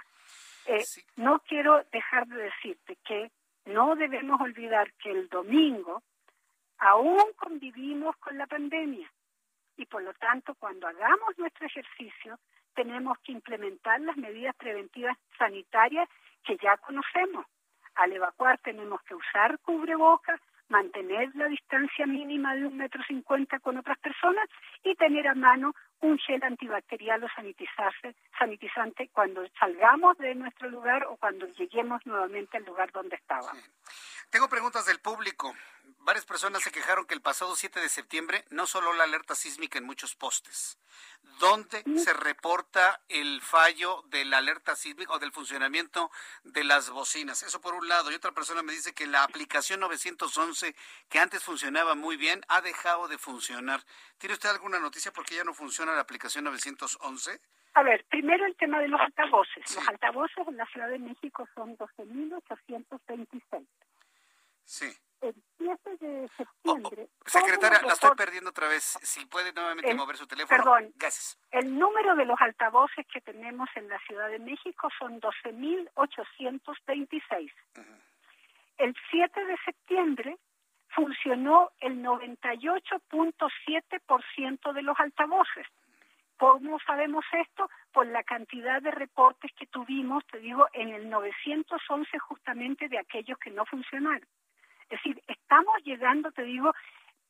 Eh, 0.65 0.85
no 1.17 1.39
quiero 1.39 1.83
dejar 1.91 2.25
de 2.27 2.43
decirte 2.43 2.97
que 3.05 3.31
no 3.65 3.97
debemos 3.97 4.39
olvidar 4.39 4.93
que 4.93 5.11
el 5.11 5.27
domingo 5.27 6.03
aún 6.77 7.25
convivimos 7.35 8.15
con 8.15 8.37
la 8.37 8.47
pandemia 8.47 9.11
y 9.75 9.85
por 9.87 10.03
lo 10.03 10.13
tanto 10.13 10.55
cuando 10.55 10.87
hagamos 10.87 11.37
nuestro 11.37 11.65
ejercicio 11.65 12.39
tenemos 12.75 13.19
que 13.19 13.33
implementar 13.33 13.99
las 13.99 14.15
medidas 14.15 14.55
preventivas 14.55 15.17
sanitarias 15.37 16.07
que 16.45 16.55
ya 16.63 16.77
conocemos. 16.77 17.45
Al 17.95 18.13
evacuar 18.13 18.57
tenemos 18.59 19.01
que 19.03 19.15
usar 19.15 19.59
cubrebocas, 19.59 20.39
mantener 20.69 21.29
la 21.35 21.47
distancia 21.47 22.05
mínima 22.05 22.55
de 22.55 22.65
un 22.65 22.77
metro 22.77 23.01
cincuenta 23.07 23.59
con 23.59 23.77
otras 23.77 23.97
personas 23.99 24.47
y 24.83 24.95
tener 24.95 25.27
a 25.27 25.35
mano 25.35 25.73
un 26.01 26.17
gel 26.19 26.43
antibacterial 26.43 27.23
o 27.23 27.27
sanitizarse, 27.35 28.15
sanitizante 28.37 29.09
cuando 29.11 29.45
salgamos 29.59 30.17
de 30.17 30.35
nuestro 30.35 30.69
lugar 30.69 31.05
o 31.05 31.17
cuando 31.17 31.47
lleguemos 31.47 32.05
nuevamente 32.05 32.57
al 32.57 32.65
lugar 32.65 32.91
donde 32.91 33.15
estábamos. 33.15 33.63
Tengo 34.29 34.49
preguntas 34.49 34.85
del 34.85 34.99
público. 34.99 35.55
Varias 35.99 36.25
personas 36.25 36.61
se 36.61 36.71
quejaron 36.71 37.05
que 37.05 37.15
el 37.15 37.21
pasado 37.21 37.55
7 37.55 37.79
de 37.79 37.89
septiembre 37.89 38.45
no 38.51 38.67
solo 38.67 38.93
la 38.93 39.05
alerta 39.05 39.33
sísmica 39.33 39.79
en 39.79 39.85
muchos 39.85 40.15
postes. 40.15 40.77
¿Dónde 41.39 41.83
se 41.97 42.13
reporta 42.13 43.01
el 43.09 43.41
fallo 43.41 44.03
de 44.07 44.23
la 44.23 44.37
alerta 44.37 44.75
sísmica 44.75 45.13
o 45.13 45.19
del 45.19 45.31
funcionamiento 45.31 46.11
de 46.43 46.63
las 46.63 46.91
bocinas? 46.91 47.41
Eso 47.41 47.59
por 47.59 47.73
un 47.73 47.87
lado. 47.87 48.11
Y 48.11 48.15
otra 48.15 48.33
persona 48.33 48.61
me 48.61 48.73
dice 48.73 48.93
que 48.93 49.07
la 49.07 49.23
aplicación 49.23 49.79
911, 49.79 50.75
que 51.09 51.19
antes 51.19 51.43
funcionaba 51.43 51.95
muy 51.95 52.17
bien, 52.17 52.41
ha 52.49 52.61
dejado 52.61 53.07
de 53.07 53.17
funcionar. 53.17 53.81
¿Tiene 54.19 54.33
usted 54.33 54.49
alguna 54.49 54.79
noticia 54.79 55.11
por 55.11 55.25
qué 55.25 55.35
ya 55.35 55.43
no 55.43 55.53
funciona 55.53 55.95
la 55.95 56.01
aplicación 56.01 56.43
911? 56.45 57.41
A 57.73 57.83
ver, 57.83 58.05
primero 58.05 58.45
el 58.45 58.55
tema 58.55 58.79
de 58.79 58.87
los 58.87 59.01
altavoces. 59.01 59.75
Los 59.75 59.87
altavoces 59.89 60.47
en 60.47 60.55
la 60.55 60.65
Ciudad 60.67 60.87
de 60.87 60.99
México 60.99 61.47
son 61.55 61.77
12.826. 61.77 63.65
Sí. 64.65 64.91
El 65.21 65.33
7 65.57 65.97
de 66.01 66.27
septiembre. 66.37 67.07
secretaria, 67.25 67.81
la 67.81 67.93
estoy 67.93 68.13
perdiendo 68.15 68.49
otra 68.49 68.67
vez. 68.67 68.97
Si 69.01 69.25
puede 69.25 69.53
nuevamente 69.53 69.95
mover 69.95 70.17
su 70.17 70.27
teléfono. 70.27 70.57
Perdón. 70.57 70.91
Gracias. 70.95 71.39
El 71.51 71.79
número 71.79 72.15
de 72.15 72.25
los 72.25 72.41
altavoces 72.41 73.07
que 73.11 73.21
tenemos 73.21 73.69
en 73.75 73.87
la 73.87 73.97
Ciudad 73.99 74.27
de 74.29 74.39
México 74.39 74.89
son 74.99 75.21
12.826. 75.21 77.53
El 78.77 78.93
7 79.09 79.45
de 79.45 79.55
septiembre 79.63 80.37
funcionó 80.89 81.71
el 81.79 82.03
98.7% 82.03 84.73
de 84.73 84.81
los 84.81 84.99
altavoces. 84.99 85.65
¿Cómo 86.37 86.77
sabemos 86.85 87.23
esto? 87.31 87.69
Por 87.93 88.07
la 88.07 88.21
cantidad 88.23 88.81
de 88.81 88.91
reportes 88.91 89.53
que 89.57 89.67
tuvimos, 89.67 90.25
te 90.27 90.39
digo, 90.39 90.67
en 90.73 90.89
el 90.89 91.09
911 91.09 92.19
justamente 92.19 92.89
de 92.89 92.99
aquellos 92.99 93.39
que 93.39 93.51
no 93.51 93.65
funcionaron. 93.65 94.27
Es 94.89 94.99
decir, 94.99 95.21
estamos 95.27 95.75
llegando, 95.83 96.31
te 96.31 96.43
digo, 96.43 96.73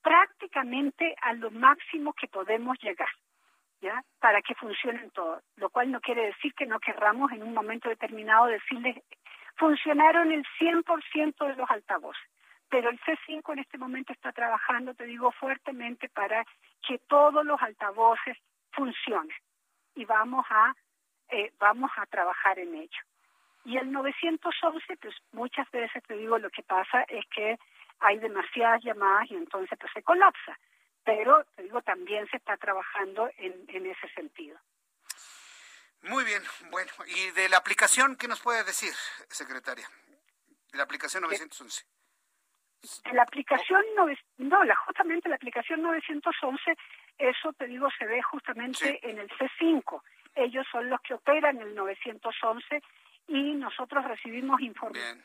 prácticamente 0.01 1.15
a 1.21 1.33
lo 1.33 1.49
máximo 1.51 2.13
que 2.13 2.27
podemos 2.27 2.77
llegar, 2.81 3.09
¿ya? 3.81 4.03
Para 4.19 4.41
que 4.41 4.53
funcionen 4.55 5.09
todos, 5.11 5.43
lo 5.55 5.69
cual 5.69 5.91
no 5.91 6.01
quiere 6.01 6.27
decir 6.27 6.53
que 6.53 6.65
no 6.65 6.79
querramos 6.79 7.31
en 7.31 7.43
un 7.43 7.53
momento 7.53 7.89
determinado 7.89 8.45
decirles, 8.45 9.01
funcionaron 9.55 10.31
el 10.31 10.45
100% 10.59 11.47
de 11.47 11.55
los 11.55 11.69
altavoces, 11.71 12.21
pero 12.69 12.89
el 12.89 12.99
C5 12.99 13.53
en 13.53 13.59
este 13.59 13.77
momento 13.77 14.13
está 14.13 14.31
trabajando, 14.31 14.93
te 14.93 15.05
digo, 15.05 15.31
fuertemente 15.31 16.09
para 16.09 16.45
que 16.85 16.99
todos 17.07 17.45
los 17.45 17.61
altavoces 17.61 18.37
funcionen 18.73 19.35
y 19.95 20.05
vamos 20.05 20.45
a, 20.49 20.75
eh, 21.29 21.51
vamos 21.57 21.89
a 21.95 22.05
trabajar 22.05 22.59
en 22.59 22.75
ello. 22.75 23.01
Y 23.65 23.77
el 23.77 23.91
911, 23.91 24.97
pues 24.97 25.15
muchas 25.31 25.69
veces 25.71 26.03
te 26.03 26.15
digo, 26.15 26.37
lo 26.37 26.49
que 26.51 26.63
pasa 26.63 27.01
es 27.07 27.25
que 27.35 27.57
hay 27.99 28.19
demasiadas 28.19 28.83
llamadas 28.83 29.29
y 29.31 29.35
entonces 29.35 29.77
pues 29.79 29.91
se 29.93 30.03
colapsa. 30.03 30.57
Pero 31.03 31.43
te 31.55 31.63
digo, 31.63 31.81
también 31.81 32.27
se 32.29 32.37
está 32.37 32.57
trabajando 32.57 33.29
en, 33.37 33.65
en 33.67 33.85
ese 33.87 34.07
sentido. 34.09 34.57
Muy 36.03 36.23
bien, 36.23 36.43
bueno, 36.69 36.91
¿y 37.07 37.31
de 37.31 37.49
la 37.49 37.57
aplicación 37.57 38.15
qué 38.15 38.27
nos 38.27 38.39
puede 38.39 38.63
decir, 38.63 38.93
secretaria? 39.27 39.87
De 40.71 40.77
la 40.77 40.83
aplicación 40.83 41.23
911. 41.23 41.83
La 43.13 43.23
aplicación, 43.23 43.83
no, 43.95 44.05
no 44.37 44.63
la, 44.63 44.75
justamente 44.75 45.29
la 45.29 45.35
aplicación 45.35 45.81
911, 45.81 46.75
eso 47.17 47.53
te 47.53 47.65
digo, 47.65 47.87
se 47.97 48.05
ve 48.05 48.21
justamente 48.21 48.99
en 49.09 49.17
el 49.17 49.29
C5. 49.29 50.01
Ellos 50.35 50.67
son 50.71 50.89
los 50.89 51.01
que 51.01 51.15
operan 51.15 51.57
el 51.59 51.73
911 51.73 52.81
y 53.27 53.55
nosotros 53.55 54.05
recibimos 54.05 54.61
información. 54.61 55.23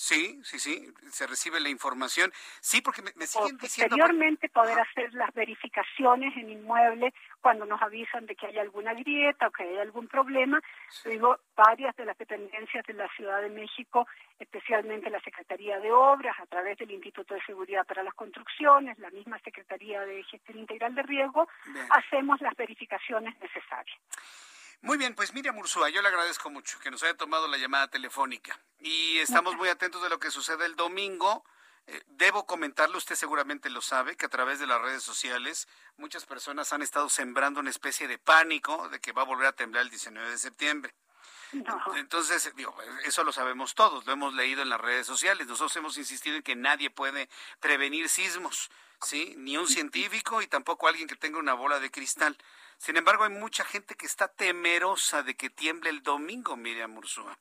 Sí, 0.00 0.40
sí, 0.44 0.60
sí, 0.60 0.94
se 1.10 1.26
recibe 1.26 1.58
la 1.58 1.70
información. 1.70 2.30
Sí, 2.60 2.80
porque 2.80 3.02
me, 3.02 3.26
siguen 3.26 3.58
diciendo... 3.58 3.96
Posteriormente 3.96 4.48
poder 4.48 4.78
hacer 4.78 5.12
las 5.12 5.34
verificaciones 5.34 6.36
en 6.36 6.50
inmueble 6.50 7.12
cuando 7.40 7.66
nos 7.66 7.82
avisan 7.82 8.24
de 8.26 8.36
que 8.36 8.46
hay 8.46 8.58
alguna 8.58 8.94
grieta 8.94 9.48
o 9.48 9.50
que 9.50 9.64
hay 9.64 9.78
algún 9.78 10.06
problema. 10.06 10.60
Digo, 11.04 11.40
varias 11.56 11.96
de 11.96 12.04
las 12.04 12.16
dependencias 12.16 12.86
de 12.86 12.92
la 12.92 13.08
Ciudad 13.16 13.42
de 13.42 13.48
México, 13.48 14.06
especialmente 14.38 15.10
la 15.10 15.20
Secretaría 15.20 15.80
de 15.80 15.90
Obras, 15.90 16.38
a 16.38 16.46
través 16.46 16.78
del 16.78 16.92
Instituto 16.92 17.34
de 17.34 17.42
Seguridad 17.42 17.84
para 17.84 18.04
las 18.04 18.14
Construcciones, 18.14 19.00
la 19.00 19.10
misma 19.10 19.40
Secretaría 19.40 20.02
de 20.02 20.22
Gestión 20.22 20.60
Integral 20.60 20.94
de 20.94 21.02
Riesgo, 21.02 21.48
hacemos 21.90 22.40
las 22.40 22.54
verificaciones 22.54 23.34
necesarias. 23.40 23.98
Muy 24.80 24.96
bien, 24.96 25.14
pues 25.14 25.34
Miriam 25.34 25.58
Ursúa, 25.58 25.88
yo 25.90 26.02
le 26.02 26.08
agradezco 26.08 26.50
mucho 26.50 26.78
que 26.78 26.90
nos 26.90 27.02
haya 27.02 27.16
tomado 27.16 27.48
la 27.48 27.58
llamada 27.58 27.88
telefónica 27.88 28.58
y 28.78 29.18
estamos 29.18 29.56
muy 29.56 29.68
atentos 29.68 30.02
de 30.02 30.08
lo 30.08 30.20
que 30.20 30.30
sucede 30.30 30.66
el 30.66 30.76
domingo. 30.76 31.44
Eh, 31.88 32.02
debo 32.06 32.46
comentarle, 32.46 32.96
usted 32.96 33.16
seguramente 33.16 33.70
lo 33.70 33.80
sabe, 33.82 34.16
que 34.16 34.26
a 34.26 34.28
través 34.28 34.60
de 34.60 34.66
las 34.68 34.80
redes 34.80 35.02
sociales 35.02 35.66
muchas 35.96 36.26
personas 36.26 36.72
han 36.72 36.82
estado 36.82 37.08
sembrando 37.08 37.58
una 37.58 37.70
especie 37.70 38.06
de 38.06 38.18
pánico 38.18 38.88
de 38.88 39.00
que 39.00 39.12
va 39.12 39.22
a 39.22 39.24
volver 39.24 39.48
a 39.48 39.52
temblar 39.52 39.82
el 39.82 39.90
19 39.90 40.30
de 40.30 40.38
septiembre. 40.38 40.94
Entonces, 41.96 42.52
digo, 42.54 42.76
eso 43.04 43.24
lo 43.24 43.32
sabemos 43.32 43.74
todos, 43.74 44.06
lo 44.06 44.12
hemos 44.12 44.34
leído 44.34 44.62
en 44.62 44.68
las 44.68 44.80
redes 44.80 45.06
sociales. 45.06 45.46
Nosotros 45.46 45.74
hemos 45.76 45.96
insistido 45.96 46.36
en 46.36 46.42
que 46.42 46.54
nadie 46.54 46.90
puede 46.90 47.28
prevenir 47.58 48.08
sismos, 48.08 48.70
¿sí? 49.02 49.34
Ni 49.38 49.56
un 49.56 49.66
científico 49.66 50.42
y 50.42 50.46
tampoco 50.46 50.88
alguien 50.88 51.08
que 51.08 51.16
tenga 51.16 51.38
una 51.38 51.54
bola 51.54 51.80
de 51.80 51.90
cristal. 51.90 52.36
Sin 52.78 52.96
embargo, 52.96 53.24
hay 53.24 53.30
mucha 53.30 53.64
gente 53.64 53.94
que 53.94 54.06
está 54.06 54.28
temerosa 54.28 55.22
de 55.22 55.36
que 55.36 55.50
tiemble 55.50 55.90
el 55.90 56.02
domingo, 56.02 56.56
Miriam 56.56 56.96
Ursúa. 56.96 57.36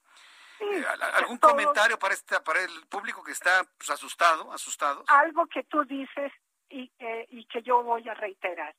Eh, 0.59 0.83
¿Algún 1.13 1.37
comentario 1.37 1.97
para, 1.99 2.13
este, 2.13 2.39
para 2.41 2.61
el 2.61 2.87
público 2.89 3.23
que 3.23 3.31
está 3.31 3.63
pues, 3.77 3.89
asustado, 3.91 4.51
asustado? 4.51 5.05
Algo 5.07 5.45
que 5.45 5.63
tú 5.63 5.83
dices 5.85 6.31
y, 6.69 6.91
y 7.29 7.45
que 7.45 7.61
yo 7.61 7.83
voy 7.83 8.09
a 8.09 8.15
reiterar. 8.15 8.75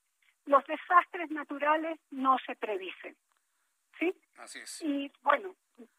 Los 0.47 0.65
desastres 0.67 1.31
naturales 1.31 1.99
no 2.11 2.37
se 2.45 2.57
predicen. 2.57 3.17
¿Sí? 3.99 4.15
Así 4.39 4.59
es. 4.61 4.83
Y 4.83 5.13
bueno, 5.23 5.55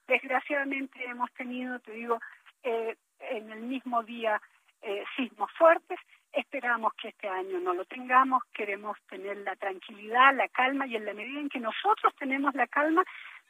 desgraciadamente 0.08 1.04
hemos 1.06 1.32
tenido, 1.34 1.80
te 1.80 1.92
digo, 1.92 2.20
eh, 2.64 2.98
en 3.20 3.52
el 3.52 3.62
mismo 3.62 4.04
día 4.04 4.42
eh, 4.82 5.04
sismos 5.16 5.52
fuertes. 5.58 6.00
Esperamos 6.32 6.94
que 6.94 7.10
este 7.10 7.28
año 7.28 7.60
no 7.60 7.74
lo 7.74 7.86
tengamos. 7.86 8.44
Queremos 8.54 8.98
tener 9.10 9.38
la 9.38 9.56
tranquilidad, 9.56 10.36
la 10.36 10.48
calma 10.50 10.86
y 10.88 10.96
en 10.96 11.06
la 11.06 11.14
medida 11.14 11.40
en 11.40 11.50
que 11.50 11.60
nosotros 11.60 12.14
tenemos 12.18 12.54
la 12.56 12.68
calma, 12.68 13.04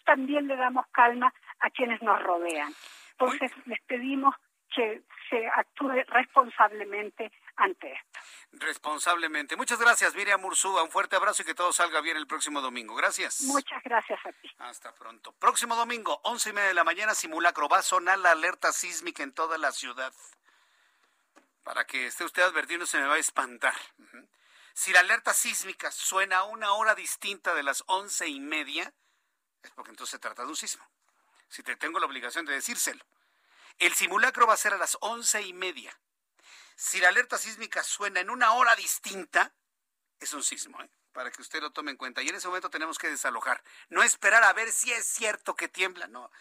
también 0.05 0.47
le 0.47 0.55
damos 0.55 0.85
calma 0.91 1.33
a 1.59 1.69
quienes 1.69 2.01
nos 2.01 2.21
rodean. 2.23 2.73
Entonces 3.11 3.51
les 3.65 3.81
pedimos 3.81 4.33
que 4.73 5.01
se 5.29 5.47
actúe 5.47 6.03
responsablemente 6.07 7.31
ante 7.57 7.91
esto. 7.91 8.19
Responsablemente. 8.53 9.55
Muchas 9.55 9.79
gracias, 9.79 10.15
Miriam 10.15 10.43
Ursúa. 10.45 10.83
Un 10.83 10.91
fuerte 10.91 11.15
abrazo 11.15 11.43
y 11.43 11.45
que 11.45 11.53
todo 11.53 11.73
salga 11.73 12.01
bien 12.01 12.17
el 12.17 12.27
próximo 12.27 12.61
domingo. 12.61 12.95
Gracias. 12.95 13.41
Muchas 13.41 13.83
gracias 13.83 14.19
a 14.25 14.31
ti. 14.31 14.49
Hasta 14.59 14.93
pronto. 14.93 15.33
Próximo 15.33 15.75
domingo, 15.75 16.19
once 16.23 16.49
y 16.49 16.53
media 16.53 16.69
de 16.69 16.73
la 16.73 16.83
mañana, 16.83 17.13
simulacro. 17.13 17.67
Va 17.67 17.79
a 17.79 17.83
sonar 17.83 18.19
la 18.19 18.31
alerta 18.31 18.71
sísmica 18.71 19.23
en 19.23 19.33
toda 19.33 19.57
la 19.57 19.71
ciudad. 19.71 20.13
Para 21.63 21.85
que 21.85 22.07
esté 22.07 22.23
usted 22.23 22.43
advertido, 22.43 22.85
se 22.85 22.99
me 22.99 23.07
va 23.07 23.15
a 23.15 23.19
espantar. 23.19 23.75
Si 24.73 24.91
la 24.91 25.01
alerta 25.01 25.33
sísmica 25.33 25.91
suena 25.91 26.37
a 26.37 26.43
una 26.43 26.73
hora 26.73 26.95
distinta 26.95 27.53
de 27.53 27.63
las 27.63 27.83
once 27.87 28.27
y 28.27 28.39
media, 28.39 28.93
es 29.61 29.71
porque 29.71 29.91
entonces 29.91 30.11
se 30.11 30.19
trata 30.19 30.43
de 30.43 30.49
un 30.49 30.55
sismo. 30.55 30.89
Si 31.49 31.63
te 31.63 31.75
tengo 31.75 31.99
la 31.99 32.05
obligación 32.05 32.45
de 32.45 32.53
decírselo. 32.53 33.05
El 33.77 33.93
simulacro 33.93 34.47
va 34.47 34.53
a 34.53 34.57
ser 34.57 34.73
a 34.73 34.77
las 34.77 34.97
once 35.01 35.41
y 35.41 35.53
media. 35.53 35.97
Si 36.75 36.99
la 36.99 37.09
alerta 37.09 37.37
sísmica 37.37 37.83
suena 37.83 38.19
en 38.19 38.29
una 38.29 38.53
hora 38.53 38.75
distinta, 38.75 39.53
es 40.19 40.33
un 40.33 40.43
sismo, 40.43 40.81
¿eh? 40.81 40.89
Para 41.13 41.31
que 41.31 41.41
usted 41.41 41.61
lo 41.61 41.71
tome 41.71 41.91
en 41.91 41.97
cuenta. 41.97 42.21
Y 42.21 42.29
en 42.29 42.35
ese 42.35 42.47
momento 42.47 42.69
tenemos 42.69 42.97
que 42.97 43.09
desalojar. 43.09 43.63
No 43.89 44.03
esperar 44.03 44.43
a 44.43 44.53
ver 44.53 44.71
si 44.71 44.91
es 44.91 45.05
cierto 45.05 45.55
que 45.55 45.67
tiembla, 45.67 46.07
no. 46.07 46.31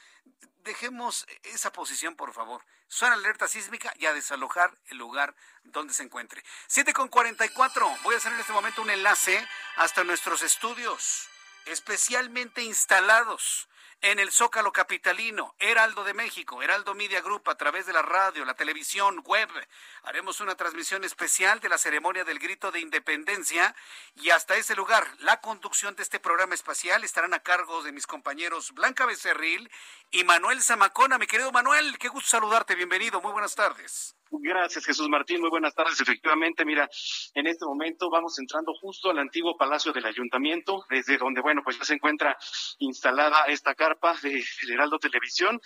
Dejemos 0.65 1.27
esa 1.45 1.73
posición, 1.73 2.17
por 2.17 2.33
favor. 2.33 2.65
Suena 2.89 3.15
alerta 3.15 3.49
sísmica 3.49 3.93
y 3.97 4.07
a 4.07 4.13
desalojar 4.13 4.77
el 4.87 4.99
lugar 4.99 5.35
donde 5.65 5.95
se 5.95 6.03
encuentre. 6.03 6.45
7 6.67 6.93
con 6.93 7.09
44. 7.09 7.89
Voy 8.03 8.15
a 8.15 8.19
hacer 8.19 8.33
en 8.33 8.41
este 8.41 8.53
momento 8.53 8.83
un 8.83 8.91
enlace 8.91 9.47
hasta 9.77 10.05
nuestros 10.05 10.43
estudios, 10.43 11.29
especialmente 11.67 12.63
instalados 12.63 13.69
en 14.01 14.19
el 14.19 14.31
Zócalo 14.31 14.73
Capitalino, 14.73 15.55
Heraldo 15.59 16.05
de 16.05 16.15
México, 16.15 16.63
Heraldo 16.63 16.95
Media 16.95 17.21
Group, 17.21 17.49
a 17.49 17.57
través 17.57 17.87
de 17.87 17.93
la 17.93 18.03
radio, 18.03 18.45
la 18.45 18.55
televisión, 18.55 19.23
web. 19.25 19.49
Haremos 20.03 20.41
una 20.41 20.55
transmisión 20.55 21.05
especial 21.05 21.61
de 21.61 21.69
la 21.69 21.79
ceremonia 21.79 22.25
del 22.25 22.39
grito 22.39 22.71
de 22.71 22.81
independencia 22.81 23.75
y 24.15 24.31
hasta 24.31 24.57
ese 24.57 24.77
lugar, 24.77 25.07
la 25.19 25.41
conducción 25.41 25.97
de 25.97 26.03
este 26.03 26.21
programa 26.21 26.55
espacial 26.55 27.03
estarán 27.05 27.35
a 27.35 27.41
cargo 27.41 27.83
de 27.83 27.93
mis 27.93 28.07
compañeros 28.07 28.73
Blanca 28.73 29.07
Becerril 29.07 29.71
y 30.11 30.25
Manuel 30.25 30.63
Zamacona. 30.63 31.19
Mi 31.19 31.27
querido 31.27 31.51
Manuel, 31.53 31.99
qué 31.99 32.09
gusto 32.09 32.29
saludarte, 32.29 32.75
bienvenido, 32.75 33.21
muy 33.21 33.33
buenas 33.33 33.55
tardes. 33.55 34.18
Gracias, 34.31 34.85
Jesús 34.85 35.09
Martín. 35.09 35.41
Muy 35.41 35.49
buenas 35.49 35.75
tardes. 35.75 36.01
Efectivamente, 36.01 36.65
mira, 36.65 36.89
en 37.35 37.47
este 37.47 37.65
momento 37.65 38.11
vamos 38.11 38.39
entrando 38.39 38.73
justo 38.81 39.11
al 39.11 39.19
antiguo 39.19 39.57
Palacio 39.57 39.93
del 39.93 40.05
Ayuntamiento, 40.05 40.85
desde 40.91 41.17
donde, 41.17 41.41
bueno, 41.41 41.63
pues 41.65 41.79
ya 41.79 41.85
se 41.85 41.95
encuentra 41.95 42.37
instalada 42.79 43.45
esta 43.47 43.75
carpa 43.75 44.15
de 44.23 44.43
Heraldo 44.71 44.99
Televisión 44.99 45.59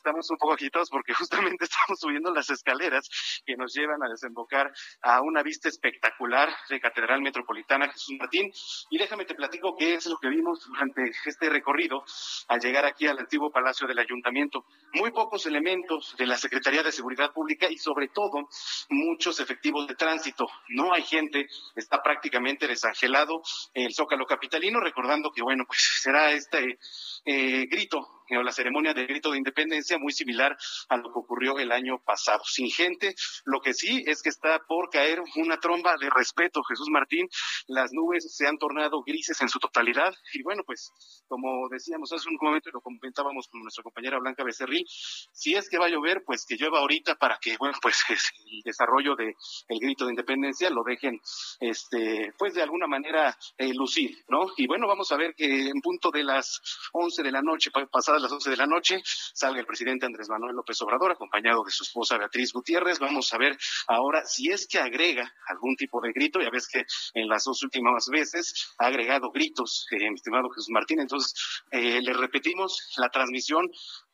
estamos 0.00 0.30
un 0.30 0.38
poco 0.38 0.54
agitados 0.54 0.88
porque 0.90 1.12
justamente 1.54 1.64
estamos 1.64 2.00
subiendo 2.00 2.32
las 2.32 2.48
escaleras 2.50 3.08
que 3.44 3.54
nos 3.56 3.74
llevan 3.74 4.02
a 4.02 4.08
desembocar 4.08 4.72
a 5.02 5.20
una 5.20 5.42
vista 5.42 5.68
espectacular 5.68 6.48
de 6.68 6.80
Catedral 6.80 7.20
Metropolitana 7.20 7.88
Jesús 7.92 8.16
Martín. 8.18 8.50
Y 8.88 8.98
déjame 8.98 9.26
te 9.26 9.34
platico 9.34 9.76
qué 9.76 9.94
es 9.94 10.06
lo 10.06 10.16
que 10.18 10.28
vimos 10.28 10.66
durante 10.66 11.02
este 11.26 11.50
recorrido 11.50 12.02
al 12.48 12.60
llegar 12.60 12.86
aquí 12.86 13.06
al 13.06 13.18
antiguo 13.18 13.50
Palacio 13.50 13.86
del 13.86 13.98
Ayuntamiento. 13.98 14.64
Muy 14.94 15.10
pocos 15.10 15.44
elementos 15.46 16.16
de 16.16 16.26
la 16.26 16.36
Secretaría 16.36 16.82
de 16.82 16.92
Seguridad 16.92 17.32
Pública 17.32 17.68
y 17.70 17.76
sobre 17.76 18.08
todo 18.08 18.48
muchos 18.88 19.38
efectivos 19.38 19.86
de 19.86 19.94
tránsito. 19.94 20.46
No 20.68 20.94
hay 20.94 21.02
gente, 21.02 21.46
está 21.76 22.02
prácticamente 22.02 22.66
desangelado 22.66 23.42
el 23.74 23.92
Zócalo 23.92 24.24
Capitalino, 24.24 24.80
recordando 24.80 25.30
que, 25.30 25.42
bueno, 25.42 25.64
pues 25.66 26.00
será 26.00 26.32
este 26.32 26.78
eh, 27.26 27.66
grito 27.66 28.19
la 28.30 28.52
ceremonia 28.52 28.94
del 28.94 29.06
grito 29.06 29.32
de 29.32 29.38
independencia 29.38 29.98
muy 29.98 30.12
similar 30.12 30.56
a 30.88 30.96
lo 30.96 31.04
que 31.12 31.18
ocurrió 31.18 31.58
el 31.58 31.72
año 31.72 31.98
pasado. 32.04 32.42
Sin 32.44 32.70
gente, 32.70 33.14
lo 33.44 33.60
que 33.60 33.74
sí 33.74 34.04
es 34.06 34.22
que 34.22 34.28
está 34.28 34.60
por 34.66 34.90
caer 34.90 35.20
una 35.36 35.58
tromba 35.58 35.96
de 35.96 36.08
respeto, 36.10 36.62
Jesús 36.62 36.88
Martín. 36.90 37.28
Las 37.66 37.92
nubes 37.92 38.34
se 38.34 38.46
han 38.46 38.58
tornado 38.58 39.02
grises 39.02 39.40
en 39.40 39.48
su 39.48 39.58
totalidad 39.58 40.14
y 40.32 40.42
bueno, 40.42 40.62
pues 40.64 40.92
como 41.28 41.68
decíamos 41.68 42.12
hace 42.12 42.28
un 42.28 42.38
momento 42.40 42.68
y 42.68 42.72
lo 42.72 42.80
comentábamos 42.80 43.48
con 43.48 43.62
nuestra 43.62 43.82
compañera 43.82 44.18
Blanca 44.18 44.44
Becerril, 44.44 44.84
si 45.32 45.54
es 45.54 45.68
que 45.68 45.78
va 45.78 45.86
a 45.86 45.90
llover, 45.90 46.22
pues 46.24 46.44
que 46.46 46.56
llueva 46.56 46.78
ahorita 46.78 47.16
para 47.16 47.38
que, 47.40 47.56
bueno, 47.56 47.76
pues 47.82 48.02
el 48.08 48.62
desarrollo 48.64 49.16
de 49.16 49.34
grito 49.68 50.06
de 50.06 50.12
independencia 50.12 50.70
lo 50.70 50.82
dejen, 50.84 51.20
este, 51.58 52.32
pues 52.38 52.54
de 52.54 52.62
alguna 52.62 52.86
manera 52.86 53.36
eh, 53.58 53.72
lucir, 53.74 54.16
¿no? 54.28 54.46
Y 54.56 54.66
bueno, 54.66 54.86
vamos 54.86 55.10
a 55.12 55.16
ver 55.16 55.34
que 55.34 55.68
en 55.68 55.80
punto 55.80 56.10
de 56.10 56.24
las 56.24 56.60
11 56.92 57.22
de 57.22 57.32
la 57.32 57.42
noche, 57.42 57.70
pasada 57.90 58.19
las 58.22 58.32
11 58.32 58.50
de 58.50 58.56
la 58.56 58.66
noche 58.66 59.00
salga 59.04 59.60
el 59.60 59.66
presidente 59.66 60.06
Andrés 60.06 60.28
Manuel 60.28 60.54
López 60.54 60.80
Obrador, 60.82 61.12
acompañado 61.12 61.62
de 61.64 61.70
su 61.70 61.84
esposa 61.84 62.18
Beatriz 62.18 62.52
Gutiérrez. 62.52 62.98
Vamos 62.98 63.32
a 63.32 63.38
ver 63.38 63.56
ahora 63.88 64.24
si 64.24 64.50
es 64.50 64.66
que 64.66 64.78
agrega 64.78 65.32
algún 65.48 65.76
tipo 65.76 66.00
de 66.00 66.12
grito. 66.12 66.40
Ya 66.40 66.50
ves 66.50 66.68
que 66.68 66.84
en 67.14 67.28
las 67.28 67.44
dos 67.44 67.62
últimas 67.62 68.06
veces 68.10 68.74
ha 68.78 68.86
agregado 68.86 69.30
gritos, 69.30 69.86
eh, 69.90 70.08
mi 70.08 70.14
estimado 70.14 70.48
Jesús 70.50 70.70
Martín. 70.70 71.00
Entonces, 71.00 71.34
eh, 71.70 72.00
le 72.00 72.12
repetimos 72.12 72.94
la 72.96 73.08
transmisión 73.08 73.70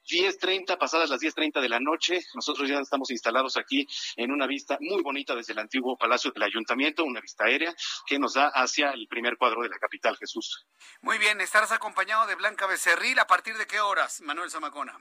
10.30, 0.07 0.78
pasadas 0.78 1.11
las 1.11 1.20
10.30 1.20 1.61
de 1.61 1.69
la 1.69 1.81
noche. 1.81 2.20
Nosotros 2.35 2.69
ya 2.69 2.78
estamos 2.81 3.11
instalados 3.11 3.57
aquí 3.57 3.87
en 4.16 4.31
una 4.31 4.47
vista 4.47 4.78
muy 4.81 5.03
bonita 5.03 5.35
desde 5.35 5.53
el 5.53 5.59
antiguo 5.59 5.97
Palacio 5.97 6.31
del 6.31 6.43
Ayuntamiento, 6.45 7.05
una 7.05 7.20
vista 7.20 7.45
aérea 7.45 7.74
que 8.07 8.19
nos 8.19 8.35
da 8.35 8.49
hacia 8.49 8.91
el 8.91 9.07
primer 9.09 9.37
cuadro 9.37 9.62
de 9.62 9.69
la 9.69 9.78
capital, 9.78 10.16
Jesús. 10.16 10.66
Muy 11.01 11.19
bien, 11.19 11.41
estarás 11.41 11.73
acompañado 11.73 12.27
de 12.27 12.35
Blanca 12.35 12.66
Becerril. 12.66 13.19
¿A 13.19 13.27
partir 13.27 13.57
de 13.57 13.66
qué 13.66 13.81
horas, 13.81 14.20
Manuel 14.20 14.51
Zamacona? 14.51 14.99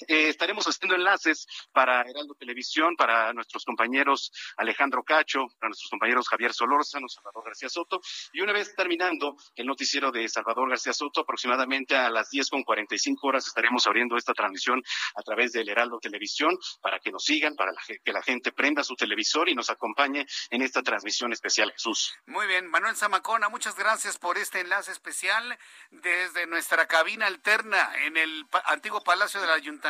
Eh, 0.00 0.28
estaremos 0.28 0.66
haciendo 0.66 0.94
enlaces 0.94 1.46
para 1.72 2.02
Heraldo 2.02 2.34
Televisión, 2.34 2.96
para 2.96 3.32
nuestros 3.32 3.64
compañeros 3.64 4.30
Alejandro 4.58 5.02
Cacho, 5.02 5.46
para 5.58 5.70
nuestros 5.70 5.88
compañeros 5.88 6.28
Javier 6.28 6.52
Solórzano, 6.52 7.08
Salvador 7.08 7.44
García 7.44 7.70
Soto, 7.70 8.00
y 8.32 8.42
una 8.42 8.52
vez 8.52 8.74
terminando 8.74 9.36
el 9.54 9.66
noticiero 9.66 10.12
de 10.12 10.28
Salvador 10.28 10.68
García 10.68 10.92
Soto, 10.92 11.22
aproximadamente 11.22 11.96
a 11.96 12.10
las 12.10 12.28
10 12.28 12.50
con 12.50 12.62
45 12.62 13.26
horas 13.26 13.46
estaremos 13.46 13.86
abriendo 13.86 14.16
esta 14.16 14.34
transmisión 14.34 14.82
a 15.14 15.22
través 15.22 15.52
del 15.52 15.68
Heraldo 15.68 15.98
Televisión 15.98 16.58
para 16.82 16.98
que 16.98 17.10
nos 17.10 17.24
sigan, 17.24 17.54
para 17.54 17.72
que 18.04 18.12
la 18.12 18.22
gente 18.22 18.52
prenda 18.52 18.84
su 18.84 18.96
televisor 18.96 19.48
y 19.48 19.54
nos 19.54 19.70
acompañe 19.70 20.26
en 20.50 20.62
esta 20.62 20.82
transmisión 20.82 21.32
especial, 21.32 21.72
Jesús. 21.72 22.14
Muy 22.26 22.46
bien, 22.46 22.68
Manuel 22.68 22.96
Zamacona, 22.96 23.48
muchas 23.48 23.76
gracias 23.76 24.18
por 24.18 24.36
este 24.36 24.60
enlace 24.60 24.92
especial 24.92 25.58
desde 25.90 26.46
nuestra 26.46 26.86
cabina 26.86 27.26
alterna 27.26 27.90
en 28.04 28.18
el 28.18 28.44
antiguo 28.66 29.00
Palacio 29.02 29.40
del 29.40 29.50
Ayuntamiento 29.50 29.85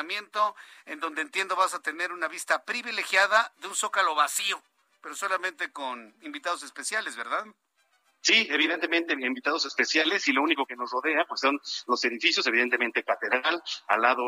en 0.85 1.01
donde 1.01 1.23
entiendo 1.23 1.57
vas 1.57 1.75
a 1.75 1.81
tener 1.81 2.13
una 2.13 2.29
vista 2.29 2.65
privilegiada 2.65 3.53
de 3.59 3.69
un 3.69 3.75
zócalo 3.75 4.15
vacío, 4.15 4.63
pero 5.01 5.15
solamente 5.15 5.73
con 5.73 6.15
invitados 6.23 6.63
especiales, 6.63 7.17
¿verdad? 7.17 7.47
Sí, 8.27 8.45
evidentemente 8.51 9.13
invitados 9.13 9.67
especiales 9.67 10.27
y 10.27 10.33
lo 10.33 10.43
único 10.43 10.67
que 10.67 10.75
nos 10.75 10.91
rodea 10.91 11.25
pues 11.29 11.43
son 11.43 11.61
los 11.87 12.05
edificios, 12.05 12.45
evidentemente 12.49 13.05
catedral, 13.05 13.63
al 13.87 14.03
lado 14.03 14.25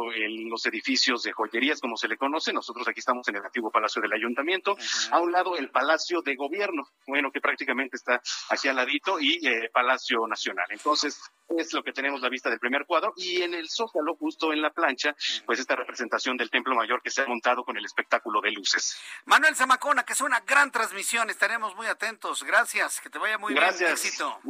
los 0.48 0.64
edificios 0.66 1.24
de 1.24 1.32
joyerías 1.32 1.80
como 1.80 1.96
se 1.96 2.06
le 2.06 2.16
conoce, 2.16 2.52
nosotros 2.52 2.86
aquí 2.86 3.00
estamos 3.00 3.26
en 3.26 3.34
el 3.34 3.44
antiguo 3.44 3.72
Palacio 3.72 4.00
del 4.00 4.12
Ayuntamiento, 4.12 4.76
a 5.10 5.18
un 5.18 5.32
lado 5.32 5.56
el 5.56 5.70
Palacio 5.70 6.22
de 6.22 6.36
Gobierno, 6.36 6.86
bueno 7.08 7.32
que 7.32 7.40
prácticamente 7.40 7.96
está 7.96 8.22
aquí 8.50 8.68
al 8.68 8.76
ladito 8.76 9.18
y 9.18 9.44
eh, 9.44 9.68
Palacio 9.72 10.24
Nacional. 10.28 10.66
Entonces, 10.70 11.20
es 11.56 11.72
lo 11.72 11.82
que 11.82 11.92
tenemos 11.92 12.20
la 12.20 12.28
vista 12.28 12.50
del 12.50 12.58
primer 12.58 12.84
cuadro 12.84 13.14
y 13.16 13.42
en 13.42 13.54
el 13.54 13.68
zócalo 13.68 14.14
justo 14.16 14.52
en 14.52 14.60
la 14.60 14.70
plancha 14.70 15.16
pues 15.46 15.58
esta 15.58 15.74
representación 15.74 16.36
del 16.36 16.50
templo 16.50 16.74
mayor 16.74 17.00
que 17.02 17.10
se 17.10 17.22
ha 17.22 17.26
montado 17.26 17.64
con 17.64 17.76
el 17.76 17.84
espectáculo 17.84 18.40
de 18.40 18.52
luces. 18.52 19.00
Manuel 19.24 19.56
Zamacona 19.56 20.04
que 20.04 20.12
es 20.12 20.20
una 20.20 20.40
gran 20.40 20.70
transmisión 20.70 21.30
estaremos 21.30 21.74
muy 21.74 21.86
atentos. 21.86 22.44
Gracias 22.44 23.00
que 23.00 23.10
te 23.10 23.18
vaya 23.18 23.38
muy 23.38 23.54
bien 23.54 23.64
éxito 23.88 24.40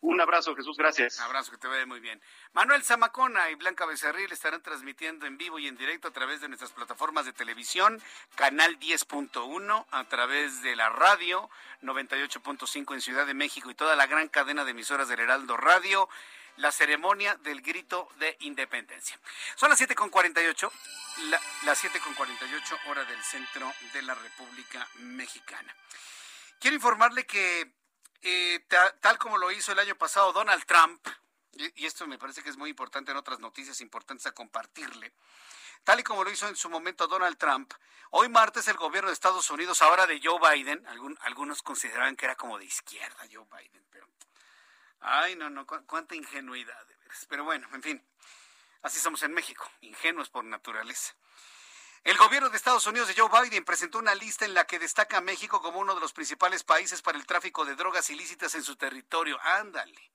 Un 0.00 0.20
abrazo, 0.20 0.54
Jesús, 0.54 0.76
gracias. 0.76 1.18
Un 1.18 1.24
abrazo, 1.24 1.50
que 1.50 1.58
te 1.58 1.66
vaya 1.66 1.84
muy 1.84 1.98
bien. 1.98 2.22
Manuel 2.52 2.84
Zamacona 2.84 3.50
y 3.50 3.56
Blanca 3.56 3.84
Becerril 3.84 4.30
estarán 4.30 4.62
transmitiendo 4.62 5.26
en 5.26 5.36
vivo 5.36 5.58
y 5.58 5.66
en 5.66 5.76
directo 5.76 6.08
a 6.08 6.12
través 6.12 6.40
de 6.40 6.46
nuestras 6.46 6.70
plataformas 6.70 7.26
de 7.26 7.32
televisión, 7.32 8.00
Canal 8.36 8.78
10.1, 8.78 9.86
a 9.90 10.04
través 10.04 10.62
de 10.62 10.76
la 10.76 10.88
radio 10.88 11.50
98.5 11.82 12.94
en 12.94 13.00
Ciudad 13.00 13.26
de 13.26 13.34
México 13.34 13.70
y 13.70 13.74
toda 13.74 13.96
la 13.96 14.06
gran 14.06 14.28
cadena 14.28 14.64
de 14.64 14.70
emisoras 14.70 15.08
del 15.08 15.20
Heraldo 15.20 15.56
Radio, 15.56 16.08
la 16.58 16.70
ceremonia 16.70 17.34
del 17.36 17.60
grito 17.60 18.08
de 18.18 18.36
independencia. 18.40 19.18
Son 19.56 19.68
las 19.68 19.80
7.48, 19.80 20.70
la, 21.30 21.40
las 21.64 21.84
7.48 21.84 22.78
hora 22.88 23.04
del 23.04 23.22
centro 23.22 23.72
de 23.92 24.02
la 24.02 24.14
República 24.14 24.86
Mexicana. 25.00 25.74
Quiero 26.60 26.76
informarle 26.76 27.26
que 27.26 27.72
eh, 28.22 28.64
tal 29.00 29.18
como 29.18 29.38
lo 29.38 29.50
hizo 29.50 29.72
el 29.72 29.78
año 29.78 29.96
pasado 29.96 30.32
Donald 30.32 30.64
Trump, 30.64 31.06
y, 31.52 31.86
esto 31.86 32.06
me 32.06 32.18
parece 32.18 32.42
que 32.42 32.50
es 32.50 32.56
muy 32.56 32.70
importante 32.70 33.10
en 33.10 33.16
otras 33.16 33.40
noticias 33.40 33.80
importantes 33.80 34.26
a 34.26 34.32
compartirle, 34.32 35.12
tal 35.84 36.00
y 36.00 36.02
como 36.02 36.24
lo 36.24 36.30
hizo 36.30 36.48
en 36.48 36.56
su 36.56 36.68
momento 36.68 37.06
Donald 37.06 37.38
Trump, 37.38 37.72
hoy 38.10 38.28
martes 38.28 38.68
el 38.68 38.76
gobierno 38.76 39.08
de 39.08 39.14
Estados 39.14 39.50
Unidos, 39.50 39.82
ahora 39.82 40.06
de 40.06 40.20
Joe 40.22 40.38
Biden, 40.38 40.86
algunos 41.20 41.62
consideraban 41.62 42.16
que 42.16 42.26
era 42.26 42.36
como 42.36 42.58
de 42.58 42.64
izquierda 42.64 43.26
Joe 43.30 43.46
Biden, 43.50 43.84
pero... 43.90 44.08
Ay, 45.00 45.36
no, 45.36 45.48
no, 45.48 45.66
cuánta 45.66 46.16
ingenuidad, 46.16 46.86
de. 46.86 46.96
Pero 47.28 47.44
bueno, 47.44 47.68
en 47.72 47.82
fin, 47.82 48.04
así 48.82 48.98
somos 48.98 49.22
en 49.22 49.32
México, 49.32 49.70
ingenuos 49.80 50.28
por 50.28 50.44
naturaleza. 50.44 51.14
El 52.04 52.16
gobierno 52.16 52.48
de 52.48 52.56
Estados 52.56 52.86
Unidos 52.86 53.08
de 53.08 53.14
Joe 53.14 53.30
Biden 53.42 53.64
presentó 53.64 53.98
una 53.98 54.14
lista 54.14 54.44
en 54.44 54.54
la 54.54 54.66
que 54.66 54.78
destaca 54.78 55.18
a 55.18 55.20
México 55.20 55.60
como 55.60 55.80
uno 55.80 55.94
de 55.94 56.00
los 56.00 56.12
principales 56.12 56.64
países 56.64 57.02
para 57.02 57.18
el 57.18 57.26
tráfico 57.26 57.64
de 57.64 57.74
drogas 57.74 58.08
ilícitas 58.10 58.54
en 58.54 58.62
su 58.62 58.76
territorio. 58.76 59.38
Ándale. 59.42 60.12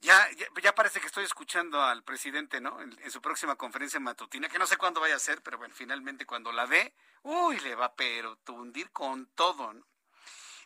Ya, 0.00 0.28
ya, 0.62 0.74
parece 0.74 1.00
que 1.00 1.06
estoy 1.06 1.24
escuchando 1.24 1.82
al 1.82 2.04
presidente, 2.04 2.60
¿no? 2.60 2.80
En, 2.80 2.96
en, 3.02 3.10
su 3.10 3.20
próxima 3.20 3.56
conferencia 3.56 3.98
matutina, 3.98 4.48
que 4.48 4.58
no 4.58 4.66
sé 4.66 4.76
cuándo 4.76 5.00
vaya 5.00 5.16
a 5.16 5.18
ser, 5.18 5.42
pero 5.42 5.58
bueno, 5.58 5.74
finalmente 5.74 6.26
cuando 6.26 6.52
la 6.52 6.66
dé, 6.66 6.94
uy, 7.22 7.58
le 7.60 7.74
va 7.74 7.94
pero 7.94 8.36
tundir 8.36 8.92
con 8.92 9.26
todo, 9.34 9.72
¿no? 9.72 9.84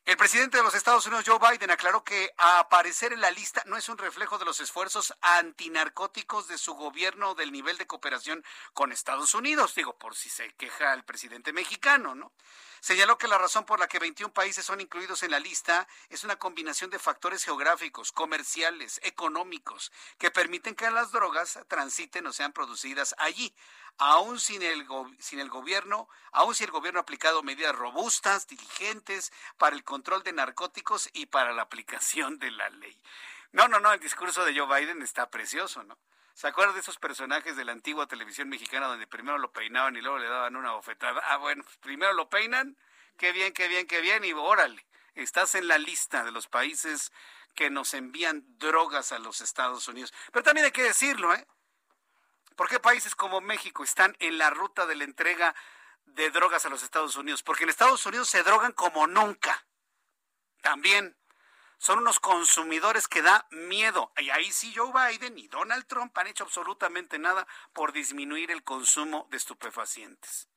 El 0.07 0.17
presidente 0.17 0.57
de 0.57 0.63
los 0.63 0.75
Estados 0.75 1.07
Unidos, 1.07 1.25
Joe 1.27 1.39
Biden, 1.39 1.71
aclaró 1.71 2.03
que 2.03 2.33
aparecer 2.37 3.13
en 3.13 3.21
la 3.21 3.31
lista 3.31 3.63
no 3.67 3.77
es 3.77 3.89
un 3.89 3.99
reflejo 3.99 4.39
de 4.39 4.45
los 4.45 4.59
esfuerzos 4.59 5.15
antinarcóticos 5.21 6.49
de 6.49 6.59
su 6.59 6.75
gobierno 6.75 7.35
del 7.35 7.53
nivel 7.53 7.77
de 7.77 7.87
cooperación 7.87 8.43
con 8.73 8.93
Estados 8.93 9.35
Unidos. 9.35 9.75
Digo, 9.75 9.99
por 9.99 10.17
si 10.17 10.31
se 10.31 10.53
queja 10.55 10.95
el 10.95 11.05
presidente 11.05 11.53
mexicano, 11.53 12.15
¿no? 12.15 12.33
Señaló 12.81 13.19
que 13.19 13.29
la 13.29 13.37
razón 13.37 13.67
por 13.67 13.79
la 13.79 13.89
que 13.89 13.99
21 13.99 14.33
países 14.33 14.65
son 14.65 14.81
incluidos 14.81 15.23
en 15.23 15.33
la 15.33 15.39
lista 15.39 15.87
es 16.09 16.25
una 16.25 16.37
combinación 16.37 16.89
de 16.89 16.99
factores 16.99 17.45
geográficos, 17.45 18.11
comerciales, 18.11 19.01
económicos, 19.03 19.93
que 20.19 20.31
permiten 20.31 20.75
que 20.75 20.91
las 20.91 21.13
drogas 21.13 21.59
transiten 21.69 22.27
o 22.27 22.33
sean 22.33 22.55
producidas 22.55 23.15
allí, 23.19 23.55
aún 23.99 24.41
sin 24.41 24.63
el, 24.63 24.87
sin 25.19 25.41
el 25.41 25.51
gobierno, 25.51 26.09
aún 26.33 26.55
si 26.55 26.65
el 26.65 26.71
gobierno 26.71 27.01
ha 27.01 27.03
aplicado 27.03 27.43
medidas 27.43 27.77
robustas, 27.77 28.47
diligentes 28.47 29.31
para 29.59 29.77
el 29.77 29.85
control 29.91 30.23
de 30.23 30.33
narcóticos 30.33 31.11
y 31.13 31.27
para 31.27 31.53
la 31.53 31.63
aplicación 31.63 32.39
de 32.39 32.53
la 32.53 32.71
ley. 32.71 32.97
No, 33.51 33.67
no, 33.67 33.81
no, 33.81 33.93
el 33.93 33.99
discurso 33.99 34.45
de 34.45 34.57
Joe 34.57 34.81
Biden 34.81 35.03
está 35.03 35.29
precioso, 35.31 35.83
¿no? 35.83 35.99
¿Se 36.35 36.47
acuerdan 36.47 36.77
de 36.77 36.81
esos 36.81 36.97
personajes 36.99 37.57
de 37.57 37.65
la 37.65 37.73
antigua 37.73 38.07
televisión 38.07 38.49
mexicana 38.49 38.87
donde 38.87 39.09
primero 39.09 39.37
lo 39.39 39.51
peinaban 39.51 39.97
y 39.97 40.01
luego 40.01 40.19
le 40.19 40.29
daban 40.29 40.55
una 40.55 40.71
bofetada? 40.71 41.21
Ah, 41.27 41.39
bueno, 41.39 41.65
pues 41.65 41.77
primero 41.79 42.13
lo 42.13 42.29
peinan, 42.29 42.79
qué 43.17 43.33
bien, 43.33 43.53
qué 43.53 43.67
bien, 43.67 43.89
qué 43.89 44.01
bien, 44.01 44.25
y 44.25 44.33
órale, 44.33 44.87
estás 45.15 45.57
en 45.57 45.67
la 45.67 45.77
lista 45.79 46.23
de 46.23 46.31
los 46.31 46.47
países 46.47 47.11
que 47.57 47.69
nos 47.69 47.93
envían 47.95 48.45
drogas 48.59 49.11
a 49.11 49.19
los 49.19 49.41
Estados 49.41 49.89
Unidos. 49.89 50.15
Pero 50.33 50.45
también 50.45 50.67
hay 50.67 50.73
que 50.73 50.85
decirlo, 50.85 51.35
¿eh? 51.35 51.45
¿Por 52.55 52.69
qué 52.69 52.79
países 52.79 53.17
como 53.17 53.41
México 53.41 53.83
están 53.83 54.17
en 54.21 54.39
la 54.39 54.51
ruta 54.51 54.87
de 54.87 54.95
la 54.95 55.03
entrega 55.03 55.57
de 56.05 56.31
drogas 56.31 56.65
a 56.65 56.69
los 56.69 56.85
Estados 56.85 57.17
Unidos? 57.17 57.43
Porque 57.43 57.65
en 57.65 57.71
Estados 57.71 58.07
Unidos 58.07 58.29
se 58.29 58.45
drogan 58.45 58.73
como 58.73 59.09
nunca. 59.09 59.67
También 60.61 61.17
son 61.81 61.99
unos 61.99 62.21
consumidores 62.21 63.09
que 63.09 63.23
da 63.23 63.47
miedo. 63.51 64.13
Y 64.19 64.29
ahí 64.29 64.53
sí 64.53 64.73
Joe 64.77 64.93
Biden 64.93 65.39
y 65.39 65.49
Donald 65.49 65.87
Trump 65.87 66.17
han 66.19 66.27
hecho 66.27 66.45
absolutamente 66.45 67.19
nada 67.19 67.47
por 67.73 67.93
disminuir 67.93 68.51
el 68.51 68.63
consumo 68.63 69.27
de 69.31 69.39
estupefacientes. 69.39 70.49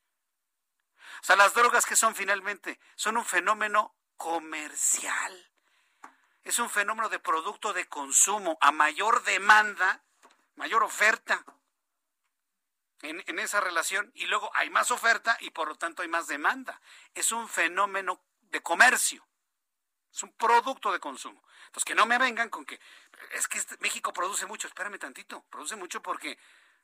O 1.22 1.26
sea, 1.26 1.38
las 1.38 1.54
drogas 1.54 1.86
que 1.86 1.96
son 1.96 2.14
finalmente 2.14 2.78
son 2.96 3.16
un 3.16 3.24
fenómeno 3.24 3.96
comercial. 4.18 5.50
Es 6.44 6.60
un 6.60 6.70
fenómeno 6.70 7.08
de 7.08 7.20
producto 7.20 7.72
de 7.72 7.88
consumo. 7.88 8.58
A 8.60 8.74
mayor 8.74 9.24
demanda, 9.24 10.04
mayor 10.56 10.84
oferta 10.84 11.46
en, 13.02 13.24
en 13.28 13.40
esa 13.40 13.62
relación. 13.62 14.12
Y 14.14 14.26
luego 14.26 14.52
hay 14.56 14.70
más 14.70 14.92
oferta 14.92 15.38
y 15.40 15.52
por 15.52 15.70
lo 15.70 15.76
tanto 15.76 16.02
hay 16.02 16.10
más 16.10 16.28
demanda. 16.28 16.82
Es 17.14 17.32
un 17.32 17.48
fenómeno 17.48 18.22
de 18.42 18.62
comercio. 18.62 19.26
Es 20.14 20.22
un 20.22 20.32
producto 20.34 20.92
de 20.92 21.00
consumo. 21.00 21.44
Entonces, 21.66 21.86
que 21.86 21.96
no 21.96 22.06
me 22.06 22.20
vengan 22.20 22.50
con 22.50 22.66
que 22.66 22.80
es 23.32 23.48
que 23.48 23.58
este, 23.58 23.78
México 23.80 24.14
produce 24.14 24.46
mucho. 24.46 24.68
Espérame 24.68 25.00
tantito. 25.00 25.44
Produce 25.50 25.76
mucho 25.76 26.04
porque 26.04 26.38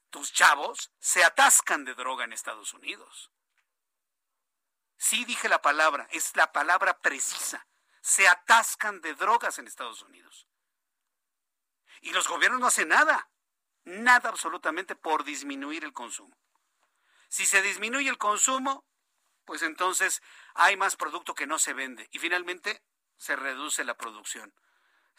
tus 0.10 0.34
chavos 0.34 0.92
se 0.98 1.24
atascan 1.24 1.86
de 1.86 1.94
droga 1.94 2.24
en 2.24 2.34
Estados 2.34 2.74
Unidos. 2.74 3.30
Sí 4.98 5.26
dije 5.26 5.48
la 5.48 5.62
palabra, 5.62 6.08
es 6.12 6.36
la 6.36 6.52
palabra 6.52 6.98
precisa. 7.00 7.68
Se 8.02 8.28
atascan 8.28 9.00
de 9.02 9.14
drogas 9.14 9.60
en 9.60 9.68
Estados 9.68 10.02
Unidos. 10.02 10.48
Y 12.02 12.12
los 12.12 12.28
gobiernos 12.28 12.60
no 12.60 12.68
hacen 12.68 12.88
nada. 12.88 13.30
Nada 13.84 14.30
absolutamente 14.30 14.96
por 14.96 15.24
disminuir 15.24 15.84
el 15.84 15.94
consumo. 15.94 16.36
Si 17.28 17.46
se 17.46 17.62
disminuye 17.62 18.10
el 18.10 18.18
consumo, 18.18 18.86
pues 19.46 19.62
entonces 19.62 20.24
hay 20.56 20.78
más 20.78 20.96
producto 20.96 21.36
que 21.36 21.46
no 21.46 21.60
se 21.60 21.74
vende. 21.74 22.10
Y 22.12 22.20
finalmente 22.20 22.84
se 23.20 23.36
reduce 23.36 23.84
la 23.84 23.96
producción. 23.96 24.52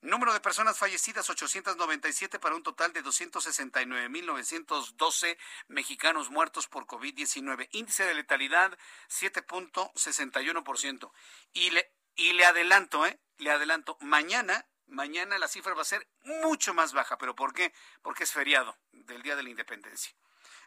Número 0.00 0.32
de 0.32 0.40
personas 0.40 0.78
fallecidas 0.78 1.28
897 1.30 2.38
para 2.38 2.54
un 2.54 2.62
total 2.62 2.92
de 2.92 3.02
269.912 3.02 5.36
mexicanos 5.68 6.30
muertos 6.30 6.68
por 6.68 6.86
COVID-19. 6.86 7.68
Índice 7.72 8.04
de 8.04 8.14
letalidad 8.14 8.78
7.61%. 9.08 11.10
Y 11.52 11.70
le, 11.70 11.92
y 12.16 12.34
le 12.34 12.44
adelanto, 12.44 13.06
¿eh? 13.06 13.18
Le 13.38 13.50
adelanto, 13.50 13.96
mañana, 14.00 14.68
mañana 14.86 15.38
la 15.38 15.48
cifra 15.48 15.74
va 15.74 15.82
a 15.82 15.86
ser 15.86 16.08
mucho 16.22 16.72
más 16.74 16.92
baja. 16.92 17.18
¿Pero 17.18 17.34
por 17.34 17.52
qué? 17.52 17.74
Porque 18.02 18.22
es 18.24 18.32
feriado 18.32 18.78
del 18.92 19.22
Día 19.22 19.36
de 19.36 19.42
la 19.42 19.50
Independencia. 19.50 20.14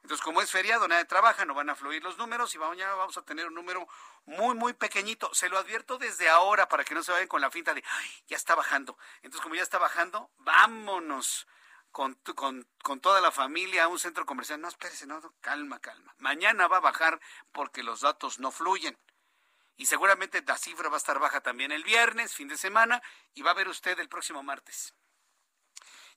Entonces, 0.02 0.24
como 0.24 0.42
es 0.42 0.52
feriado, 0.52 0.88
nadie 0.88 1.06
trabaja, 1.06 1.46
no 1.46 1.54
van 1.54 1.70
a 1.70 1.76
fluir 1.76 2.04
los 2.04 2.18
números 2.18 2.54
y 2.56 2.58
mañana 2.60 2.94
vamos 2.96 3.18
a 3.18 3.24
tener 3.24 3.48
un 3.48 3.54
número 3.54 3.88
muy, 4.26 4.56
muy 4.56 4.74
pequeñito. 4.74 5.34
Se 5.34 5.50
lo 5.50 5.58
advierto 5.58 5.98
desde 5.98 6.30
ahora 6.30 6.68
para 6.68 6.84
que 6.84 6.94
no 6.94 7.04
se 7.04 7.12
vayan 7.12 7.28
con 7.28 7.42
la 7.42 7.52
finta 7.52 7.74
de, 7.74 7.84
Ay, 7.86 8.24
ya 8.28 8.38
está 8.38 8.56
bajando. 8.56 8.98
Entonces, 9.18 9.42
como 9.42 9.56
ya 9.56 9.64
está 9.64 9.78
bajando, 9.78 10.32
vámonos 10.38 11.48
con, 11.92 12.14
con, 12.36 12.68
con, 12.84 13.00
toda 13.00 13.22
la 13.22 13.32
familia 13.32 13.86
a 13.86 13.88
un 13.88 14.00
centro 14.00 14.26
comercial. 14.26 14.62
No, 14.62 14.68
espérese, 14.68 15.08
no, 15.08 15.22
calma, 15.42 15.80
calma. 15.80 16.14
Mañana 16.20 16.68
va 16.68 16.78
a 16.78 16.82
bajar 16.82 17.20
porque 17.52 17.84
los 17.84 18.02
datos 18.02 18.40
no 18.40 18.52
fluyen. 18.52 18.98
Y 19.78 19.86
seguramente 19.86 20.44
la 20.46 20.58
cifra 20.58 20.90
va 20.90 20.96
a 20.96 20.98
estar 20.98 21.20
baja 21.20 21.42
también 21.42 21.72
el 21.72 21.84
viernes, 21.84 22.34
fin 22.34 22.48
de 22.48 22.58
semana, 22.58 23.02
y 23.34 23.44
va 23.44 23.52
a 23.52 23.56
ver 23.56 23.68
usted 23.68 24.00
el 24.00 24.10
próximo 24.10 24.42
martes. 24.42 24.96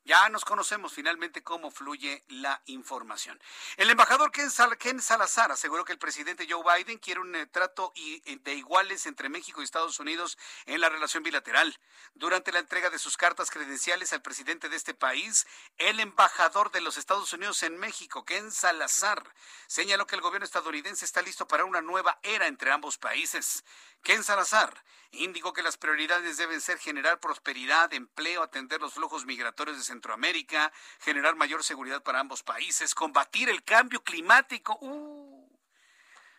Ya 0.04 0.28
nos 0.30 0.46
conocemos 0.46 0.94
finalmente 0.94 1.42
cómo 1.42 1.70
fluye 1.70 2.24
la 2.28 2.62
información. 2.66 3.38
El 3.76 3.90
embajador 3.90 4.32
Ken, 4.32 5.00
Salazar 5.00 5.52
aseguró 5.52 5.84
que 5.84 5.92
el 5.92 5.98
presidente 5.98 6.46
Joe 6.48 6.64
Biden 6.64 6.98
quiere 6.98 7.20
un 7.20 7.34
eh, 7.34 7.46
trato 7.46 7.92
eh, 7.96 8.38
de 8.42 8.54
iguales 8.54 9.04
entre 9.04 9.28
México 9.28 9.60
y 9.60 9.64
Estados 9.64 10.00
Unidos 10.00 10.38
en 10.64 10.80
la 10.80 10.88
relación 10.88 11.22
bilateral. 11.22 11.78
Durante 12.14 12.50
la 12.50 12.60
entrega 12.60 12.88
de 12.88 12.98
sus 12.98 13.18
cartas 13.18 13.50
credenciales 13.50 14.14
al 14.14 14.22
presidente 14.22 14.70
de 14.70 14.76
este 14.76 14.94
país, 14.94 15.46
el 15.76 16.00
embajador 16.00 16.70
de 16.70 16.80
los 16.80 16.96
Estados 16.96 17.32
Unidos 17.34 17.62
en 17.62 17.76
México, 17.76 18.24
Ken 18.24 18.50
Salazar, 18.50 19.22
señaló 19.66 20.06
que 20.06 20.16
el 20.16 20.22
gobierno 20.22 20.46
estadounidense 20.46 21.04
está 21.04 21.20
listo 21.20 21.46
para 21.46 21.66
una 21.66 21.82
nueva 21.82 22.18
era 22.22 22.46
entre 22.46 22.72
ambos 22.72 22.96
países. 22.96 23.64
Ken 24.02 24.24
Salazar 24.24 24.84
indicó 25.12 25.52
que 25.52 25.62
las 25.62 25.76
prioridades 25.76 26.36
deben 26.36 26.60
ser 26.60 26.78
generar 26.78 27.20
prosperidad, 27.20 27.92
empleo, 27.92 28.42
atender 28.42 28.80
los 28.80 28.94
flujos 28.94 29.26
migratorios 29.26 29.76
de 29.76 29.84
Centroamérica, 29.84 30.72
generar 31.00 31.36
mayor 31.36 31.64
seguridad 31.64 32.02
para 32.02 32.20
ambos 32.20 32.42
países, 32.42 32.94
combatir 32.94 33.48
el 33.48 33.64
cambio 33.64 34.02
climático. 34.02 34.78
Uh, 34.80 35.58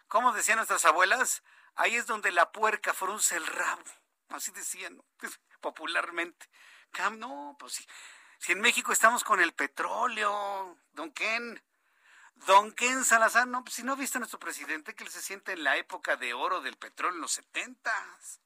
¿Cómo 0.07 0.33
decían 0.33 0.57
nuestras 0.57 0.85
abuelas? 0.85 1.43
Ahí 1.75 1.95
es 1.95 2.05
donde 2.05 2.31
la 2.31 2.51
puerca 2.51 2.93
frunce 2.93 3.35
el 3.35 3.45
rabo. 3.45 3.83
Así 4.29 4.51
decían 4.51 5.01
popularmente. 5.61 6.49
No, 7.17 7.55
pues 7.57 7.73
si, 7.73 7.87
si 8.37 8.51
en 8.51 8.59
México 8.59 8.91
estamos 8.91 9.23
con 9.23 9.39
el 9.39 9.53
petróleo, 9.53 10.77
don 10.91 11.11
Ken. 11.11 11.61
Don 12.45 12.71
Ken 12.71 13.05
Salazar, 13.05 13.47
no, 13.47 13.63
pues 13.63 13.75
si 13.75 13.83
no 13.83 13.95
viste 13.95 14.17
a 14.17 14.19
nuestro 14.19 14.39
presidente 14.39 14.95
que 14.95 15.03
él 15.03 15.09
se 15.09 15.21
siente 15.21 15.51
en 15.51 15.63
la 15.63 15.77
época 15.77 16.15
de 16.15 16.33
oro 16.33 16.61
del 16.61 16.75
petróleo 16.75 17.15
en 17.15 17.21
los 17.21 17.31
setentas. 17.31 18.39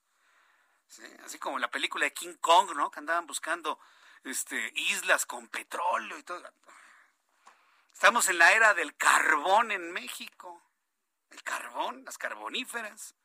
Así 1.24 1.40
como 1.40 1.60
la 1.60 1.72
película 1.72 2.06
de 2.06 2.14
King 2.14 2.36
Kong, 2.42 2.76
¿no? 2.76 2.92
Que 2.92 3.00
andaban 3.00 3.26
buscando 3.26 3.80
este, 4.24 4.72
islas 4.76 5.26
con 5.26 5.48
petróleo 5.48 6.18
y 6.18 6.24
todo. 6.24 6.44
Estamos 7.94 8.28
en 8.28 8.38
la 8.38 8.52
era 8.52 8.74
del 8.74 8.96
carbón 8.96 9.72
en 9.72 9.92
México. 9.92 10.62
El 11.30 11.42
carbón, 11.44 12.04
las 12.04 12.18
carboníferas. 12.18 13.16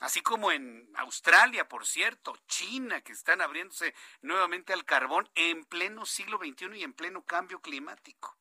Así 0.00 0.20
como 0.20 0.52
en 0.52 0.90
Australia, 0.96 1.68
por 1.68 1.86
cierto, 1.86 2.36
China, 2.46 3.00
que 3.00 3.12
están 3.12 3.40
abriéndose 3.40 3.94
nuevamente 4.20 4.72
al 4.72 4.84
carbón 4.84 5.30
en 5.34 5.64
pleno 5.64 6.04
siglo 6.04 6.38
XXI 6.38 6.76
y 6.76 6.82
en 6.82 6.92
pleno 6.92 7.24
cambio 7.24 7.60
climático. 7.60 8.36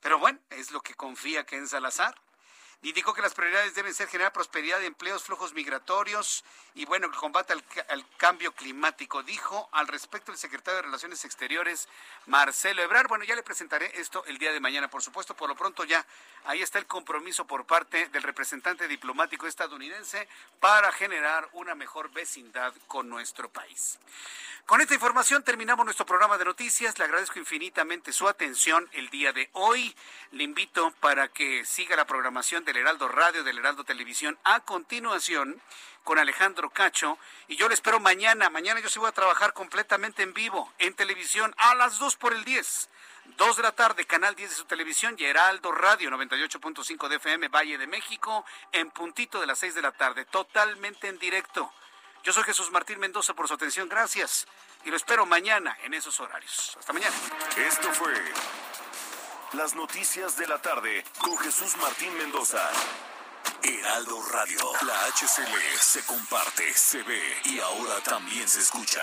Pero 0.00 0.18
bueno, 0.18 0.38
es 0.50 0.70
lo 0.70 0.80
que 0.80 0.94
confía 0.94 1.44
Ken 1.44 1.68
Salazar. 1.68 2.14
Indicó 2.82 3.12
que 3.12 3.20
las 3.20 3.34
prioridades 3.34 3.74
deben 3.74 3.92
ser 3.92 4.08
generar 4.08 4.32
prosperidad, 4.32 4.82
empleos, 4.82 5.24
flujos 5.24 5.52
migratorios 5.52 6.44
y, 6.74 6.86
bueno, 6.86 7.06
el 7.06 7.12
combate 7.12 7.52
al, 7.52 8.06
cambio 8.16 8.52
climático. 8.52 9.22
Dijo 9.22 9.68
al 9.72 9.86
respecto 9.86 10.32
el 10.32 10.38
secretario 10.38 10.76
de 10.76 10.82
Relaciones 10.82 11.26
Exteriores, 11.26 11.88
Marcelo 12.24 12.82
Ebrar. 12.82 13.06
Bueno, 13.06 13.24
ya 13.24 13.36
le 13.36 13.42
presentaré 13.42 13.92
esto 14.00 14.24
el 14.24 14.38
día 14.38 14.52
de 14.52 14.60
mañana, 14.60 14.88
por 14.88 15.02
supuesto. 15.02 15.36
Por 15.36 15.50
lo 15.50 15.56
pronto 15.56 15.84
ya 15.84 16.06
ahí 16.46 16.62
está 16.62 16.78
el 16.78 16.86
compromiso 16.86 17.46
por 17.46 17.66
parte 17.66 18.08
del 18.08 18.22
representante 18.22 18.88
diplomático 18.88 19.46
estadounidense 19.46 20.26
para 20.58 20.90
generar 20.90 21.50
una 21.52 21.74
mejor 21.74 22.10
vecindad 22.12 22.72
con 22.86 23.10
nuestro 23.10 23.50
país. 23.50 23.98
Con 24.66 24.80
esta 24.80 24.94
información 24.94 25.42
terminamos 25.42 25.84
nuestro 25.84 26.06
programa 26.06 26.38
de 26.38 26.44
noticias. 26.44 26.96
Le 26.96 27.04
agradezco 27.04 27.38
infinitamente 27.38 28.12
su 28.12 28.28
atención 28.28 28.88
el 28.92 29.10
día 29.10 29.32
de 29.32 29.50
hoy. 29.52 29.94
Le 30.30 30.44
invito 30.44 30.92
para 31.00 31.28
que 31.28 31.64
siga 31.64 31.96
la 31.96 32.06
programación 32.06 32.64
del 32.72 32.82
Heraldo 32.82 33.08
Radio, 33.08 33.42
del 33.42 33.58
Heraldo 33.58 33.82
Televisión 33.82 34.38
a 34.44 34.60
continuación 34.60 35.60
con 36.04 36.20
Alejandro 36.20 36.70
Cacho. 36.70 37.18
Y 37.48 37.56
yo 37.56 37.66
le 37.66 37.74
espero 37.74 37.98
mañana. 37.98 38.48
Mañana 38.48 38.78
yo 38.78 38.88
sí 38.88 39.00
voy 39.00 39.08
a 39.08 39.12
trabajar 39.12 39.52
completamente 39.52 40.22
en 40.22 40.32
vivo, 40.32 40.72
en 40.78 40.94
televisión, 40.94 41.52
a 41.58 41.74
las 41.74 41.98
2 41.98 42.14
por 42.14 42.32
el 42.32 42.44
10. 42.44 42.88
2 43.36 43.56
de 43.56 43.62
la 43.64 43.72
tarde, 43.72 44.04
Canal 44.04 44.36
10 44.36 44.50
de 44.50 44.56
su 44.56 44.64
televisión 44.66 45.16
y 45.18 45.24
Heraldo 45.24 45.72
Radio 45.72 46.10
98.5 46.10 47.08
de 47.08 47.16
FM, 47.16 47.48
Valle 47.48 47.76
de 47.76 47.88
México, 47.88 48.44
en 48.70 48.90
puntito 48.92 49.40
de 49.40 49.48
las 49.48 49.58
6 49.58 49.74
de 49.74 49.82
la 49.82 49.90
tarde, 49.90 50.24
totalmente 50.26 51.08
en 51.08 51.18
directo. 51.18 51.72
Yo 52.22 52.32
soy 52.32 52.44
Jesús 52.44 52.70
Martín 52.70 53.00
Mendoza 53.00 53.34
por 53.34 53.48
su 53.48 53.54
atención. 53.54 53.88
Gracias. 53.88 54.46
Y 54.84 54.90
lo 54.90 54.96
espero 54.96 55.26
mañana 55.26 55.76
en 55.82 55.94
esos 55.94 56.20
horarios. 56.20 56.76
Hasta 56.78 56.92
mañana. 56.92 57.16
Esto 57.56 57.92
fue 57.92 58.14
Las 59.54 59.74
Noticias 59.74 60.36
de 60.36 60.46
la 60.46 60.58
Tarde 60.58 61.02
con 61.20 61.36
Jesús 61.38 61.74
Martín 61.80 62.16
Mendoza. 62.16 62.62
Heraldo 63.64 64.16
Radio. 64.32 64.60
La 64.86 64.94
HCL 65.10 65.76
se 65.80 66.00
comparte, 66.06 66.62
se 66.72 67.02
ve 67.02 67.18
y 67.46 67.58
ahora 67.58 68.00
también 68.04 68.46
se 68.46 68.60
escucha. 68.60 69.00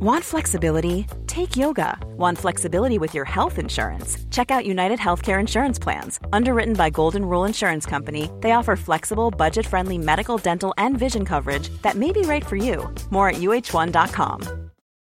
Want 0.00 0.24
flexibility? 0.24 1.06
Take 1.26 1.54
yoga. 1.54 1.98
Want 2.16 2.38
flexibility 2.38 2.98
with 2.98 3.14
your 3.14 3.26
health 3.26 3.58
insurance? 3.58 4.16
Check 4.30 4.50
out 4.50 4.64
United 4.64 4.98
Healthcare 4.98 5.38
Insurance 5.38 5.78
Plans. 5.78 6.18
Underwritten 6.32 6.74
by 6.74 6.88
Golden 6.88 7.26
Rule 7.26 7.44
Insurance 7.44 7.84
Company, 7.84 8.30
they 8.40 8.52
offer 8.52 8.74
flexible, 8.74 9.30
budget 9.30 9.66
friendly 9.66 9.98
medical, 9.98 10.38
dental, 10.38 10.72
and 10.78 10.98
vision 10.98 11.26
coverage 11.26 11.68
that 11.82 11.94
may 11.94 12.10
be 12.10 12.22
right 12.22 12.44
for 12.44 12.56
you. 12.56 12.90
More 13.10 13.28
at 13.28 13.36
uh1.com. 13.36 14.61